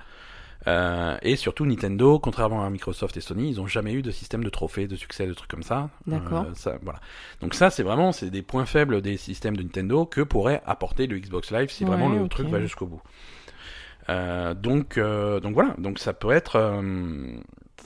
Euh, 0.66 1.16
et 1.22 1.36
surtout 1.36 1.66
Nintendo, 1.66 2.18
contrairement 2.18 2.64
à 2.64 2.70
Microsoft 2.70 3.16
et 3.16 3.20
Sony, 3.20 3.50
ils 3.50 3.60
ont 3.60 3.66
jamais 3.66 3.92
eu 3.92 4.02
de 4.02 4.10
système 4.10 4.42
de 4.42 4.48
trophées, 4.48 4.86
de 4.86 4.96
succès, 4.96 5.26
de 5.26 5.34
trucs 5.34 5.50
comme 5.50 5.62
ça. 5.62 5.90
D'accord. 6.06 6.46
Euh, 6.48 6.54
ça, 6.54 6.78
voilà. 6.82 7.00
Donc 7.40 7.54
ça, 7.54 7.70
c'est 7.70 7.82
vraiment 7.82 8.12
c'est 8.12 8.30
des 8.30 8.42
points 8.42 8.66
faibles 8.66 9.02
des 9.02 9.16
systèmes 9.16 9.56
de 9.56 9.62
Nintendo 9.62 10.06
que 10.06 10.22
pourrait 10.22 10.62
apporter 10.66 11.06
le 11.06 11.18
Xbox 11.18 11.50
Live 11.50 11.70
si 11.70 11.84
Ouais, 11.84 11.90
vraiment 11.90 12.08
le 12.08 12.28
truc 12.28 12.48
va 12.48 12.60
jusqu'au 12.60 12.86
bout. 12.86 13.02
Euh, 14.08 14.54
donc 14.54 14.98
euh, 14.98 15.40
donc 15.40 15.54
voilà, 15.54 15.74
donc 15.78 15.98
ça 15.98 16.12
peut 16.12 16.30
être 16.30 16.56
euh, 16.56 17.36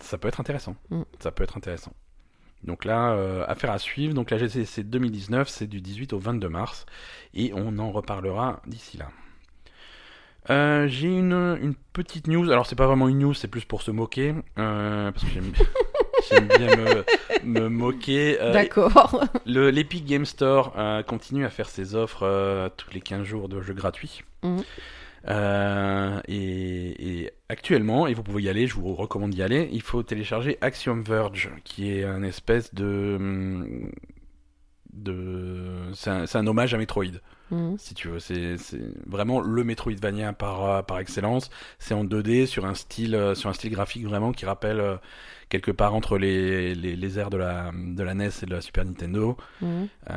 ça 0.00 0.18
peut 0.18 0.28
être 0.28 0.40
intéressant. 0.40 0.76
Mm. 0.90 1.02
Ça 1.20 1.30
peut 1.30 1.44
être 1.44 1.56
intéressant. 1.56 1.92
Donc 2.64 2.84
là, 2.84 3.12
euh, 3.12 3.44
affaire 3.46 3.70
à 3.70 3.78
suivre. 3.78 4.14
Donc 4.14 4.30
la 4.30 4.38
GCC 4.38 4.82
2019, 4.82 5.48
c'est 5.48 5.66
du 5.66 5.80
18 5.80 6.12
au 6.12 6.18
22 6.18 6.48
mars. 6.48 6.86
Et 7.34 7.52
on 7.54 7.78
en 7.78 7.90
reparlera 7.90 8.60
d'ici 8.66 8.96
là. 8.96 9.08
Euh, 10.50 10.86
J'ai 10.88 11.08
une, 11.08 11.58
une 11.62 11.74
petite 11.92 12.26
news. 12.26 12.50
Alors 12.50 12.66
c'est 12.66 12.76
pas 12.76 12.86
vraiment 12.86 13.08
une 13.08 13.18
news, 13.18 13.34
c'est 13.34 13.48
plus 13.48 13.64
pour 13.64 13.82
se 13.82 13.90
moquer. 13.90 14.34
euh, 14.58 15.10
parce 15.12 15.24
que 15.24 15.30
j'aime 15.30 15.52
j'aime 16.30 16.48
bien 16.48 16.76
me, 16.76 17.04
me 17.44 17.68
moquer. 17.68 18.38
Euh, 18.40 18.52
D'accord. 18.52 19.24
le- 19.46 19.70
L'Epic 19.70 20.04
Game 20.06 20.24
Store 20.24 20.74
continue 21.06 21.44
à 21.44 21.50
faire 21.50 21.68
ses 21.68 21.94
offres 21.94 22.70
tous 22.76 22.90
les 22.92 23.00
15 23.00 23.24
jours 23.24 23.48
de 23.48 23.60
jeux 23.60 23.74
gratuits. 23.74 24.22
Euh, 25.28 26.20
et, 26.28 27.22
et 27.24 27.30
actuellement, 27.48 28.06
et 28.06 28.14
vous 28.14 28.22
pouvez 28.22 28.44
y 28.44 28.48
aller, 28.48 28.66
je 28.66 28.74
vous 28.74 28.94
recommande 28.94 29.30
d'y 29.32 29.42
aller, 29.42 29.68
il 29.72 29.82
faut 29.82 30.02
télécharger 30.02 30.56
Axiom 30.60 31.02
Verge, 31.02 31.50
qui 31.64 31.90
est 31.92 32.04
un 32.04 32.22
espèce 32.22 32.72
de... 32.72 33.18
de 34.92 35.90
c'est 35.94 36.10
un, 36.10 36.26
c'est 36.26 36.38
un 36.38 36.46
hommage 36.46 36.72
à 36.74 36.78
Metroid, 36.78 37.04
Mhm. 37.50 37.76
si 37.78 37.94
tu 37.94 38.08
veux. 38.08 38.18
C'est 38.18 38.56
vraiment 39.06 39.40
le 39.40 39.64
Metroidvania 39.64 40.32
par, 40.32 40.64
euh, 40.64 40.82
par 40.82 40.98
excellence. 40.98 41.50
C'est 41.78 41.94
en 41.94 42.04
2D 42.04 42.46
sur 42.46 42.66
un 42.66 42.74
style, 42.74 43.14
euh, 43.14 43.34
sur 43.34 43.48
un 43.50 43.52
style 43.52 43.70
graphique 43.70 44.04
vraiment 44.06 44.32
qui 44.32 44.44
rappelle 44.46 44.80
euh, 44.80 44.96
quelque 45.48 45.70
part 45.70 45.94
entre 45.94 46.18
les, 46.18 46.74
les, 46.74 46.94
les 46.94 47.18
airs 47.18 47.30
de 47.30 47.38
la, 47.38 47.70
de 47.74 48.02
la 48.02 48.12
NES 48.14 48.28
et 48.42 48.46
de 48.46 48.50
la 48.54 48.60
Super 48.60 48.84
Nintendo. 48.84 49.36
Mhm. 49.62 49.88
Euh, 50.10 50.14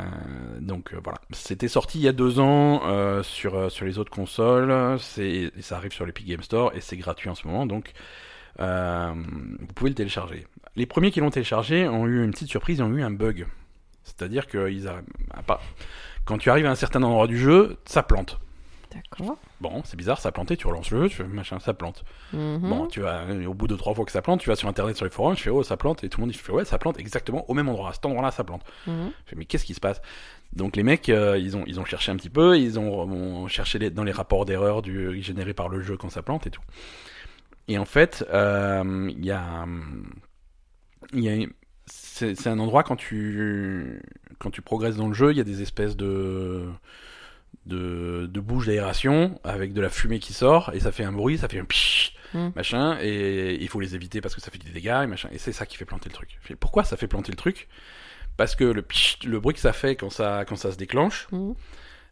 donc 0.60 0.94
euh, 0.94 1.00
voilà, 1.04 1.20
c'était 1.32 1.70
sorti 1.70 2.00
il 2.00 2.04
y 2.04 2.08
a 2.10 2.14
deux 2.14 2.40
ans 2.40 2.82
euh, 2.86 3.24
sur, 3.24 3.72
sur 3.72 3.86
les 3.86 3.98
autres 3.98 4.12
consoles, 4.12 4.98
et 5.18 5.52
ça 5.62 5.78
arrive 5.78 5.94
sur 5.94 6.06
l'Epic 6.06 6.28
Game 6.28 6.42
Store 6.44 6.72
et 6.76 6.82
c'est 6.82 6.98
gratuit 6.98 7.30
en 7.30 7.36
ce 7.36 7.48
moment, 7.48 7.66
donc 7.66 7.94
vous 8.60 9.74
pouvez 9.76 9.90
le 9.90 9.96
télécharger. 9.96 10.46
Les 10.76 10.86
premiers 10.86 11.12
qui 11.12 11.20
l'ont 11.20 11.30
téléchargé 11.32 11.88
ont 11.88 12.06
eu 12.08 12.24
une 12.24 12.32
petite 12.32 12.50
surprise, 12.50 12.80
ils 12.80 12.84
ont 12.84 12.94
eu 12.96 13.02
un 13.04 13.12
bug. 13.12 13.48
C'est-à-dire 14.04 14.48
que 14.48 14.70
ils 14.70 14.88
a- 14.88 15.02
quand 16.32 16.38
tu 16.38 16.50
arrives 16.50 16.66
à 16.66 16.72
un 16.72 16.76
certain 16.76 17.04
endroit 17.04 17.28
du 17.28 17.38
jeu, 17.38 17.78
ça 17.84 18.04
plante. 18.04 18.40
D'accord. 18.90 19.38
Bon, 19.60 19.82
c'est 19.84 19.98
bizarre, 19.98 20.20
ça 20.20 20.30
a 20.30 20.32
planté, 20.32 20.56
tu 20.56 20.66
relances 20.68 20.92
le 20.92 21.04
jeu, 21.04 21.10
tu 21.10 21.16
fais 21.18 21.24
machin, 21.26 21.60
ça 21.60 21.74
plante. 21.74 22.06
Mhm. 22.32 22.70
Bon, 22.70 22.88
tu 22.88 23.02
vas, 23.02 23.26
au 23.48 23.54
bout 23.54 23.68
de 23.68 23.76
trois 23.76 23.94
fois 23.94 24.06
que 24.06 24.12
ça 24.14 24.22
plante, 24.22 24.40
tu 24.40 24.48
vas 24.48 24.56
sur 24.56 24.70
internet 24.70 24.96
sur 24.96 25.04
les 25.06 25.12
forums, 25.12 25.36
tu 25.36 25.44
fais 25.44 25.50
oh 25.50 25.62
ça 25.62 25.76
plante, 25.76 26.06
et 26.06 26.10
tout 26.10 26.20
le 26.20 26.26
monde 26.28 26.34
il 26.34 26.38
fait 26.38 26.54
ouais 26.54 26.64
ça 26.64 26.78
plante 26.78 27.00
exactement 27.00 27.50
au 27.50 27.54
même 27.54 27.68
endroit, 27.68 27.90
à 27.90 27.94
cet 27.94 28.06
endroit-là 28.06 28.32
ça 28.32 28.46
plante. 28.46 28.64
Mhm. 28.88 29.12
Je 29.26 29.30
fais, 29.30 29.36
mais 29.36 29.46
qu'est-ce 29.46 29.66
qui 29.66 29.74
se 29.74 29.82
passe? 29.82 30.02
Donc 30.54 30.78
les 30.78 30.84
mecs, 30.84 31.10
euh, 31.10 31.38
ils, 31.38 31.56
ont, 31.58 31.64
ils 31.68 31.80
ont 31.82 31.86
cherché 31.86 32.14
un 32.14 32.16
petit 32.16 32.30
peu, 32.30 32.58
ils 32.58 32.80
ont, 32.80 33.02
ont 33.02 33.48
cherché 33.50 33.78
les- 33.78 33.90
dans 33.90 34.04
les 34.06 34.12
rapports 34.14 34.46
d'erreur 34.46 34.82
générés 34.86 35.54
par 35.54 35.68
le 35.68 35.82
jeu 35.82 35.98
quand 35.98 36.10
ça 36.10 36.22
plante 36.22 36.48
et 36.48 36.50
tout. 36.50 36.62
Et 37.68 37.78
en 37.78 37.86
fait, 37.86 38.26
euh, 38.34 39.10
il 39.10 39.26
y 39.26 39.32
a, 39.32 39.66
il 41.14 41.20
y 41.24 41.30
a 41.30 41.48
c'est 42.14 42.48
un 42.48 42.60
endroit 42.60 42.84
quand 42.84 42.96
tu 42.96 44.02
quand 44.40 44.52
tu 44.52 44.62
progresses 44.62 44.96
dans 44.98 45.08
le 45.08 45.14
jeu, 45.14 45.32
il 45.32 45.38
y 45.38 45.42
a 45.42 45.44
des 45.46 45.62
espèces 45.62 45.96
de 45.96 46.66
de, 47.66 48.28
de 48.32 48.40
bouches 48.40 48.66
d'aération 48.68 49.40
avec 49.44 49.74
de 49.74 49.82
la 49.82 49.90
fumée 49.90 50.20
qui 50.20 50.34
sort 50.34 50.72
et 50.74 50.80
ça 50.80 50.92
fait 50.92 51.04
un 51.04 51.12
bruit, 51.12 51.38
ça 51.38 51.48
fait 51.48 51.60
un 51.60 51.66
pshhh, 51.66 52.14
Mm. 52.34 52.52
machin 52.56 52.98
et 53.02 53.58
il 53.60 53.68
faut 53.68 53.82
les 53.82 53.94
éviter 53.94 54.22
parce 54.22 54.34
que 54.34 54.40
ça 54.40 54.52
fait 54.52 54.58
des 54.58 54.70
dégâts 54.72 55.02
et 55.04 55.08
machin 55.08 55.28
et 55.34 55.38
c'est 55.38 55.52
ça 55.52 55.66
qui 55.66 55.76
fait 55.76 55.84
planter 55.84 56.08
le 56.08 56.14
truc. 56.14 56.40
Pourquoi 56.62 56.86
ça 56.86 56.96
fait 56.96 57.08
planter 57.10 57.30
le 57.30 57.36
truc? 57.36 57.68
Parce 58.38 58.56
que 58.56 58.64
le 58.64 58.86
le 59.26 59.40
bruit 59.42 59.54
que 59.54 59.60
ça 59.60 59.74
fait 59.74 59.98
quand 59.98 60.10
ça 60.10 60.46
quand 60.48 60.56
ça 60.56 60.72
se 60.72 60.78
déclenche, 60.78 61.28
Mhm. 61.34 61.56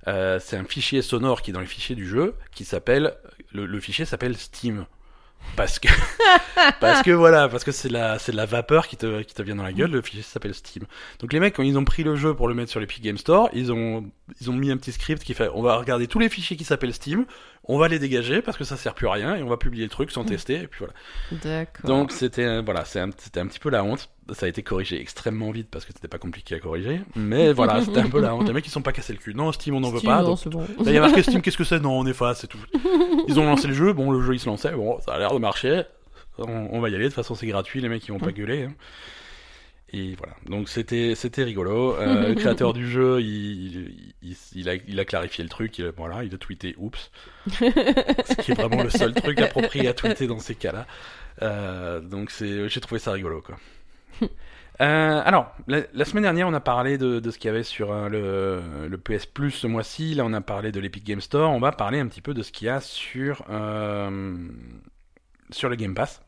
euh, 0.07 0.37
c'est 0.41 0.57
un 0.57 0.65
fichier 0.65 1.01
sonore 1.01 1.41
qui 1.41 1.51
est 1.51 1.53
dans 1.53 1.61
les 1.61 1.65
fichiers 1.65 1.95
du 1.95 2.05
jeu 2.05 2.35
qui 2.51 2.65
s'appelle 2.65 3.15
le, 3.53 3.65
le 3.65 3.79
fichier 3.79 4.03
s'appelle 4.03 4.35
Steam 4.35 4.85
parce 5.55 5.79
que 5.79 5.87
parce 6.79 7.01
que 7.01 7.11
voilà 7.11 7.49
parce 7.49 7.63
que 7.63 7.71
c'est 7.71 7.89
la 7.89 8.19
c'est 8.19 8.31
la 8.31 8.45
vapeur 8.45 8.87
qui 8.87 8.97
te 8.97 9.21
qui 9.21 9.33
te 9.33 9.41
vient 9.41 9.55
dans 9.55 9.63
la 9.63 9.73
gueule 9.73 9.91
le 9.91 10.01
fichier 10.01 10.21
s'appelle 10.21 10.53
Steam 10.53 10.85
donc 11.19 11.33
les 11.33 11.39
mecs 11.39 11.55
quand 11.55 11.63
ils 11.63 11.77
ont 11.77 11.85
pris 11.85 12.03
le 12.03 12.15
jeu 12.15 12.33
pour 12.33 12.47
le 12.47 12.53
mettre 12.53 12.71
sur 12.71 12.79
l'Epic 12.79 13.03
Game 13.03 13.17
Store 13.17 13.49
ils 13.53 13.71
ont 13.71 14.09
ils 14.39 14.49
ont 14.49 14.53
mis 14.53 14.71
un 14.71 14.77
petit 14.77 14.91
script 14.91 15.23
qui 15.23 15.33
fait 15.33 15.49
on 15.53 15.61
va 15.61 15.75
regarder 15.77 16.07
tous 16.07 16.19
les 16.19 16.29
fichiers 16.29 16.55
qui 16.55 16.63
s'appellent 16.63 16.93
Steam 16.93 17.25
on 17.63 17.77
va 17.77 17.87
les 17.87 17.99
dégager 17.99 18.41
parce 18.41 18.57
que 18.57 18.63
ça 18.63 18.77
sert 18.77 18.93
plus 18.93 19.07
à 19.07 19.11
rien 19.11 19.35
et 19.35 19.43
on 19.43 19.49
va 19.49 19.57
publier 19.57 19.83
le 19.83 19.89
truc 19.89 20.11
sans 20.11 20.23
tester 20.23 20.55
et 20.61 20.67
puis 20.67 20.79
voilà 20.79 20.93
D'accord. 21.31 21.87
donc 21.89 22.11
c'était 22.11 22.61
voilà, 22.61 22.85
c'est 22.85 23.01
c'était 23.17 23.39
un 23.39 23.47
petit 23.47 23.59
peu 23.59 23.69
la 23.69 23.83
honte. 23.83 24.09
Ça 24.33 24.45
a 24.45 24.49
été 24.49 24.63
corrigé 24.63 24.99
extrêmement 24.99 25.51
vite 25.51 25.67
parce 25.71 25.85
que 25.85 25.91
c'était 25.93 26.07
pas 26.07 26.17
compliqué 26.17 26.55
à 26.55 26.59
corriger, 26.59 27.01
mais 27.15 27.51
voilà, 27.53 27.81
c'était 27.85 27.99
un 27.99 28.09
peu 28.09 28.19
la 28.21 28.35
honte. 28.35 28.47
Les 28.47 28.53
mecs 28.53 28.65
ils 28.65 28.71
sont 28.71 28.81
pas 28.81 28.91
cassés 28.91 29.13
le 29.13 29.19
cul. 29.19 29.33
Non, 29.33 29.51
Steam 29.51 29.75
on 29.75 29.79
n'en 29.79 29.89
veut 29.91 30.01
pas. 30.01 30.21
non, 30.21 30.29
Donc 30.29 30.39
c'est 30.39 30.49
bon. 30.49 30.61
là 30.61 30.67
il 30.85 30.93
y 30.93 30.97
a 30.97 31.01
marqué 31.01 31.23
Steam, 31.23 31.41
qu'est-ce 31.41 31.57
que 31.57 31.63
c'est? 31.63 31.79
Non, 31.79 31.99
on 31.99 32.05
efface, 32.05 32.41
c'est 32.41 32.47
tout. 32.47 32.59
Ils 33.27 33.39
ont 33.39 33.45
lancé 33.45 33.67
le 33.67 33.73
jeu, 33.73 33.93
bon 33.93 34.11
le 34.11 34.21
jeu 34.21 34.33
il 34.35 34.39
se 34.39 34.45
lançait, 34.47 34.71
bon 34.71 34.99
ça 35.01 35.13
a 35.13 35.19
l'air 35.19 35.33
de 35.33 35.39
marcher. 35.39 35.83
On, 36.37 36.69
on 36.71 36.79
va 36.79 36.89
y 36.89 36.95
aller, 36.95 37.03
de 37.05 37.09
toute 37.09 37.15
façon 37.15 37.35
c'est 37.35 37.47
gratuit, 37.47 37.81
les 37.81 37.89
mecs 37.89 38.07
ils 38.07 38.11
vont 38.11 38.19
pas 38.19 38.31
gueuler. 38.31 38.63
hein. 38.63 38.73
Et 39.91 40.13
voilà, 40.19 40.33
donc 40.45 40.69
c'était 40.69 41.15
c'était 41.15 41.43
rigolo. 41.43 41.95
Euh, 41.97 42.27
le 42.29 42.35
créateur 42.35 42.73
du 42.73 42.87
jeu, 42.87 43.19
il, 43.21 44.13
il, 44.21 44.35
il 44.53 44.69
a, 44.69 44.75
il 44.75 44.99
a 44.99 45.05
clarifié 45.05 45.43
le 45.43 45.49
truc, 45.49 45.79
il, 45.79 45.85
a- 45.85 45.91
voilà, 45.97 46.23
il 46.23 46.33
a 46.33 46.37
tweeté 46.37 46.75
oups, 46.77 47.09
ce 47.51 48.41
qui 48.43 48.51
est 48.51 48.55
vraiment 48.55 48.83
le 48.83 48.91
seul 48.91 49.13
truc 49.15 49.39
approprié 49.41 49.87
à 49.87 49.93
tweeter 49.93 50.27
dans 50.27 50.37
ces 50.39 50.53
cas-là. 50.53 50.85
Euh, 51.41 52.01
donc 52.01 52.29
c'est, 52.31 52.69
j'ai 52.69 52.81
trouvé 52.81 52.99
ça 52.99 53.11
rigolo 53.13 53.41
quoi. 53.41 53.57
Euh, 54.81 55.21
alors, 55.25 55.53
la, 55.67 55.81
la 55.93 56.05
semaine 56.05 56.23
dernière, 56.23 56.47
on 56.47 56.53
a 56.53 56.61
parlé 56.61 56.97
de, 56.97 57.19
de 57.19 57.31
ce 57.31 57.37
qu'il 57.37 57.49
y 57.49 57.51
avait 57.51 57.63
sur 57.63 57.91
euh, 57.91 58.07
le, 58.07 58.87
le 58.87 58.97
PS 58.97 59.25
Plus 59.25 59.51
ce 59.51 59.67
mois-ci. 59.67 60.15
Là, 60.15 60.23
on 60.25 60.31
a 60.33 60.39
parlé 60.41 60.71
de 60.71 60.79
l'Epic 60.79 61.03
Game 61.03 61.19
Store. 61.21 61.51
On 61.51 61.59
va 61.59 61.71
parler 61.73 61.99
un 61.99 62.07
petit 62.07 62.21
peu 62.21 62.33
de 62.33 62.41
ce 62.43 62.51
qu'il 62.51 62.67
y 62.67 62.69
a 62.69 62.79
sur 62.79 63.43
euh, 63.49 64.47
sur 65.51 65.67
le 65.69 65.75
Game 65.75 65.93
Pass, 65.95 66.21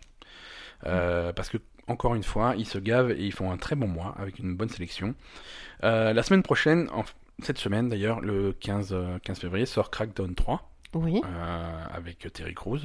Euh, 0.85 1.31
parce 1.31 1.49
que 1.49 1.57
encore 1.87 2.15
une 2.15 2.23
fois, 2.23 2.53
ils 2.57 2.65
se 2.65 2.77
gavent 2.79 3.11
et 3.11 3.23
ils 3.25 3.31
font 3.33 3.51
un 3.51 3.57
très 3.57 3.75
bon 3.75 3.87
mois 3.87 4.15
avec 4.17 4.39
une 4.39 4.55
bonne 4.55 4.69
sélection. 4.69 5.15
La 5.83 6.21
semaine 6.23 6.43
prochaine, 6.43 6.89
en- 6.93 7.03
cette 7.43 7.57
semaine 7.57 7.89
d'ailleurs, 7.89 8.19
le 8.21 8.53
15, 8.53 8.89
euh, 8.93 9.17
15 9.23 9.39
février, 9.39 9.65
sort 9.65 9.89
Crackdown 9.91 10.35
3 10.35 10.69
Oui. 10.93 11.21
euh, 11.25 11.83
avec 11.93 12.27
Terry 12.33 12.53
Crews. 12.53 12.79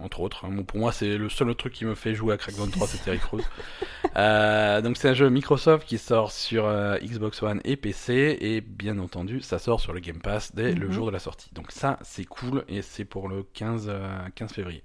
Euh, 0.00 0.04
entre 0.04 0.20
autres. 0.20 0.44
hein. 0.44 0.50
Bon, 0.52 0.62
pour 0.64 0.78
moi, 0.78 0.92
c'est 0.92 1.16
le 1.16 1.28
seul 1.28 1.48
autre 1.50 1.58
truc 1.60 1.72
qui 1.72 1.84
me 1.84 1.94
fait 1.94 2.14
jouer 2.14 2.34
à 2.34 2.36
Crackdown 2.36 2.70
3, 2.70 2.86
c'est 2.86 2.98
Terry 3.04 3.18
Crews. 3.18 3.40
Euh, 4.16 4.80
donc 4.80 4.96
c'est 4.96 5.10
un 5.10 5.14
jeu 5.14 5.28
Microsoft 5.30 5.86
qui 5.86 5.96
sort 5.96 6.32
sur 6.32 6.64
euh, 6.66 6.98
Xbox 6.98 7.40
One 7.44 7.60
et 7.64 7.76
PC, 7.76 8.36
et 8.40 8.60
bien 8.60 8.98
entendu, 8.98 9.40
ça 9.40 9.60
sort 9.60 9.78
sur 9.80 9.92
le 9.92 10.00
Game 10.00 10.18
Pass 10.18 10.52
dès 10.52 10.72
le 10.74 10.88
Mhm. 10.88 10.92
jour 10.92 11.06
de 11.06 11.12
la 11.12 11.20
sortie. 11.20 11.48
Donc 11.54 11.70
ça, 11.70 11.96
c'est 12.02 12.24
cool, 12.24 12.64
et 12.68 12.82
c'est 12.82 13.04
pour 13.04 13.28
le 13.28 13.44
15, 13.54 13.86
euh, 13.88 14.18
15 14.34 14.52
février. 14.52 14.82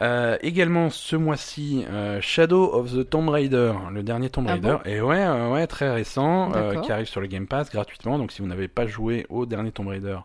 Euh, 0.00 0.36
également 0.40 0.90
ce 0.90 1.14
mois-ci, 1.14 1.84
euh, 1.88 2.20
Shadow 2.20 2.72
of 2.74 2.92
the 2.92 3.08
Tomb 3.08 3.28
Raider, 3.28 3.72
le 3.92 4.02
dernier 4.02 4.28
Tomb 4.28 4.46
Ah 4.48 4.54
Raider, 4.54 4.78
et 4.86 5.00
ouais, 5.00 5.22
euh, 5.22 5.52
ouais, 5.52 5.68
très 5.68 5.88
récent, 5.92 6.52
euh, 6.56 6.80
qui 6.80 6.90
arrive 6.90 7.06
sur 7.06 7.20
le 7.20 7.28
Game 7.28 7.46
Pass 7.46 7.70
gratuitement. 7.70 8.18
Donc 8.18 8.32
si 8.32 8.42
vous 8.42 8.48
n'avez 8.48 8.66
pas 8.66 8.86
joué 8.86 9.24
au 9.28 9.46
dernier 9.46 9.70
Tomb 9.70 9.86
Raider, 9.86 10.18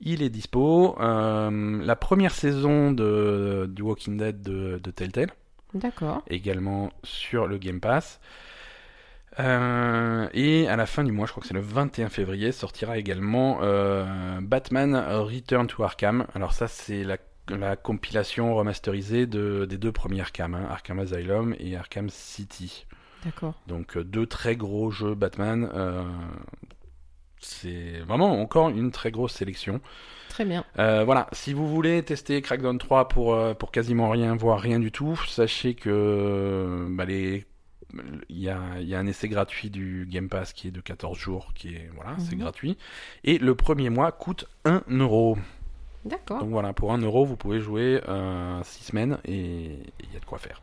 il 0.00 0.22
est 0.22 0.30
dispo. 0.30 0.96
La 0.98 1.96
première 1.96 2.32
saison 2.34 2.92
de 2.92 3.68
du 3.70 3.82
Walking 3.82 4.16
Dead 4.16 4.40
de, 4.40 4.80
de 4.82 4.90
Telltale, 4.90 5.30
D'accord. 5.74 6.22
également 6.28 6.90
sur 7.04 7.46
le 7.46 7.58
Game 7.58 7.80
Pass. 7.80 8.20
Euh, 9.38 10.28
et 10.34 10.66
à 10.68 10.76
la 10.76 10.86
fin 10.86 11.04
du 11.04 11.12
mois, 11.12 11.26
je 11.26 11.32
crois 11.32 11.40
que 11.42 11.46
c'est 11.46 11.54
le 11.54 11.60
21 11.60 12.08
février, 12.08 12.52
sortira 12.52 12.98
également 12.98 13.60
euh, 13.62 14.04
Batman 14.40 14.96
Return 14.96 15.66
to 15.66 15.84
Arkham. 15.84 16.26
Alors 16.34 16.52
ça, 16.52 16.66
c'est 16.66 17.04
la, 17.04 17.16
la 17.48 17.76
compilation 17.76 18.54
remasterisée 18.54 19.26
de, 19.26 19.64
des 19.64 19.78
deux 19.78 19.92
premiers 19.92 20.20
Arkham, 20.20 20.54
hein, 20.54 20.66
Arkham 20.70 20.98
Asylum 21.00 21.54
et 21.58 21.76
Arkham 21.76 22.08
City. 22.10 22.86
D'accord. 23.24 23.54
Donc 23.66 23.96
euh, 23.96 24.04
deux 24.04 24.26
très 24.26 24.56
gros 24.56 24.90
jeux 24.90 25.14
Batman. 25.14 25.68
euh, 25.74 26.02
c'est 27.42 28.00
vraiment 28.00 28.40
encore 28.40 28.68
une 28.68 28.90
très 28.90 29.10
grosse 29.10 29.32
sélection. 29.32 29.80
Très 30.28 30.44
bien. 30.44 30.64
Euh, 30.78 31.04
voilà, 31.04 31.26
si 31.32 31.52
vous 31.54 31.66
voulez 31.66 32.02
tester 32.02 32.42
Crackdown 32.42 32.78
3 32.78 33.08
pour, 33.08 33.56
pour 33.56 33.70
quasiment 33.72 34.10
rien, 34.10 34.36
voire 34.36 34.60
rien 34.60 34.78
du 34.78 34.92
tout, 34.92 35.16
sachez 35.26 35.74
que 35.74 36.86
bah, 36.90 37.06
les... 37.06 37.46
il, 38.28 38.38
y 38.38 38.50
a, 38.50 38.60
il 38.78 38.86
y 38.86 38.94
a 38.94 38.98
un 38.98 39.06
essai 39.06 39.28
gratuit 39.28 39.70
du 39.70 40.06
Game 40.08 40.28
Pass 40.28 40.52
qui 40.52 40.68
est 40.68 40.70
de 40.70 40.80
14 40.82 41.18
jours, 41.18 41.52
qui 41.54 41.74
est 41.74 41.90
voilà, 41.94 42.14
c'est 42.18 42.34
Mhm. 42.36 42.40
gratuit. 42.42 42.76
Et 43.24 43.38
le 43.38 43.54
premier 43.54 43.88
mois 43.90 44.12
coûte 44.12 44.44
1 44.66 44.82
euro. 44.90 45.38
D'accord. 46.04 46.40
Donc 46.40 46.50
voilà, 46.50 46.72
pour 46.72 46.92
1 46.92 46.98
euro, 46.98 47.24
vous 47.24 47.36
pouvez 47.36 47.60
jouer 47.60 48.00
6 48.62 48.84
semaines 48.84 49.18
et 49.24 49.78
il 50.00 50.12
y 50.12 50.16
a 50.16 50.20
de 50.20 50.24
quoi 50.24 50.38
faire. 50.38 50.62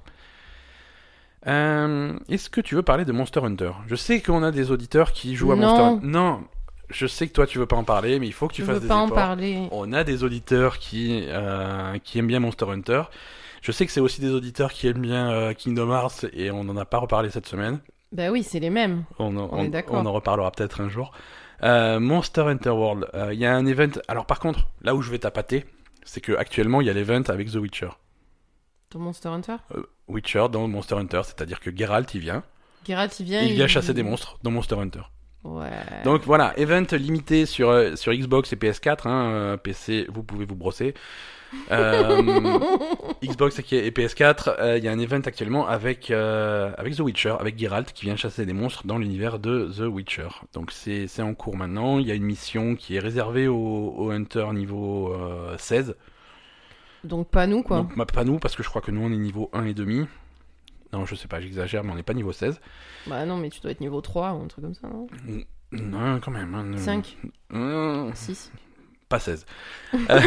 Euh, 1.47 2.17
Est-ce 2.29 2.49
que 2.49 2.61
tu 2.61 2.75
veux 2.75 2.81
parler 2.81 3.05
de 3.05 3.11
Monster 3.11 3.41
Hunter? 3.43 3.71
Je 3.87 3.95
sais 3.95 4.21
qu'on 4.21 4.43
a 4.43 4.51
des 4.51 4.71
auditeurs 4.71 5.11
qui 5.13 5.35
jouent 5.35 5.51
à 5.51 5.55
Non. 5.55 5.61
Monster 5.67 5.83
Hunter. 5.83 6.07
Non, 6.07 6.43
je 6.89 7.07
sais 7.07 7.27
que 7.27 7.33
toi 7.33 7.45
tu 7.47 7.59
veux 7.59 7.65
pas 7.65 7.75
en 7.75 7.83
parler, 7.83 8.19
mais 8.19 8.27
il 8.27 8.33
faut 8.33 8.47
que 8.47 8.53
tu 8.53 8.61
Je 8.61 8.65
fasses 8.67 8.75
veux 8.75 8.81
des 8.81 8.87
pas 8.87 8.95
en 8.95 9.09
parler. 9.09 9.67
On 9.71 9.93
a 9.93 10.03
des 10.03 10.23
auditeurs 10.23 10.77
qui, 10.79 11.25
euh, 11.27 11.97
qui 12.03 12.19
aiment 12.19 12.27
bien 12.27 12.39
Monster 12.39 12.65
Hunter. 12.69 13.03
Je 13.61 13.71
sais 13.71 13.85
que 13.85 13.91
c'est 13.91 13.99
aussi 14.01 14.21
des 14.21 14.31
auditeurs 14.31 14.71
qui 14.71 14.87
aiment 14.87 15.01
bien 15.01 15.31
euh, 15.31 15.53
Kingdom 15.53 15.91
Hearts 15.91 16.25
et 16.33 16.51
on 16.51 16.63
n'en 16.63 16.77
a 16.77 16.85
pas 16.85 16.97
reparlé 16.99 17.29
cette 17.29 17.47
semaine. 17.47 17.79
Bah 18.11 18.31
oui, 18.31 18.43
c'est 18.43 18.59
les 18.59 18.69
mêmes. 18.69 19.03
On 19.19 19.63
est 19.63 19.69
d'accord. 19.69 19.97
on 20.01 20.05
en 20.05 20.13
reparlera 20.13 20.51
peut-être 20.51 20.79
un 20.81 20.89
jour. 20.89 21.11
Euh, 21.63 21.99
Monster 21.99 22.41
Hunter 22.41 22.69
World, 22.69 23.07
euh, 23.13 23.33
il 23.33 23.39
y 23.39 23.45
a 23.45 23.55
un 23.55 23.65
event. 23.65 23.99
Alors 24.07 24.25
par 24.25 24.39
contre, 24.39 24.67
là 24.81 24.95
où 24.95 25.01
je 25.01 25.09
vais 25.09 25.19
tapater, 25.19 25.65
c'est 26.03 26.21
que 26.21 26.33
actuellement 26.33 26.81
il 26.81 26.87
y 26.87 26.89
a 26.89 26.93
l'event 26.93 27.23
avec 27.27 27.51
The 27.51 27.55
Witcher. 27.55 27.89
Ton 28.89 28.99
Monster 28.99 29.29
Hunter? 29.29 29.55
Euh, 29.75 29.83
Witcher 30.07 30.45
dans 30.51 30.67
Monster 30.67 30.95
Hunter, 30.95 31.21
c'est-à-dire 31.23 31.59
que 31.59 31.75
Geralt 31.75 32.13
il 32.13 32.21
vient, 32.21 32.43
Geralt, 32.87 33.19
il 33.19 33.25
vient. 33.25 33.41
il 33.41 33.53
vient 33.53 33.67
chasser 33.67 33.93
des 33.93 34.03
monstres 34.03 34.39
dans 34.43 34.51
Monster 34.51 34.75
Hunter. 34.75 35.01
Ouais. 35.43 35.69
Donc 36.03 36.23
voilà, 36.23 36.57
event 36.57 36.85
limité 36.91 37.45
sur, 37.45 37.69
euh, 37.69 37.95
sur 37.95 38.13
Xbox 38.13 38.51
et 38.53 38.55
PS4. 38.55 39.07
Hein, 39.07 39.29
euh, 39.29 39.57
PC, 39.57 40.07
vous 40.09 40.23
pouvez 40.23 40.45
vous 40.45 40.55
brosser. 40.55 40.93
Euh, 41.71 42.21
Xbox 43.23 43.59
et 43.59 43.87
et 43.87 43.91
PS4, 43.91 44.55
euh, 44.59 44.77
il 44.77 44.83
y 44.83 44.87
a 44.87 44.91
un 44.91 44.99
event 44.99 45.21
actuellement 45.25 45.67
avec, 45.67 46.11
euh, 46.11 46.71
avec 46.77 46.95
The 46.95 46.99
Witcher, 46.99 47.35
avec 47.39 47.57
Geralt 47.57 47.91
qui 47.93 48.05
vient 48.05 48.15
chasser 48.15 48.45
des 48.45 48.53
monstres 48.53 48.85
dans 48.85 48.97
l'univers 48.97 49.39
de 49.39 49.69
The 49.75 49.81
Witcher. 49.81 50.27
Donc 50.53 50.71
c'est 50.71 51.07
en 51.21 51.33
cours 51.33 51.55
maintenant. 51.57 51.99
Il 51.99 52.07
y 52.07 52.11
a 52.11 52.15
une 52.15 52.23
mission 52.23 52.75
qui 52.75 52.95
est 52.95 52.99
réservée 52.99 53.47
aux 53.47 53.93
au 53.97 54.11
Hunter 54.11 54.47
niveau 54.53 55.13
euh, 55.13 55.55
16. 55.57 55.95
Donc 57.03 57.29
pas 57.29 57.47
nous, 57.47 57.63
quoi. 57.63 57.77
Donc 57.95 58.11
pas 58.11 58.23
nous, 58.23 58.39
parce 58.39 58.55
que 58.55 58.63
je 58.63 58.69
crois 58.69 58.81
que 58.81 58.91
nous 58.91 59.01
on 59.01 59.11
est 59.11 59.17
niveau 59.17 59.49
1 59.53 59.65
et 59.65 59.73
demi. 59.73 60.05
Non, 60.93 61.05
je 61.05 61.15
sais 61.15 61.27
pas, 61.27 61.41
j'exagère, 61.41 61.83
mais 61.83 61.91
on 61.91 61.95
n'est 61.95 62.03
pas 62.03 62.13
niveau 62.13 62.31
16. 62.31 62.59
Bah 63.07 63.25
non, 63.25 63.37
mais 63.37 63.49
tu 63.49 63.59
dois 63.59 63.71
être 63.71 63.81
niveau 63.81 64.01
3 64.01 64.33
ou 64.33 64.43
un 64.43 64.47
truc 64.47 64.63
comme 64.63 64.73
ça, 64.73 64.87
non? 64.87 65.07
Non, 65.71 66.19
quand 66.21 66.31
même. 66.31 66.55
hein, 66.55 66.77
5, 66.77 67.17
euh, 67.53 68.09
6. 68.13 68.51
pas 69.09 69.19
16. 69.19 69.45
Euh, 69.93 70.19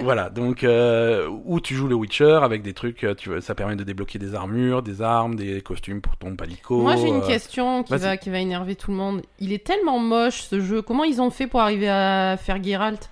voilà, 0.00 0.30
donc 0.30 0.64
euh, 0.64 1.28
où 1.44 1.60
tu 1.60 1.74
joues 1.74 1.88
le 1.88 1.94
Witcher 1.94 2.38
avec 2.42 2.62
des 2.62 2.72
trucs, 2.74 3.04
euh, 3.04 3.40
ça 3.40 3.54
permet 3.54 3.76
de 3.76 3.84
débloquer 3.84 4.18
des 4.18 4.34
armures, 4.34 4.82
des 4.82 5.02
armes, 5.02 5.34
des 5.34 5.60
costumes 5.60 6.00
pour 6.00 6.16
ton 6.16 6.36
palico. 6.36 6.80
Moi 6.80 6.96
j'ai 6.96 7.08
une 7.08 7.16
euh, 7.16 7.26
question 7.26 7.82
qui 7.82 7.94
va, 7.96 8.16
qui 8.16 8.30
va 8.30 8.38
énerver 8.38 8.76
tout 8.76 8.90
le 8.90 8.96
monde. 8.96 9.22
Il 9.38 9.52
est 9.52 9.64
tellement 9.64 9.98
moche 9.98 10.42
ce 10.42 10.60
jeu. 10.60 10.82
Comment 10.82 11.04
ils 11.04 11.20
ont 11.20 11.30
fait 11.30 11.46
pour 11.46 11.60
arriver 11.60 11.88
à 11.88 12.36
faire 12.36 12.62
Geralt? 12.62 13.10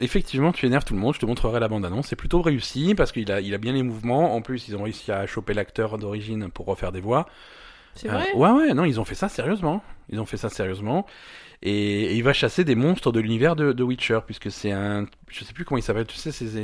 Effectivement, 0.00 0.52
tu 0.52 0.64
énerves 0.66 0.84
tout 0.84 0.94
le 0.94 1.00
monde, 1.00 1.14
je 1.14 1.18
te 1.18 1.26
montrerai 1.26 1.58
la 1.58 1.66
bande-annonce, 1.66 2.06
c'est 2.06 2.14
plutôt 2.16 2.40
réussi 2.40 2.94
parce 2.94 3.10
qu'il 3.10 3.32
a, 3.32 3.40
il 3.40 3.52
a 3.52 3.58
bien 3.58 3.72
les 3.72 3.82
mouvements, 3.82 4.36
en 4.36 4.42
plus 4.42 4.68
ils 4.68 4.76
ont 4.76 4.84
réussi 4.84 5.10
à 5.10 5.26
choper 5.26 5.54
l'acteur 5.54 5.98
d'origine 5.98 6.50
pour 6.50 6.66
refaire 6.66 6.92
des 6.92 7.00
voix. 7.00 7.26
C'est 7.94 8.08
Euh, 8.08 8.12
vrai? 8.12 8.32
Ouais, 8.34 8.50
ouais, 8.50 8.74
non, 8.74 8.84
ils 8.84 9.00
ont 9.00 9.04
fait 9.04 9.16
ça 9.16 9.28
sérieusement. 9.28 9.82
Ils 10.08 10.20
ont 10.20 10.24
fait 10.26 10.36
ça 10.36 10.50
sérieusement. 10.50 11.04
Et, 11.62 12.04
et 12.04 12.14
il 12.14 12.22
va 12.22 12.32
chasser 12.32 12.64
des 12.64 12.74
monstres 12.74 13.10
de 13.10 13.20
l'univers 13.20 13.56
de, 13.56 13.72
de 13.72 13.82
Witcher, 13.82 14.20
puisque 14.24 14.50
c'est 14.50 14.70
un. 14.70 15.06
Je 15.28 15.44
sais 15.44 15.52
plus 15.52 15.64
comment 15.64 15.78
il 15.78 15.82
s'appelle, 15.82 16.06
tu 16.06 16.16
sais, 16.16 16.30
ces, 16.30 16.56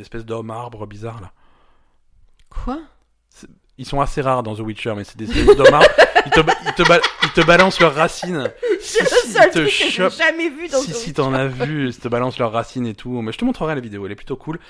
espèces 0.00 0.24
d'hommes 0.24 0.50
arbres 0.50 0.86
bizarres 0.86 1.20
là. 1.20 1.32
Quoi? 2.50 2.80
Ils 3.78 3.86
sont 3.86 4.00
assez 4.00 4.22
rares 4.22 4.42
dans 4.42 4.54
The 4.54 4.60
Witcher, 4.60 4.94
mais 4.96 5.04
c'est 5.04 5.18
des 5.18 5.30
espèces 5.30 5.56
d'hommes 5.56 5.74
arbres. 5.74 5.86
Ils 6.24 6.32
te, 6.32 6.40
ils, 6.40 6.72
te 6.72 6.82
ils 7.24 7.32
te 7.32 7.46
balancent 7.46 7.80
leurs 7.80 7.94
racines. 7.94 8.50
Si, 8.80 9.00
le 9.00 9.06
si, 9.06 9.36
ils 9.36 9.50
te 9.50 9.66
chopent. 9.66 10.16
jamais 10.16 10.48
vu 10.48 10.68
dans 10.68 10.78
Si, 10.78 10.92
ce 10.92 10.96
si 10.96 11.12
t'en 11.12 11.34
as 11.34 11.48
vu, 11.48 11.88
ils 11.88 11.98
te 11.98 12.06
balancent 12.06 12.38
leurs 12.38 12.52
racines 12.52 12.86
et 12.86 12.94
tout. 12.94 13.20
Mais 13.20 13.32
je 13.32 13.38
te 13.38 13.44
montrerai 13.44 13.74
la 13.74 13.80
vidéo, 13.80 14.06
elle 14.06 14.12
est 14.12 14.16
plutôt 14.16 14.36
cool. 14.36 14.60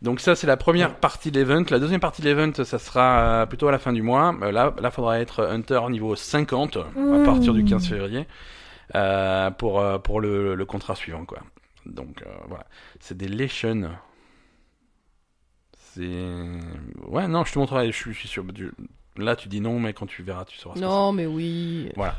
Donc 0.00 0.18
ça, 0.18 0.34
c'est 0.34 0.48
la 0.48 0.56
première 0.56 0.96
partie 0.96 1.30
de 1.30 1.38
l'event. 1.38 1.62
La 1.70 1.78
deuxième 1.78 2.00
partie 2.00 2.22
de 2.22 2.26
l'event, 2.26 2.52
ça 2.64 2.78
sera 2.80 3.42
euh, 3.42 3.46
plutôt 3.46 3.68
à 3.68 3.72
la 3.72 3.78
fin 3.78 3.92
du 3.92 4.02
mois. 4.02 4.34
Euh, 4.42 4.50
Là, 4.50 4.74
là, 4.80 4.90
faudra 4.90 5.20
être 5.20 5.44
Hunter 5.44 5.80
niveau 5.90 6.16
50 6.16 6.76
à 6.76 7.24
partir 7.24 7.52
du 7.54 7.64
15 7.64 7.88
février 7.88 8.26
euh, 8.94 9.50
pour 9.50 9.80
euh, 9.80 9.98
pour 9.98 10.20
le, 10.20 10.54
le 10.54 10.64
contrat 10.64 10.94
suivant, 10.94 11.24
quoi. 11.24 11.40
Donc 11.86 12.22
euh, 12.22 12.30
voilà, 12.48 12.66
c'est 13.00 13.16
des 13.16 13.28
Legion. 13.28 13.90
C'est 15.94 16.02
ouais, 17.06 17.28
non, 17.28 17.44
je 17.44 17.52
te 17.52 17.58
montrerai. 17.58 17.86
Je 17.92 17.96
suis, 17.96 18.12
je 18.14 18.18
suis 18.20 18.28
sûr. 18.28 18.44
du- 18.44 18.72
Là, 19.16 19.36
tu 19.36 19.48
dis 19.48 19.60
non, 19.60 19.78
mais 19.78 19.92
quand 19.92 20.06
tu 20.06 20.22
verras, 20.22 20.44
tu 20.46 20.56
sauras. 20.58 20.76
ce 20.76 20.80
que 20.80 20.86
Non, 20.86 21.12
mais 21.12 21.26
oui. 21.26 21.90
voilà. 21.96 22.16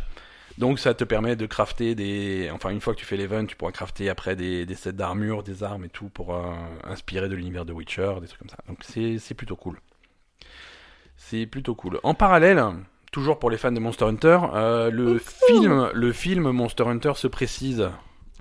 Donc 0.59 0.77
ça 0.77 0.93
te 0.93 1.03
permet 1.03 1.35
de 1.35 1.47
crafter 1.47 1.95
des... 1.95 2.51
Enfin, 2.53 2.69
une 2.69 2.79
fois 2.79 2.93
que 2.93 2.99
tu 2.99 3.05
fais 3.05 3.17
l'event, 3.17 3.43
tu 3.47 3.55
pourras 3.55 3.71
crafter 3.71 4.07
après 4.09 4.35
des, 4.35 4.67
des 4.67 4.75
sets 4.75 4.93
d'armure, 4.93 5.41
des 5.41 5.63
armes 5.63 5.85
et 5.85 5.89
tout 5.89 6.09
pour 6.09 6.35
euh, 6.35 6.53
inspirer 6.83 7.27
de 7.27 7.33
l'univers 7.35 7.65
de 7.65 7.73
Witcher, 7.73 8.13
des 8.21 8.27
trucs 8.27 8.37
comme 8.39 8.49
ça. 8.49 8.57
Donc 8.67 8.77
c'est 8.83 9.17
c'est 9.17 9.33
plutôt 9.33 9.55
cool. 9.55 9.79
C'est 11.17 11.47
plutôt 11.47 11.73
cool. 11.73 11.99
En 12.03 12.13
parallèle, 12.13 12.63
toujours 13.13 13.39
pour 13.39 13.49
les 13.49 13.57
fans 13.57 13.71
de 13.71 13.79
Monster 13.79 14.05
Hunter, 14.05 14.39
euh, 14.53 14.91
le, 14.91 15.19
film, 15.19 15.89
le 15.93 16.11
film 16.11 16.51
Monster 16.51 16.83
Hunter 16.85 17.13
se 17.15 17.27
précise. 17.27 17.89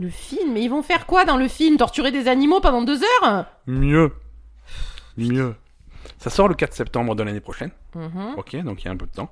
Le 0.00 0.08
film, 0.08 0.54
mais 0.54 0.62
ils 0.62 0.68
vont 0.70 0.82
faire 0.82 1.06
quoi 1.06 1.24
dans 1.24 1.36
le 1.36 1.46
film? 1.46 1.76
Torturer 1.76 2.10
des 2.10 2.26
animaux 2.26 2.60
pendant 2.60 2.82
deux 2.82 3.00
heures? 3.02 3.44
Mieux. 3.66 4.10
Mieux. 5.18 5.54
Ça 6.18 6.30
sort 6.30 6.48
le 6.48 6.54
4 6.54 6.72
septembre 6.72 7.14
de 7.14 7.22
l'année 7.22 7.40
prochaine. 7.40 7.70
Mhm. 7.94 8.34
Ok, 8.38 8.56
donc 8.64 8.82
il 8.82 8.86
y 8.86 8.88
a 8.88 8.92
un 8.92 8.96
peu 8.96 9.06
de 9.06 9.12
temps. 9.12 9.30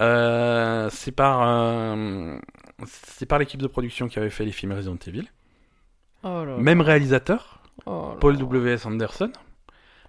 Euh, 0.00 0.90
c'est 0.92 1.12
par, 1.12 1.42
euh, 1.42 2.36
c'est 2.84 3.24
par 3.24 3.38
l'équipe 3.38 3.62
de 3.62 3.66
production 3.66 4.08
qui 4.08 4.18
avait 4.18 4.30
fait 4.30 4.44
les 4.44 4.52
films 4.52 4.72
Resident 4.72 4.98
Evil. 5.06 5.26
Oh 6.22 6.44
là 6.44 6.58
Même 6.58 6.82
réalisateur, 6.82 7.62
Oh 7.86 8.10
là 8.10 8.16
Paul. 8.20 8.36
W.S. 8.36 8.84
Anderson. 8.84 9.32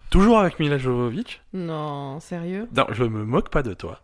Toujours 0.10 0.40
avec 0.40 0.60
Mila 0.60 0.78
Jovovich. 0.78 1.42
Non, 1.54 2.20
sérieux? 2.20 2.68
Non, 2.76 2.86
je 2.92 3.06
me 3.06 3.24
moque 3.24 3.50
pas 3.50 3.64
de 3.64 3.74
toi. 3.74 4.02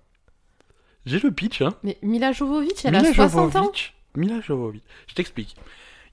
J'ai 1.06 1.20
le 1.20 1.32
pitch, 1.32 1.62
hein. 1.62 1.74
Mais 1.84 1.98
Mila 2.02 2.32
Jovovich, 2.32 2.86
elle 2.86 2.96
Mila 2.96 3.10
a 3.10 3.14
60 3.14 3.56
ans 3.56 3.62
Jovovich. 3.64 3.94
Mila 4.16 4.42
Jovovich. 4.42 4.84
Je 5.08 5.16
t'explique. 5.16 5.56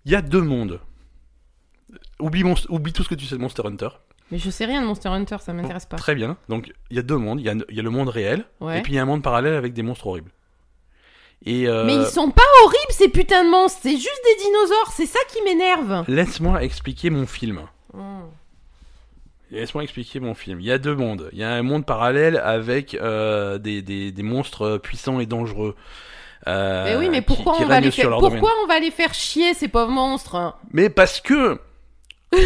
Il 0.05 0.12
y 0.12 0.16
a 0.16 0.22
deux 0.22 0.43
mondes. 0.43 0.80
Oublie, 2.18 2.43
tout 2.93 3.03
ce 3.03 3.09
que 3.09 3.14
tu 3.14 3.26
sais 3.26 3.36
de 3.36 3.41
Monster 3.41 3.62
Hunter. 3.66 3.88
Mais 4.30 4.38
je 4.38 4.51
sais 4.51 4.64
rien 4.64 4.80
de 4.80 4.86
Monster 4.86 5.09
Hunter, 5.09 5.38
ça 5.41 5.53
m'intéresse 5.53 5.86
pas. 5.86 5.97
Très 5.97 6.14
bien. 6.14 6.36
Donc, 6.49 6.72
il 6.91 6.97
y 6.97 7.01
a 7.01 7.03
deux 7.03 7.16
mondes. 7.16 7.41
Il 7.41 7.47
y 7.47 7.49
a, 7.49 7.55
il 7.68 7.76
y 7.76 7.80
a 7.80 7.82
le 7.82 7.91
monde 7.91 8.09
réel. 8.09 8.45
Ouais. 8.61 8.78
Et 8.78 8.82
puis, 8.82 8.93
il 8.93 8.97
y 8.97 8.99
a 8.99 9.03
un 9.03 9.07
monde 9.07 9.22
parallèle 9.22 9.55
avec 9.55 9.72
des 9.72 9.82
monstres 9.82 10.07
horribles. 10.07 10.30
Et 11.45 11.66
euh, 11.68 11.84
Mais 11.84 11.97
ils 11.97 12.07
sont 12.07 12.30
pas 12.30 12.43
horribles 12.64 12.93
ces 12.93 13.09
putains 13.09 13.45
de 13.45 13.51
monstres, 13.51 13.80
c'est 13.82 13.97
juste 13.97 14.20
des 14.24 14.45
dinosaures, 14.45 14.93
c'est 14.95 15.07
ça 15.07 15.18
qui 15.28 15.43
m'énerve. 15.43 16.05
Laisse-moi 16.07 16.62
expliquer 16.62 17.09
mon 17.09 17.26
film. 17.26 17.62
Hmm. 17.95 18.24
Laisse-moi 19.51 19.82
expliquer 19.82 20.20
mon 20.20 20.34
film. 20.34 20.61
Il 20.61 20.66
y 20.66 20.72
a 20.72 20.78
deux 20.78 20.94
mondes. 20.94 21.28
Il 21.32 21.38
y 21.38 21.44
a 21.44 21.51
un 21.51 21.62
monde 21.62 21.84
parallèle 21.84 22.36
avec 22.36 22.94
euh, 22.94 23.59
des, 23.59 23.82
des, 23.82 24.12
des 24.12 24.22
monstres 24.22 24.78
puissants 24.78 25.18
et 25.20 25.26
dangereux. 25.26 25.74
Euh, 26.46 26.84
mais 26.84 26.96
oui, 26.96 27.11
mais 27.11 27.20
pourquoi 27.20 27.57
qui 27.57 27.64
on 27.64 27.66
va 27.66 27.80
les 27.80 27.90
faire 27.90 28.09
leur 28.11 28.20
Pourquoi 28.20 28.38
domaine. 28.38 28.55
on 28.64 28.66
va 28.66 28.78
les 28.80 28.90
faire 28.90 29.12
chier 29.12 29.53
ces 29.55 29.68
pauvres 29.68 29.90
monstres? 29.90 30.57
Mais 30.72 30.88
parce 30.88 31.20
que 31.20 31.59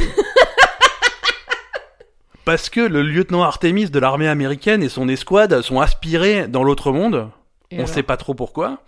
Parce 2.44 2.68
que 2.68 2.80
le 2.80 3.02
lieutenant 3.02 3.42
Artemis 3.42 3.88
de 3.90 3.98
l'armée 3.98 4.28
américaine 4.28 4.82
et 4.82 4.88
son 4.90 5.08
escouade 5.08 5.62
sont 5.62 5.80
aspirés 5.80 6.46
dans 6.46 6.62
l'autre 6.62 6.92
monde. 6.92 7.30
Et 7.70 7.76
on 7.76 7.78
alors 7.80 7.88
sait 7.88 8.02
pas 8.02 8.18
trop 8.18 8.34
pourquoi. 8.34 8.82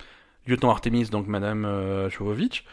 Lieutenant 0.46 0.70
Artemis, 0.70 1.06
donc 1.06 1.26
Madame 1.26 1.64
euh, 1.64 2.10
Jovovich. 2.10 2.64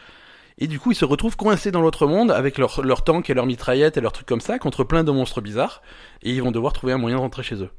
Et 0.58 0.66
du 0.68 0.78
coup, 0.78 0.92
ils 0.92 0.96
se 0.96 1.04
retrouvent 1.04 1.36
coincés 1.36 1.70
dans 1.72 1.80
l'autre 1.80 2.06
monde 2.06 2.30
avec 2.30 2.58
leur, 2.58 2.82
leur 2.82 3.02
tank 3.02 3.28
et 3.28 3.34
leurs 3.34 3.46
mitraillettes 3.46 3.96
et 3.96 4.00
leurs 4.00 4.12
trucs 4.12 4.26
comme 4.28 4.40
ça 4.40 4.58
contre 4.58 4.84
plein 4.84 5.02
de 5.02 5.10
monstres 5.10 5.40
bizarres. 5.40 5.82
Et 6.22 6.30
ils 6.32 6.42
vont 6.42 6.52
devoir 6.52 6.72
trouver 6.72 6.92
un 6.92 6.98
moyen 6.98 7.16
de 7.16 7.20
rentrer 7.22 7.42
chez 7.42 7.56
eux. 7.56 7.70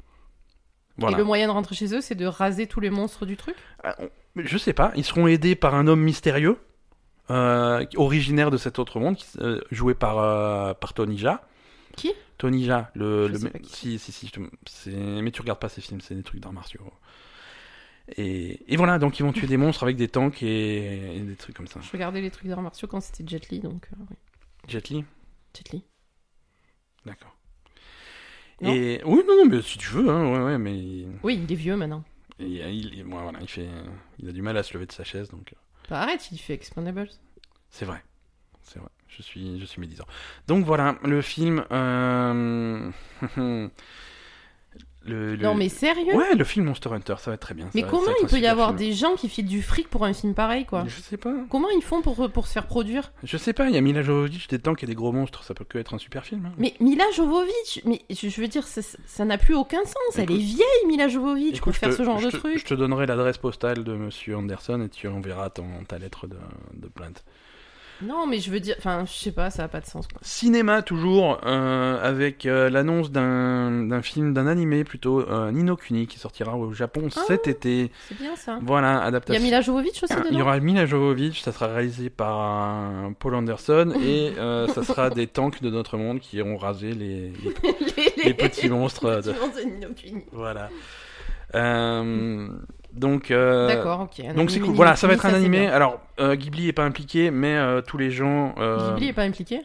Voilà. 0.98 1.16
Et 1.16 1.20
le 1.20 1.24
moyen 1.26 1.48
de 1.48 1.52
rentrer 1.54 1.76
chez 1.76 1.94
eux, 1.96 2.02
c'est 2.02 2.16
de 2.16 2.26
raser 2.26 2.68
tous 2.68 2.80
les 2.80 2.90
monstres 2.90 3.26
du 3.26 3.38
truc? 3.38 3.56
Ah, 3.84 3.96
Je 4.36 4.58
sais 4.58 4.74
pas. 4.74 4.92
Ils 4.96 5.04
seront 5.06 5.28
aidés 5.28 5.56
par 5.56 5.76
un 5.76 5.88
homme 5.88 6.02
mystérieux, 6.02 6.58
euh, 7.30 7.86
originaire 7.96 8.52
de 8.52 8.58
cet 8.58 8.78
autre 8.80 9.00
monde, 9.00 9.18
euh, 9.40 9.62
joué 9.72 9.94
par, 9.94 10.20
euh, 10.20 10.74
par 10.74 10.94
Tony. 10.94 11.22
Qui? 11.96 12.12
Tony 12.38 12.66
Jaa, 12.66 12.92
le, 12.94 13.30
le 13.30 13.38
si 13.64 13.98
si 13.98 14.12
si, 14.12 14.28
je 14.28 14.32
te- 14.34 14.40
c'est 14.66 14.92
mais 14.92 15.32
tu 15.32 15.40
regardes 15.42 15.60
pas 15.60 15.70
ces 15.70 15.80
films, 15.80 16.02
c'est 16.02 16.16
des 16.16 16.24
trucs 16.24 16.42
d'arts 16.42 16.52
martiaux. 16.52 16.82
Et, 18.18 18.72
et 18.72 18.78
voilà, 18.78 19.00
donc 19.00 19.20
ils 19.20 19.24
vont 19.24 19.32
tuer 19.34 19.48
des 19.48 19.58
monstres 19.58 19.84
avec 19.84 19.96
des 19.96 20.08
tanks 20.08 20.44
et, 20.44 21.18
et 21.18 21.20
des 21.22 21.36
trucs 21.36 21.56
comme 21.56 21.68
ça. 21.68 21.80
Je 21.82 21.92
regardais 21.92 22.22
les 22.22 22.30
trucs 22.32 22.48
d'arts 22.48 22.62
martiaux 22.62 22.88
quand 22.88 23.02
c'était 23.02 23.24
Jet 23.28 23.50
Li, 23.50 23.60
donc 23.60 23.88
euh, 23.94 24.04
oui. 24.10 24.16
Jet 24.68 24.90
Li, 24.90 25.04
Jet 25.56 25.72
Li. 25.72 25.84
d'accord. 27.06 27.36
Et 28.62 29.02
oui, 29.06 29.22
non, 29.28 29.36
non, 29.38 29.46
mais 29.50 29.62
si 29.62 29.78
tu 29.78 29.90
veux, 29.90 30.08
hein, 30.10 30.32
ouais, 30.32 30.44
ouais, 30.44 30.58
mais 30.58 31.06
Oui, 31.24 31.40
il 31.44 31.52
est 31.52 31.56
vieux 31.56 31.76
maintenant. 31.76 32.04
il, 32.40 32.56
il- 32.58 33.04
ouais, 33.06 33.22
voilà, 33.22 33.40
il 33.42 33.50
fait, 33.50 33.68
il 34.20 34.30
a 34.30 34.32
du 34.32 34.42
mal 34.42 34.56
à 34.58 34.64
se 34.64 34.74
lever 34.74 34.86
de 34.86 34.92
sa 34.94 35.04
chaise, 35.04 35.30
donc. 35.30 35.54
euh, 35.54 35.60
Bah, 35.90 36.02
arrête, 36.02 36.30
il 36.32 36.38
fait 36.38 36.54
Expendables. 36.54 37.10
C'est 37.70 37.86
vrai. 37.86 38.02
C'est 38.62 38.80
vrai. 38.80 38.90
Je 39.10 39.22
suis, 39.22 39.60
je 39.60 39.66
suis 39.66 39.80
médisant. 39.82 40.06
Donc 40.48 40.66
voilà, 40.66 40.98
le 41.04 41.22
film. 41.22 41.66
euh, 41.72 42.90
le, 45.08 45.36
le- 45.36 45.44
Non, 45.44 45.54
mais 45.54 45.70
sérieux? 45.70 46.16
Ouais, 46.16 46.34
le 46.34 46.44
film 46.44 46.66
Monster 46.66 46.90
Hunter, 46.92 47.14
ça 47.20 47.30
va 47.30 47.36
être 47.36 47.42
très 47.42 47.54
bien. 47.54 47.70
Mais 47.76 47.82
ça 47.82 47.88
comment 47.88 48.12
il 48.24 48.28
peut 48.28 48.40
y 48.40 48.48
avoir 48.48 48.70
film. 48.70 48.80
des 48.80 48.94
gens 48.94 49.14
qui 49.16 49.30
filent 49.30 49.46
du 49.46 49.62
fric 49.62 49.88
pour 49.88 50.04
un 50.04 50.14
film 50.14 50.34
pareil, 50.34 50.66
quoi? 50.66 50.84
Je 50.88 51.00
sais 51.00 51.18
pas. 51.18 51.34
Comment 51.52 51.70
ils 51.70 51.84
font 51.84 52.02
pour, 52.02 52.28
pour 52.32 52.48
se 52.48 52.54
faire 52.54 52.66
produire? 52.66 53.12
Je 53.24 53.38
sais 53.38 53.54
pas, 53.54 53.70
il 53.70 53.76
y 53.76 53.78
a 53.78 53.82
Mila 53.82 54.02
Jovovich, 54.02 54.48
des 54.48 54.58
tanks 54.58 54.82
et 54.84 54.88
des 54.88 54.96
gros 54.96 55.12
monstres, 55.12 55.44
ça 55.44 55.54
peut 55.54 55.64
que 55.64 55.78
être 55.78 55.94
un 55.94 56.00
super 56.00 56.26
film. 56.26 56.48
hein. 56.48 56.54
Mais 56.58 56.74
Mila 56.80 57.04
Jovovich, 57.16 57.82
mais 57.86 58.02
je, 58.10 58.30
je 58.30 58.42
veux 58.42 58.48
dire, 58.48 58.66
ça- 58.66 59.26
n'a 59.26 59.38
plus 59.38 59.54
aucun 59.54 59.84
sens. 59.86 60.18
Elle 60.18 60.32
est 60.32 60.38
vieille, 60.38 60.88
Mila 60.88 61.08
Jovovich, 61.08 61.58
Écoute, 61.58 61.62
pour 61.74 61.76
faire 61.76 61.90
te- 61.90 61.96
ce 61.98 62.04
genre 62.04 62.20
de 62.20 62.32
te- 62.32 62.38
truc. 62.38 62.58
Je 62.58 62.66
te 62.66 62.74
donnerai 62.74 63.06
l'adresse 63.06 63.38
postale 63.38 63.84
de 63.84 63.94
Monsieur 63.94 64.36
Anderson 64.38 64.82
et 64.82 64.90
tu 64.90 65.08
enverras 65.08 65.52
ton, 65.52 65.66
ta 65.88 66.00
lettre 66.00 66.26
de, 66.26 66.38
de 66.74 66.88
plainte. 66.88 67.24
Non, 68.02 68.28
mais 68.28 68.40
je 68.40 68.52
veux 68.52 68.60
dire, 68.60 68.76
enfin, 68.78 69.06
je 69.06 69.14
sais 69.14 69.32
pas, 69.32 69.50
ça 69.50 69.64
a 69.64 69.68
pas 69.68 69.80
de 69.80 69.86
sens, 69.86 70.08
quoi. 70.08 70.20
Cinéma 70.22 70.82
toujours, 70.82 71.40
euh, 71.46 71.98
avec 72.02 72.46
euh, 72.46 72.70
l'annonce 72.70 73.10
d'un 73.12 73.86
d'un 73.86 74.02
film, 74.02 74.34
d'un 74.34 74.48
animé 74.48 74.84
plutôt, 74.84 75.22
euh, 75.22 75.52
Nino 75.52 75.76
Kuni, 75.78 76.06
qui 76.08 76.20
sortira 76.20 76.56
au 76.58 76.74
Japon 76.74 77.08
Ah. 77.16 77.22
cet 77.28 77.48
été. 77.48 77.92
C'est 78.10 78.18
bien 78.20 78.36
ça. 78.36 78.60
Voilà, 78.62 78.90
Il 78.90 78.92
y 78.94 78.98
a 78.98 79.04
adaptation. 79.06 79.44
Mila 79.44 79.62
Jovovich 79.62 80.04
aussi 80.04 80.14
Ah, 80.14 80.20
Il 80.26 80.28
y 80.28 80.30
dedans 80.32 80.42
aura 80.42 80.60
Mila 80.60 80.86
Jovovich, 80.86 81.42
ça 81.42 81.52
sera 81.52 81.68
réalisé 81.68 82.10
par 82.10 83.12
Paul 83.20 83.36
Anderson 83.36 83.94
et 84.04 84.34
ça 84.74 84.84
sera 84.84 85.10
des 85.10 85.28
tanks 85.28 85.62
de 85.62 85.70
notre 85.70 85.98
monde 85.98 86.20
qui 86.20 86.38
iront 86.38 86.58
raser 86.58 86.92
les, 86.94 87.32
les- 87.44 88.24
les 88.26 88.34
petits 88.34 88.70
monstres. 88.70 89.22
de- 89.22 89.32
petits 89.32 89.40
monstres 89.40 89.58
de 89.66 89.70
Nino 89.70 89.88
Kuni. 89.96 90.24
Voilà. 90.34 90.70
Euh, 91.54 92.48
donc, 92.96 93.30
euh, 93.30 93.68
D'accord, 93.68 94.02
ok. 94.02 94.26
un 94.26 94.34
donc 94.34 94.52
c'est 94.52 94.60
cool. 94.60 94.74
Voilà, 94.74 94.96
ça 94.96 95.08
va 95.08 95.14
être 95.14 95.26
un 95.26 95.34
animé. 95.34 95.68
Alors, 95.68 96.00
euh, 96.20 96.36
Ghibli 96.36 96.70
est 96.70 96.74
pas 96.74 96.86
impliqué, 96.86 97.30
mais 97.30 97.56
euh, 97.56 97.82
tous 97.82 97.98
les 97.98 98.10
gens. 98.10 98.56
euh, 98.58 98.94
Ghibli 98.94 99.10
est 99.10 99.14
pas 99.14 99.24
impliqué? 99.24 99.62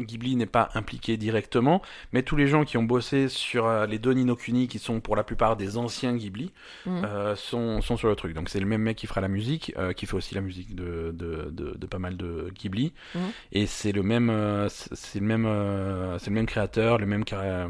Ghibli 0.00 0.36
n'est 0.36 0.46
pas 0.46 0.70
impliqué 0.74 1.16
directement, 1.16 1.82
mais 2.12 2.22
tous 2.22 2.36
les 2.36 2.46
gens 2.46 2.64
qui 2.64 2.76
ont 2.78 2.82
bossé 2.82 3.28
sur 3.28 3.66
euh, 3.66 3.86
les 3.86 3.98
deux 3.98 4.12
Nino 4.12 4.36
Kuni, 4.36 4.68
qui 4.68 4.78
sont 4.78 5.00
pour 5.00 5.16
la 5.16 5.24
plupart 5.24 5.56
des 5.56 5.76
anciens 5.76 6.14
Ghibli, 6.16 6.50
Mhm. 6.86 7.02
euh, 7.04 7.36
sont, 7.36 7.80
sont 7.82 7.96
sur 7.96 8.08
le 8.08 8.16
truc. 8.16 8.34
Donc 8.34 8.48
c'est 8.48 8.60
le 8.60 8.66
même 8.66 8.82
mec 8.82 8.96
qui 8.96 9.06
fera 9.06 9.20
la 9.20 9.28
musique, 9.28 9.72
euh, 9.78 9.92
qui 9.92 10.06
fait 10.06 10.14
aussi 10.14 10.34
la 10.34 10.40
musique 10.40 10.74
de, 10.74 11.12
de, 11.14 11.50
de, 11.50 11.76
de 11.76 11.86
pas 11.86 11.98
mal 11.98 12.16
de 12.16 12.50
Ghibli, 12.54 12.92
Mhm. 13.14 13.20
et 13.52 13.66
c'est 13.66 13.92
le 13.92 14.02
même, 14.02 14.66
c'est 14.68 15.20
le 15.20 15.26
même, 15.26 16.18
c'est 16.18 16.30
le 16.30 16.34
même 16.34 16.46
créateur, 16.46 16.98
le 16.98 17.06
même 17.06 17.24
créa- 17.24 17.68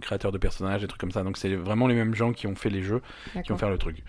créateur 0.00 0.32
de 0.32 0.38
personnages, 0.38 0.80
des 0.82 0.86
trucs 0.88 1.00
comme 1.00 1.10
ça. 1.12 1.22
Donc 1.22 1.36
c'est 1.38 1.54
vraiment 1.54 1.86
les 1.86 1.94
mêmes 1.94 2.14
gens 2.14 2.32
qui 2.32 2.46
ont 2.46 2.54
fait 2.54 2.70
les 2.70 2.82
jeux, 2.82 3.02
qui 3.42 3.48
vont 3.50 3.58
faire 3.58 3.70
le 3.70 3.78
truc. 3.78 4.02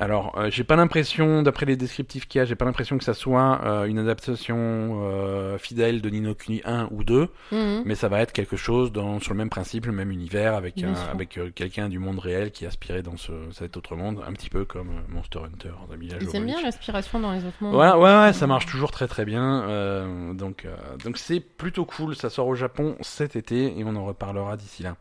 Alors, 0.00 0.38
euh, 0.38 0.48
j'ai 0.50 0.62
pas 0.62 0.76
l'impression, 0.76 1.42
d'après 1.42 1.66
les 1.66 1.76
descriptifs 1.76 2.28
qu'il 2.28 2.38
y 2.38 2.42
a, 2.42 2.44
j'ai 2.44 2.54
pas 2.54 2.64
l'impression 2.64 2.98
que 2.98 3.04
ça 3.04 3.14
soit 3.14 3.60
euh, 3.64 3.84
une 3.86 3.98
adaptation 3.98 4.56
euh, 5.02 5.58
fidèle 5.58 6.00
de 6.00 6.08
Nino 6.08 6.34
Kuni 6.36 6.60
1 6.64 6.88
ou 6.92 7.02
2, 7.02 7.28
Mhm. 7.50 7.82
mais 7.84 7.96
ça 7.96 8.08
va 8.08 8.20
être 8.20 8.32
quelque 8.32 8.56
chose 8.56 8.92
dans, 8.92 9.18
sur 9.18 9.32
le 9.32 9.38
même 9.38 9.50
principe, 9.50 9.86
le 9.86 9.92
même 9.92 10.12
univers, 10.12 10.54
avec, 10.54 10.82
un- 10.84 10.94
avec 11.10 11.40
quelqu'un 11.56 11.88
du 11.88 11.98
monde 11.98 12.20
réel 12.20 12.52
qui 12.52 12.64
est 12.64 12.68
aspiré 12.68 13.02
dans 13.02 13.16
ce, 13.16 13.32
cet 13.50 13.76
autre 13.76 13.96
monde, 13.96 14.22
un 14.24 14.32
petit 14.34 14.50
peu 14.50 14.64
comme 14.64 14.90
Monster 15.08 15.40
Hunter 15.40 15.70
Ils 16.00 16.12
aiment 16.12 16.18
bien 16.18 16.18
Jovovich. 16.20 16.62
l'inspiration 16.62 17.18
dans 17.18 17.32
les 17.32 17.44
autres 17.44 17.56
mondes. 17.60 17.74
Ouais, 17.74 17.90
ouais, 17.92 18.20
ouais, 18.26 18.32
ça 18.32 18.46
marche 18.46 18.66
toujours 18.66 18.92
très 18.92 19.08
très 19.08 19.24
bien. 19.24 20.34
donc, 20.34 20.64
donc 21.04 21.18
c'est 21.18 21.40
plutôt 21.40 21.84
cool. 21.84 22.14
Ça 22.14 22.30
sort 22.30 22.46
au 22.46 22.54
Japon 22.54 22.96
cet 23.00 23.34
été 23.34 23.76
et 23.78 23.82
on 23.84 23.96
en 23.96 24.04
reparlera 24.04 24.56
d'ici 24.56 24.84
là. 24.84 24.94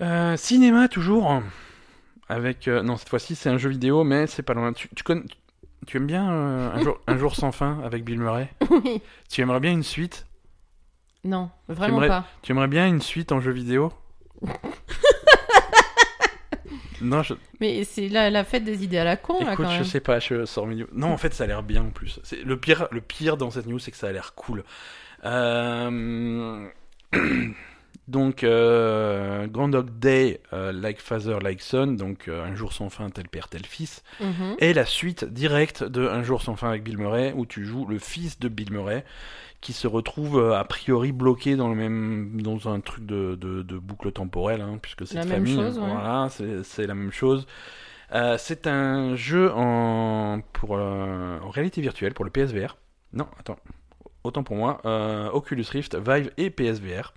Euh, 0.00 0.36
cinéma 0.36 0.88
toujours. 0.88 1.42
Avec 2.28 2.68
euh, 2.68 2.82
non 2.82 2.96
cette 2.96 3.08
fois-ci 3.08 3.34
c'est 3.34 3.48
un 3.48 3.58
jeu 3.58 3.70
vidéo 3.70 4.04
mais 4.04 4.26
c'est 4.26 4.42
pas 4.42 4.54
loin. 4.54 4.72
Tu, 4.72 4.88
tu 4.94 5.02
connais, 5.02 5.22
tu, 5.86 5.96
aimes 5.96 6.06
bien 6.06 6.30
euh, 6.30 6.72
un 6.72 6.80
jour 6.82 7.00
un 7.06 7.16
jour 7.16 7.34
sans 7.34 7.52
fin 7.52 7.80
avec 7.84 8.04
Bill 8.04 8.18
Murray? 8.18 8.48
Oui. 8.70 9.00
Tu 9.30 9.40
aimerais 9.40 9.60
bien 9.60 9.72
une 9.72 9.82
suite? 9.82 10.26
Non, 11.24 11.50
vraiment 11.68 12.06
pas. 12.06 12.26
Tu 12.42 12.52
aimerais 12.52 12.68
bien 12.68 12.86
une 12.86 13.02
suite 13.02 13.32
en 13.32 13.40
jeu 13.40 13.50
vidéo? 13.50 13.92
non, 17.00 17.22
je, 17.22 17.34
Mais 17.60 17.84
c'est 17.84 18.08
la, 18.08 18.30
la 18.30 18.44
fête 18.44 18.64
des 18.64 18.84
idées 18.84 18.98
à 18.98 19.04
la 19.04 19.16
con, 19.16 19.44
là, 19.44 19.52
Écoute, 19.52 19.64
quand 19.64 19.72
je 19.72 19.76
même. 19.78 19.84
sais 19.84 20.00
pas, 20.00 20.20
je 20.20 20.44
sors 20.44 20.66
milieu. 20.66 20.88
Non, 20.92 21.12
en 21.12 21.16
fait, 21.16 21.34
ça 21.34 21.44
a 21.44 21.46
l'air 21.46 21.62
bien 21.62 21.82
en 21.82 21.90
plus. 21.90 22.20
C'est 22.22 22.42
le 22.44 22.58
pire, 22.58 22.88
le 22.90 23.00
pire 23.00 23.36
dans 23.36 23.50
cette 23.50 23.66
news, 23.66 23.78
c'est 23.78 23.90
que 23.90 23.96
ça 23.96 24.08
a 24.08 24.12
l'air 24.12 24.34
cool. 24.34 24.64
Euh, 25.24 26.68
Donc, 28.08 28.42
euh, 28.42 29.46
Groundhog 29.48 29.90
Day, 29.98 30.40
euh, 30.54 30.72
like 30.72 30.98
father, 31.00 31.40
like 31.42 31.60
son, 31.60 31.88
donc 31.88 32.26
euh, 32.26 32.42
un 32.42 32.54
jour 32.54 32.72
sans 32.72 32.88
fin, 32.88 33.10
tel 33.10 33.28
père, 33.28 33.48
tel 33.48 33.66
fils, 33.66 34.02
Mhm. 34.20 34.56
est 34.60 34.72
la 34.72 34.86
suite 34.86 35.24
directe 35.26 35.84
de 35.84 36.08
Un 36.08 36.22
jour 36.22 36.40
sans 36.40 36.56
fin 36.56 36.70
avec 36.70 36.82
Bill 36.84 36.96
Murray, 36.96 37.34
où 37.36 37.44
tu 37.44 37.66
joues 37.66 37.84
le 37.86 37.98
fils 37.98 38.38
de 38.40 38.48
Bill 38.48 38.72
Murray, 38.72 39.04
qui 39.60 39.74
se 39.74 39.86
retrouve 39.86 40.52
a 40.54 40.64
priori 40.64 41.12
bloqué 41.12 41.54
dans 41.56 41.68
le 41.68 41.74
même, 41.74 42.40
dans 42.40 42.68
un 42.72 42.80
truc 42.80 43.04
de, 43.04 43.34
de, 43.34 43.60
de 43.62 43.76
boucle 43.78 44.10
temporelle, 44.10 44.62
hein, 44.62 44.78
puisque 44.80 45.06
c'est 45.06 45.16
La 45.16 45.24
même 45.26 45.44
famille. 45.46 45.56
chose, 45.56 45.78
ouais. 45.78 45.86
Voilà, 45.86 46.28
c'est 46.62 46.86
la 46.86 46.94
même 46.94 47.12
chose. 47.12 47.46
C'est 48.38 48.66
un 48.66 49.16
jeu 49.16 49.52
en, 49.54 50.40
pour, 50.54 50.70
en 50.72 51.50
réalité 51.50 51.82
virtuelle 51.82 52.14
pour 52.14 52.24
le 52.24 52.30
PSVR. 52.30 52.78
Non, 53.12 53.26
attends. 53.38 53.58
Autant 54.24 54.42
pour 54.44 54.56
moi. 54.56 54.80
Oculus 55.34 55.66
Rift, 55.70 55.94
Vive 55.96 56.30
et 56.38 56.48
PSVR. 56.48 57.12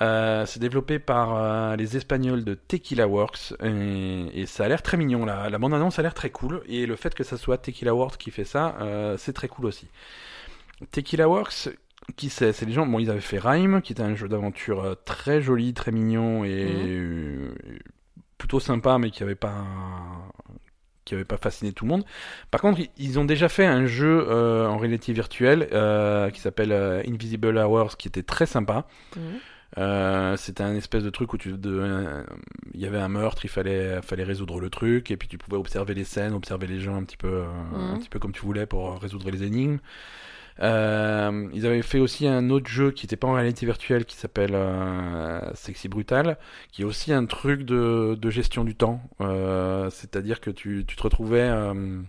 Euh, 0.00 0.46
c'est 0.46 0.60
développé 0.60 0.98
par 0.98 1.34
euh, 1.36 1.76
les 1.76 1.96
Espagnols 1.96 2.44
de 2.44 2.54
Tequila 2.54 3.06
Works 3.08 3.54
et, 3.62 4.26
et 4.42 4.46
ça 4.46 4.64
a 4.64 4.68
l'air 4.68 4.82
très 4.82 4.96
mignon. 4.96 5.24
La, 5.24 5.50
la 5.50 5.58
bande-annonce 5.58 5.98
a 5.98 6.02
l'air 6.02 6.14
très 6.14 6.30
cool 6.30 6.62
et 6.68 6.86
le 6.86 6.96
fait 6.96 7.14
que 7.14 7.24
ça 7.24 7.36
soit 7.36 7.58
Tequila 7.58 7.94
Works 7.94 8.16
qui 8.18 8.30
fait 8.30 8.44
ça, 8.44 8.76
euh, 8.80 9.16
c'est 9.18 9.32
très 9.32 9.48
cool 9.48 9.66
aussi. 9.66 9.88
Tequila 10.92 11.28
Works, 11.28 11.70
qui 12.16 12.30
c'est? 12.30 12.52
C'est 12.52 12.66
les 12.66 12.72
gens. 12.72 12.86
Bon, 12.86 12.98
ils 12.98 13.10
avaient 13.10 13.20
fait 13.20 13.38
Rhyme, 13.38 13.82
qui 13.82 13.92
était 13.92 14.02
un 14.02 14.14
jeu 14.14 14.28
d'aventure 14.28 14.82
euh, 14.82 14.94
très 15.04 15.42
joli, 15.42 15.74
très 15.74 15.92
mignon 15.92 16.44
et 16.44 16.66
euh, 16.68 17.54
plutôt 18.38 18.60
sympa, 18.60 18.96
mais 18.98 19.10
qui 19.10 19.22
avait 19.22 19.34
pas 19.34 19.64
qui 21.04 21.14
avait 21.14 21.24
pas 21.24 21.38
fasciné 21.38 21.72
tout 21.72 21.84
le 21.86 21.90
monde. 21.90 22.04
Par 22.50 22.60
contre, 22.60 22.80
ils- 22.96 23.18
ont 23.18 23.24
déjà 23.24 23.48
fait 23.48 23.66
un 23.66 23.86
jeu 23.86 24.26
euh, 24.28 24.68
en 24.68 24.76
réalité 24.76 25.12
virtuelle 25.12 25.68
euh, 25.72 26.30
qui 26.30 26.40
s'appelle 26.40 26.72
euh, 26.72 27.02
Invisible 27.06 27.58
Hours, 27.58 27.96
qui 27.96 28.06
était 28.08 28.22
très 28.22 28.46
sympa. 28.46 28.86
Mhm. 29.16 29.22
Euh, 29.78 30.36
c'était 30.36 30.62
un 30.64 30.74
espèce 30.74 31.04
de 31.04 31.10
truc 31.10 31.32
où 31.32 31.38
tu 31.38 31.52
de, 31.52 31.70
euh, 31.70 32.22
il 32.74 32.80
y 32.80 32.86
avait 32.86 32.98
un 32.98 33.08
meurtre, 33.08 33.44
il 33.44 33.48
fallait 33.48 34.02
fallait 34.02 34.24
résoudre 34.24 34.58
le 34.60 34.68
truc 34.70 35.10
et 35.12 35.16
puis 35.16 35.28
tu 35.28 35.38
pouvais 35.38 35.56
observer 35.56 35.94
les 35.94 36.04
scènes, 36.04 36.32
observer 36.34 36.66
les 36.66 36.80
gens 36.80 36.96
un 36.96 37.04
petit 37.04 37.16
peu 37.16 37.28
euh, 37.28 37.44
un 37.74 37.92
Mhm. 37.92 37.98
petit 38.00 38.08
peu 38.08 38.18
comme 38.18 38.32
tu 38.32 38.42
voulais 38.42 38.66
pour 38.66 38.98
résoudre 39.00 39.30
les 39.30 39.44
énigmes. 39.44 39.78
Euh, 40.60 41.48
ils 41.54 41.66
avaient 41.66 41.82
fait 41.82 42.00
aussi 42.00 42.26
un 42.26 42.50
autre 42.50 42.68
jeu 42.68 42.90
qui 42.90 43.06
n'était 43.06 43.16
pas 43.16 43.28
en 43.28 43.32
réalité 43.32 43.64
virtuelle 43.64 44.04
qui 44.04 44.16
s'appelle 44.16 44.50
euh, 44.54 45.40
Sexy 45.54 45.88
Brutal, 45.88 46.36
qui 46.72 46.82
est 46.82 46.84
aussi 46.84 47.12
un 47.12 47.24
truc 47.24 47.62
de, 47.64 48.16
de 48.20 48.30
gestion 48.30 48.64
du 48.64 48.74
temps. 48.74 49.00
Euh, 49.20 49.88
C'est-à-dire 49.90 50.40
que 50.40 50.50
tu, 50.50 50.84
tu 50.86 50.96
te 50.96 51.02
retrouvais 51.02 51.48
euh, 51.48 52.00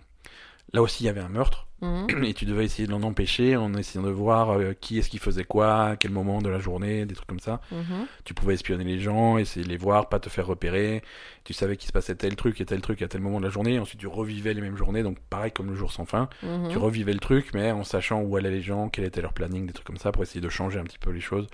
Là 0.72 0.82
aussi, 0.82 1.04
il 1.04 1.06
y 1.06 1.10
avait 1.10 1.20
un 1.20 1.28
meurtre. 1.28 1.68
Mhm. 1.82 2.06
Et 2.24 2.34
tu 2.34 2.44
devais 2.44 2.64
essayer 2.64 2.86
de 2.86 2.92
l'en 2.92 3.02
empêcher 3.02 3.56
en 3.56 3.74
essayant 3.74 4.04
de 4.04 4.10
voir 4.10 4.50
euh, 4.50 4.72
qui 4.72 4.98
est-ce 4.98 5.10
qui 5.10 5.18
faisait 5.18 5.44
quoi, 5.44 5.84
à 5.84 5.96
quel 5.96 6.12
moment 6.12 6.40
de 6.40 6.48
la 6.48 6.60
journée, 6.60 7.04
des 7.04 7.14
trucs 7.14 7.28
comme 7.28 7.40
ça. 7.40 7.60
Mhm. 7.70 8.06
Tu 8.24 8.34
pouvais 8.34 8.54
espionner 8.54 8.84
les 8.84 9.00
gens, 9.00 9.36
essayer 9.36 9.64
de 9.64 9.70
les 9.70 9.76
voir, 9.76 10.08
pas 10.08 10.20
te 10.20 10.28
faire 10.28 10.46
repérer. 10.46 11.02
Tu 11.44 11.52
savais 11.52 11.76
qu'il 11.76 11.88
se 11.88 11.92
passait 11.92 12.14
tel 12.14 12.36
truc 12.36 12.60
et 12.60 12.64
tel 12.64 12.80
truc 12.80 13.02
à 13.02 13.08
tel 13.08 13.20
moment 13.20 13.40
de 13.40 13.44
la 13.44 13.50
journée. 13.50 13.78
Ensuite, 13.78 14.00
tu 14.00 14.06
revivais 14.06 14.54
les 14.54 14.60
mêmes 14.60 14.76
journées, 14.76 15.02
donc 15.02 15.18
pareil 15.28 15.52
comme 15.52 15.68
le 15.70 15.74
jour 15.76 15.92
sans 15.92 16.06
fin. 16.06 16.28
Mhm. 16.42 16.68
Tu 16.70 16.78
revivais 16.78 17.12
le 17.12 17.20
truc, 17.20 17.50
mais 17.52 17.72
en 17.72 17.84
sachant 17.84 18.20
où 18.20 18.36
allaient 18.36 18.50
les 18.50 18.62
gens, 18.62 18.88
quel 18.88 19.04
était 19.04 19.20
leur 19.20 19.32
planning, 19.32 19.66
des 19.66 19.72
trucs 19.72 19.86
comme 19.86 19.98
ça, 19.98 20.12
pour 20.12 20.22
essayer 20.22 20.40
de 20.40 20.48
changer 20.48 20.78
un 20.78 20.84
petit 20.84 20.98
peu 20.98 21.10
les 21.10 21.20
choses. 21.20 21.48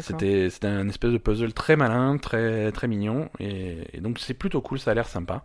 C'était 0.00 0.48
un 0.62 0.88
espèce 0.88 1.12
de 1.12 1.18
puzzle 1.18 1.52
très 1.52 1.76
malin, 1.76 2.16
très 2.16 2.72
très 2.72 2.88
mignon, 2.88 3.28
et, 3.38 3.76
et 3.92 4.00
donc 4.00 4.18
c'est 4.18 4.32
plutôt 4.32 4.62
cool, 4.62 4.78
ça 4.78 4.92
a 4.92 4.94
l'air 4.94 5.06
sympa. 5.06 5.44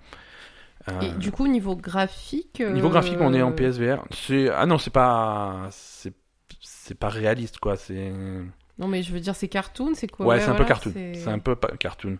Euh, 0.89 1.01
Et 1.01 1.09
du 1.19 1.31
coup, 1.31 1.47
niveau 1.47 1.75
graphique. 1.75 2.61
Niveau 2.61 2.89
graphique, 2.89 3.17
on 3.19 3.33
est 3.33 3.41
en 3.41 3.51
euh, 3.51 3.55
PSVR. 3.55 4.05
C'est 4.11 4.49
ah 4.49 4.65
non, 4.65 4.77
c'est 4.77 4.89
pas 4.93 5.67
c'est 5.71 6.13
c'est 6.61 6.95
pas 6.97 7.09
réaliste 7.09 7.59
quoi. 7.59 7.75
C'est 7.75 8.11
Non, 8.77 8.87
mais 8.87 9.03
je 9.03 9.11
veux 9.11 9.19
dire, 9.19 9.35
c'est 9.35 9.47
cartoon, 9.49 9.93
c'est 9.95 10.07
quoi? 10.09 10.25
Ouais, 10.25 10.39
c'est 10.39 10.49
un 10.49 10.55
peu 10.55 10.63
cartoon. 10.65 10.91
c'est- 10.93 11.13
C'est 11.15 11.29
un 11.29 11.39
peu 11.39 11.55
pa- 11.55 11.75
cartoon. 11.77 12.17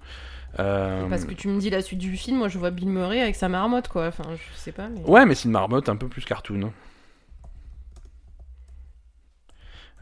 Euh, 0.60 1.08
Parce 1.10 1.26
que 1.26 1.34
tu 1.34 1.48
me 1.50 1.60
dis 1.60 1.70
la 1.70 1.82
suite 1.82 2.00
du 2.00 2.18
film, 2.18 2.38
moi 2.38 2.48
je 2.48 2.58
vois 2.58 2.72
Bill 2.72 2.90
Murray 2.90 3.22
avec 3.22 3.36
sa 3.36 3.48
marmotte, 3.50 3.88
quoi. 3.90 4.08
Enfin, 4.08 4.24
je 4.36 4.58
sais 4.58 4.72
pas, 4.72 4.90
mais. 4.90 5.02
Ouais, 5.04 5.26
mais 5.26 5.36
c'est 5.36 5.46
une 5.46 5.52
marmotte 5.52 5.88
un 5.90 5.96
peu 5.96 6.08
plus 6.08 6.26
cartoon. 6.26 6.72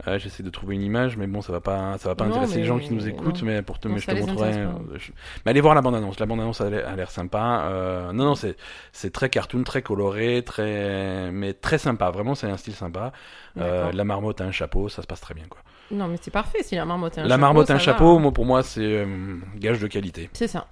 Euh, 0.08 0.20
J'essaie 0.20 0.44
de 0.44 0.50
trouver 0.50 0.76
une 0.76 0.82
image, 0.82 1.16
mais 1.16 1.26
bon, 1.26 1.42
ça 1.42 1.54
va 1.54 1.62
pas, 1.62 1.98
ça 2.00 2.10
va 2.10 2.16
pas 2.16 2.26
Non, 2.26 2.32
intéresser 2.32 2.58
les 2.58 2.66
gens 2.66 2.80
qui 2.80 2.94
nous 2.94 3.08
écoutent, 3.08 3.42
non. 3.42 3.48
mais 3.48 3.62
pour 3.62 3.80
te, 3.80 3.88
Non, 3.88 3.94
mais 3.96 4.02
je 4.02 4.08
te 4.08 4.12
montrerai. 4.14 4.52
euh, 4.54 4.68
je- 4.96 5.12
Mais 5.46 5.52
allez 5.52 5.62
voir 5.62 5.74
la 5.74 5.82
bande 5.82 5.96
annonce. 5.96 6.20
La 6.20 6.26
bande 6.26 6.42
annonce 6.42 6.60
a 6.60 6.70
l'air 6.70 7.10
sympa. 7.12 7.64
Euh, 7.70 8.12
non, 8.12 8.26
non, 8.26 8.36
c'est 8.36 8.58
c'est 8.92 9.12
très 9.14 9.30
cartoon, 9.30 9.64
très 9.64 9.82
coloré, 9.82 10.44
très, 10.46 11.32
mais 11.32 11.54
très 11.54 11.78
sympa. 11.78 12.10
Vraiment, 12.12 12.36
c'est 12.36 12.48
un 12.50 12.58
style 12.58 12.76
sympa. 12.76 13.14
Euh, 13.58 13.92
la 13.94 14.04
marmotte 14.04 14.42
a 14.42 14.44
un 14.44 14.52
chapeau, 14.52 14.90
ça 14.90 15.02
se 15.02 15.08
passe 15.08 15.22
très 15.22 15.34
bien, 15.34 15.46
quoi. 15.50 15.62
Non, 15.92 16.08
mais 16.10 16.18
c'est 16.22 16.32
parfait 16.32 16.62
si 16.62 16.76
la 16.76 16.84
marmotte 16.84 17.18
a 17.18 17.22
un 17.22 17.24
la 17.24 17.30
chapeau. 17.30 17.42
marmotte 17.42 17.70
a 17.70 17.76
un 17.76 17.80
chapeau, 17.80 18.20
moi, 18.20 18.32
pour 18.34 18.46
moi, 18.46 18.64
c'est 18.64 19.08
gage 19.56 19.80
de 19.80 19.88
qualité. 19.88 20.30
C'est 20.34 20.48
ça. 20.50 20.68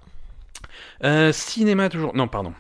Cinéma 1.32 1.88
toujours. 1.90 2.14
Non, 2.16 2.28
pardon. 2.28 2.54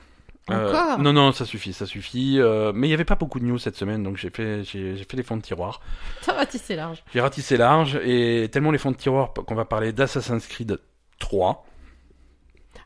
Encore 0.49 0.99
non, 0.99 1.13
non, 1.13 1.31
ça 1.31 1.45
suffit, 1.45 1.73
ça 1.73 1.85
suffit. 1.85 2.35
Euh, 2.39 2.73
mais 2.75 2.87
il 2.87 2.89
n'y 2.89 2.93
avait 2.93 3.05
pas 3.05 3.15
beaucoup 3.15 3.39
de 3.39 3.45
news 3.45 3.57
cette 3.57 3.77
semaine, 3.77 4.03
donc 4.03 4.17
j'ai 4.17 4.29
fait, 4.29 4.63
j'ai 4.63 4.97
j'ai 4.97 5.03
fait 5.05 5.15
les 5.15 5.23
fonds 5.23 5.37
de 5.37 5.41
tiroir. 5.41 5.79
Ça 6.21 6.33
va 6.33 6.45
tisser 6.45 6.75
large. 6.75 7.03
J'ai 7.13 7.21
ratissé 7.21 7.55
large, 7.57 7.95
et 8.03 8.49
tellement 8.51 8.71
les 8.71 8.77
fonds 8.77 8.91
de 8.91 8.97
tiroir 8.97 9.33
qu'on 9.33 9.55
va 9.55 9.65
parler 9.65 9.93
d'Assassin's 9.93 10.45
Creed 10.47 10.79
3. 11.19 11.65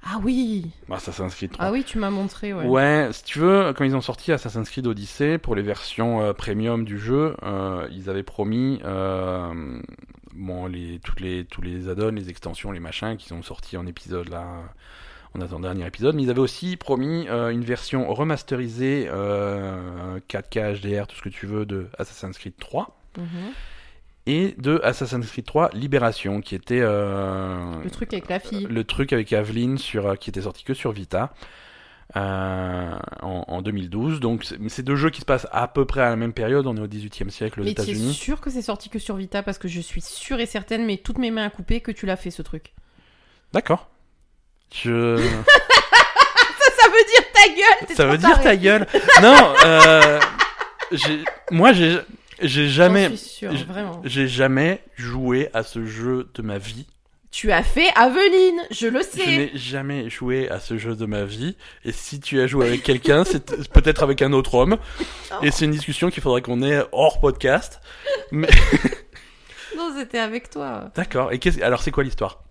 Ah 0.09 0.19
oui 0.23 0.71
Assassin's 0.89 1.33
Creed 1.35 1.51
3. 1.51 1.65
Ah 1.65 1.71
oui, 1.71 1.83
tu 1.83 1.97
m'as 1.97 2.09
montré, 2.09 2.53
ouais. 2.53 2.65
Ouais, 2.65 3.09
si 3.11 3.23
tu 3.23 3.39
veux, 3.39 3.73
quand 3.73 3.83
ils 3.83 3.95
ont 3.95 4.01
sorti 4.01 4.31
Assassin's 4.31 4.69
Creed 4.69 4.85
Odyssey 4.85 5.37
pour 5.37 5.55
les 5.55 5.63
versions 5.63 6.21
euh, 6.21 6.33
premium 6.33 6.85
du 6.85 6.99
jeu, 6.99 7.35
euh, 7.43 7.87
ils 7.91 8.09
avaient 8.09 8.23
promis 8.23 8.79
euh, 8.85 9.81
bon 10.33 10.67
les 10.67 10.99
toutes 10.99 11.19
les 11.19 11.43
tous 11.45 11.61
les 11.61 11.89
add-ons, 11.89 12.11
les 12.11 12.29
extensions, 12.29 12.71
les 12.71 12.79
machins 12.79 13.17
qui 13.17 13.27
sont 13.27 13.41
sortis 13.41 13.75
en 13.75 13.87
épisode 13.87 14.29
là 14.29 14.45
attendant 15.41 15.67
le 15.69 15.73
dernier 15.75 15.87
épisode, 15.87 16.15
mais 16.15 16.23
ils 16.23 16.29
avaient 16.29 16.39
aussi 16.39 16.77
promis 16.77 17.27
euh, 17.29 17.49
une 17.49 17.63
version 17.63 18.11
remasterisée 18.13 19.07
euh, 19.09 20.19
4K 20.29 20.79
HDR, 20.81 21.07
tout 21.07 21.15
ce 21.15 21.21
que 21.21 21.29
tu 21.29 21.45
veux 21.45 21.65
de 21.65 21.87
Assassin's 21.97 22.37
Creed 22.37 22.53
3 22.59 22.97
Mhm. 23.17 23.25
et 24.27 24.53
de 24.59 24.79
Assassin's 24.83 25.25
Creed 25.31 25.45
3 25.45 25.69
Libération 25.73 26.41
qui 26.41 26.53
était 26.55 26.81
euh, 26.81 27.81
Le 27.83 27.89
truc 27.89 28.13
avec 28.13 28.29
la 28.29 28.39
fille. 28.39 28.67
le 28.69 28.83
truc 28.83 29.11
avec 29.13 29.31
Aveline 29.33 29.77
sur, 29.77 30.07
euh, 30.07 30.15
qui 30.15 30.29
était 30.29 30.41
sorti 30.43 30.63
que 30.63 30.73
sur 30.73 30.91
Vita 30.91 31.33
euh, 32.15 32.97
en, 33.21 33.43
en 33.47 33.61
2012. 33.61 34.19
Donc 34.19 34.45
c'est 34.69 34.83
deux 34.83 34.95
jeux 34.95 35.09
qui 35.09 35.21
se 35.21 35.25
passent 35.25 35.47
à 35.51 35.67
peu 35.67 35.85
près 35.85 36.01
à 36.01 36.09
la 36.09 36.15
même 36.15 36.33
période. 36.33 36.65
On 36.67 36.75
est 36.77 36.81
au 36.81 36.87
18e 36.87 37.29
siècle 37.29 37.59
aux 37.61 37.63
mais 37.63 37.73
tu 37.73 37.81
es 37.81 37.83
États-Unis. 37.85 38.13
sûr 38.13 38.39
que 38.39 38.49
c'est 38.49 38.61
sorti 38.61 38.89
que 38.89 38.99
sur 38.99 39.15
Vita? 39.15 39.43
Parce 39.43 39.57
que 39.57 39.67
je 39.67 39.81
suis 39.81 40.01
sûre 40.01 40.39
et 40.39 40.45
certaine, 40.45 40.85
mais 40.85 40.97
toutes 40.97 41.17
mes 41.17 41.31
mains 41.31 41.45
à 41.45 41.49
couper, 41.49 41.81
que 41.81 41.91
tu 41.91 42.05
l'as 42.05 42.15
fait 42.15 42.31
ce 42.31 42.41
truc. 42.41 42.73
D'accord. 43.53 43.89
Je... 44.73 45.17
Ça 46.77 46.89
veut 46.89 47.05
dire 47.05 47.31
ta 47.33 47.47
gueule 47.49 47.87
t'es 47.87 47.95
Ça 47.95 48.05
veut 48.05 48.17
dire 48.17 48.39
ta 48.41 48.55
gueule. 48.55 48.87
Non, 49.21 49.53
euh, 49.65 50.19
j'ai- 50.91 51.23
moi 51.51 51.73
j'ai 51.73 51.97
j'ai 52.41 52.67
jamais 52.69 53.11
j'ai 54.03 54.27
jamais 54.27 54.81
joué 54.95 55.49
à 55.53 55.63
ce 55.63 55.85
jeu 55.85 56.29
de 56.33 56.41
ma 56.41 56.57
vie. 56.57 56.85
Tu 57.31 57.51
as 57.51 57.61
fait 57.63 57.89
Aveline, 57.95 58.61
je 58.71 58.87
le 58.87 58.99
Je 59.01 59.03
sais. 59.19 59.25
n'ai 59.25 59.51
jamais 59.55 60.09
joué 60.09 60.49
à 60.49 60.59
ce 60.59 60.77
jeu 60.77 60.95
de 60.95 61.05
ma 61.05 61.23
vie. 61.23 61.55
Et 61.83 61.91
si 61.91 62.19
tu 62.19 62.39
as 62.41 62.47
joué 62.47 62.67
avec 62.67 62.83
quelqu'un, 62.83 63.23
c'est 63.25 63.69
peut-être 63.69 64.01
avec 64.01 64.21
un 64.21 64.31
autre 64.33 64.55
homme. 64.55 64.77
Et 65.43 65.51
c'est 65.51 65.65
une 65.65 65.71
discussion 65.71 66.09
qu'il 66.09 66.23
faudrait 66.23 66.41
qu'on 66.41 66.61
ait 66.63 66.81
hors 66.93 67.19
podcast. 67.19 67.79
Mais 68.31 68.47
Non, 69.75 69.93
c'était 69.97 70.19
avec 70.19 70.49
toi. 70.49 70.89
d'accord. 70.95 71.31
Et 71.33 71.39
qu'est-ce- 71.39 71.61
alors 71.61 71.81
c'est 71.83 71.91
quoi 71.91 72.03
l'histoire? 72.03 72.43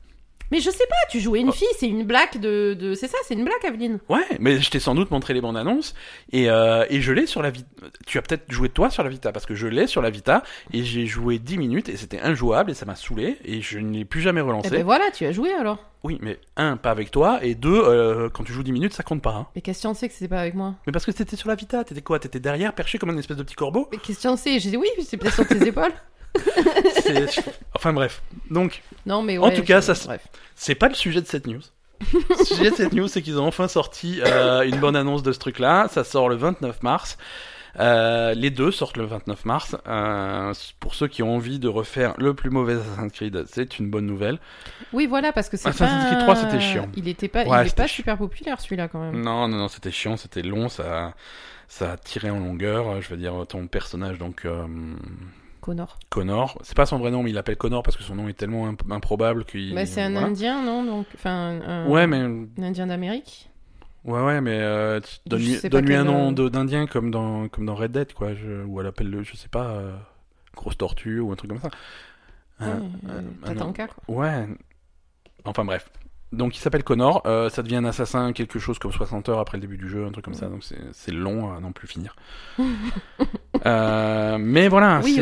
Mais 0.52 0.60
je 0.60 0.70
sais 0.70 0.86
pas, 0.88 0.96
tu 1.10 1.20
jouais 1.20 1.40
une 1.40 1.48
Oh. 1.48 1.52
fille, 1.52 1.66
c'est 1.78 1.88
une 1.88 2.04
blague 2.04 2.38
de, 2.40 2.74
de... 2.74 2.94
C'est 2.94 3.08
ça, 3.08 3.18
c'est 3.26 3.34
une 3.34 3.44
blague, 3.44 3.64
Aveline. 3.66 3.98
Ouais, 4.08 4.24
mais 4.38 4.60
je 4.60 4.70
t'ai 4.70 4.78
sans 4.80 4.94
doute 4.94 5.10
montré 5.10 5.34
les 5.34 5.40
bandes 5.40 5.56
annonces 5.56 5.94
et 6.32 6.48
euh, 6.50 6.84
et 6.90 7.00
je 7.00 7.12
l'ai 7.12 7.26
sur 7.26 7.42
la 7.42 7.50
Vita. 7.50 7.66
Tu 8.06 8.18
as 8.18 8.22
peut-être 8.22 8.44
joué 8.50 8.68
toi 8.68 8.90
sur 8.90 9.02
la 9.02 9.08
Vita 9.08 9.32
parce 9.32 9.46
que 9.46 9.54
je 9.54 9.66
l'ai 9.66 9.86
sur 9.86 10.02
la 10.02 10.10
Vita 10.10 10.42
et 10.72 10.84
j'ai 10.84 11.06
joué 11.06 11.38
10 11.38 11.58
minutes 11.58 11.88
et 11.88 11.96
c'était 11.96 12.20
injouable 12.20 12.70
et 12.70 12.74
ça 12.74 12.86
m'a 12.86 12.94
saoulé 12.94 13.38
et 13.44 13.60
je 13.60 13.78
ne 13.78 13.92
l'ai 13.92 14.04
plus 14.04 14.20
jamais 14.20 14.40
relancé. 14.40 14.68
Eh 14.72 14.76
ben 14.78 14.84
voilà, 14.84 15.10
tu 15.12 15.24
as 15.26 15.32
joué 15.32 15.52
alors. 15.52 15.78
Oui, 16.04 16.18
mais 16.22 16.38
un 16.56 16.76
pas 16.76 16.90
avec 16.92 17.10
toi 17.10 17.40
et 17.42 17.54
deux 17.56 17.82
euh, 17.84 18.28
quand 18.28 18.44
tu 18.44 18.52
joues 18.52 18.62
10 18.62 18.70
minutes 18.72 18.92
ça 18.92 19.02
compte 19.02 19.22
pas. 19.22 19.30
Hein. 19.34 19.46
Mais 19.56 19.62
en 19.84 19.94
sais 19.94 20.08
que 20.08 20.14
c'était 20.14 20.28
pas 20.28 20.40
avec 20.40 20.54
moi 20.54 20.74
Mais 20.86 20.92
parce 20.92 21.04
que 21.04 21.10
t'étais 21.10 21.36
sur 21.36 21.48
la 21.48 21.54
Vita, 21.56 21.82
t'étais 21.84 22.02
quoi 22.02 22.18
T'étais 22.18 22.40
derrière 22.40 22.72
perché 22.74 22.98
comme 22.98 23.10
un 23.10 23.16
espèce 23.18 23.36
de 23.36 23.42
petit 23.42 23.54
corbeau? 23.56 23.88
Mais 23.90 23.98
qu'est-ce 23.98 24.26
en 24.28 24.36
sais 24.36 24.58
J'ai 24.60 24.70
dit 24.70 24.76
oui, 24.76 24.88
c'est 25.04 25.16
peut-être 25.16 25.34
sur 25.34 25.46
tes 25.46 25.56
épaules. 25.66 25.92
Enfin 27.74 27.92
bref. 27.92 28.22
Donc, 28.50 28.82
Non, 29.06 29.22
mais 29.22 29.38
En 29.38 29.50
tout 29.50 29.62
cas, 29.62 29.80
je- 29.80 29.92
ça 29.92 30.16
c'est 30.54 30.74
pas 30.74 30.88
le 30.88 30.94
sujet 30.94 31.20
de 31.20 31.26
cette 31.26 31.46
news. 31.46 31.60
le 32.12 32.44
sujet 32.44 32.70
de 32.70 32.76
cette 32.76 32.92
news, 32.92 33.08
c'est 33.08 33.22
qu'ils 33.22 33.38
ont 33.38 33.46
enfin 33.46 33.68
sorti 33.68 34.20
euh, 34.26 34.62
une 34.62 34.78
bonne 34.80 34.96
annonce 34.96 35.22
de 35.22 35.32
ce 35.32 35.38
truc-là. 35.38 35.88
Ça 35.90 36.04
sort 36.04 36.28
le 36.28 36.36
29 36.36 36.82
mars. 36.82 37.16
Euh, 37.78 38.32
les 38.32 38.48
deux 38.50 38.70
sortent 38.70 38.96
le 38.96 39.04
29 39.04 39.44
mars. 39.44 39.76
Euh, 39.86 40.54
pour 40.80 40.94
ceux 40.94 41.08
qui 41.08 41.22
ont 41.22 41.34
envie 41.34 41.58
de 41.58 41.68
refaire 41.68 42.14
le 42.16 42.32
plus 42.32 42.48
mauvais 42.48 42.74
Assassin's 42.74 43.12
Creed, 43.12 43.44
c'est 43.48 43.78
une 43.78 43.90
bonne 43.90 44.06
nouvelle. 44.06 44.38
Oui, 44.94 45.06
voilà, 45.06 45.30
parce 45.32 45.50
que 45.50 45.58
c'est 45.58 45.68
Assassin's 45.68 46.04
pas... 46.04 46.08
Creed 46.10 46.20
3, 46.20 46.36
c'était 46.36 46.60
chiant. 46.60 46.88
Il 46.96 47.06
était 47.08 47.28
pas, 47.28 47.44
Ouais, 47.44 47.66
il 47.66 47.72
pas 47.72 47.86
chiant. 47.86 47.96
super 47.96 48.16
populaire 48.16 48.60
celui-là 48.62 48.88
quand 48.88 49.00
même. 49.00 49.20
Non, 49.20 49.46
non, 49.48 49.58
non, 49.58 49.68
c'était 49.68 49.90
chiant, 49.90 50.16
c'était 50.16 50.40
long, 50.42 50.70
ça, 50.70 51.12
ça 51.68 51.92
a 51.92 51.96
tiré 51.98 52.30
en 52.30 52.38
longueur. 52.38 53.02
Je 53.02 53.08
veux 53.10 53.18
dire, 53.18 53.34
ton 53.46 53.66
personnage, 53.66 54.16
donc 54.16 54.46
euh, 54.46 54.64
Connor. 55.66 55.98
Connor, 56.10 56.58
c'est 56.62 56.76
pas 56.76 56.86
son 56.86 56.98
vrai 56.98 57.10
nom, 57.10 57.22
mais 57.24 57.30
il 57.30 57.34
l'appelle 57.34 57.56
Connor 57.56 57.82
parce 57.82 57.96
que 57.96 58.02
son 58.04 58.14
nom 58.14 58.28
est 58.28 58.34
tellement 58.34 58.68
imp- 58.68 58.88
improbable 58.90 59.44
qu'il. 59.44 59.74
Bah, 59.74 59.84
c'est 59.84 60.00
un 60.00 60.12
voilà. 60.12 60.28
Indien, 60.28 60.62
non 60.62 60.84
Donc, 60.84 61.06
enfin, 61.14 61.60
un, 61.66 61.88
Ouais, 61.88 62.06
mais 62.06 62.18
un 62.20 62.46
Indien 62.62 62.86
d'Amérique. 62.86 63.50
Ouais, 64.04 64.22
ouais, 64.24 64.40
mais 64.40 64.58
euh, 64.60 65.00
donne-lui 65.26 65.94
un 65.96 66.04
nom 66.04 66.32
euh, 66.32 66.48
d'Indien 66.48 66.86
comme 66.86 67.10
dans, 67.10 67.48
comme 67.48 67.66
dans 67.66 67.74
Red 67.74 67.90
Dead, 67.90 68.12
quoi. 68.14 68.34
Je, 68.34 68.62
ou 68.64 68.80
elle 68.80 68.86
appelle 68.86 69.10
le, 69.10 69.24
je 69.24 69.34
sais 69.36 69.48
pas, 69.48 69.66
euh, 69.70 69.96
grosse 70.54 70.78
tortue 70.78 71.18
ou 71.18 71.32
un 71.32 71.34
truc 71.34 71.50
comme 71.50 71.60
ça. 71.60 71.70
Ouais, 72.60 72.66
Un- 72.68 73.10
euh, 73.10 73.20
un- 73.42 73.72
quoi. 73.72 73.86
Ouais. 74.08 74.46
Enfin 75.44 75.64
bref. 75.64 75.90
Donc 76.36 76.56
il 76.56 76.60
s'appelle 76.60 76.84
Connor, 76.84 77.22
euh, 77.26 77.48
ça 77.48 77.62
devient 77.62 77.76
un 77.76 77.84
assassin 77.84 78.32
quelque 78.32 78.58
chose 78.58 78.78
comme 78.78 78.92
60 78.92 79.28
heures 79.28 79.38
après 79.38 79.56
le 79.56 79.62
début 79.62 79.76
du 79.78 79.88
jeu, 79.88 80.04
un 80.06 80.10
truc 80.10 80.24
comme 80.24 80.34
ça, 80.34 80.46
donc 80.46 80.62
c'est 80.92 81.12
long 81.12 81.54
à 81.56 81.60
n'en 81.60 81.72
plus 81.72 81.88
finir. 81.88 82.14
Euh, 83.64 84.36
mais 84.38 84.68
voilà, 84.68 85.00
Oui, 85.02 85.14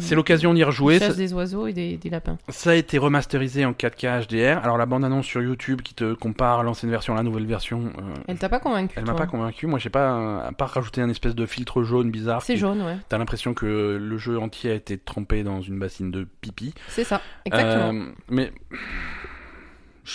c'est- 0.00 0.14
l'occasion 0.14 0.52
d'y 0.54 0.60
il 0.60 0.64
rejouer. 0.64 0.98
chasse 0.98 1.10
Ça, 1.10 1.14
des 1.14 1.32
oiseaux 1.34 1.66
et 1.66 1.72
des, 1.74 1.96
des 1.98 2.08
lapins. 2.10 2.38
ça 2.48 2.70
a 2.70 2.74
été 2.74 2.96
remasterisé 2.98 3.64
en 3.66 3.72
4K 3.72 4.26
HDR. 4.26 4.64
Alors 4.64 4.78
la 4.78 4.86
bande-annonce 4.86 5.26
sur 5.26 5.42
YouTube 5.42 5.82
qui 5.82 5.94
te 5.94 6.14
compare 6.14 6.62
l'ancienne 6.64 6.90
version 6.90 7.12
à 7.12 7.18
la 7.18 7.22
nouvelle 7.22 7.44
version, 7.46 7.92
euh, 7.98 8.14
Elle 8.26 8.38
t'a 8.38 8.48
pas 8.48 8.58
convaincu 8.58 8.94
elle 8.96 9.04
m'a 9.04 9.14
pas 9.14 9.26
convaincu. 9.26 9.66
Moi, 9.66 9.78
j'ai 9.78 9.90
pas, 9.90 10.46
à 10.46 10.52
part 10.52 10.70
rajouter 10.70 11.02
un 11.02 11.10
espèce 11.10 11.34
de 11.34 11.46
filtre 11.46 11.82
jaune 11.82 12.10
bizarre. 12.10 12.42
C'est 12.42 12.56
jaune, 12.56 12.80
ouais. 12.82 12.96
T'as 13.10 13.18
l'impression 13.18 13.52
que 13.54 13.98
le 14.00 14.18
jeu 14.18 14.38
entier 14.40 14.70
a 14.70 14.74
été 14.74 14.96
trempé 14.98 15.44
dans 15.44 15.60
une 15.60 15.78
bassine 15.78 16.10
de 16.10 16.26
pipi. 16.40 16.72
C'est 16.88 17.04
ça, 17.04 17.20
exactement. 17.44 18.06
Mais 18.30 18.50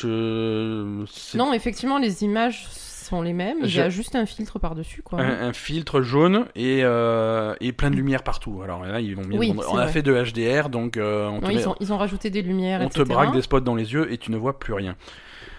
je, 0.02 1.38
Non, 1.38 1.54
effectivement, 1.54 1.98
les 2.00 2.24
images 2.24 2.68
sont 2.70 3.22
les 3.22 3.34
mêmes. 3.34 3.58
Il 3.64 3.76
y 3.76 3.80
a 3.80 3.90
juste 3.90 4.16
un 4.16 4.26
filtre 4.26 4.60
par-dessus, 4.60 5.02
quoi. 5.04 5.20
un, 5.22 5.48
un 5.50 5.54
filtre 5.54 6.02
jaune 6.02 6.46
et, 6.56 6.80
euh, 6.84 7.54
et 7.60 7.72
plein 7.74 7.92
de 7.92 7.96
lumière 7.96 8.24
partout. 8.24 8.62
Alors 8.64 8.84
là, 8.86 9.00
ils 9.02 9.18
ont 9.18 9.24
mis. 9.26 9.38
Oui, 9.38 9.54
on, 9.70 9.78
a 9.78 9.88
fait 9.88 10.02
de 10.02 10.14
HDR, 10.14 10.70
donc 10.70 10.98
euh, 10.98 11.28
on, 11.28 11.46
met- 11.46 11.56
ils, 11.56 11.68
ont, 11.70 11.76
ils 11.80 11.92
ont 11.94 11.98
rajouté 11.98 12.30
des 12.30 12.42
lumières, 12.42 12.82
on 12.82 12.90
te 12.90 13.02
braque 13.02 13.34
des 13.34 13.42
spots 13.42 13.60
dans 13.60 13.76
les 13.76 13.94
yeux 13.94 14.12
et 14.12 14.18
tu 14.18 14.32
ne 14.32 14.38
vois 14.38 14.58
plus 14.58 14.74
rien. 14.74 14.96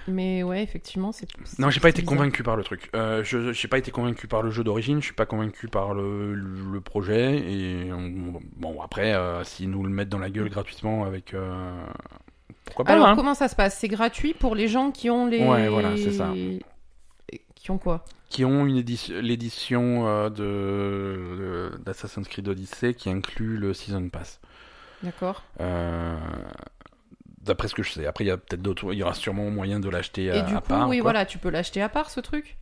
Mais 0.06 0.42
ouais, 0.42 0.62
effectivement, 0.62 1.12
c'est. 1.12 1.26
Non, 1.58 1.70
j'ai 1.70 1.80
pas 1.80 1.88
été 1.88 2.02
bizarre. 2.02 2.18
convaincu 2.18 2.42
par 2.42 2.56
le 2.56 2.62
truc. 2.64 2.90
Euh, 2.94 3.22
je 3.24 3.52
j'ai 3.52 3.68
pas 3.68 3.78
été 3.78 3.90
convaincu 3.90 4.26
par 4.26 4.42
le 4.42 4.50
jeu 4.50 4.62
d'origine, 4.62 5.00
je 5.00 5.04
suis 5.06 5.14
pas 5.14 5.24
convaincu 5.24 5.66
par 5.68 5.94
le, 5.94 6.34
le 6.34 6.80
projet. 6.82 7.36
Et 7.38 7.90
on- 7.92 8.40
bon, 8.56 8.82
après, 8.82 9.14
euh, 9.14 9.44
s'ils 9.44 9.70
nous 9.70 9.82
le 9.82 9.88
mettent 9.88 10.10
dans 10.10 10.18
la 10.18 10.28
gueule 10.30 10.50
gratuitement 10.50 11.04
avec. 11.04 11.32
euh, 11.32 11.70
Pourquoi 12.64 12.84
pas 12.84 12.92
Alors, 12.92 13.08
hein 13.08 13.16
comment 13.16 13.34
ça 13.34 13.48
se 13.48 13.56
passe? 13.56 13.78
C'est 13.78 13.88
gratuit 13.88 14.34
pour 14.34 14.54
les 14.54 14.68
gens 14.68 14.90
qui 14.90 15.10
ont 15.10 15.26
les. 15.26 15.44
Ouais, 15.44 15.68
voilà, 15.68 15.96
c'est 15.96 16.12
ça. 16.12 16.32
Qui 17.54 17.70
ont 17.70 17.78
quoi? 17.78 18.04
Qui 18.28 18.44
ont 18.44 18.66
une 18.66 18.76
édition, 18.76 19.14
l'édition 19.20 20.06
euh, 20.06 20.28
de, 20.28 20.34
de- 21.76 21.82
d'Assassin's 21.84 22.28
Creed 22.28 22.46
Odyssey 22.48 22.94
qui 22.94 23.08
inclut 23.08 23.56
le 23.56 23.72
Season 23.74 24.08
Pass. 24.08 24.40
D'accord. 25.02 25.42
Euh, 25.60 26.16
d'après 27.40 27.68
ce 27.68 27.74
que 27.74 27.82
je 27.82 27.90
sais. 27.92 28.06
Après, 28.06 28.24
il 28.24 28.28
y 28.28 28.30
a 28.30 28.36
peut-être 28.36 28.62
d'autres. 28.62 28.92
Il 28.92 28.98
y 28.98 29.02
aura 29.02 29.14
sûrement 29.14 29.50
moyen 29.50 29.80
de 29.80 29.88
l'acheter 29.88 30.24
Et 30.24 30.30
à, 30.30 30.42
du 30.42 30.54
à 30.56 30.60
coup, 30.60 30.68
part. 30.68 30.88
oui, 30.88 30.98
quoi. 30.98 31.04
voilà, 31.04 31.26
tu 31.26 31.38
peux 31.38 31.50
l'acheter 31.50 31.80
à 31.82 31.88
part 31.88 32.10
ce 32.10 32.20
truc? 32.20 32.56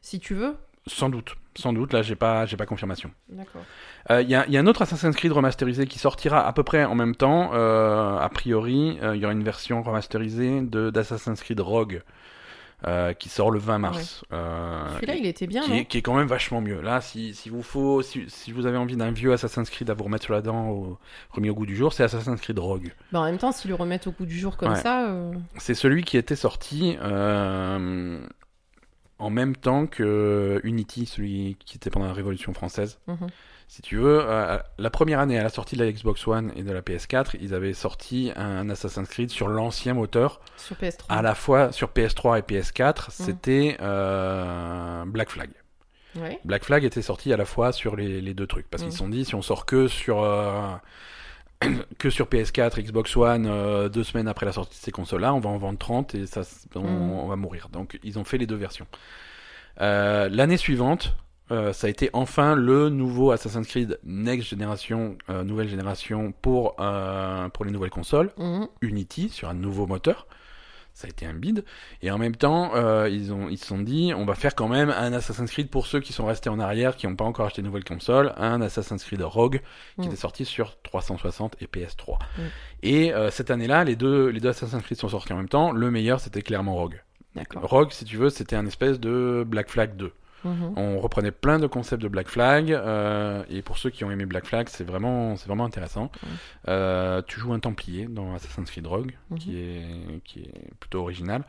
Si 0.00 0.20
tu 0.20 0.34
veux. 0.34 0.56
Sans 0.86 1.08
doute. 1.08 1.34
Sans 1.56 1.72
doute. 1.72 1.92
Là, 1.92 2.02
j'ai 2.02 2.14
pas, 2.14 2.46
j'ai 2.46 2.56
pas 2.56 2.66
confirmation. 2.66 3.10
D'accord. 3.28 3.62
Euh, 4.10 4.22
Il 4.22 4.30
y, 4.30 4.34
a, 4.34 4.48
y 4.48 4.56
a 4.56 4.60
un 4.60 4.66
autre 4.66 4.82
Assassin's 4.82 5.14
Creed 5.16 5.32
remasterisé 5.32 5.86
qui 5.86 5.98
sortira 5.98 6.46
à 6.46 6.52
peu 6.52 6.62
près 6.62 6.84
en 6.84 6.94
même 6.94 7.14
temps. 7.14 7.50
Euh, 7.54 8.16
a 8.18 8.28
priori, 8.28 8.98
euh, 9.02 9.14
il 9.16 9.20
y 9.20 9.24
aura 9.24 9.32
une 9.34 9.42
version 9.44 9.82
remasterisée 9.82 10.62
de 10.62 10.90
d'Assassin's 10.90 11.42
Creed 11.42 11.60
Rogue 11.60 12.02
qui 13.18 13.28
sort 13.28 13.50
le 13.50 13.58
20 13.58 13.78
mars. 13.78 14.24
Celui-là, 14.30 15.14
il 15.14 15.26
était 15.26 15.46
bien, 15.46 15.62
qui, 15.64 15.70
non 15.70 15.76
est, 15.76 15.84
qui 15.84 15.98
est 15.98 16.02
quand 16.02 16.14
même 16.14 16.26
vachement 16.28 16.62
mieux. 16.62 16.80
Là, 16.80 17.02
si, 17.02 17.34
si 17.34 17.50
vous 17.50 17.62
faut, 17.62 18.00
si, 18.00 18.24
si 18.30 18.52
vous 18.52 18.64
avez 18.64 18.78
envie 18.78 18.96
d'un 18.96 19.10
vieux 19.10 19.34
Assassin's 19.34 19.68
Creed 19.68 19.90
à 19.90 19.94
vous 19.94 20.04
remettre 20.04 20.24
sur 20.24 20.32
la 20.32 20.40
dent, 20.40 20.68
au, 20.70 20.98
remis 21.30 21.50
au 21.50 21.54
goût 21.54 21.66
du 21.66 21.76
jour, 21.76 21.92
c'est 21.92 22.04
Assassin's 22.04 22.40
Creed 22.40 22.58
Rogue. 22.58 22.94
Bah, 23.12 23.20
en 23.20 23.24
même 23.26 23.36
temps, 23.36 23.52
s'ils 23.52 23.68
le 23.68 23.74
remettent 23.74 24.06
au 24.06 24.12
goût 24.12 24.24
du 24.24 24.38
jour 24.38 24.56
comme 24.56 24.70
Ouais. 24.72 24.76
ça. 24.80 25.14
C'est 25.58 25.74
celui 25.74 26.04
qui 26.04 26.16
était 26.16 26.36
sorti 26.36 26.96
en 29.20 29.30
même 29.30 29.54
temps 29.56 29.86
que 29.86 30.60
Unity, 30.64 31.06
celui 31.06 31.56
qui 31.64 31.76
était 31.76 31.90
pendant 31.90 32.06
la 32.06 32.12
Révolution 32.12 32.52
française. 32.54 32.98
mhm. 33.06 33.28
Si 33.68 33.82
tu 33.82 33.98
veux, 33.98 34.18
euh, 34.20 34.58
la 34.78 34.90
première 34.90 35.20
année 35.20 35.38
à 35.38 35.44
la 35.44 35.48
sortie 35.48 35.76
de 35.76 35.84
la 35.84 35.92
Xbox 35.92 36.26
One 36.26 36.50
et 36.56 36.64
de 36.64 36.72
la 36.72 36.82
PS4, 36.82 37.36
ils 37.40 37.54
avaient 37.54 37.72
sorti 37.72 38.32
un 38.34 38.68
Assassin's 38.68 39.08
Creed 39.08 39.30
sur 39.30 39.46
l'ancien 39.46 39.94
moteur, 39.94 40.40
Sur 40.56 40.74
PS3. 40.74 41.04
à 41.08 41.22
la 41.22 41.36
fois 41.36 41.70
sur 41.70 41.90
PS3 41.90 42.40
et 42.40 42.42
PS4. 42.42 43.10
C'était 43.12 43.76
euh, 43.80 45.04
Black 45.06 45.30
Flag. 45.30 45.50
Ouais. 46.16 46.40
Black 46.44 46.64
Flag 46.64 46.82
était 46.84 47.00
sorti 47.02 47.32
à 47.32 47.36
la 47.36 47.44
fois 47.44 47.70
sur 47.70 47.94
les, 47.94 48.20
les 48.20 48.34
deux 48.34 48.48
trucs 48.48 48.68
parce 48.68 48.82
qu'ils 48.82 48.88
Mm. 48.88 48.92
se 48.92 48.98
sont 48.98 49.08
dit 49.08 49.24
si 49.24 49.36
on 49.36 49.42
sort 49.42 49.64
que 49.66 49.86
sur 49.86 50.20
euh, 50.20 50.72
que 51.98 52.10
sur 52.10 52.26
PS4, 52.26 52.82
Xbox 52.82 53.16
One 53.16 53.46
euh, 53.46 53.88
deux 53.88 54.04
semaines 54.04 54.28
après 54.28 54.46
la 54.46 54.52
sortie 54.52 54.78
de 54.78 54.82
ces 54.84 54.90
consoles-là, 54.92 55.34
on 55.34 55.40
va 55.40 55.50
en 55.50 55.58
vendre 55.58 55.78
30 55.78 56.14
et 56.14 56.26
ça 56.26 56.40
s- 56.40 56.66
on, 56.74 56.80
on 56.84 57.26
va 57.28 57.36
mourir. 57.36 57.68
Donc 57.70 57.98
ils 58.02 58.18
ont 58.18 58.24
fait 58.24 58.38
les 58.38 58.46
deux 58.46 58.56
versions. 58.56 58.86
Euh, 59.80 60.28
L'année 60.30 60.56
suivante, 60.56 61.14
euh, 61.50 61.72
ça 61.72 61.86
a 61.86 61.90
été 61.90 62.10
enfin 62.12 62.54
le 62.54 62.88
nouveau 62.88 63.30
Assassin's 63.32 63.66
Creed 63.66 63.98
Next 64.04 64.48
Generation, 64.48 65.16
nouvelle 65.44 65.68
génération 65.68 66.32
pour 66.42 66.76
pour 67.52 67.64
les 67.64 67.70
nouvelles 67.70 67.90
consoles. 67.90 68.30
Mhm. 68.38 68.68
Unity 68.82 69.28
sur 69.28 69.48
un 69.48 69.54
nouveau 69.54 69.86
moteur. 69.86 70.26
Ça 71.00 71.06
a 71.06 71.10
été 71.10 71.24
un 71.24 71.32
bid. 71.32 71.64
Et 72.02 72.10
en 72.10 72.18
même 72.18 72.36
temps, 72.36 72.72
euh, 72.74 73.08
ils, 73.08 73.32
ont, 73.32 73.48
ils 73.48 73.56
se 73.56 73.64
sont 73.64 73.78
dit, 73.78 74.12
on 74.14 74.26
va 74.26 74.34
faire 74.34 74.54
quand 74.54 74.68
même 74.68 74.90
un 74.90 75.14
Assassin's 75.14 75.50
Creed 75.50 75.70
pour 75.70 75.86
ceux 75.86 76.00
qui 76.00 76.12
sont 76.12 76.26
restés 76.26 76.50
en 76.50 76.58
arrière, 76.60 76.94
qui 76.94 77.06
n'ont 77.06 77.16
pas 77.16 77.24
encore 77.24 77.46
acheté 77.46 77.62
de 77.62 77.66
nouvelle 77.66 77.84
console, 77.84 78.34
un 78.36 78.60
Assassin's 78.60 79.02
Creed 79.02 79.22
Rogue 79.22 79.62
qui 79.98 80.08
Mm. 80.08 80.12
est 80.12 80.16
sorti 80.16 80.44
sur 80.44 80.76
360 80.82 81.56
et 81.62 81.66
PS3. 81.66 82.18
Mm. 82.36 82.42
Et 82.82 83.14
euh, 83.14 83.30
cette 83.30 83.50
année-là, 83.50 83.84
les 83.84 83.96
deux, 83.96 84.26
les 84.28 84.40
deux 84.40 84.50
Assassin's 84.50 84.82
Creed 84.82 84.98
sont 84.98 85.08
sortis 85.08 85.32
en 85.32 85.36
même 85.38 85.48
temps. 85.48 85.72
Le 85.72 85.90
meilleur, 85.90 86.20
c'était 86.20 86.42
clairement 86.42 86.74
Rogue. 86.74 87.02
Rogue, 87.62 87.92
si 87.92 88.04
tu 88.04 88.18
veux, 88.18 88.28
c'était 88.28 88.56
un 88.56 88.66
espèce 88.66 89.00
de 89.00 89.42
Black 89.46 89.70
Flag 89.70 89.96
2. 89.96 90.12
Mhm. 90.44 90.72
On 90.76 90.98
reprenait 91.00 91.30
plein 91.32 91.58
de 91.58 91.66
concepts 91.66 92.02
de 92.02 92.08
Black 92.08 92.28
Flag, 92.28 92.72
euh, 92.72 93.42
et 93.50 93.62
pour 93.62 93.76
ceux 93.78 93.90
qui 93.90 94.04
ont 94.04 94.10
aimé 94.10 94.24
Black 94.26 94.46
Flag, 94.46 94.68
c'est 94.70 94.84
vraiment, 94.84 95.36
c'est 95.36 95.46
vraiment 95.48 95.64
intéressant. 95.64 96.10
Euh, 96.68 97.20
tu 97.26 97.40
joues 97.40 97.52
un 97.52 97.58
Templier 97.58 98.06
dans 98.06 98.34
Assassin's 98.34 98.70
Creed 98.70 98.86
Rogue, 98.86 99.12
Mhm. 99.30 99.38
qui 99.38 99.58
est 99.58 99.84
qui 100.24 100.40
est 100.40 100.74
plutôt 100.80 101.00
original. 101.00 101.44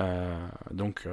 Euh, 0.00 0.36
donc 0.72 1.06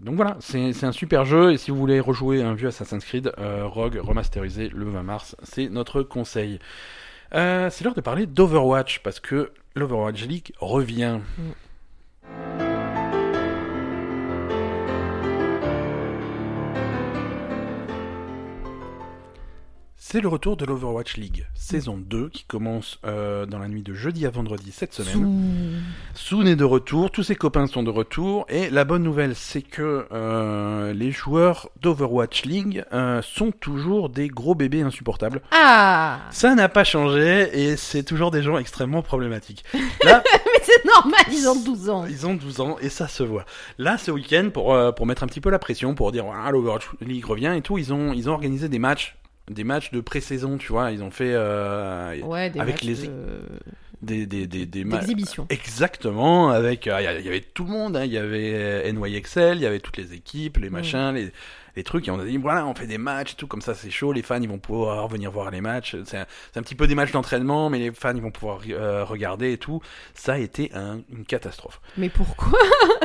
donc 0.00 0.14
voilà, 0.14 0.36
c'est 0.40 0.72
c'est 0.72 0.86
un 0.86 0.92
super 0.92 1.24
jeu, 1.24 1.52
et 1.52 1.56
si 1.58 1.70
vous 1.72 1.76
voulez 1.78 1.98
rejouer 2.00 2.42
un 2.42 2.54
vieux 2.54 2.68
Assassin's 2.68 3.04
Creed 3.04 3.32
Rogue 3.38 3.98
remasterisé 4.02 4.68
le 4.68 4.84
20 4.88 5.02
mars, 5.02 5.36
c'est 5.42 5.68
notre 5.68 6.02
conseil. 6.02 6.58
C'est 7.32 7.82
l'heure 7.82 7.94
de 7.94 8.00
parler 8.00 8.26
d'Overwatch 8.26 9.00
parce 9.00 9.18
que 9.20 9.50
l'Overwatch 9.74 10.24
League 10.26 10.52
revient. 10.60 11.18
C'est 20.10 20.22
le 20.22 20.28
retour 20.28 20.56
de 20.56 20.64
l'Overwatch 20.64 21.18
League, 21.18 21.46
saison 21.52 21.98
2, 21.98 22.30
qui 22.30 22.44
commence 22.44 22.98
euh, 23.04 23.44
dans 23.44 23.58
la 23.58 23.68
nuit 23.68 23.82
de 23.82 23.92
jeudi 23.92 24.24
à 24.24 24.30
vendredi 24.30 24.72
cette 24.72 24.94
semaine. 24.94 25.82
Soon 26.14 26.46
est 26.46 26.56
de 26.56 26.64
retour, 26.64 27.10
tous 27.10 27.24
ses 27.24 27.36
copains 27.36 27.66
sont 27.66 27.82
de 27.82 27.90
retour, 27.90 28.46
et 28.48 28.70
la 28.70 28.86
bonne 28.86 29.02
nouvelle, 29.02 29.34
c'est 29.34 29.60
que 29.60 30.06
euh, 30.10 30.94
les 30.94 31.10
joueurs 31.10 31.68
d'Overwatch 31.82 32.46
League 32.46 32.86
euh, 32.94 33.20
sont 33.20 33.50
toujours 33.50 34.08
des 34.08 34.28
gros 34.28 34.54
bébés 34.54 34.80
insupportables. 34.80 35.42
Ah 35.50 36.20
Ça 36.30 36.54
n'a 36.54 36.70
pas 36.70 36.84
changé, 36.84 37.50
et 37.52 37.76
c'est 37.76 38.02
toujours 38.02 38.30
des 38.30 38.42
gens 38.42 38.56
extrêmement 38.56 39.02
problématiques. 39.02 39.62
Là, 40.04 40.22
Mais 40.32 40.62
c'est 40.62 40.86
normal, 40.86 41.20
ils 41.30 41.46
ont 41.46 41.62
12 41.62 41.90
ans. 41.90 42.06
ils 42.08 42.26
ont 42.26 42.32
12 42.32 42.60
ans, 42.62 42.76
et 42.80 42.88
ça 42.88 43.08
se 43.08 43.22
voit. 43.22 43.44
Là, 43.76 43.98
ce 43.98 44.10
week-end, 44.10 44.48
pour, 44.54 44.74
pour 44.94 45.04
mettre 45.04 45.22
un 45.22 45.26
petit 45.26 45.42
peu 45.42 45.50
la 45.50 45.58
pression, 45.58 45.94
pour 45.94 46.12
dire, 46.12 46.24
ah, 46.34 46.50
l'Overwatch 46.50 46.88
League 47.02 47.26
revient 47.26 47.52
et 47.54 47.60
tout, 47.60 47.76
ils 47.76 47.92
ont, 47.92 48.14
ils 48.14 48.30
ont 48.30 48.32
organisé 48.32 48.70
des 48.70 48.78
matchs, 48.78 49.17
des 49.50 49.64
matchs 49.64 49.90
de 49.92 50.00
pré-saison, 50.00 50.58
tu 50.58 50.72
vois, 50.72 50.90
ils 50.92 51.02
ont 51.02 51.10
fait 51.10 51.32
euh, 51.34 52.20
Ouais, 52.22 52.50
des 52.50 52.60
Avec 52.60 52.82
les- 52.82 52.94
de- 53.06 53.12
des, 54.00 54.26
des, 54.26 54.46
des, 54.46 54.64
des 54.64 54.84
ma-. 54.84 55.00
Exactement, 55.50 56.50
avec 56.50 56.86
euh, 56.86 56.98
il 57.18 57.24
y 57.24 57.28
avait 57.28 57.40
tout 57.40 57.64
le 57.64 57.70
monde, 57.70 57.96
hein, 57.96 58.04
il 58.04 58.12
y 58.12 58.18
avait 58.18 58.52
euh, 58.54 58.92
NYXL, 58.92 59.56
il 59.56 59.62
y 59.62 59.66
avait 59.66 59.80
toutes 59.80 59.96
les 59.96 60.12
équipes, 60.14 60.58
les 60.58 60.70
Mm. 60.70 60.72
machins, 60.72 61.12
les, 61.14 61.32
les 61.74 61.82
trucs, 61.82 62.06
et 62.06 62.10
on 62.12 62.20
a 62.20 62.24
dit 62.24 62.36
voilà, 62.36 62.64
on 62.66 62.74
fait 62.74 62.86
des 62.86 62.98
matchs, 62.98 63.32
et 63.32 63.36
tout 63.36 63.46
comme 63.48 63.60
ça, 63.60 63.74
c'est 63.74 63.90
chaud, 63.90 64.12
les 64.12 64.22
fans 64.22 64.40
ils 64.40 64.48
vont 64.48 64.58
pouvoir 64.60 65.08
venir 65.08 65.30
voir 65.32 65.50
les 65.50 65.60
matchs, 65.60 65.96
c'est 66.04 66.18
un, 66.18 66.62
petit 66.62 66.76
peu 66.76 66.86
des 66.86 66.94
matchs 66.94 67.10
d'entraînement, 67.12 67.70
mais 67.70 67.78
les 67.78 67.90
fans 67.92 68.14
ils 68.14 68.22
vont 68.22 68.30
pouvoir 68.30 68.60
euh, 68.68 69.04
regarder 69.04 69.52
et 69.52 69.58
tout. 69.58 69.80
Ça 70.14 70.34
a 70.34 70.38
été 70.38 70.70
un- 70.74 71.00
une 71.10 71.24
catastrophe. 71.24 71.80
Mais 71.96 72.08
pourquoi 72.08 72.58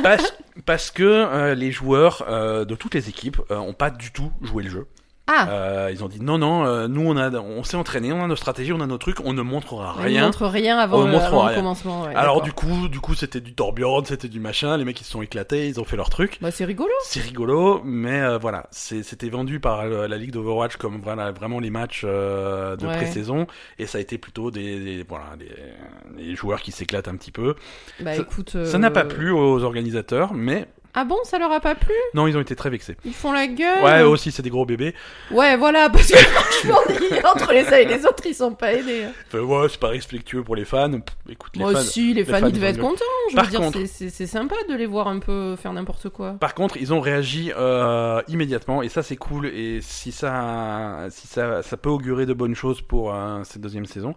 Parce, 0.04 0.36
parce 0.66 0.92
que 0.92 1.54
les 1.54 1.72
joueurs 1.72 2.24
de 2.68 2.76
toutes 2.76 2.94
les 2.94 3.10
équipes 3.10 3.42
euh, 3.50 3.58
ont 3.58 3.74
pas 3.74 3.90
du 3.90 4.12
tout 4.12 4.32
joué 4.44 4.62
le 4.64 4.70
jeu. 4.70 4.88
Ah 5.26 5.48
Euh, 5.50 5.90
ils 5.90 6.04
ont 6.04 6.10
dit 6.10 6.20
non 6.22 6.38
non, 6.38 6.66
euh, 6.66 6.90
nous 6.90 7.00
on 7.10 7.16
a, 7.16 7.32
on 7.32 7.64
s'est 7.64 7.78
entraîné, 7.78 8.12
on 8.12 8.22
a 8.22 8.28
nos 8.28 8.36
stratégies, 8.36 8.74
on 8.74 8.82
a 8.82 8.88
nos 8.88 8.98
trucs, 8.98 9.22
on 9.22 9.32
ne 9.32 9.42
montrera 9.42 9.96
On 9.98 10.02
rien. 10.02 10.26
montre 10.26 10.46
rien 10.48 10.78
avant, 10.78 11.00
On 11.00 11.06
le, 11.06 11.12
montre 11.14 11.24
avant 11.26 11.44
le 11.44 11.48
rien. 11.50 11.56
commencement. 11.60 12.04
ouais, 12.04 12.14
Alors 12.14 12.42
du 12.42 12.52
coup, 12.52 12.90
du 12.90 13.00
coup, 13.00 13.16
c'était 13.16 13.40
du 13.40 13.54
Torbjorn, 13.54 14.04
c'était 14.06 14.28
du 14.28 14.42
machin. 14.42 14.76
Les 14.76 14.84
mecs 14.84 15.00
ils 15.00 15.06
se 15.06 15.12
sont 15.12 15.22
éclatés, 15.22 15.68
ils 15.70 15.80
ont 15.80 15.86
fait 15.86 15.96
leur 15.96 16.10
truc. 16.10 16.40
Bah, 16.42 16.52
c'est 16.52 16.66
rigolo. 16.66 16.92
C'est 17.06 17.22
rigolo, 17.22 17.82
mais 17.86 18.20
euh, 18.22 18.38
voilà, 18.38 18.68
c'était 18.72 19.30
vendu 19.30 19.62
par 19.62 19.86
la 19.86 20.18
ligue 20.18 20.32
d'Overwatch 20.32 20.76
comme 20.76 21.00
voilà, 21.02 21.32
vraiment 21.32 21.62
les 21.62 21.70
matchs 21.70 22.02
euh, 22.04 22.76
de 22.76 22.86
Ouais. 22.86 22.98
pré-saison, 22.98 23.48
et 23.80 23.86
ça 23.88 24.00
a 24.00 24.02
été 24.02 24.18
plutôt 24.18 24.52
des, 24.52 24.78
des- 24.80 25.04
voilà 25.08 25.38
des, 25.40 26.22
des 26.22 26.36
joueurs 26.36 26.62
qui 26.62 26.74
s'éclatent 26.74 27.08
un 27.08 27.16
petit 27.16 27.32
peu. 27.32 27.56
Bah 28.02 28.14
Ça- 28.16 28.22
écoute. 28.24 28.58
Ça 28.66 28.78
n'a 28.78 28.92
pas 28.92 29.06
euh, 29.06 29.08
plu 29.08 29.32
aux 29.32 29.64
organisateurs, 29.64 30.34
mais 30.34 30.68
Ah 30.96 31.06
bon, 31.06 31.18
ça 31.24 31.40
leur 31.40 31.52
a 31.52 31.60
pas 31.60 31.74
plu? 31.74 31.94
Non, 32.14 32.28
ils 32.28 32.38
ont 32.38 32.42
été 32.42 32.56
très 32.56 32.70
vexés. 32.70 32.96
Ils 33.04 33.14
font 33.16 33.32
la 33.32 33.48
gueule 33.48 33.84
Ouais, 33.84 34.02
aussi 34.04 34.32
c'est 34.32 34.44
des 34.44 34.52
gros 34.52 34.66
bébés. 34.66 34.94
Ouais, 35.32 35.58
voilà, 35.58 35.90
parce 35.92 36.08
que 36.12 36.18
franchement, 36.18 36.78
entre 37.34 37.52
les 37.52 37.66
uns 37.68 37.78
et 37.78 37.86
les 37.86 38.06
autres, 38.06 38.24
ils 38.28 38.36
sont 38.36 38.54
pas 38.54 38.74
aidés. 38.74 39.06
Enfin, 39.28 39.40
ouais, 39.40 39.68
c'est 39.70 39.80
pas 39.80 39.88
respectueux 39.88 40.44
pour 40.44 40.56
les 40.56 40.66
fans. 40.66 40.92
Pff, 40.92 41.16
écoute, 41.30 41.52
les 41.56 41.62
Moi 41.64 41.74
fans. 41.74 41.80
aussi, 41.80 42.14
les 42.14 42.24
fans, 42.24 42.40
fans, 42.40 42.48
ils 42.48 42.54
devaient 42.54 42.68
être 42.68 42.80
ont 42.84 42.90
contents. 42.90 43.06
Je 43.32 43.36
Par 43.36 43.46
veux 43.46 43.50
dire, 43.52 43.60
contre- 43.62 43.80
c'est- 43.80 43.88
c'est 43.88 44.10
c'est 44.10 44.28
sympa 44.28 44.56
de 44.70 44.76
les 44.76 44.86
voir 44.86 45.08
un 45.08 45.18
peu 45.20 45.56
faire 45.56 45.74
n'importe 45.74 46.10
quoi. 46.10 46.34
Par 46.40 46.54
contre, 46.54 46.78
ils 46.78 46.94
ont 46.94 47.02
réagi 47.02 47.52
euh, 47.58 48.22
immédiatement 48.28 48.84
et 48.84 48.90
ça 48.90 49.02
c'est 49.02 49.16
cool 49.18 49.48
et 49.48 49.80
si 49.82 50.12
ça 50.12 51.08
si 51.10 51.26
ça 51.28 51.64
ça 51.64 51.78
peut 51.78 51.90
augurer 51.90 52.26
de 52.28 52.34
bonnes 52.34 52.56
choses 52.56 52.82
pour 52.82 53.14
euh, 53.16 53.42
cette 53.44 53.62
deuxième 53.62 53.86
saison, 53.88 54.14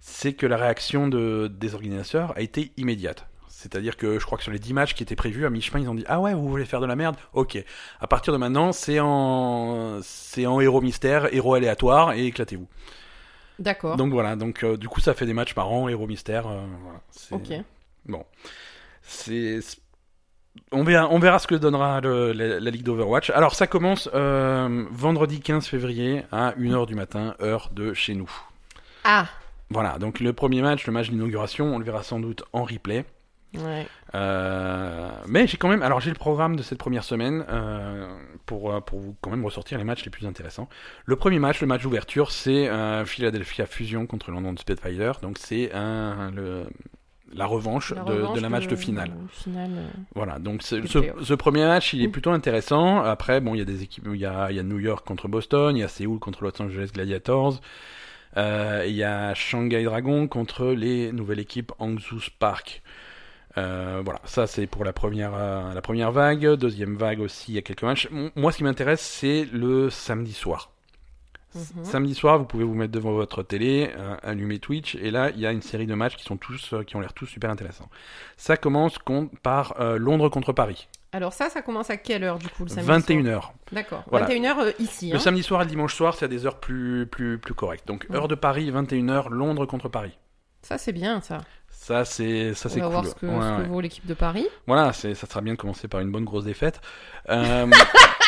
c'est 0.00 0.32
que 0.32 0.46
la 0.46 0.56
réaction 0.56 1.08
de 1.08 1.48
des 1.52 1.74
organisateurs 1.74 2.32
a 2.36 2.40
été 2.40 2.72
immédiate. 2.78 3.26
C'est-à-dire 3.70 3.96
que 3.96 4.18
je 4.20 4.24
crois 4.24 4.38
que 4.38 4.44
sur 4.44 4.52
les 4.52 4.58
10 4.58 4.72
matchs 4.74 4.94
qui 4.94 5.02
étaient 5.02 5.16
prévus 5.16 5.44
à 5.44 5.50
mi-chemin, 5.50 5.80
ils 5.82 5.88
ont 5.90 5.94
dit 5.94 6.04
"Ah 6.06 6.20
ouais, 6.20 6.34
vous 6.34 6.48
voulez 6.48 6.64
faire 6.64 6.80
de 6.80 6.86
la 6.86 6.94
merde? 6.96 7.16
OK. 7.32 7.58
À 8.00 8.06
partir 8.06 8.32
de 8.32 8.38
maintenant, 8.38 8.70
c'est 8.72 9.00
en 9.00 9.98
c'est 10.02 10.46
en 10.46 10.60
héros 10.60 10.80
mystère, 10.80 11.34
héros 11.34 11.54
aléatoire 11.54 12.12
et 12.12 12.26
éclatez-vous." 12.26 12.68
D'accord. 13.58 13.96
Donc 13.96 14.12
voilà, 14.12 14.36
donc 14.36 14.62
euh, 14.64 14.76
du 14.76 14.86
coup 14.88 15.00
ça 15.00 15.14
fait 15.14 15.26
des 15.26 15.32
matchs 15.34 15.56
marrants, 15.56 15.88
héros 15.88 16.06
mystère 16.06 16.46
euh, 16.46 16.64
voilà, 16.82 17.00
Ok. 17.32 17.64
Bon, 18.06 18.24
c'est 19.02 19.60
on 20.72 20.84
verra, 20.84 21.08
on 21.10 21.18
verra 21.18 21.38
ce 21.38 21.46
que 21.46 21.54
donnera 21.54 22.00
le- 22.00 22.32
la, 22.32 22.60
la 22.60 22.70
ligue 22.70 22.82
d'Overwatch. 22.82 23.30
Alors 23.30 23.54
ça 23.54 23.66
commence 23.66 24.08
euh, 24.14 24.84
vendredi 24.90 25.40
15 25.40 25.66
février 25.66 26.22
à 26.32 26.52
1h 26.52 26.86
du 26.86 26.94
matin, 26.94 27.34
heure 27.42 27.70
de 27.72 27.92
chez 27.94 28.14
nous. 28.14 28.30
Ah 29.04 29.26
Voilà, 29.70 29.98
donc 29.98 30.20
le 30.20 30.32
premier 30.32 30.62
match, 30.62 30.86
le 30.86 30.92
match 30.92 31.10
d'inauguration, 31.10 31.74
on 31.74 31.78
le 31.78 31.84
verra 31.84 32.02
sans 32.02 32.20
doute 32.20 32.44
en 32.52 32.64
replay. 32.64 33.04
Ouais. 33.54 33.86
Euh, 34.14 35.08
mais 35.26 35.46
j'ai 35.46 35.56
quand 35.56 35.68
même, 35.68 35.82
alors 35.82 36.00
j'ai 36.00 36.10
le 36.10 36.16
programme 36.16 36.56
de 36.56 36.62
cette 36.62 36.78
première 36.78 37.04
semaine 37.04 37.44
euh, 37.48 38.06
pour 38.44 38.72
euh, 38.72 38.80
pour 38.80 39.00
vous 39.00 39.16
quand 39.20 39.30
même 39.30 39.44
ressortir 39.44 39.78
les 39.78 39.84
matchs 39.84 40.04
les 40.04 40.10
plus 40.10 40.26
intéressants. 40.26 40.68
Le 41.04 41.16
premier 41.16 41.38
match, 41.38 41.60
le 41.60 41.66
match 41.66 41.82
d'ouverture, 41.82 42.32
c'est 42.32 42.68
euh, 42.68 43.04
Philadelphia 43.04 43.66
Fusion 43.66 44.06
contre 44.06 44.30
London 44.30 44.54
Spitfire. 44.58 45.20
Donc 45.22 45.38
c'est 45.38 45.72
un 45.72 46.30
le 46.32 46.64
la 47.34 47.46
revanche, 47.46 47.92
La 47.92 48.04
de, 48.04 48.12
revanche 48.12 48.36
de 48.36 48.40
la 48.40 48.48
match 48.48 48.66
de 48.68 48.76
finale. 48.76 49.10
Voilà, 50.14 50.38
donc 50.38 50.62
ce, 50.62 51.34
premier 51.34 51.64
match, 51.64 51.92
il 51.92 52.02
est 52.02 52.06
Mm. 52.06 52.12
plutôt 52.12 52.30
intéressant. 52.30 53.02
Après, 53.02 53.40
bon, 53.40 53.54
il 53.54 53.58
y 53.58 53.62
a 53.62 53.64
des 53.64 53.82
équipes, 53.82 54.06
il 54.12 54.20
y 54.20 54.24
a, 54.26 54.50
il 54.50 54.56
y 54.56 54.60
a 54.60 54.62
New 54.62 54.78
York 54.78 55.04
contre 55.04 55.26
Boston, 55.28 55.76
il 55.76 55.80
y 55.80 55.82
a 55.82 55.88
Séoul 55.88 56.18
contre 56.20 56.44
Los 56.44 56.62
Angeles 56.62 56.90
Gladiators, 56.94 57.60
euh, 58.36 58.84
il 58.86 58.94
y 58.94 59.02
a 59.02 59.34
Shanghai 59.34 59.82
Dragon 59.84 60.28
contre 60.28 60.66
les 60.68 61.10
nouvelles 61.12 61.40
équipes 61.40 61.72
Hangzhou 61.78 62.20
Spark. 62.20 62.82
Euh, 63.58 64.02
voilà, 64.04 64.20
ça 64.24 64.46
c'est 64.46 64.66
pour 64.66 64.84
la 64.84 64.92
première, 64.92 65.32
euh, 65.34 65.72
la 65.72 65.80
première 65.80 66.12
vague. 66.12 66.46
Deuxième 66.54 66.96
vague 66.96 67.20
aussi, 67.20 67.52
il 67.52 67.54
y 67.54 67.58
a 67.58 67.62
quelques 67.62 67.82
matchs. 67.82 68.08
Moi, 68.34 68.52
ce 68.52 68.58
qui 68.58 68.64
m'intéresse, 68.64 69.00
c'est 69.00 69.46
le 69.52 69.90
samedi 69.90 70.32
soir. 70.32 70.70
Mhm. 71.54 71.84
Samedi 71.84 72.14
soir, 72.14 72.38
vous 72.38 72.44
pouvez 72.44 72.64
vous 72.64 72.74
mettre 72.74 72.92
devant 72.92 73.12
votre 73.12 73.42
télé, 73.42 73.90
euh, 73.96 74.16
allumer 74.22 74.58
Twitch, 74.58 74.94
et 74.96 75.10
là, 75.10 75.30
il 75.30 75.40
y 75.40 75.46
a 75.46 75.52
une 75.52 75.62
série 75.62 75.86
de 75.86 75.94
matchs 75.94 76.16
qui 76.16 76.24
sont 76.24 76.36
tous, 76.36 76.74
qui 76.86 76.96
ont 76.96 77.00
l'air 77.00 77.14
tous 77.14 77.26
super 77.26 77.48
intéressants. 77.50 77.88
Ça 78.36 78.58
commence 78.58 78.98
par 79.42 79.74
Londres 79.98 80.28
contre 80.28 80.52
Paris. 80.52 80.86
Alors 81.16 81.32
ça, 81.32 81.48
ça 81.48 81.62
commence 81.62 81.88
à 81.88 81.96
quelle 81.96 82.24
heure 82.24 82.38
du 82.38 82.48
coup 82.48 82.64
le 82.64 82.68
samedi 82.68 82.88
21h. 82.90 83.30
soir 83.30 83.54
D'accord. 83.72 84.04
Voilà. 84.10 84.26
21h 84.26 84.58
euh, 84.60 84.72
ici. 84.78 85.08
Le 85.08 85.16
hein. 85.16 85.18
samedi 85.18 85.42
soir 85.42 85.62
et 85.62 85.64
le 85.64 85.70
dimanche 85.70 85.94
soir, 85.94 86.14
c'est 86.14 86.26
à 86.26 86.28
des 86.28 86.44
heures 86.44 86.60
plus, 86.60 87.06
plus, 87.06 87.38
plus 87.38 87.54
correctes. 87.54 87.86
Donc, 87.88 88.06
Ouais. 88.10 88.16
heure 88.16 88.28
de 88.28 88.34
Paris, 88.34 88.70
21h, 88.70 89.30
Londres 89.30 89.64
contre 89.64 89.88
Paris. 89.88 90.18
Ça 90.60 90.76
c'est 90.76 90.92
bien 90.92 91.22
ça. 91.22 91.38
Ça, 91.86 92.04
c'est, 92.04 92.52
ça, 92.54 92.68
On 92.68 92.72
c'est 92.72 92.80
va 92.80 92.86
cool. 92.86 92.92
voir 92.92 93.06
ce 93.06 93.14
que, 93.14 93.26
Ouais, 93.26 93.32
ce 93.34 93.56
que 93.58 93.62
ouais. 93.62 93.68
vaut 93.68 93.80
l'équipe 93.80 94.04
de 94.06 94.14
Paris. 94.14 94.44
Voilà, 94.66 94.92
ça 94.92 95.14
sera 95.14 95.40
bien 95.40 95.52
de 95.54 95.58
commencer 95.58 95.86
par 95.86 96.00
une 96.00 96.10
bonne 96.10 96.24
grosse 96.24 96.42
défaite. 96.44 96.80
Euh, 97.28 97.66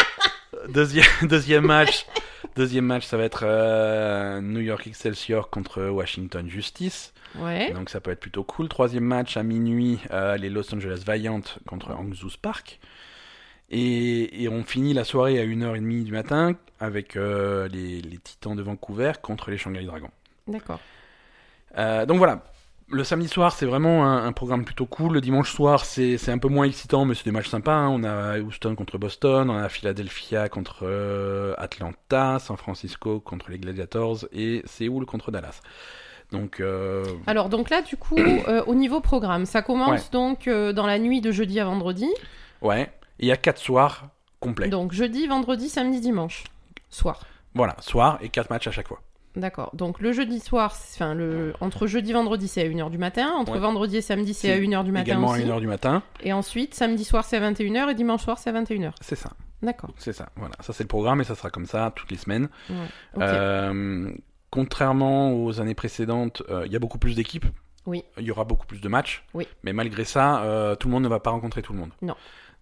deuxième, 0.69 1.05
deuxième 1.23 1.67
match. 1.67 2.07
Deuxième 2.55 2.85
match, 2.87 3.05
ça 3.05 3.17
va 3.17 3.25
être 3.25 3.43
euh, 3.45 4.41
New 4.41 4.61
York 4.61 4.87
Excelsior 4.87 5.51
contre 5.51 5.83
Washington 5.89 6.49
Justice. 6.49 7.13
Ouais. 7.37 7.73
Donc 7.73 7.91
ça 7.91 8.01
peut 8.01 8.13
être 8.13 8.21
plutôt 8.21 8.45
cool. 8.45 8.69
Troisième 8.69 9.03
match 9.03 9.37
à 9.37 9.43
minuit, 9.43 9.99
euh, 10.13 10.37
les 10.37 10.51
Los 10.51 10.73
Angeles 10.73 11.03
Valiant 11.05 11.41
contre 11.67 11.91
Hangzhou 11.91 12.31
Spark. 12.31 12.79
Et, 13.71 14.45
et 14.45 14.49
on 14.49 14.63
finit 14.63 14.95
la 14.95 15.03
soirée 15.03 15.41
à 15.41 15.45
1h30 15.45 16.05
du 16.05 16.13
matin 16.13 16.55
avec 16.79 17.17
euh, 17.17 17.67
les, 17.69 18.01
les 18.03 18.19
Titans 18.19 18.55
de 18.55 18.63
Vancouver 18.63 19.13
contre 19.21 19.51
les 19.51 19.59
Shanghai 19.59 19.85
Dragons. 19.85 20.11
D'accord. 20.47 20.79
Euh, 21.77 22.07
donc 22.07 22.19
voilà, 22.19 22.45
le 22.91 23.05
samedi 23.05 23.29
soir 23.29 23.53
c'est 23.53 23.67
vraiment 23.67 24.07
un, 24.07 24.27
un 24.27 24.33
programme 24.33 24.65
plutôt 24.65 24.87
cool. 24.87 25.13
Le 25.15 25.21
dimanche 25.21 25.53
soir 25.53 25.85
c'est 25.85 26.29
un 26.29 26.39
peu 26.39 26.49
moins 26.49 26.65
excitant 26.67 27.05
mais 27.05 27.15
c'est 27.15 27.25
des 27.25 27.31
matchs 27.33 27.49
sympas. 27.49 27.75
hein. 27.75 27.89
On 27.89 28.05
a 28.05 28.39
Houston 28.39 28.75
contre 28.75 28.99
Boston, 28.99 29.51
on 29.51 29.57
a 29.57 29.69
Philadelphia 29.69 30.49
contre 30.49 30.81
euh, 30.83 31.55
Atlanta, 31.59 32.39
San 32.39 32.57
Francisco 32.57 33.21
contre 33.21 33.51
les 33.51 33.59
Gladiators 33.59 34.25
et 34.33 34.63
Séoul 34.65 35.07
contre 35.07 35.31
Dallas. 35.31 35.61
Donc 36.33 36.61
euh, 36.61 37.05
Alors 37.27 37.49
donc 37.49 37.71
là 37.71 37.83
du 37.83 37.97
coup 37.97 38.19
euh, 38.49 38.63
au 38.67 38.75
niveau 38.75 39.01
programme, 39.01 39.47
ça 39.47 39.63
commence 39.63 39.89
Ouais. 39.91 40.09
donc 40.13 40.49
dans 40.49 40.87
la 40.87 40.99
nuit 40.99 41.21
de 41.21 41.31
jeudi 41.33 41.59
à 41.61 41.65
vendredi. 41.65 42.07
ouais, 42.63 42.91
il 43.19 43.27
y 43.29 43.33
a 43.33 43.37
quatre 43.37 43.59
soirs 43.59 44.09
complets. 44.41 44.69
Donc 44.69 44.93
jeudi, 44.93 45.27
vendredi, 45.27 45.69
samedi, 45.69 46.01
dimanche. 46.01 46.45
Soir. 46.91 47.21
Voilà, 47.55 47.75
soir 47.81 48.19
et 48.23 48.29
quatre 48.29 48.51
matchs 48.51 48.67
à 48.69 48.71
chaque 48.71 48.89
fois. 48.89 49.01
D'accord. 49.39 49.71
Donc 49.75 50.01
le 50.01 50.13
jeudi 50.13 50.41
soir, 50.41 50.75
c'est- 50.75 51.03
enfin 51.03 51.15
le 51.15 51.55
entre 51.61 51.87
jeudi 51.87 52.11
et 52.11 52.13
vendredi 52.13 52.49
c'est 52.49 52.61
à 52.61 52.67
1h 52.67 52.91
du 52.91 52.99
matin, 52.99 53.31
entre 53.37 53.53
Ouais. 53.53 53.59
vendredi 53.61 53.97
et 53.97 54.01
samedi 54.03 54.35
c'est 54.35 54.53
à 54.53 54.57
1h 54.59 54.85
du 54.85 54.93
matin 54.93 55.05
Également 55.05 55.29
aussi. 55.29 55.43
à 55.43 55.45
1h 55.47 55.61
du 55.61 55.67
matin. 55.69 56.03
Et 56.23 56.33
ensuite 56.33 56.75
samedi 56.75 57.05
soir 57.05 57.25
c'est 57.25 57.37
à 57.37 57.41
21h 57.41 57.89
et 57.89 57.95
dimanche 57.95 58.23
soir 58.25 58.39
c'est 58.39 58.51
à 58.51 58.53
21h. 58.53 58.93
C'est 59.01 59.15
ça, 59.17 59.31
D'accord. 59.63 59.91
c'est 59.97 60.13
ça. 60.13 60.29
Voilà, 60.37 60.55
ça 60.61 60.73
c'est 60.73 60.83
le 60.85 60.89
programme 60.89 61.21
et 61.21 61.25
ça 61.25 61.35
sera 61.35 61.51
comme 61.51 61.67
ça 61.67 61.93
toutes 61.95 62.11
les 62.11 62.17
semaines. 62.19 62.49
Ouais. 62.69 62.77
Euh, 63.23 64.11
contrairement 64.51 65.33
aux 65.35 65.61
années 65.61 65.75
précédentes, 65.75 66.43
euh, 66.51 66.65
il 66.67 66.73
y 66.73 66.77
a 66.77 66.79
beaucoup 66.79 66.99
plus 66.99 67.15
d'équipes. 67.15 67.47
Oui. 67.87 68.05
Il 68.19 68.25
y 68.25 68.31
aura 68.31 68.45
beaucoup 68.45 68.67
plus 68.67 68.81
de 68.81 68.89
matchs. 68.89 69.25
Oui. 69.35 69.47
Mais 69.63 69.73
malgré 69.73 70.05
ça, 70.05 70.43
euh, 70.43 70.75
tout 70.75 70.89
le 70.89 70.93
monde 70.93 71.05
ne 71.05 71.09
va 71.09 71.21
pas 71.21 71.31
rencontrer 71.31 71.63
tout 71.63 71.73
le 71.73 71.79
monde. 71.79 71.91
Non. 72.03 72.15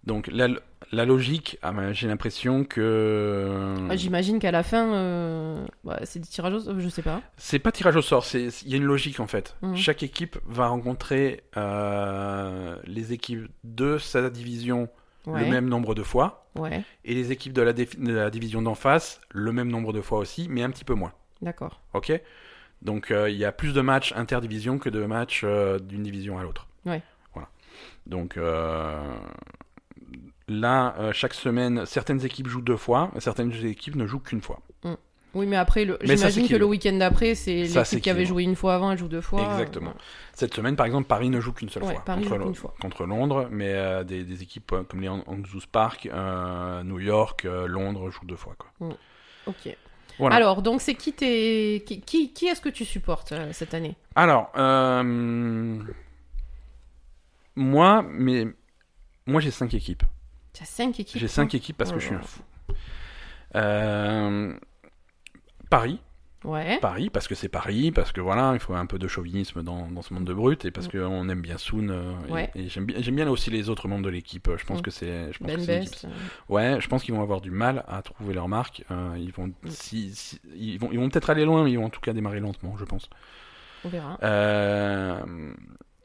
Donc 0.07 0.27
la, 0.31 0.47
la 0.93 1.03
logique, 1.05 1.57
ah 1.61 1.71
ben, 1.73 1.91
j'ai 1.91 2.07
l'impression 2.07 2.63
que 2.63 3.75
Ah, 3.89 3.95
J'imagine 3.97 4.39
qu'à 4.39 4.51
la 4.51 4.63
fin, 4.63 4.93
euh, 4.93 5.65
bah, 5.83 5.99
c'est 6.05 6.19
des 6.19 6.27
tirages, 6.27 6.53
au- 6.53 6.79
je 6.79 6.87
sais 6.89 7.01
pas. 7.01 7.21
c'est 7.35 7.59
pas 7.59 7.71
tirage 7.73 7.97
au 7.97 8.01
sort. 8.01 8.25
Il 8.33 8.49
y 8.69 8.73
a 8.73 8.77
une 8.77 8.85
logique 8.85 9.19
en 9.19 9.27
fait. 9.27 9.55
Mhm. 9.61 9.75
Chaque 9.75 10.01
équipe 10.03 10.37
va 10.45 10.67
rencontrer 10.67 11.43
euh, 11.57 12.77
les 12.85 13.11
équipes 13.13 13.47
de 13.63 13.97
sa 13.97 14.29
division 14.29 14.89
Ouais. 15.25 15.43
le 15.43 15.51
même 15.51 15.67
nombre 15.67 15.93
de 15.93 16.03
fois 16.03 16.47
Ouais. 16.55 16.83
et 17.03 17.13
les 17.13 17.33
équipes 17.33 17.51
de 17.51 17.61
la, 17.61 17.73
défi- 17.73 18.01
de 18.01 18.13
la 18.13 18.29
division 18.29 18.61
d'en 18.61 18.75
face 18.75 19.19
le 19.31 19.51
même 19.51 19.67
nombre 19.69 19.91
de 19.91 19.99
fois 19.99 20.19
aussi, 20.19 20.47
mais 20.49 20.63
un 20.63 20.69
petit 20.69 20.85
peu 20.85 20.93
moins. 20.93 21.11
D'accord. 21.41 21.81
Ok? 21.93 22.13
Donc 22.81 23.11
euh, 23.11 23.29
il 23.29 23.35
y 23.35 23.43
a 23.43 23.51
plus 23.51 23.73
de 23.73 23.81
matchs 23.81 24.13
interdivision 24.15 24.77
que 24.79 24.87
de 24.89 25.05
matchs 25.05 25.41
euh, 25.43 25.79
d'une 25.79 26.03
division 26.03 26.39
à 26.39 26.43
l'autre. 26.43 26.67
Ouais. 26.85 27.01
Voilà. 27.33 27.49
Donc 28.05 28.37
euh, 28.37 29.03
là, 30.47 30.95
euh, 30.99 31.11
chaque 31.13 31.33
semaine, 31.33 31.85
certaines 31.85 32.23
équipes 32.25 32.47
jouent 32.47 32.61
deux 32.61 32.77
fois, 32.77 33.11
certaines 33.19 33.53
équipes 33.65 33.95
ne 33.95 34.05
jouent 34.07 34.19
qu'une 34.19 34.41
fois. 34.41 34.59
Oui, 35.33 35.45
mais 35.45 35.57
après, 35.57 35.85
le... 35.85 35.99
J'imagine 36.01 36.47
que 36.47 36.55
le 36.55 36.65
week-end 36.65 36.93
d'après, 36.93 37.35
c'est 37.35 37.63
l'équipe 37.63 38.01
qui 38.01 38.09
avait 38.09 38.25
joué 38.25 38.41
une 38.43 38.55
fois 38.55 38.73
avant, 38.75 38.91
elle 38.91 38.97
joue 38.97 39.09
deux 39.09 39.21
fois. 39.21 39.43
Exactement. 39.51 39.91
euh, 39.91 40.01
Cette 40.33 40.53
semaine, 40.55 40.75
par 40.75 40.85
exemple, 40.87 41.07
Paris 41.07 41.29
ne 41.29 41.39
joue 41.39 41.51
qu'une 41.53 41.69
seule 41.69 41.83
Ouais, 41.83 41.93
fois, 41.93 42.01
Paris 42.05 42.21
contre, 42.23 42.35
joue 42.35 42.39
qu'une 42.39 42.47
Lo- 42.47 42.53
fois. 42.55 42.73
contre 42.81 43.05
Londres, 43.05 43.47
mais 43.51 43.73
euh, 43.73 44.03
des, 44.03 44.23
des 44.23 44.41
équipes 44.41 44.71
euh, 44.71 44.83
comme 44.83 45.01
les 45.01 45.09
Hang- 45.09 45.23
Hangzhou 45.27 45.59
Spark, 45.59 46.07
euh, 46.07 46.81
New 46.83 46.99
York, 46.99 47.43
Londres 47.43 48.09
jouent 48.09 48.25
deux 48.25 48.37
fois. 48.37 48.55
Quoi. 48.57 48.95
Ok. 49.45 49.75
Voilà. 50.17 50.35
Alors, 50.37 50.63
donc, 50.63 50.81
c'est 50.81 50.95
qui 50.95 51.13
tes... 51.13 51.83
Qui, 51.85 52.01
qui, 52.01 52.33
qui 52.33 52.47
est-ce 52.47 52.61
que 52.61 52.69
tu 52.69 52.85
supportes 52.85 53.33
cette 53.51 53.75
année? 53.75 53.95
Alors, 54.15 54.49
moi, 57.55 58.03
mais 58.09 58.47
moi 59.27 59.41
j'ai 59.41 59.51
cinq 59.51 59.73
équipes. 59.73 60.03
Tu 60.57 60.63
as 60.63 60.65
cinq 60.65 60.99
équipes 60.99 61.19
J'ai 61.19 61.27
cinq 61.27 61.53
équipes 61.53 61.77
parce 61.77 61.91
Oh 61.91 61.93
que 61.93 61.99
je 61.99 62.05
suis 62.07 62.15
un 62.15 62.19
fou. 62.21 62.41
Euh, 63.55 64.53
Paris, 65.69 65.99
Ouais. 66.43 66.79
Paris, 66.79 67.09
parce 67.09 67.27
que 67.27 67.35
c'est 67.35 67.49
Paris, 67.49 67.91
parce 67.91 68.11
que 68.11 68.21
voilà, 68.21 68.51
il 68.53 68.59
faut 68.59 68.73
un 68.73 68.85
peu 68.85 68.97
de 68.99 69.07
chauvinisme 69.07 69.63
dans, 69.63 69.87
dans 69.87 70.01
ce 70.01 70.13
monde 70.13 70.23
de 70.23 70.33
brut, 70.33 70.63
et 70.65 70.71
parce 70.71 70.87
Mm. 70.87 70.91
qu'on 70.91 71.29
aime 71.29 71.41
bien 71.41 71.57
Soon, 71.57 71.89
euh, 71.89 72.13
et- 72.27 72.31
Ouais. 72.31 72.51
et, 72.55 72.69
j'aime 72.69 72.85
bien, 72.85 73.27
aussi 73.29 73.49
les 73.49 73.69
autres 73.69 73.87
membres 73.87 74.05
de 74.05 74.09
l'équipe. 74.09 74.47
Je 74.55 74.63
pense 74.65 74.79
Mm. 74.79 74.81
que 74.83 74.91
c'est, 74.91 75.33
je 75.33 75.39
pense 75.39 75.47
Ben 75.47 75.59
que 75.59 75.65
Best. 75.65 76.05
euh, 76.05 76.09
Ouais, 76.47 76.77
je 76.79 76.87
pense 76.87 77.03
qu'ils 77.03 77.13
vont 77.15 77.21
avoir 77.23 77.41
du 77.41 77.51
mal 77.51 77.83
à 77.87 78.01
trouver 78.01 78.33
leur 78.33 78.47
marque. 78.47 78.83
Euh, 78.91 79.15
ils 79.17 79.31
vont, 79.33 79.47
Mm. 79.47 79.53
si, 79.69 80.15
si- 80.15 80.39
ils 80.55 80.79
vont, 80.79 80.89
ils 80.91 80.99
vont 80.99 81.09
peut-être 81.09 81.29
aller 81.31 81.43
loin, 81.43 81.63
mais 81.63 81.71
ils 81.71 81.77
vont 81.77 81.85
en 81.85 81.89
tout 81.89 82.01
cas 82.01 82.13
démarrer 82.13 82.39
lentement, 82.39 82.77
je 82.77 82.85
pense. 82.85 83.09
on 83.85 83.89
verra. 83.89 84.17
Euh, 84.23 85.53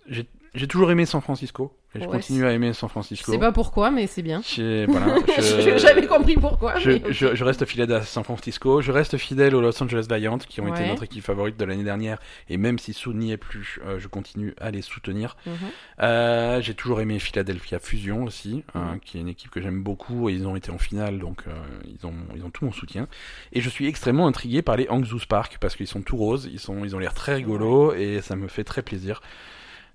j'ai, 0.09 0.29
j'ai 0.55 0.67
toujours 0.69 0.91
aimé 0.91 1.07
San 1.07 1.21
Francisco, 1.21 1.77
et 1.95 2.01
je 2.01 2.05
Ouais, 2.07 2.13
continue 2.13 2.45
à 2.47 2.53
aimer 2.53 2.73
San 2.73 2.89
Je 2.89 2.93
Francisco. 2.93 3.33
sais 3.33 3.39
pas 3.39 3.53
pourquoi, 3.53 3.91
mais 3.91 4.07
c'est 4.07 4.23
bien. 4.23 4.41
J'ai- 4.47 4.87
voilà, 4.87 5.17
J'ai 5.39 5.79
jamais 5.79 6.07
compris 6.07 6.35
pourquoi. 6.37 6.79
je, 6.79 6.91
mais 6.91 7.03
je- 7.11 7.35
je 7.35 7.45
reste 7.45 7.65
fidèle 7.67 7.93
à 7.93 8.03
San 8.03 8.23
Francisco, 8.25 8.81
je 8.83 8.93
reste 8.93 9.17
fidèle 9.19 9.55
aux 9.55 9.61
Los 9.61 9.83
Angeles 9.83 10.07
Valiant, 10.09 10.39
qui 10.39 10.61
ont 10.61 10.69
été 10.75 10.87
notre 10.87 11.03
équipe 11.05 11.25
favorite 11.25 11.59
de 11.59 11.65
l'année 11.65 11.85
dernière, 11.85 12.19
et 12.49 12.57
même 12.59 12.79
si 12.79 12.93
Soon 12.93 13.15
n'y 13.15 13.33
est 13.33 13.37
plus, 13.37 13.79
euh, 13.87 13.99
je 13.99 14.09
continue 14.09 14.55
à 14.61 14.71
les 14.71 14.83
soutenir. 14.83 15.37
Mhm. 15.47 15.53
Euh, 16.01 16.61
j'ai 16.63 16.75
toujours 16.75 17.01
aimé 17.01 17.19
Philadelphia 17.19 17.79
Fusion 17.79 18.25
aussi, 18.25 18.65
hein, 18.75 18.93
Mhm. 18.95 19.01
qui 19.01 19.19
est 19.19 19.21
une 19.21 19.29
équipe 19.29 19.51
que 19.51 19.61
j'aime 19.63 19.83
beaucoup, 19.83 20.29
et 20.29 20.33
ils 20.35 20.47
ont 20.47 20.57
été 20.57 20.71
en 20.71 20.79
finale, 20.79 21.19
donc 21.19 21.45
euh, 21.47 21.53
ils, 21.87 22.07
ont, 22.07 22.15
ils 22.35 22.45
ont 22.45 22.51
tout 22.51 22.65
mon 22.65 22.73
soutien. 22.73 23.07
Et 23.53 23.61
je 23.61 23.69
suis 23.71 23.87
extrêmement 23.87 24.27
intrigué 24.27 24.63
par 24.63 24.77
les 24.77 24.87
Hangzhou 24.89 25.19
Spark, 25.19 25.59
parce 25.61 25.77
qu'ils 25.77 25.87
sont 25.87 26.03
tout 26.03 26.17
roses, 26.17 26.49
ils, 26.53 26.59
sont, 26.61 26.85
ils 26.85 26.95
ont 26.97 26.99
l'air 26.99 27.15
très 27.15 27.35
rigolos, 27.35 27.95
et 27.95 28.21
ça 28.23 28.37
me 28.37 28.49
fait 28.49 28.65
très 28.65 28.83
plaisir. 28.83 29.21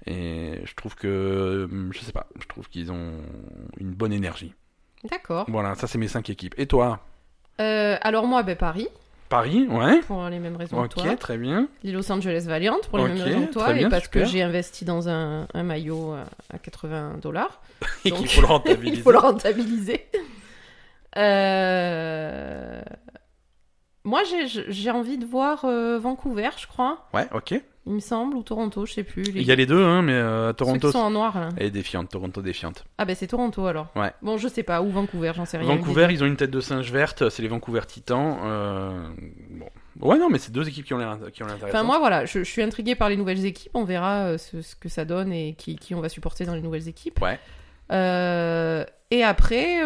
Et 0.06 0.62
je 0.64 0.74
trouve 0.76 0.96
que, 0.96 1.68
hum, 1.72 1.92
je 1.94 2.00
sais 2.00 2.12
pas, 2.14 2.28
je 2.40 2.46
trouve 2.48 2.70
qu'ils 2.70 2.92
ont 2.92 3.14
une 3.80 3.92
bonne 3.92 4.14
énergie. 4.14 4.54
D'accord. 5.10 5.46
Voilà, 5.50 5.76
ça 5.76 5.88
c'est 5.88 5.98
mes 5.98 6.08
cinq 6.08 6.30
équipes. 6.30 6.56
Et 6.58 6.66
toi? 6.68 7.00
Euh, 7.60 7.98
alors 8.02 8.26
moi, 8.28 8.44
ben, 8.44 8.56
Paris, 8.56 8.88
Paris, 9.30 9.68
ouais. 9.70 10.00
pour 10.02 10.24
les 10.30 10.40
mêmes 10.40 10.56
raisons 10.56 10.82
Ok, 10.82 10.90
que 10.96 11.02
toi. 11.02 11.16
très 11.18 11.38
bien. 11.38 11.68
Les 11.84 11.92
Los 11.92 12.10
Angeles 12.12 12.46
Valiant, 12.48 12.78
pour 12.90 12.98
les 13.00 13.04
Ok, 13.06 13.10
mêmes 13.12 13.22
raisons 13.22 13.46
que 13.48 13.52
toi. 13.54 13.64
très 13.66 13.74
bien, 13.74 13.88
et 13.88 13.90
parce 13.90 14.04
super. 14.06 14.24
que 14.24 14.30
j'ai 14.30 14.42
investi 14.42 14.86
dans 14.86 15.10
un, 15.10 15.48
un 15.54 15.64
maillot 15.64 16.14
à- 16.14 16.26
à 16.56 16.58
80 16.60 17.18
dollars. 17.22 17.62
Et 18.06 18.12
qu'il 18.12 18.28
faut 18.30 18.42
le 18.42 18.48
rentabiliser. 18.48 18.98
Il 18.98 19.02
faut 19.04 19.12
le 19.12 19.18
rentabiliser. 19.20 20.06
Euh, 21.18 22.82
Moi, 24.04 24.22
j'ai- 24.24 24.48
j'ai 24.72 24.92
envie 24.92 25.18
de 25.18 25.26
voir 25.26 25.66
euh, 25.66 25.98
Vancouver, 26.00 26.50
je 26.58 26.68
crois, 26.68 27.08
Ouais, 27.14 27.28
ok. 27.34 27.60
Il 27.88 27.94
me 27.94 28.00
semble, 28.00 28.36
ou 28.36 28.44
Toronto, 28.44 28.86
je 28.86 28.94
sais 28.94 29.04
plus. 29.04 29.24
Les... 29.24 29.42
Il 29.42 29.48
y 29.48 29.52
a 29.52 29.56
les 29.56 29.66
deux, 29.66 29.84
hein, 29.84 30.02
mais 30.02 30.14
euh, 30.14 30.50
Ceux 30.50 30.54
Toronto. 30.56 30.88
qui 30.88 30.92
sont 30.94 31.00
en 31.00 31.10
noir, 31.10 31.40
là. 31.40 31.50
Elle 31.58 31.68
est 31.68 31.72
défiante, 31.72 32.10
Toronto 32.10 32.42
défiante. 32.42 32.86
Ah, 32.98 33.06
ben 33.06 33.16
c'est 33.16 33.28
Toronto 33.28 33.66
alors. 33.66 33.88
Ouais. 33.96 34.12
Bon, 34.22 34.38
je 34.38 34.48
sais 34.48 34.64
pas, 34.64 34.82
ou 34.82 34.90
Vancouver, 34.92 35.32
j'en 35.36 35.46
sais 35.46 35.58
rien. 35.58 35.68
Vancouver, 35.68 36.08
ils 36.12 36.24
ont 36.24 36.28
une 36.28 36.36
tête 36.38 36.52
de 36.52 36.60
singe 36.60 36.92
verte, 36.92 37.30
c'est 37.30 37.42
les 37.42 37.48
Vancouver 37.48 37.82
Titans. 37.88 38.38
euh, 38.44 39.10
Bon. 39.52 39.68
Ouais, 40.00 40.20
non, 40.20 40.30
mais 40.30 40.38
c'est 40.38 40.52
deux 40.52 40.68
équipes 40.68 40.86
qui 40.86 40.94
ont 40.94 41.00
l'air 41.00 41.10
intéressantes. 41.10 41.58
Enfin, 41.64 41.82
moi, 41.82 41.98
voilà, 41.98 42.26
je, 42.26 42.40
je 42.40 42.44
suis 42.50 42.62
intriguée 42.62 42.94
par 42.94 43.10
les 43.10 43.18
nouvelles 43.18 43.46
équipes. 43.46 43.72
On 43.74 43.84
verra 43.84 44.26
euh, 44.26 44.38
ce, 44.38 44.62
ce 44.62 44.76
que 44.76 44.90
ça 44.90 45.06
donne 45.06 45.34
et 45.34 45.56
qui, 45.58 45.76
qui 45.76 45.96
on 45.96 46.02
va 46.02 46.10
supporter 46.10 46.46
dans 46.46 46.54
les 46.54 46.62
nouvelles 46.62 46.88
équipes. 46.88 47.20
Ouais. 47.22 47.40
Euh, 47.92 48.84
et 49.10 49.24
après, 49.24 49.78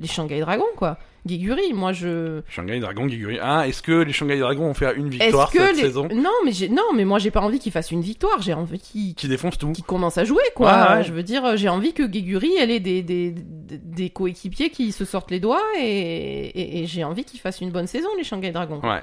les 0.00 0.06
Shanghai 0.06 0.40
Dragons, 0.40 0.64
quoi. 0.76 0.98
Guiguri. 1.26 1.72
Moi, 1.72 1.92
je. 1.92 2.40
Shanghai 2.48 2.80
Dragon, 2.80 3.06
Guiguri. 3.06 3.38
Ah, 3.40 3.68
est-ce 3.68 3.82
que 3.82 3.92
les 3.92 4.12
Shanghai 4.12 4.38
Dragons 4.38 4.66
vont 4.66 4.74
faire 4.74 4.92
une 4.92 5.08
victoire 5.08 5.50
que 5.50 5.58
cette 5.58 5.76
les... 5.76 5.82
saison? 5.82 6.08
Non, 6.14 6.30
mais 6.44 6.52
j'ai 6.52 6.68
non, 6.68 6.92
mais 6.94 7.04
moi 7.04 7.18
j'ai 7.18 7.30
pas 7.30 7.40
envie 7.40 7.58
qu'ils 7.58 7.72
fassent 7.72 7.90
une 7.90 8.02
victoire. 8.02 8.42
J'ai 8.42 8.54
envie 8.54 8.80
qu'ils 8.80 9.14
Qui 9.14 9.28
défonce 9.28 9.58
tout 9.58 9.72
qu'ils 9.72 9.84
commencent 9.84 10.18
à 10.18 10.24
jouer, 10.24 10.42
quoi. 10.54 10.96
Ouais. 10.96 11.04
Je 11.04 11.12
veux 11.12 11.22
dire, 11.22 11.56
j'ai 11.56 11.68
envie 11.68 11.92
que 11.92 12.02
Guiguri, 12.02 12.52
elle 12.58 12.70
ait 12.70 12.80
des 12.80 13.02
des, 13.02 13.30
des, 13.30 13.78
des 13.78 14.10
coéquipiers 14.10 14.70
qui 14.70 14.92
se 14.92 15.04
sortent 15.04 15.30
les 15.30 15.40
doigts 15.40 15.62
et, 15.78 15.82
et, 15.82 16.82
et 16.82 16.86
j'ai 16.86 17.04
envie 17.04 17.24
qu'ils 17.24 17.40
fassent 17.40 17.60
une 17.60 17.70
bonne 17.70 17.86
saison, 17.86 18.08
les 18.16 18.24
Shanghai 18.24 18.50
Dragons. 18.50 18.80
Ouais. 18.82 19.02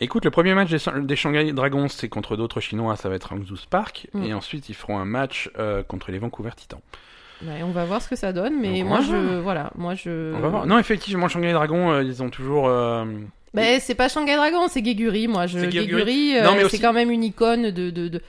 Écoute, 0.00 0.24
le 0.24 0.30
premier 0.30 0.54
match 0.54 0.70
des, 0.70 1.00
des 1.02 1.16
Shanghai 1.16 1.52
Dragons, 1.52 1.88
c'est 1.88 2.08
contre 2.08 2.36
d'autres 2.36 2.60
Chinois, 2.60 2.96
ça 2.96 3.08
va 3.08 3.14
être 3.14 3.32
Hangzhou 3.32 3.56
Spark. 3.56 4.08
Mm. 4.12 4.24
Et 4.24 4.34
ensuite, 4.34 4.68
ils 4.68 4.74
feront 4.74 4.98
un 4.98 5.04
match 5.04 5.50
euh, 5.58 5.82
contre 5.82 6.10
les 6.10 6.18
Vancouver 6.18 6.50
Titans. 6.56 6.80
Ouais, 7.46 7.62
on 7.62 7.70
va 7.70 7.84
voir 7.84 8.00
ce 8.00 8.08
que 8.08 8.16
ça 8.16 8.32
donne, 8.32 8.54
mais 8.60 8.80
Donc, 8.80 8.88
moi 8.88 9.00
je 9.00 9.38
voilà, 9.40 9.70
moi 9.76 9.94
je. 9.94 10.34
On 10.34 10.40
va 10.40 10.48
voir. 10.48 10.66
Non, 10.66 10.78
effectivement, 10.78 11.28
Shanghai 11.28 11.52
Dragons, 11.52 11.90
euh, 11.92 12.02
ils 12.02 12.22
ont 12.22 12.30
toujours. 12.30 12.68
euh, 12.68 13.04
Ben, 13.52 13.78
c'est 13.80 13.94
pas 13.94 14.08
Shanghai 14.08 14.36
Dragon, 14.36 14.66
c'est 14.68 14.82
Guiguri. 14.82 15.28
Moi, 15.28 15.46
je 15.46 15.58
euh, 15.58 15.62
mais 15.66 16.58
c'est 16.60 16.64
aussi- 16.64 16.80
quand 16.80 16.92
même 16.92 17.10
une 17.10 17.22
icône 17.24 17.70
de. 17.70 17.90
de, 17.90 18.08
de 18.08 18.20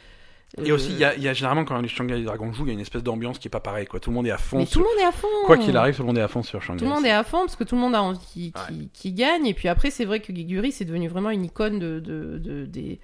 Et 0.64 0.72
euh, 0.72 0.76
aussi, 0.76 0.90
il 0.92 0.98
y 0.98 1.04
a, 1.04 1.16
il 1.16 1.24
y 1.24 1.28
a 1.28 1.34
généralement 1.34 1.66
quand 1.66 1.80
les 1.82 1.88
Shanghai 1.88 2.22
Dragons 2.24 2.52
jouent, 2.54 2.66
il 2.66 2.68
y 2.68 2.72
a 2.72 2.74
une 2.74 2.80
espèce 2.80 3.04
d'ambiance 3.04 3.40
qui 3.40 3.48
est 3.48 3.50
pas 3.50 3.60
pareille. 3.60 3.88
Quoi. 3.88 4.00
Tout 4.00 4.10
le 4.10 4.16
monde 4.16 4.28
est 4.28 4.32
à 4.32 4.38
fond. 4.38 4.58
Mais 4.58 4.66
sur- 4.66 4.82
tout 4.82 4.88
le 4.88 4.94
monde 4.94 5.04
est 5.04 5.08
à 5.08 5.12
fond. 5.12 5.28
Quoi 5.46 5.58
qu'il 5.58 5.76
arrive, 5.78 5.96
tout 5.96 6.02
le 6.04 6.08
monde 6.08 6.18
est 6.18 6.22
à 6.22 6.28
fond 6.28 6.44
sur 6.44 6.62
Shanghai. 6.62 6.80
Tout 6.80 6.86
le 6.86 6.92
monde 6.92 7.06
est 7.06 7.12
à 7.12 7.24
fond 7.24 7.40
parce 7.40 7.56
que 7.56 7.64
tout 7.64 7.76
le 7.76 7.82
monde 7.82 7.96
a 7.96 8.02
envie 8.04 8.54
qu'il 8.94 9.12
Ouais. 9.12 9.18
gagne. 9.18 9.46
Et 9.48 9.54
puis 9.54 9.68
après, 9.68 9.90
c'est 9.92 10.06
vrai 10.06 10.20
que 10.20 10.32
Guiguri, 10.32 10.72
c'est 10.72 10.86
devenu 10.86 11.08
vraiment 11.08 11.30
une 11.32 11.46
icône 11.46 11.80
de, 11.80 12.00
de, 12.00 12.38
de, 12.38 12.66
des, 12.66 13.00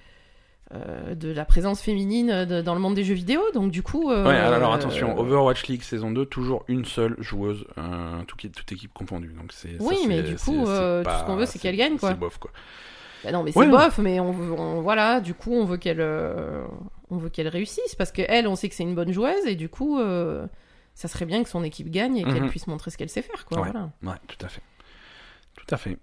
euh, 0.74 1.14
de 1.14 1.30
la 1.32 1.44
présence 1.44 1.80
féminine 1.82 2.44
de- 2.46 2.62
dans 2.62 2.74
le 2.74 2.80
monde 2.80 2.94
des 2.94 3.04
jeux 3.04 3.14
vidéo. 3.14 3.42
Donc 3.54 3.70
du 3.70 3.82
coup. 3.82 4.10
euh, 4.10 4.24
Ouais, 4.26 4.36
alors 4.36 4.72
attention, 4.72 5.16
euh, 5.16 5.20
Overwatch 5.20 5.66
League 5.66 5.82
saison 5.82 6.10
2, 6.10 6.24
toujours 6.26 6.64
une 6.68 6.84
seule 6.84 7.14
joueuse, 7.18 7.66
euh, 7.78 8.22
tout, 8.26 8.36
toute 8.36 8.72
équipe 8.72 8.92
confondue. 8.94 9.32
Donc 9.38 9.52
c'est, 9.52 9.76
Oui, 9.80 9.98
mais 10.08 10.22
du 10.22 10.36
coup, 10.36 10.66
euh, 10.66 11.04
tout 11.04 11.10
ce 11.10 11.24
qu'on 11.24 11.36
veut, 11.36 11.46
c'est 11.46 11.58
qu'elle 11.58 11.76
gagne, 11.76 11.98
quoi. 11.98 12.10
C'est 12.10 12.18
bof, 12.18 12.38
quoi. 12.38 12.50
bah 13.24 13.32
non, 13.32 13.42
mais 13.42 13.52
c'est 13.52 13.66
bof, 13.66 13.98
mais 13.98 14.18
on, 14.20 14.30
on- 14.30 14.80
voilà, 14.80 15.20
du 15.20 15.34
coup, 15.34 15.52
on 15.52 15.64
veut 15.64 15.76
qu'elle 15.76 16.00
euh, 16.00 16.64
on 17.10 17.18
veut 17.18 17.28
qu'elle 17.28 17.48
réussisse 17.48 17.94
parce 17.96 18.10
qu'elle, 18.10 18.48
on 18.48 18.56
sait 18.56 18.68
que 18.68 18.74
c'est 18.74 18.82
une 18.82 18.94
bonne 18.94 19.12
joueuse 19.12 19.44
et 19.46 19.54
du 19.54 19.68
coup, 19.68 19.98
euh, 20.00 20.46
ça 20.94 21.06
serait 21.08 21.26
bien 21.26 21.42
que 21.42 21.48
son 21.50 21.62
équipe 21.62 21.90
gagne 21.90 22.16
et 22.16 22.24
qu'elle 22.24 22.42
Mhm. 22.44 22.48
puisse 22.50 22.66
montrer 22.66 22.90
ce 22.90 22.96
qu'elle 22.98 23.08
sait 23.10 23.22
faire, 23.22 23.44
quoi. 23.44 23.60
Ouais. 23.60 23.70
Voilà. 23.70 23.90
Ouais, 24.02 24.18
tout 24.26 24.44
à 24.44 24.48
fait. 24.48 24.62
Tout 25.56 25.74
à 25.74 25.76
fait. 25.76 25.98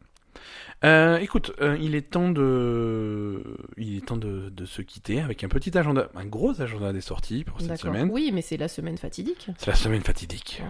Euh, 0.85 1.17
écoute, 1.17 1.51
euh, 1.61 1.77
il 1.81 1.93
est 1.95 2.09
temps 2.09 2.29
de, 2.29 3.43
il 3.77 3.97
est 3.97 4.05
temps 4.05 4.17
de, 4.17 4.49
de 4.49 4.65
se 4.65 4.81
quitter 4.81 5.19
avec 5.19 5.43
un 5.43 5.49
petit 5.49 5.77
agenda, 5.77 6.09
un 6.15 6.25
gros 6.25 6.61
agenda 6.61 6.93
des 6.93 7.01
sorties 7.01 7.43
pour 7.43 7.59
cette 7.59 7.77
semaine. 7.77 8.09
Oui, 8.11 8.31
mais 8.33 8.41
c'est 8.41 8.57
la 8.57 8.67
semaine 8.67 8.97
fatidique. 8.97 9.47
C'est 9.57 9.67
la 9.67 9.75
semaine 9.75 10.01
fatidique. 10.01 10.61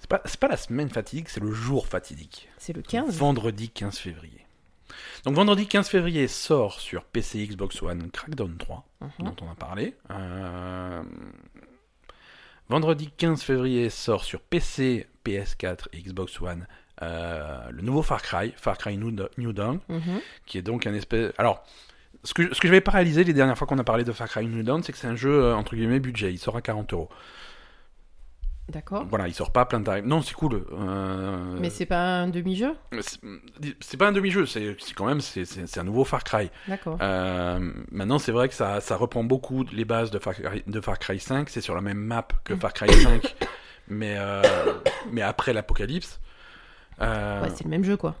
C'est 0.00 0.08
pas, 0.08 0.22
c'est 0.24 0.40
pas 0.40 0.48
la 0.48 0.56
semaine 0.56 0.88
fatidique, 0.88 1.28
c'est 1.28 1.40
le 1.40 1.52
jour 1.52 1.86
fatidique. 1.86 2.48
C'est 2.58 2.74
le 2.74 2.82
15. 2.82 3.16
Vendredi 3.16 3.68
15 3.68 3.98
février. 3.98 4.41
Donc 5.24 5.34
vendredi 5.36 5.66
15 5.68 5.88
février 5.88 6.26
sort 6.28 6.80
sur 6.80 7.04
PC, 7.04 7.46
Xbox 7.46 7.80
One, 7.82 8.10
Crackdown 8.10 8.56
3, 8.58 8.84
Mhm. 9.00 9.10
dont 9.26 9.36
on 9.42 9.50
a 9.50 9.54
parlé. 9.54 9.94
Euh, 10.10 11.02
Vendredi 12.68 13.10
15 13.16 13.42
février 13.42 13.90
sort 13.90 14.24
sur 14.24 14.40
PC, 14.40 15.06
PS4 15.24 15.88
et 15.92 16.00
Xbox 16.00 16.40
One 16.40 16.66
euh, 17.02 17.68
le 17.70 17.82
nouveau 17.82 18.02
Far 18.02 18.22
Cry, 18.22 18.52
Far 18.56 18.78
Cry 18.78 18.96
New, 18.96 19.10
New 19.36 19.52
Dawn, 19.52 19.80
Mhm. 19.88 20.20
qui 20.46 20.58
est 20.58 20.62
donc 20.62 20.86
un 20.86 20.94
espèce... 20.94 21.32
Alors, 21.36 21.64
ce 22.22 22.32
que, 22.34 22.54
ce 22.54 22.60
que 22.60 22.68
je 22.68 22.72
n'avais 22.72 22.80
pas 22.80 22.92
réalisé 22.92 23.24
les 23.24 23.32
dernières 23.32 23.58
fois 23.58 23.66
qu'on 23.66 23.78
a 23.78 23.84
parlé 23.84 24.04
de 24.04 24.12
Far 24.12 24.28
Cry 24.28 24.46
New 24.46 24.62
Dawn, 24.62 24.82
c'est 24.84 24.92
que 24.92 24.98
c'est 24.98 25.08
un 25.08 25.16
jeu, 25.16 25.42
euh, 25.42 25.54
entre 25.56 25.74
guillemets, 25.74 25.98
budget. 25.98 26.32
Il 26.32 26.38
sort 26.38 26.56
à 26.56 26.62
40 26.62 26.92
euros. 26.92 27.08
D'accord. 28.72 29.04
Voilà, 29.08 29.28
il 29.28 29.34
sort 29.34 29.52
pas 29.52 29.60
à 29.62 29.64
plein 29.66 29.82
tarif. 29.82 30.04
Non, 30.04 30.22
c'est 30.22 30.34
cool. 30.34 30.64
euh, 30.72 31.56
Mais 31.60 31.70
c'est 31.70 31.86
pas 31.86 32.20
un 32.22 32.28
demi-jeu? 32.28 32.74
C'est- 33.00 33.96
pas 33.96 34.08
un 34.08 34.12
demi-jeu, 34.12 34.46
c'est 34.46 34.76
quand 34.96 35.06
même 35.06 35.20
c'est 35.20 35.78
un 35.78 35.84
nouveau 35.84 36.04
Far 36.04 36.24
Cry. 36.24 36.50
D'accord. 36.66 36.98
Euh, 37.00 37.72
maintenant, 37.90 38.18
c'est 38.18 38.32
vrai 38.32 38.48
que 38.48 38.54
ça, 38.54 38.80
ça 38.80 38.96
reprend 38.96 39.22
beaucoup 39.24 39.64
les 39.72 39.84
bases 39.84 40.10
de 40.10 40.18
Far 40.18 40.34
Cry, 40.34 40.62
de 40.66 40.80
Far 40.80 40.98
Cry 40.98 41.18
5. 41.20 41.48
C'est 41.50 41.60
sur 41.60 41.74
la 41.74 41.80
même 41.82 41.98
map 41.98 42.26
que 42.44 42.56
Far 42.56 42.72
Cry 42.72 42.92
5, 42.92 43.34
mais, 43.88 44.14
euh, 44.18 44.42
mais 45.10 45.22
après 45.22 45.52
l'apocalypse. 45.52 46.20
Euh, 47.00 47.42
Ouais, 47.42 47.48
c'est 47.54 47.64
le 47.64 47.70
même 47.70 47.84
jeu, 47.84 47.96
quoi. 47.96 48.14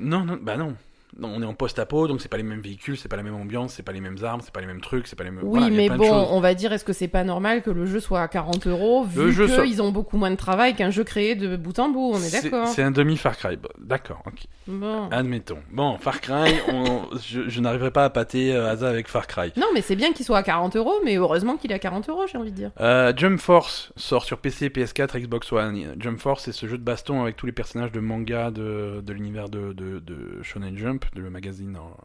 non, 0.00 0.24
non, 0.24 0.38
bah 0.40 0.56
non. 0.56 0.74
On 1.20 1.42
est 1.42 1.46
en 1.46 1.52
post-apo, 1.54 2.08
donc 2.08 2.20
c'est 2.22 2.28
pas 2.30 2.38
les 2.38 2.42
mêmes 2.42 2.60
véhicules, 2.62 2.96
c'est 2.96 3.08
pas 3.08 3.16
la 3.16 3.22
même 3.22 3.34
ambiance, 3.34 3.74
c'est 3.74 3.82
pas 3.82 3.92
les 3.92 4.00
mêmes 4.00 4.16
armes, 4.22 4.40
c'est 4.42 4.52
pas 4.52 4.60
les 4.60 4.66
mêmes 4.66 4.80
trucs, 4.80 5.06
c'est 5.06 5.16
pas 5.16 5.24
les 5.24 5.30
mêmes. 5.30 5.44
Oui, 5.44 5.60
voilà, 5.60 5.74
mais 5.76 5.88
bon, 5.90 6.10
on 6.30 6.40
va 6.40 6.54
dire, 6.54 6.72
est-ce 6.72 6.84
que 6.84 6.92
c'est 6.94 7.08
pas 7.08 7.22
normal 7.22 7.62
que 7.62 7.70
le 7.70 7.84
jeu 7.84 8.00
soit 8.00 8.22
à 8.22 8.28
40 8.28 8.66
euros 8.66 9.04
vu 9.04 9.26
qu'ils 9.34 9.48
soit- 9.48 9.84
ont 9.84 9.92
beaucoup 9.92 10.16
moins 10.16 10.30
de 10.30 10.36
travail 10.36 10.74
qu'un 10.74 10.90
jeu 10.90 11.04
créé 11.04 11.34
de 11.34 11.56
bout 11.56 11.78
en 11.78 11.90
bout 11.90 12.12
On 12.14 12.18
est 12.18 12.30
d'accord. 12.42 12.66
C'est 12.68 12.82
un 12.82 12.90
demi 12.90 13.16
Far 13.16 13.36
Cry. 13.36 13.58
D'accord, 13.78 14.22
ok. 14.26 14.40
Bon. 14.66 15.08
Admettons. 15.10 15.58
Bon, 15.70 15.98
Far 15.98 16.20
Cry, 16.20 16.54
on- 16.72 17.02
je, 17.18 17.48
je 17.48 17.60
n'arriverai 17.60 17.90
pas 17.90 18.04
à 18.04 18.10
pâter 18.10 18.54
euh, 18.54 18.70
Asa 18.70 18.88
avec 18.88 19.08
Far 19.08 19.26
Cry. 19.26 19.52
Non, 19.56 19.66
mais 19.74 19.82
c'est 19.82 19.96
bien 19.96 20.12
qu'il 20.12 20.24
soit 20.24 20.38
à 20.38 20.42
40 20.42 20.76
euros, 20.76 20.94
mais 21.04 21.16
heureusement 21.16 21.56
qu'il 21.56 21.72
est 21.72 21.74
à 21.74 21.78
40 21.78 22.08
euros, 22.08 22.22
j'ai 22.30 22.38
envie 22.38 22.52
de 22.52 22.56
dire. 22.56 22.70
Euh, 22.80 23.12
Jump 23.16 23.38
Force 23.38 23.92
sort 23.96 24.24
sur 24.24 24.38
PC, 24.38 24.68
PS4, 24.70 25.18
Xbox 25.18 25.52
One. 25.52 25.94
Jump 25.98 26.18
Force, 26.20 26.44
c'est 26.44 26.52
ce 26.52 26.66
jeu 26.66 26.78
de 26.78 26.82
baston 26.84 27.22
avec 27.22 27.36
tous 27.36 27.46
les 27.46 27.52
personnages 27.52 27.92
de 27.92 28.00
manga 28.00 28.50
de, 28.50 29.02
de 29.04 29.12
l'univers 29.12 29.48
de, 29.48 29.72
de, 29.72 29.98
de 29.98 30.42
Shonen 30.42 30.76
Jump, 30.78 31.01
de 31.14 31.20
le 31.20 31.30
magazine 31.30 31.76
en- 31.76 31.96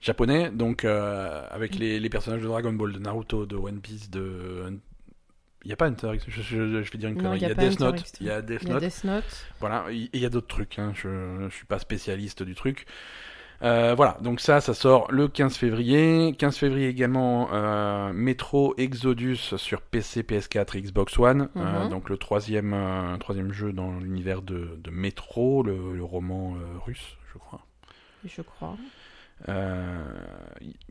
japonais. 0.00 0.50
Donc, 0.50 0.84
euh, 0.84 1.46
avec 1.50 1.76
les, 1.76 2.00
les 2.00 2.08
personnages 2.08 2.42
de 2.42 2.46
Dragon 2.46 2.72
Ball, 2.72 2.92
de 2.92 2.98
Naruto, 2.98 3.46
de 3.46 3.56
One 3.56 3.80
Piece, 3.80 4.10
de. 4.10 4.78
Il 5.64 5.68
n'y 5.68 5.72
a 5.72 5.76
pas 5.76 5.86
Hunter 5.86 6.10
x 6.14 6.24
je, 6.28 6.42
je, 6.42 6.82
je 6.82 6.92
vais 6.92 6.98
dire 6.98 7.08
une 7.08 7.16
connerie. 7.16 7.38
il 7.38 7.42
y 7.44 7.48
y 7.48 7.50
a 7.50 7.54
Death 7.54 7.80
Note. 7.80 8.12
Il 8.20 8.26
y 8.26 8.30
a 8.30 8.42
Death 8.42 8.64
Note. 9.04 9.46
Voilà, 9.60 9.86
il 9.90 10.10
y 10.20 10.26
a 10.26 10.28
d'autres 10.28 10.46
trucs, 10.46 10.78
hein, 10.78 10.92
je, 10.94 11.46
je 11.48 11.54
suis 11.54 11.64
pas 11.64 11.78
spécialiste 11.78 12.42
du 12.42 12.54
truc. 12.54 12.84
Euh, 13.62 13.94
voilà, 13.96 14.18
donc 14.20 14.40
ça, 14.40 14.60
ça 14.60 14.74
sort 14.74 15.10
le 15.10 15.26
15 15.26 15.56
février. 15.56 16.34
15 16.38 16.58
février 16.58 16.88
également, 16.88 17.48
euh, 17.54 18.12
Metro 18.12 18.74
Exodus 18.76 19.36
sur 19.56 19.80
PC, 19.80 20.22
PS4 20.22 20.76
et 20.76 20.82
Xbox 20.82 21.18
One. 21.18 21.48
Euh, 21.56 21.84
Mhm. 21.84 21.88
donc 21.88 22.10
le 22.10 22.18
troisième, 22.18 23.16
troisième 23.20 23.50
jeu 23.52 23.72
dans 23.72 23.98
l'univers 24.00 24.42
de, 24.42 24.76
de 24.78 24.90
Metro, 24.90 25.62
le, 25.62 25.94
le 25.96 26.04
roman 26.04 26.58
russe, 26.84 27.16
je 27.34 27.38
crois. 27.38 27.60
Je 28.24 28.40
crois. 28.42 28.76
Euh, 29.48 29.98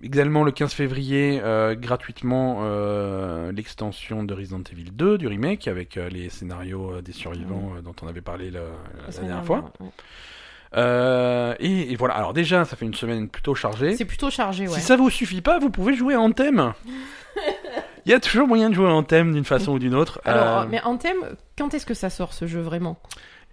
également 0.03 0.44
le 0.44 0.52
15 0.52 0.74
février, 0.74 1.40
euh, 1.41 1.74
gratuitement, 1.76 2.60
euh, 2.64 3.52
l'extension 3.53 4.24
de 4.24 4.34
Resident 4.34 4.61
Evil 4.72 4.91
2 4.91 5.18
du 5.18 5.28
remake 5.28 5.68
avec 5.68 5.98
euh, 5.98 6.10
les 6.10 6.30
scénarios 6.30 7.02
des 7.02 7.14
survivants 7.14 7.72
euh, 7.78 7.82
dont 7.82 7.95
on 8.03 8.07
avait 8.07 8.22
parlé 8.22 8.52
la, 8.52 8.60
la 8.60 9.06
La 9.06 9.11
semaine 9.11 9.28
dernière 9.30 9.45
fois. 9.45 9.72
ouais. 9.80 9.88
Euh, 10.76 11.56
et, 11.60 11.91
et 11.91 11.95
voilà, 11.95 12.15
alors 12.15 12.34
déjà, 12.34 12.65
ça 12.65 12.76
fait 12.76 12.86
une 12.86 12.95
semaine 12.95 13.30
plutôt 13.30 13.56
chargée. 13.56 13.95
C'est 13.95 14.06
plutôt 14.06 14.30
chargé, 14.32 14.68
ouais. 14.68 14.74
Si 14.74 14.82
ça 14.82 14.98
vous 14.98 15.10
suffit 15.11 15.41
pas, 15.41 15.60
vous 15.60 15.70
pouvez 15.70 15.94
jouer 15.95 16.15
en 16.15 16.32
thème. 16.32 16.74
Il 18.06 18.11
y 18.11 18.14
a 18.15 18.20
toujours 18.20 18.48
moyen 18.48 18.70
de 18.70 18.76
jouer 18.76 18.90
en 18.90 19.03
thème 19.03 19.34
d'une 19.34 19.45
façon 19.45 19.72
ou 19.74 19.80
d'une 19.80 19.95
autre. 19.95 20.20
Alors, 20.26 20.61
Euh, 20.61 20.65
mais 20.70 20.82
en 20.82 20.98
thème, 20.98 21.36
quand 21.57 21.74
est-ce 21.74 21.86
que 21.86 21.94
ça 21.94 22.10
sort 22.10 22.34
ce 22.34 22.48
jeu 22.48 22.60
vraiment? 22.60 22.99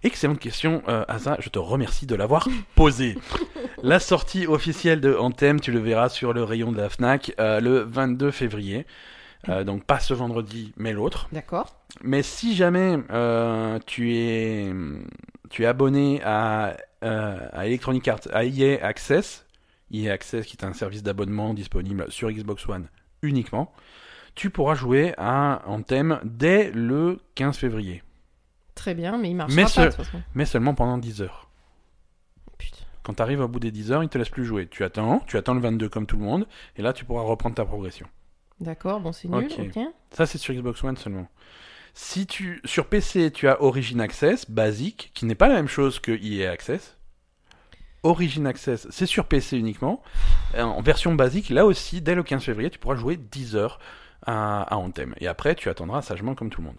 Excellente 0.03 0.39
question, 0.39 0.81
euh, 0.87 1.05
Asa, 1.07 1.37
je 1.39 1.49
te 1.49 1.59
remercie 1.59 2.07
de 2.07 2.15
l'avoir 2.15 2.47
posée. 2.75 3.17
la 3.83 3.99
sortie 3.99 4.47
officielle 4.47 4.99
de 4.99 5.13
Anthem, 5.15 5.59
tu 5.59 5.71
le 5.71 5.79
verras 5.79 6.09
sur 6.09 6.33
le 6.33 6.43
rayon 6.43 6.71
de 6.71 6.77
la 6.77 6.89
FNAC 6.89 7.35
euh, 7.39 7.59
le 7.59 7.81
22 7.81 8.31
février. 8.31 8.87
Euh, 9.49 9.63
donc 9.63 9.83
pas 9.85 9.99
ce 9.99 10.15
vendredi, 10.15 10.73
mais 10.75 10.91
l'autre. 10.91 11.27
D'accord. 11.31 11.75
Mais 12.03 12.23
si 12.23 12.55
jamais 12.55 12.97
euh, 13.11 13.77
tu 13.85 14.15
es 14.15 14.73
tu 15.51 15.63
es 15.63 15.65
abonné 15.67 16.21
à, 16.23 16.77
à 17.01 17.67
Electronic 17.67 18.07
Arts, 18.07 18.21
à 18.31 18.45
EA 18.45 18.83
Access, 18.83 19.45
EA 19.91 20.13
Access 20.13 20.45
qui 20.45 20.57
est 20.57 20.65
un 20.65 20.73
service 20.73 21.03
d'abonnement 21.03 21.53
disponible 21.53 22.05
sur 22.09 22.31
Xbox 22.31 22.67
One 22.67 22.87
uniquement, 23.21 23.71
tu 24.33 24.49
pourras 24.49 24.75
jouer 24.75 25.13
à 25.17 25.61
Anthem 25.65 26.19
dès 26.23 26.71
le 26.71 27.19
15 27.35 27.57
février, 27.57 28.01
Très 28.81 28.95
bien, 28.95 29.17
mais 29.19 29.29
il 29.29 29.35
marchera 29.35 29.55
Mais 29.55 29.63
pas 29.63 29.67
ce- 29.69 29.79
de 29.81 29.85
toute 29.85 29.95
façon. 30.05 30.21
mais 30.33 30.45
seulement 30.45 30.73
pendant 30.73 30.97
10 30.97 31.21
heures. 31.21 31.49
Putain. 32.57 32.77
Quand 33.03 33.13
tu 33.13 33.21
arrives 33.21 33.39
au 33.41 33.47
bout 33.47 33.59
des 33.59 33.69
10 33.71 33.91
heures, 33.91 34.03
il 34.03 34.09
te 34.09 34.17
laisse 34.17 34.29
plus 34.29 34.43
jouer. 34.45 34.67
Tu 34.67 34.83
attends, 34.83 35.19
tu 35.27 35.37
attends 35.37 35.53
le 35.53 35.59
22 35.61 35.87
comme 35.89 36.05
tout 36.07 36.17
le 36.17 36.23
monde, 36.23 36.47
et 36.77 36.81
là 36.81 36.91
tu 36.93 37.05
pourras 37.05 37.23
reprendre 37.23 37.55
ta 37.55 37.63
progression. 37.65 38.07
D'accord, 38.59 38.99
bon, 38.99 39.11
c'est 39.11 39.27
nul, 39.27 39.45
Ok. 39.45 39.59
ok. 39.75 39.83
Ça, 40.11 40.25
c'est 40.25 40.37
sur 40.37 40.53
Xbox 40.53 40.83
One 40.83 40.97
seulement. 40.97 41.27
Si 41.93 42.25
tu 42.25 42.61
sur 42.65 42.87
PC, 42.87 43.31
tu 43.31 43.47
as 43.47 43.61
Origin 43.61 43.99
Access 44.01 44.49
basique, 44.49 45.11
qui 45.13 45.25
n'est 45.25 45.35
pas 45.35 45.47
la 45.47 45.55
même 45.55 45.67
chose 45.67 45.99
que 45.99 46.11
EA 46.11 46.49
Access. 46.51 46.97
Origin 48.03 48.47
Access, 48.47 48.87
c'est 48.89 49.05
sur 49.05 49.25
PC 49.25 49.57
uniquement. 49.57 50.01
Euh, 50.55 50.63
En 50.63 50.81
version 50.81 51.13
basique, 51.13 51.49
là 51.49 51.65
aussi, 51.65 52.01
dès 52.01 52.15
le 52.15 52.23
15 52.23 52.43
février, 52.43 52.69
tu 52.71 52.79
pourras 52.79 52.95
jouer 52.95 53.15
10 53.17 53.55
heures 53.55 53.79
à, 54.25 54.63
à 54.63 54.75
Anthem. 54.77 55.13
Et 55.19 55.27
après, 55.27 55.53
tu 55.55 55.69
attendras 55.69 56.01
sagement 56.01 56.33
comme 56.33 56.49
tout 56.49 56.61
le 56.61 56.67
monde. 56.67 56.77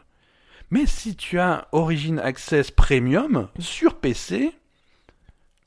Mais 0.73 0.87
si 0.87 1.17
tu 1.17 1.39
as 1.39 1.69
Origin 1.73 2.19
Access 2.19 2.71
Premium 2.71 3.49
sur 3.59 3.95
PC, 3.97 4.53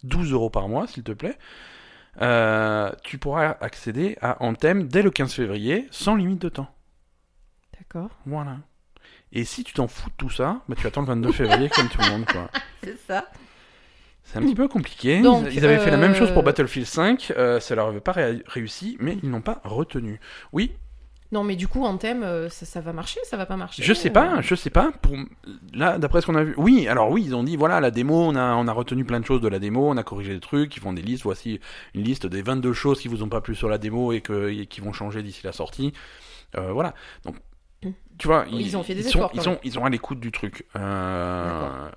12 0.04 0.32
euros 0.32 0.50
par 0.50 0.68
mois, 0.68 0.88
s'il 0.88 1.04
te 1.04 1.12
plaît, 1.12 1.38
euh, 2.22 2.92
tu 3.04 3.18
pourras 3.20 3.56
accéder 3.62 4.18
à 4.22 4.42
Anthem 4.44 4.88
dès 4.88 5.04
le 5.04 5.12
15 5.12 5.32
février 5.34 5.88
sans 5.92 6.16
limite 6.16 6.42
de 6.42 6.50
temps. 6.50 6.70
D'accord. 7.78 8.10
Voilà. 8.26 8.58
Et 9.32 9.44
si 9.44 9.64
tu 9.64 9.74
t'en 9.74 9.88
fous 9.88 10.10
de 10.10 10.16
tout 10.18 10.30
ça, 10.32 10.62
bah, 10.68 10.76
tu 10.78 10.88
attends 10.88 11.02
le 11.02 11.08
22 11.08 11.32
février 11.32 11.70
comme 11.70 11.88
tout 11.90 12.00
le 12.02 12.10
monde. 12.10 12.26
quoi. 12.26 12.50
C'est 12.84 12.98
ça. 13.06 13.30
C'est 14.24 14.40
un 14.40 14.42
petit 14.42 14.56
peu 14.56 14.68
compliqué. 14.68 15.22
Donc, 15.22 15.46
ils, 15.52 15.58
ils 15.58 15.66
avaient 15.66 15.78
fait 15.78 15.92
la 15.92 15.98
même 15.98 16.16
chose 16.16 16.30
pour 16.32 16.40
euh, 16.42 16.46
Battlefield 16.46 16.88
5, 16.88 17.34
euh, 17.38 17.60
ça 17.60 17.76
leur 17.76 17.88
avait 17.90 18.00
pas 18.00 18.12
ré- 18.14 18.42
réussi, 18.48 18.98
mais 19.00 19.20
ils 19.22 19.30
n'ont 19.30 19.42
pas 19.42 19.62
retenu. 19.64 20.20
Oui, 20.52 20.72
Non, 21.32 21.44
mais 21.44 21.56
du 21.56 21.68
coup, 21.68 21.84
en 21.84 21.98
thème, 21.98 22.24
euh, 22.24 22.50
ça, 22.50 22.66
ça 22.66 22.82
va 22.82 22.94
marcher, 22.94 23.20
ça 23.24 23.36
va 23.36 23.46
pas 23.46 23.58
marcher 23.58 23.84
je 23.84 23.94
sais 23.94 24.10
euh, 24.10 24.14
pas, 24.14 24.42
je 24.42 24.56
sais 24.56 24.70
pas. 24.70 24.92
Pour 25.02 25.16
là, 25.74 25.98
d'après 25.98 26.22
ce 26.22 26.28
qu'on 26.28 26.36
a 26.36 26.44
vu, 26.44 26.54
oui. 26.58 26.88
Alors 26.88 27.10
oui, 27.10 27.24
ils 27.26 27.36
ont 27.36 27.44
dit 27.44 27.58
voilà 27.58 27.80
la 27.80 27.92
démo, 27.92 28.16
on 28.16 28.36
a 28.36 28.56
on 28.56 28.68
a 28.68 28.72
retenu 28.72 29.06
plein 29.06 29.20
de 29.20 29.26
choses 29.26 29.42
de 29.42 29.48
la 29.48 29.60
démo, 29.60 29.90
on 29.90 29.98
a 29.98 30.04
corrigé 30.04 30.34
des 30.34 30.40
trucs, 30.40 30.76
ils 30.78 30.80
font 30.80 30.94
des 30.94 31.02
listes. 31.02 31.24
Voici 31.24 31.60
une 31.94 32.04
liste 32.04 32.28
des 32.28 32.42
22 32.42 32.74
choses 32.74 33.02
qui 33.02 33.08
vous 33.08 33.24
ont 33.24 33.30
pas 33.30 33.42
plu 33.42 33.56
sur 33.56 33.70
la 33.70 33.78
démo 33.78 34.12
et 34.12 34.22
que 34.22 34.50
et 34.50 34.68
qui 34.68 34.82
vont 34.82 34.94
changer 34.94 35.24
d'ici 35.24 35.42
la 35.44 35.52
sortie. 35.52 35.94
Euh, 36.58 36.72
voilà. 36.72 36.94
Donc 37.26 37.36
Mm. 37.86 37.92
tu 38.18 38.28
vois, 38.28 38.46
Ils 38.52 38.76
ont 38.78 38.84
fait 38.84 38.96
des 38.96 39.04
sont, 39.04 39.20
efforts, 39.20 39.32
Ils 39.34 39.38
quand 39.38 39.44
sont, 39.44 39.60
ils 39.64 39.74
sont 39.74 39.86
à 39.86 39.90
l'écoute 39.90 40.20
du 40.20 40.32
truc. 40.32 40.66
Euh, 40.76 41.90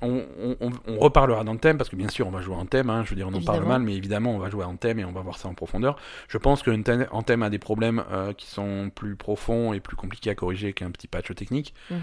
on, 0.00 0.22
on, 0.40 0.56
on- 0.60 0.70
on 0.86 0.98
reparlera 0.98 1.42
dans 1.44 1.52
le 1.52 1.58
thème 1.58 1.76
parce 1.78 1.90
que 1.90 1.96
bien 1.96 2.08
sûr 2.08 2.26
on 2.26 2.30
va 2.30 2.40
jouer 2.40 2.54
en 2.56 2.66
thème. 2.66 2.88
Hein, 2.90 3.02
je 3.04 3.10
veux 3.10 3.16
dire 3.16 3.26
on 3.28 3.34
en 3.34 3.40
parle 3.42 3.64
mal, 3.68 3.82
mais 3.82 3.94
évidemment 3.94 4.32
on 4.32 4.38
va 4.38 4.48
jouer 4.50 4.64
en 4.64 4.76
thème 4.76 4.98
et 5.00 5.04
on 5.04 5.12
va 5.12 5.20
voir 5.20 5.36
ça 5.38 5.48
en 5.48 5.54
profondeur. 5.54 5.96
Je 6.28 6.38
pense 6.38 6.62
que 6.62 6.70
en 7.12 7.22
thème 7.22 7.42
a 7.42 7.50
des 7.50 7.58
problèmes 7.58 8.04
euh, 8.12 8.32
qui 8.32 8.46
sont 8.46 8.90
plus 8.94 9.16
profonds 9.16 9.72
et 9.72 9.80
plus 9.80 9.96
compliqués 9.96 10.30
à 10.30 10.34
corriger 10.34 10.72
qu'un 10.72 10.90
petit 10.90 11.08
patch 11.08 11.34
technique. 11.34 11.74
Mhm. 11.90 11.98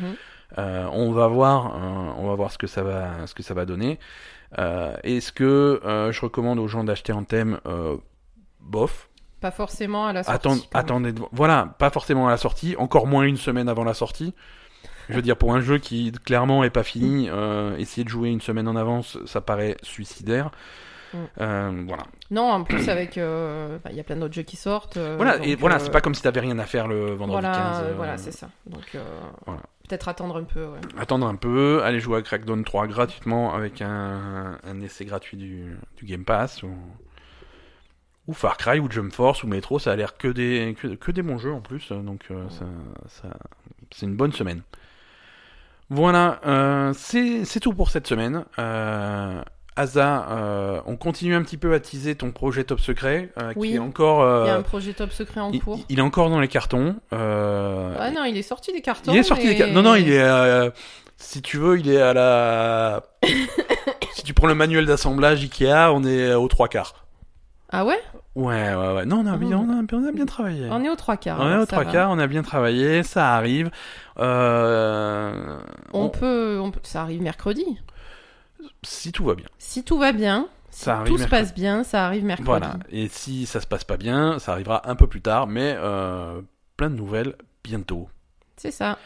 Euh, 0.58 0.88
on 0.92 1.12
va 1.12 1.28
voir, 1.28 1.76
euh, 1.76 2.14
on 2.18 2.28
va 2.28 2.36
voir 2.36 2.52
ce 2.52 2.58
que 2.58 2.68
ça 2.68 2.84
va, 2.84 3.26
ce 3.28 3.34
que 3.34 3.44
ça 3.44 3.54
va 3.54 3.66
donner. 3.66 4.00
Est-ce 4.58 5.32
que 5.32 5.82
je 6.12 6.22
recommande 6.22 6.60
aux 6.60 6.68
gens 6.68 6.84
d'acheter 6.84 7.12
en 7.14 7.24
thème 7.24 7.60
bof? 8.62 9.10
Pas 9.42 9.52
forcément 9.52 10.08
à 10.08 10.14
la 10.14 10.24
sortie. 10.24 10.40
Attendez, 10.74 11.12
de- 11.14 11.22
voilà, 11.32 11.76
pas 11.78 11.90
forcément 11.90 12.28
à 12.28 12.32
la 12.32 12.38
sortie, 12.38 12.76
encore 12.78 13.06
moins 13.06 13.24
une 13.24 13.38
semaine 13.38 13.68
avant 13.70 13.84
la 13.84 13.94
sortie. 13.94 14.34
Je 15.10 15.14
veux 15.15 15.22
dire, 15.22 15.38
pour 15.38 15.53
un 15.53 15.61
jeu 15.61 15.77
qui 15.77 16.11
clairement 16.11 16.64
est 16.64 16.69
pas 16.69 16.84
fini, 16.84 17.30
euh, 17.30 17.76
essayer 17.77 18.03
de 18.03 18.10
jouer 18.10 18.30
une 18.30 18.41
semaine 18.41 18.68
en 18.68 18.76
avance, 18.76 19.18
ça 19.26 19.41
paraît 19.41 19.77
suicidaire. 19.84 20.52
Mm. 21.14 21.18
Euh, 21.41 21.84
voilà. 21.88 22.03
Non, 22.32 22.52
en 22.52 22.64
plus, 22.64 22.90
avec. 22.90 23.18
euh, 23.18 23.77
bah, 23.84 23.91
Il 23.91 23.98
y 23.98 23.99
a 23.99 24.03
plein 24.03 24.15
d'autres 24.18 24.34
jeux 24.34 24.41
qui 24.41 24.56
sortent. 24.56 24.98
euh, 24.98 25.15
Voilà, 25.15 25.38
donc, 25.38 25.48
et 25.48 25.56
voilà, 25.56 25.80
c'est 25.80 25.91
pas 25.91 26.02
comme 26.02 26.15
si 26.15 26.22
t'avais 26.23 26.40
rien 26.41 26.57
à 26.60 26.65
faire 26.65 26.88
le 26.88 27.14
vendredi 27.14 27.41
Voilà, 27.41 27.56
15. 27.57 27.77
euh, 27.84 27.90
euh, 27.90 27.94
voilà 27.95 28.18
c'est 28.18 28.32
ça. 28.32 28.49
Donc, 28.65 28.98
voilà. 29.45 29.61
peut-être 29.88 30.07
attendre 30.10 30.38
un 30.38 30.44
peu. 30.44 30.65
ouais. 30.65 30.80
attendre 30.98 31.27
un 31.27 31.36
peu, 31.36 31.82
aller 31.84 31.99
jouer 31.99 32.18
à 32.18 32.22
Crackdown 32.22 32.64
3 32.64 32.88
gratuitement 32.88 33.53
avec 33.53 33.82
un, 33.82 34.57
un 34.64 34.82
essai 34.82 35.06
gratuit 35.06 35.38
du, 35.38 35.77
du 35.98 36.06
Game 36.06 36.26
Pass 36.26 36.64
ou, 36.64 36.72
ou 38.27 38.34
Far 38.34 38.57
Cry 38.57 38.80
ou 38.80 38.90
Jump 38.91 39.14
Force 39.14 39.44
ou 39.44 39.48
Metro, 39.48 39.77
ça 39.77 39.91
a 39.91 39.95
l'air 39.95 40.18
que 40.18 40.27
des, 40.27 40.76
que, 40.82 40.88
que 40.95 41.11
des 41.11 41.22
bons 41.22 41.38
jeux 41.38 41.53
en 41.53 41.61
plus, 41.61 41.91
donc 41.91 42.23
ça, 42.49 42.65
ça- 43.07 43.38
c'est 43.91 44.07
une 44.07 44.15
bonne 44.15 44.34
semaine. 44.34 44.64
Voilà, 45.90 46.40
euh, 46.48 46.94
c'est 46.95 47.60
tout 47.60 47.74
pour 47.74 47.90
cette 47.91 48.07
semaine. 48.07 48.45
Euh, 48.57 49.41
Asa, 49.76 50.28
euh, 50.32 50.82
on 50.86 50.95
continue 50.95 51.36
un 51.36 51.44
petit 51.44 51.57
peu 51.57 51.74
à 51.74 51.80
teaser 51.80 52.16
ton 52.16 52.32
projet 52.32 52.64
top 52.64 52.80
secret, 52.80 53.30
euh, 53.41 53.52
Oui. 53.56 53.70
qui 53.72 53.76
est 53.76 53.80
encore, 53.80 54.22
euh, 54.24 54.44
Il 54.45 54.48
y 54.48 54.52
a 54.52 54.56
un 54.56 54.62
projet 54.62 54.94
top 54.94 55.12
secret 55.12 55.41
en 55.41 55.52
il, 55.52 55.62
cours. 55.62 55.80
il 55.90 55.99
est 55.99 56.02
encore 56.02 56.30
dans 56.30 56.40
les 56.40 56.48
cartons. 56.48 56.95
Ah 57.12 58.10
non, 58.12 58.24
il 58.24 58.38
est 58.38 58.41
sorti 58.41 58.72
des 58.72 58.82
cartons. 58.82 59.12
il 59.14 59.18
est 59.20 59.24
sorti 59.24 59.48
des 59.48 59.56
cartons. 59.56 59.74
Non, 59.74 59.82
non, 59.84 59.95
il 59.95 60.10
est. 60.12 60.72
si 61.18 61.41
tu 61.41 61.57
veux, 61.57 61.78
il 61.80 61.90
est 61.90 62.02
à 62.02 62.14
la. 62.14 63.03
si 64.14 64.24
tu 64.24 64.34
prends 64.34 64.48
le 64.48 64.56
manuel 64.56 64.86
d'assemblage 64.86 65.41
Ikea, 65.44 65.91
on 65.94 66.03
est 66.03 66.34
aux 66.34 66.48
trois 66.48 66.68
quarts. 66.68 67.06
Ah 67.70 67.86
ouais? 67.86 67.99
Ouais, 68.36 68.76
ouais, 68.76 68.94
ouais. 68.94 69.06
Non, 69.06 69.20
on 69.20 69.26
a, 69.28 69.38
bien, 69.38 69.57
on 69.57 69.70
a, 69.70 69.82
on 69.94 70.07
a 70.07 70.12
bien 70.12 70.26
travaillé. 70.26 70.68
On 70.70 70.84
est 70.84 70.90
aux 70.90 70.95
trois 70.98 71.16
quarts. 71.16 71.40
On 71.40 71.49
est 71.49 71.57
aux 71.57 71.66
trois 71.66 71.86
quarts, 71.86 72.12
on 72.12 72.20
a 72.20 72.28
bien 72.28 72.44
travaillé, 72.44 73.02
ça 73.03 73.34
arrive. 73.36 73.72
Euh, 74.18 75.57
On, 75.94 76.06
on- 76.06 76.10
peut, 76.10 76.60
on 76.62 76.72
peut- 76.72 76.80
Ça 76.84 77.02
arrive 77.02 77.22
mercredi. 77.22 77.66
Si 78.84 79.12
tout 79.12 79.24
va 79.26 79.36
bien. 79.36 79.45
Si 79.57 79.84
tout 79.84 79.98
va 79.98 80.12
bien, 80.12 80.48
si 80.70 80.84
Ça 80.84 80.95
arrive 80.98 81.07
tout 81.07 81.18
se 81.18 81.22
mercredi. 81.24 81.41
passe 81.44 81.53
bien, 81.56 81.84
ça 81.84 82.06
arrive 82.06 82.26
mercredi. 82.26 82.48
Voilà. 82.48 82.74
Et 82.90 83.07
si 83.07 83.45
ça 83.45 83.62
se 83.62 83.68
passe 83.68 83.84
pas 83.86 83.98
bien, 83.98 84.38
ça 84.40 84.52
arrivera 84.52 84.90
un 84.90 84.95
peu 84.95 85.07
plus 85.07 85.22
tard, 85.22 85.48
mais 85.48 85.76
euh, 85.78 86.41
plein 86.78 86.90
de 86.90 86.95
nouvelles 86.95 87.36
bientôt. 87.64 88.10
C'est 88.57 88.72
ça. 88.72 88.98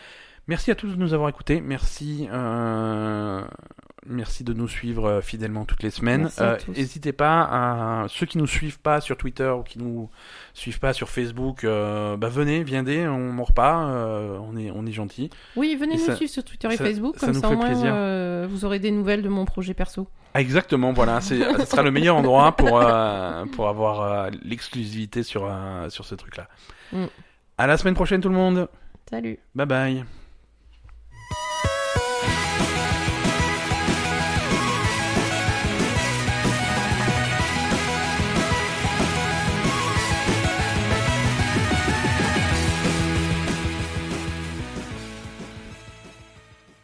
Merci 0.48 0.72
à 0.72 0.76
tous 0.76 0.88
de 0.88 0.96
nous 0.96 1.14
avoir 1.14 1.30
écoutés. 1.30 1.62
Merci, 1.62 2.28
euh, 2.32 3.44
merci 4.06 4.44
de 4.44 4.54
nous 4.54 4.68
suivre 4.68 5.06
euh, 5.06 5.22
fidèlement 5.22 5.66
toutes 5.66 5.84
les 5.84 5.90
semaines. 5.90 6.30
Euh. 6.40 6.58
N'hésitez 6.70 7.14
pas 7.14 7.42
à 7.42 8.06
ceux 8.08 8.26
qui 8.26 8.38
nous 8.38 8.48
suivent 8.48 8.80
pas 8.80 9.02
sur 9.02 9.18
Twitter 9.18 9.50
ou 9.50 9.64
qui 9.64 9.80
nous 9.80 10.10
suivent 10.54 10.80
pas 10.80 10.94
sur 10.94 11.10
Facebook, 11.10 11.64
euh, 11.64 12.18
bah 12.18 12.30
venez, 12.30 12.64
viendez, 12.64 13.08
on 13.08 13.32
mord 13.32 13.54
pas, 13.54 13.86
euh, 13.90 14.38
on 14.42 14.56
est 14.58 14.72
on 14.72 14.86
est 14.86 14.92
gentil. 14.92 15.30
Oui, 15.56 15.76
venez 15.80 15.96
Et 15.96 15.98
nous 15.98 16.06
ça- 16.06 16.16
suivre 16.16 16.32
sur 16.32 16.44
Twitter 16.44 16.68
et 16.72 16.78
ça- 16.78 16.84
Facebook, 16.84 17.16
ça 17.18 17.28
comme 17.28 17.36
nous 17.36 17.42
ça 17.42 17.50
au 17.50 17.56
moins 17.56 17.66
plaisir. 17.66 18.48
vous 18.50 18.66
aurez 18.66 18.80
des 18.80 18.92
nouvelles 18.92 19.22
de 19.22 19.30
mon 19.30 19.46
projet 19.46 19.74
perso. 19.74 20.08
Ah, 20.34 20.42
exactement, 20.42 20.94
voilà, 20.94 21.22
ce 21.22 21.36
sera 21.66 21.82
le 21.82 21.92
meilleur 21.92 22.16
endroit 22.16 22.56
pour 22.56 22.80
pour 23.54 23.68
avoir 23.70 24.30
l'exclusivité 24.44 25.24
sur 25.24 25.50
sur 25.90 26.06
ce 26.06 26.16
truc 26.16 26.38
là. 26.38 26.48
Mm. 26.94 27.06
À 27.58 27.68
la 27.68 27.78
semaine 27.78 27.96
prochaine 27.96 28.22
tout 28.22 28.30
le 28.30 28.36
monde. 28.36 28.68
Salut 29.10 29.40
Bye 29.56 29.66
bye. 29.66 30.06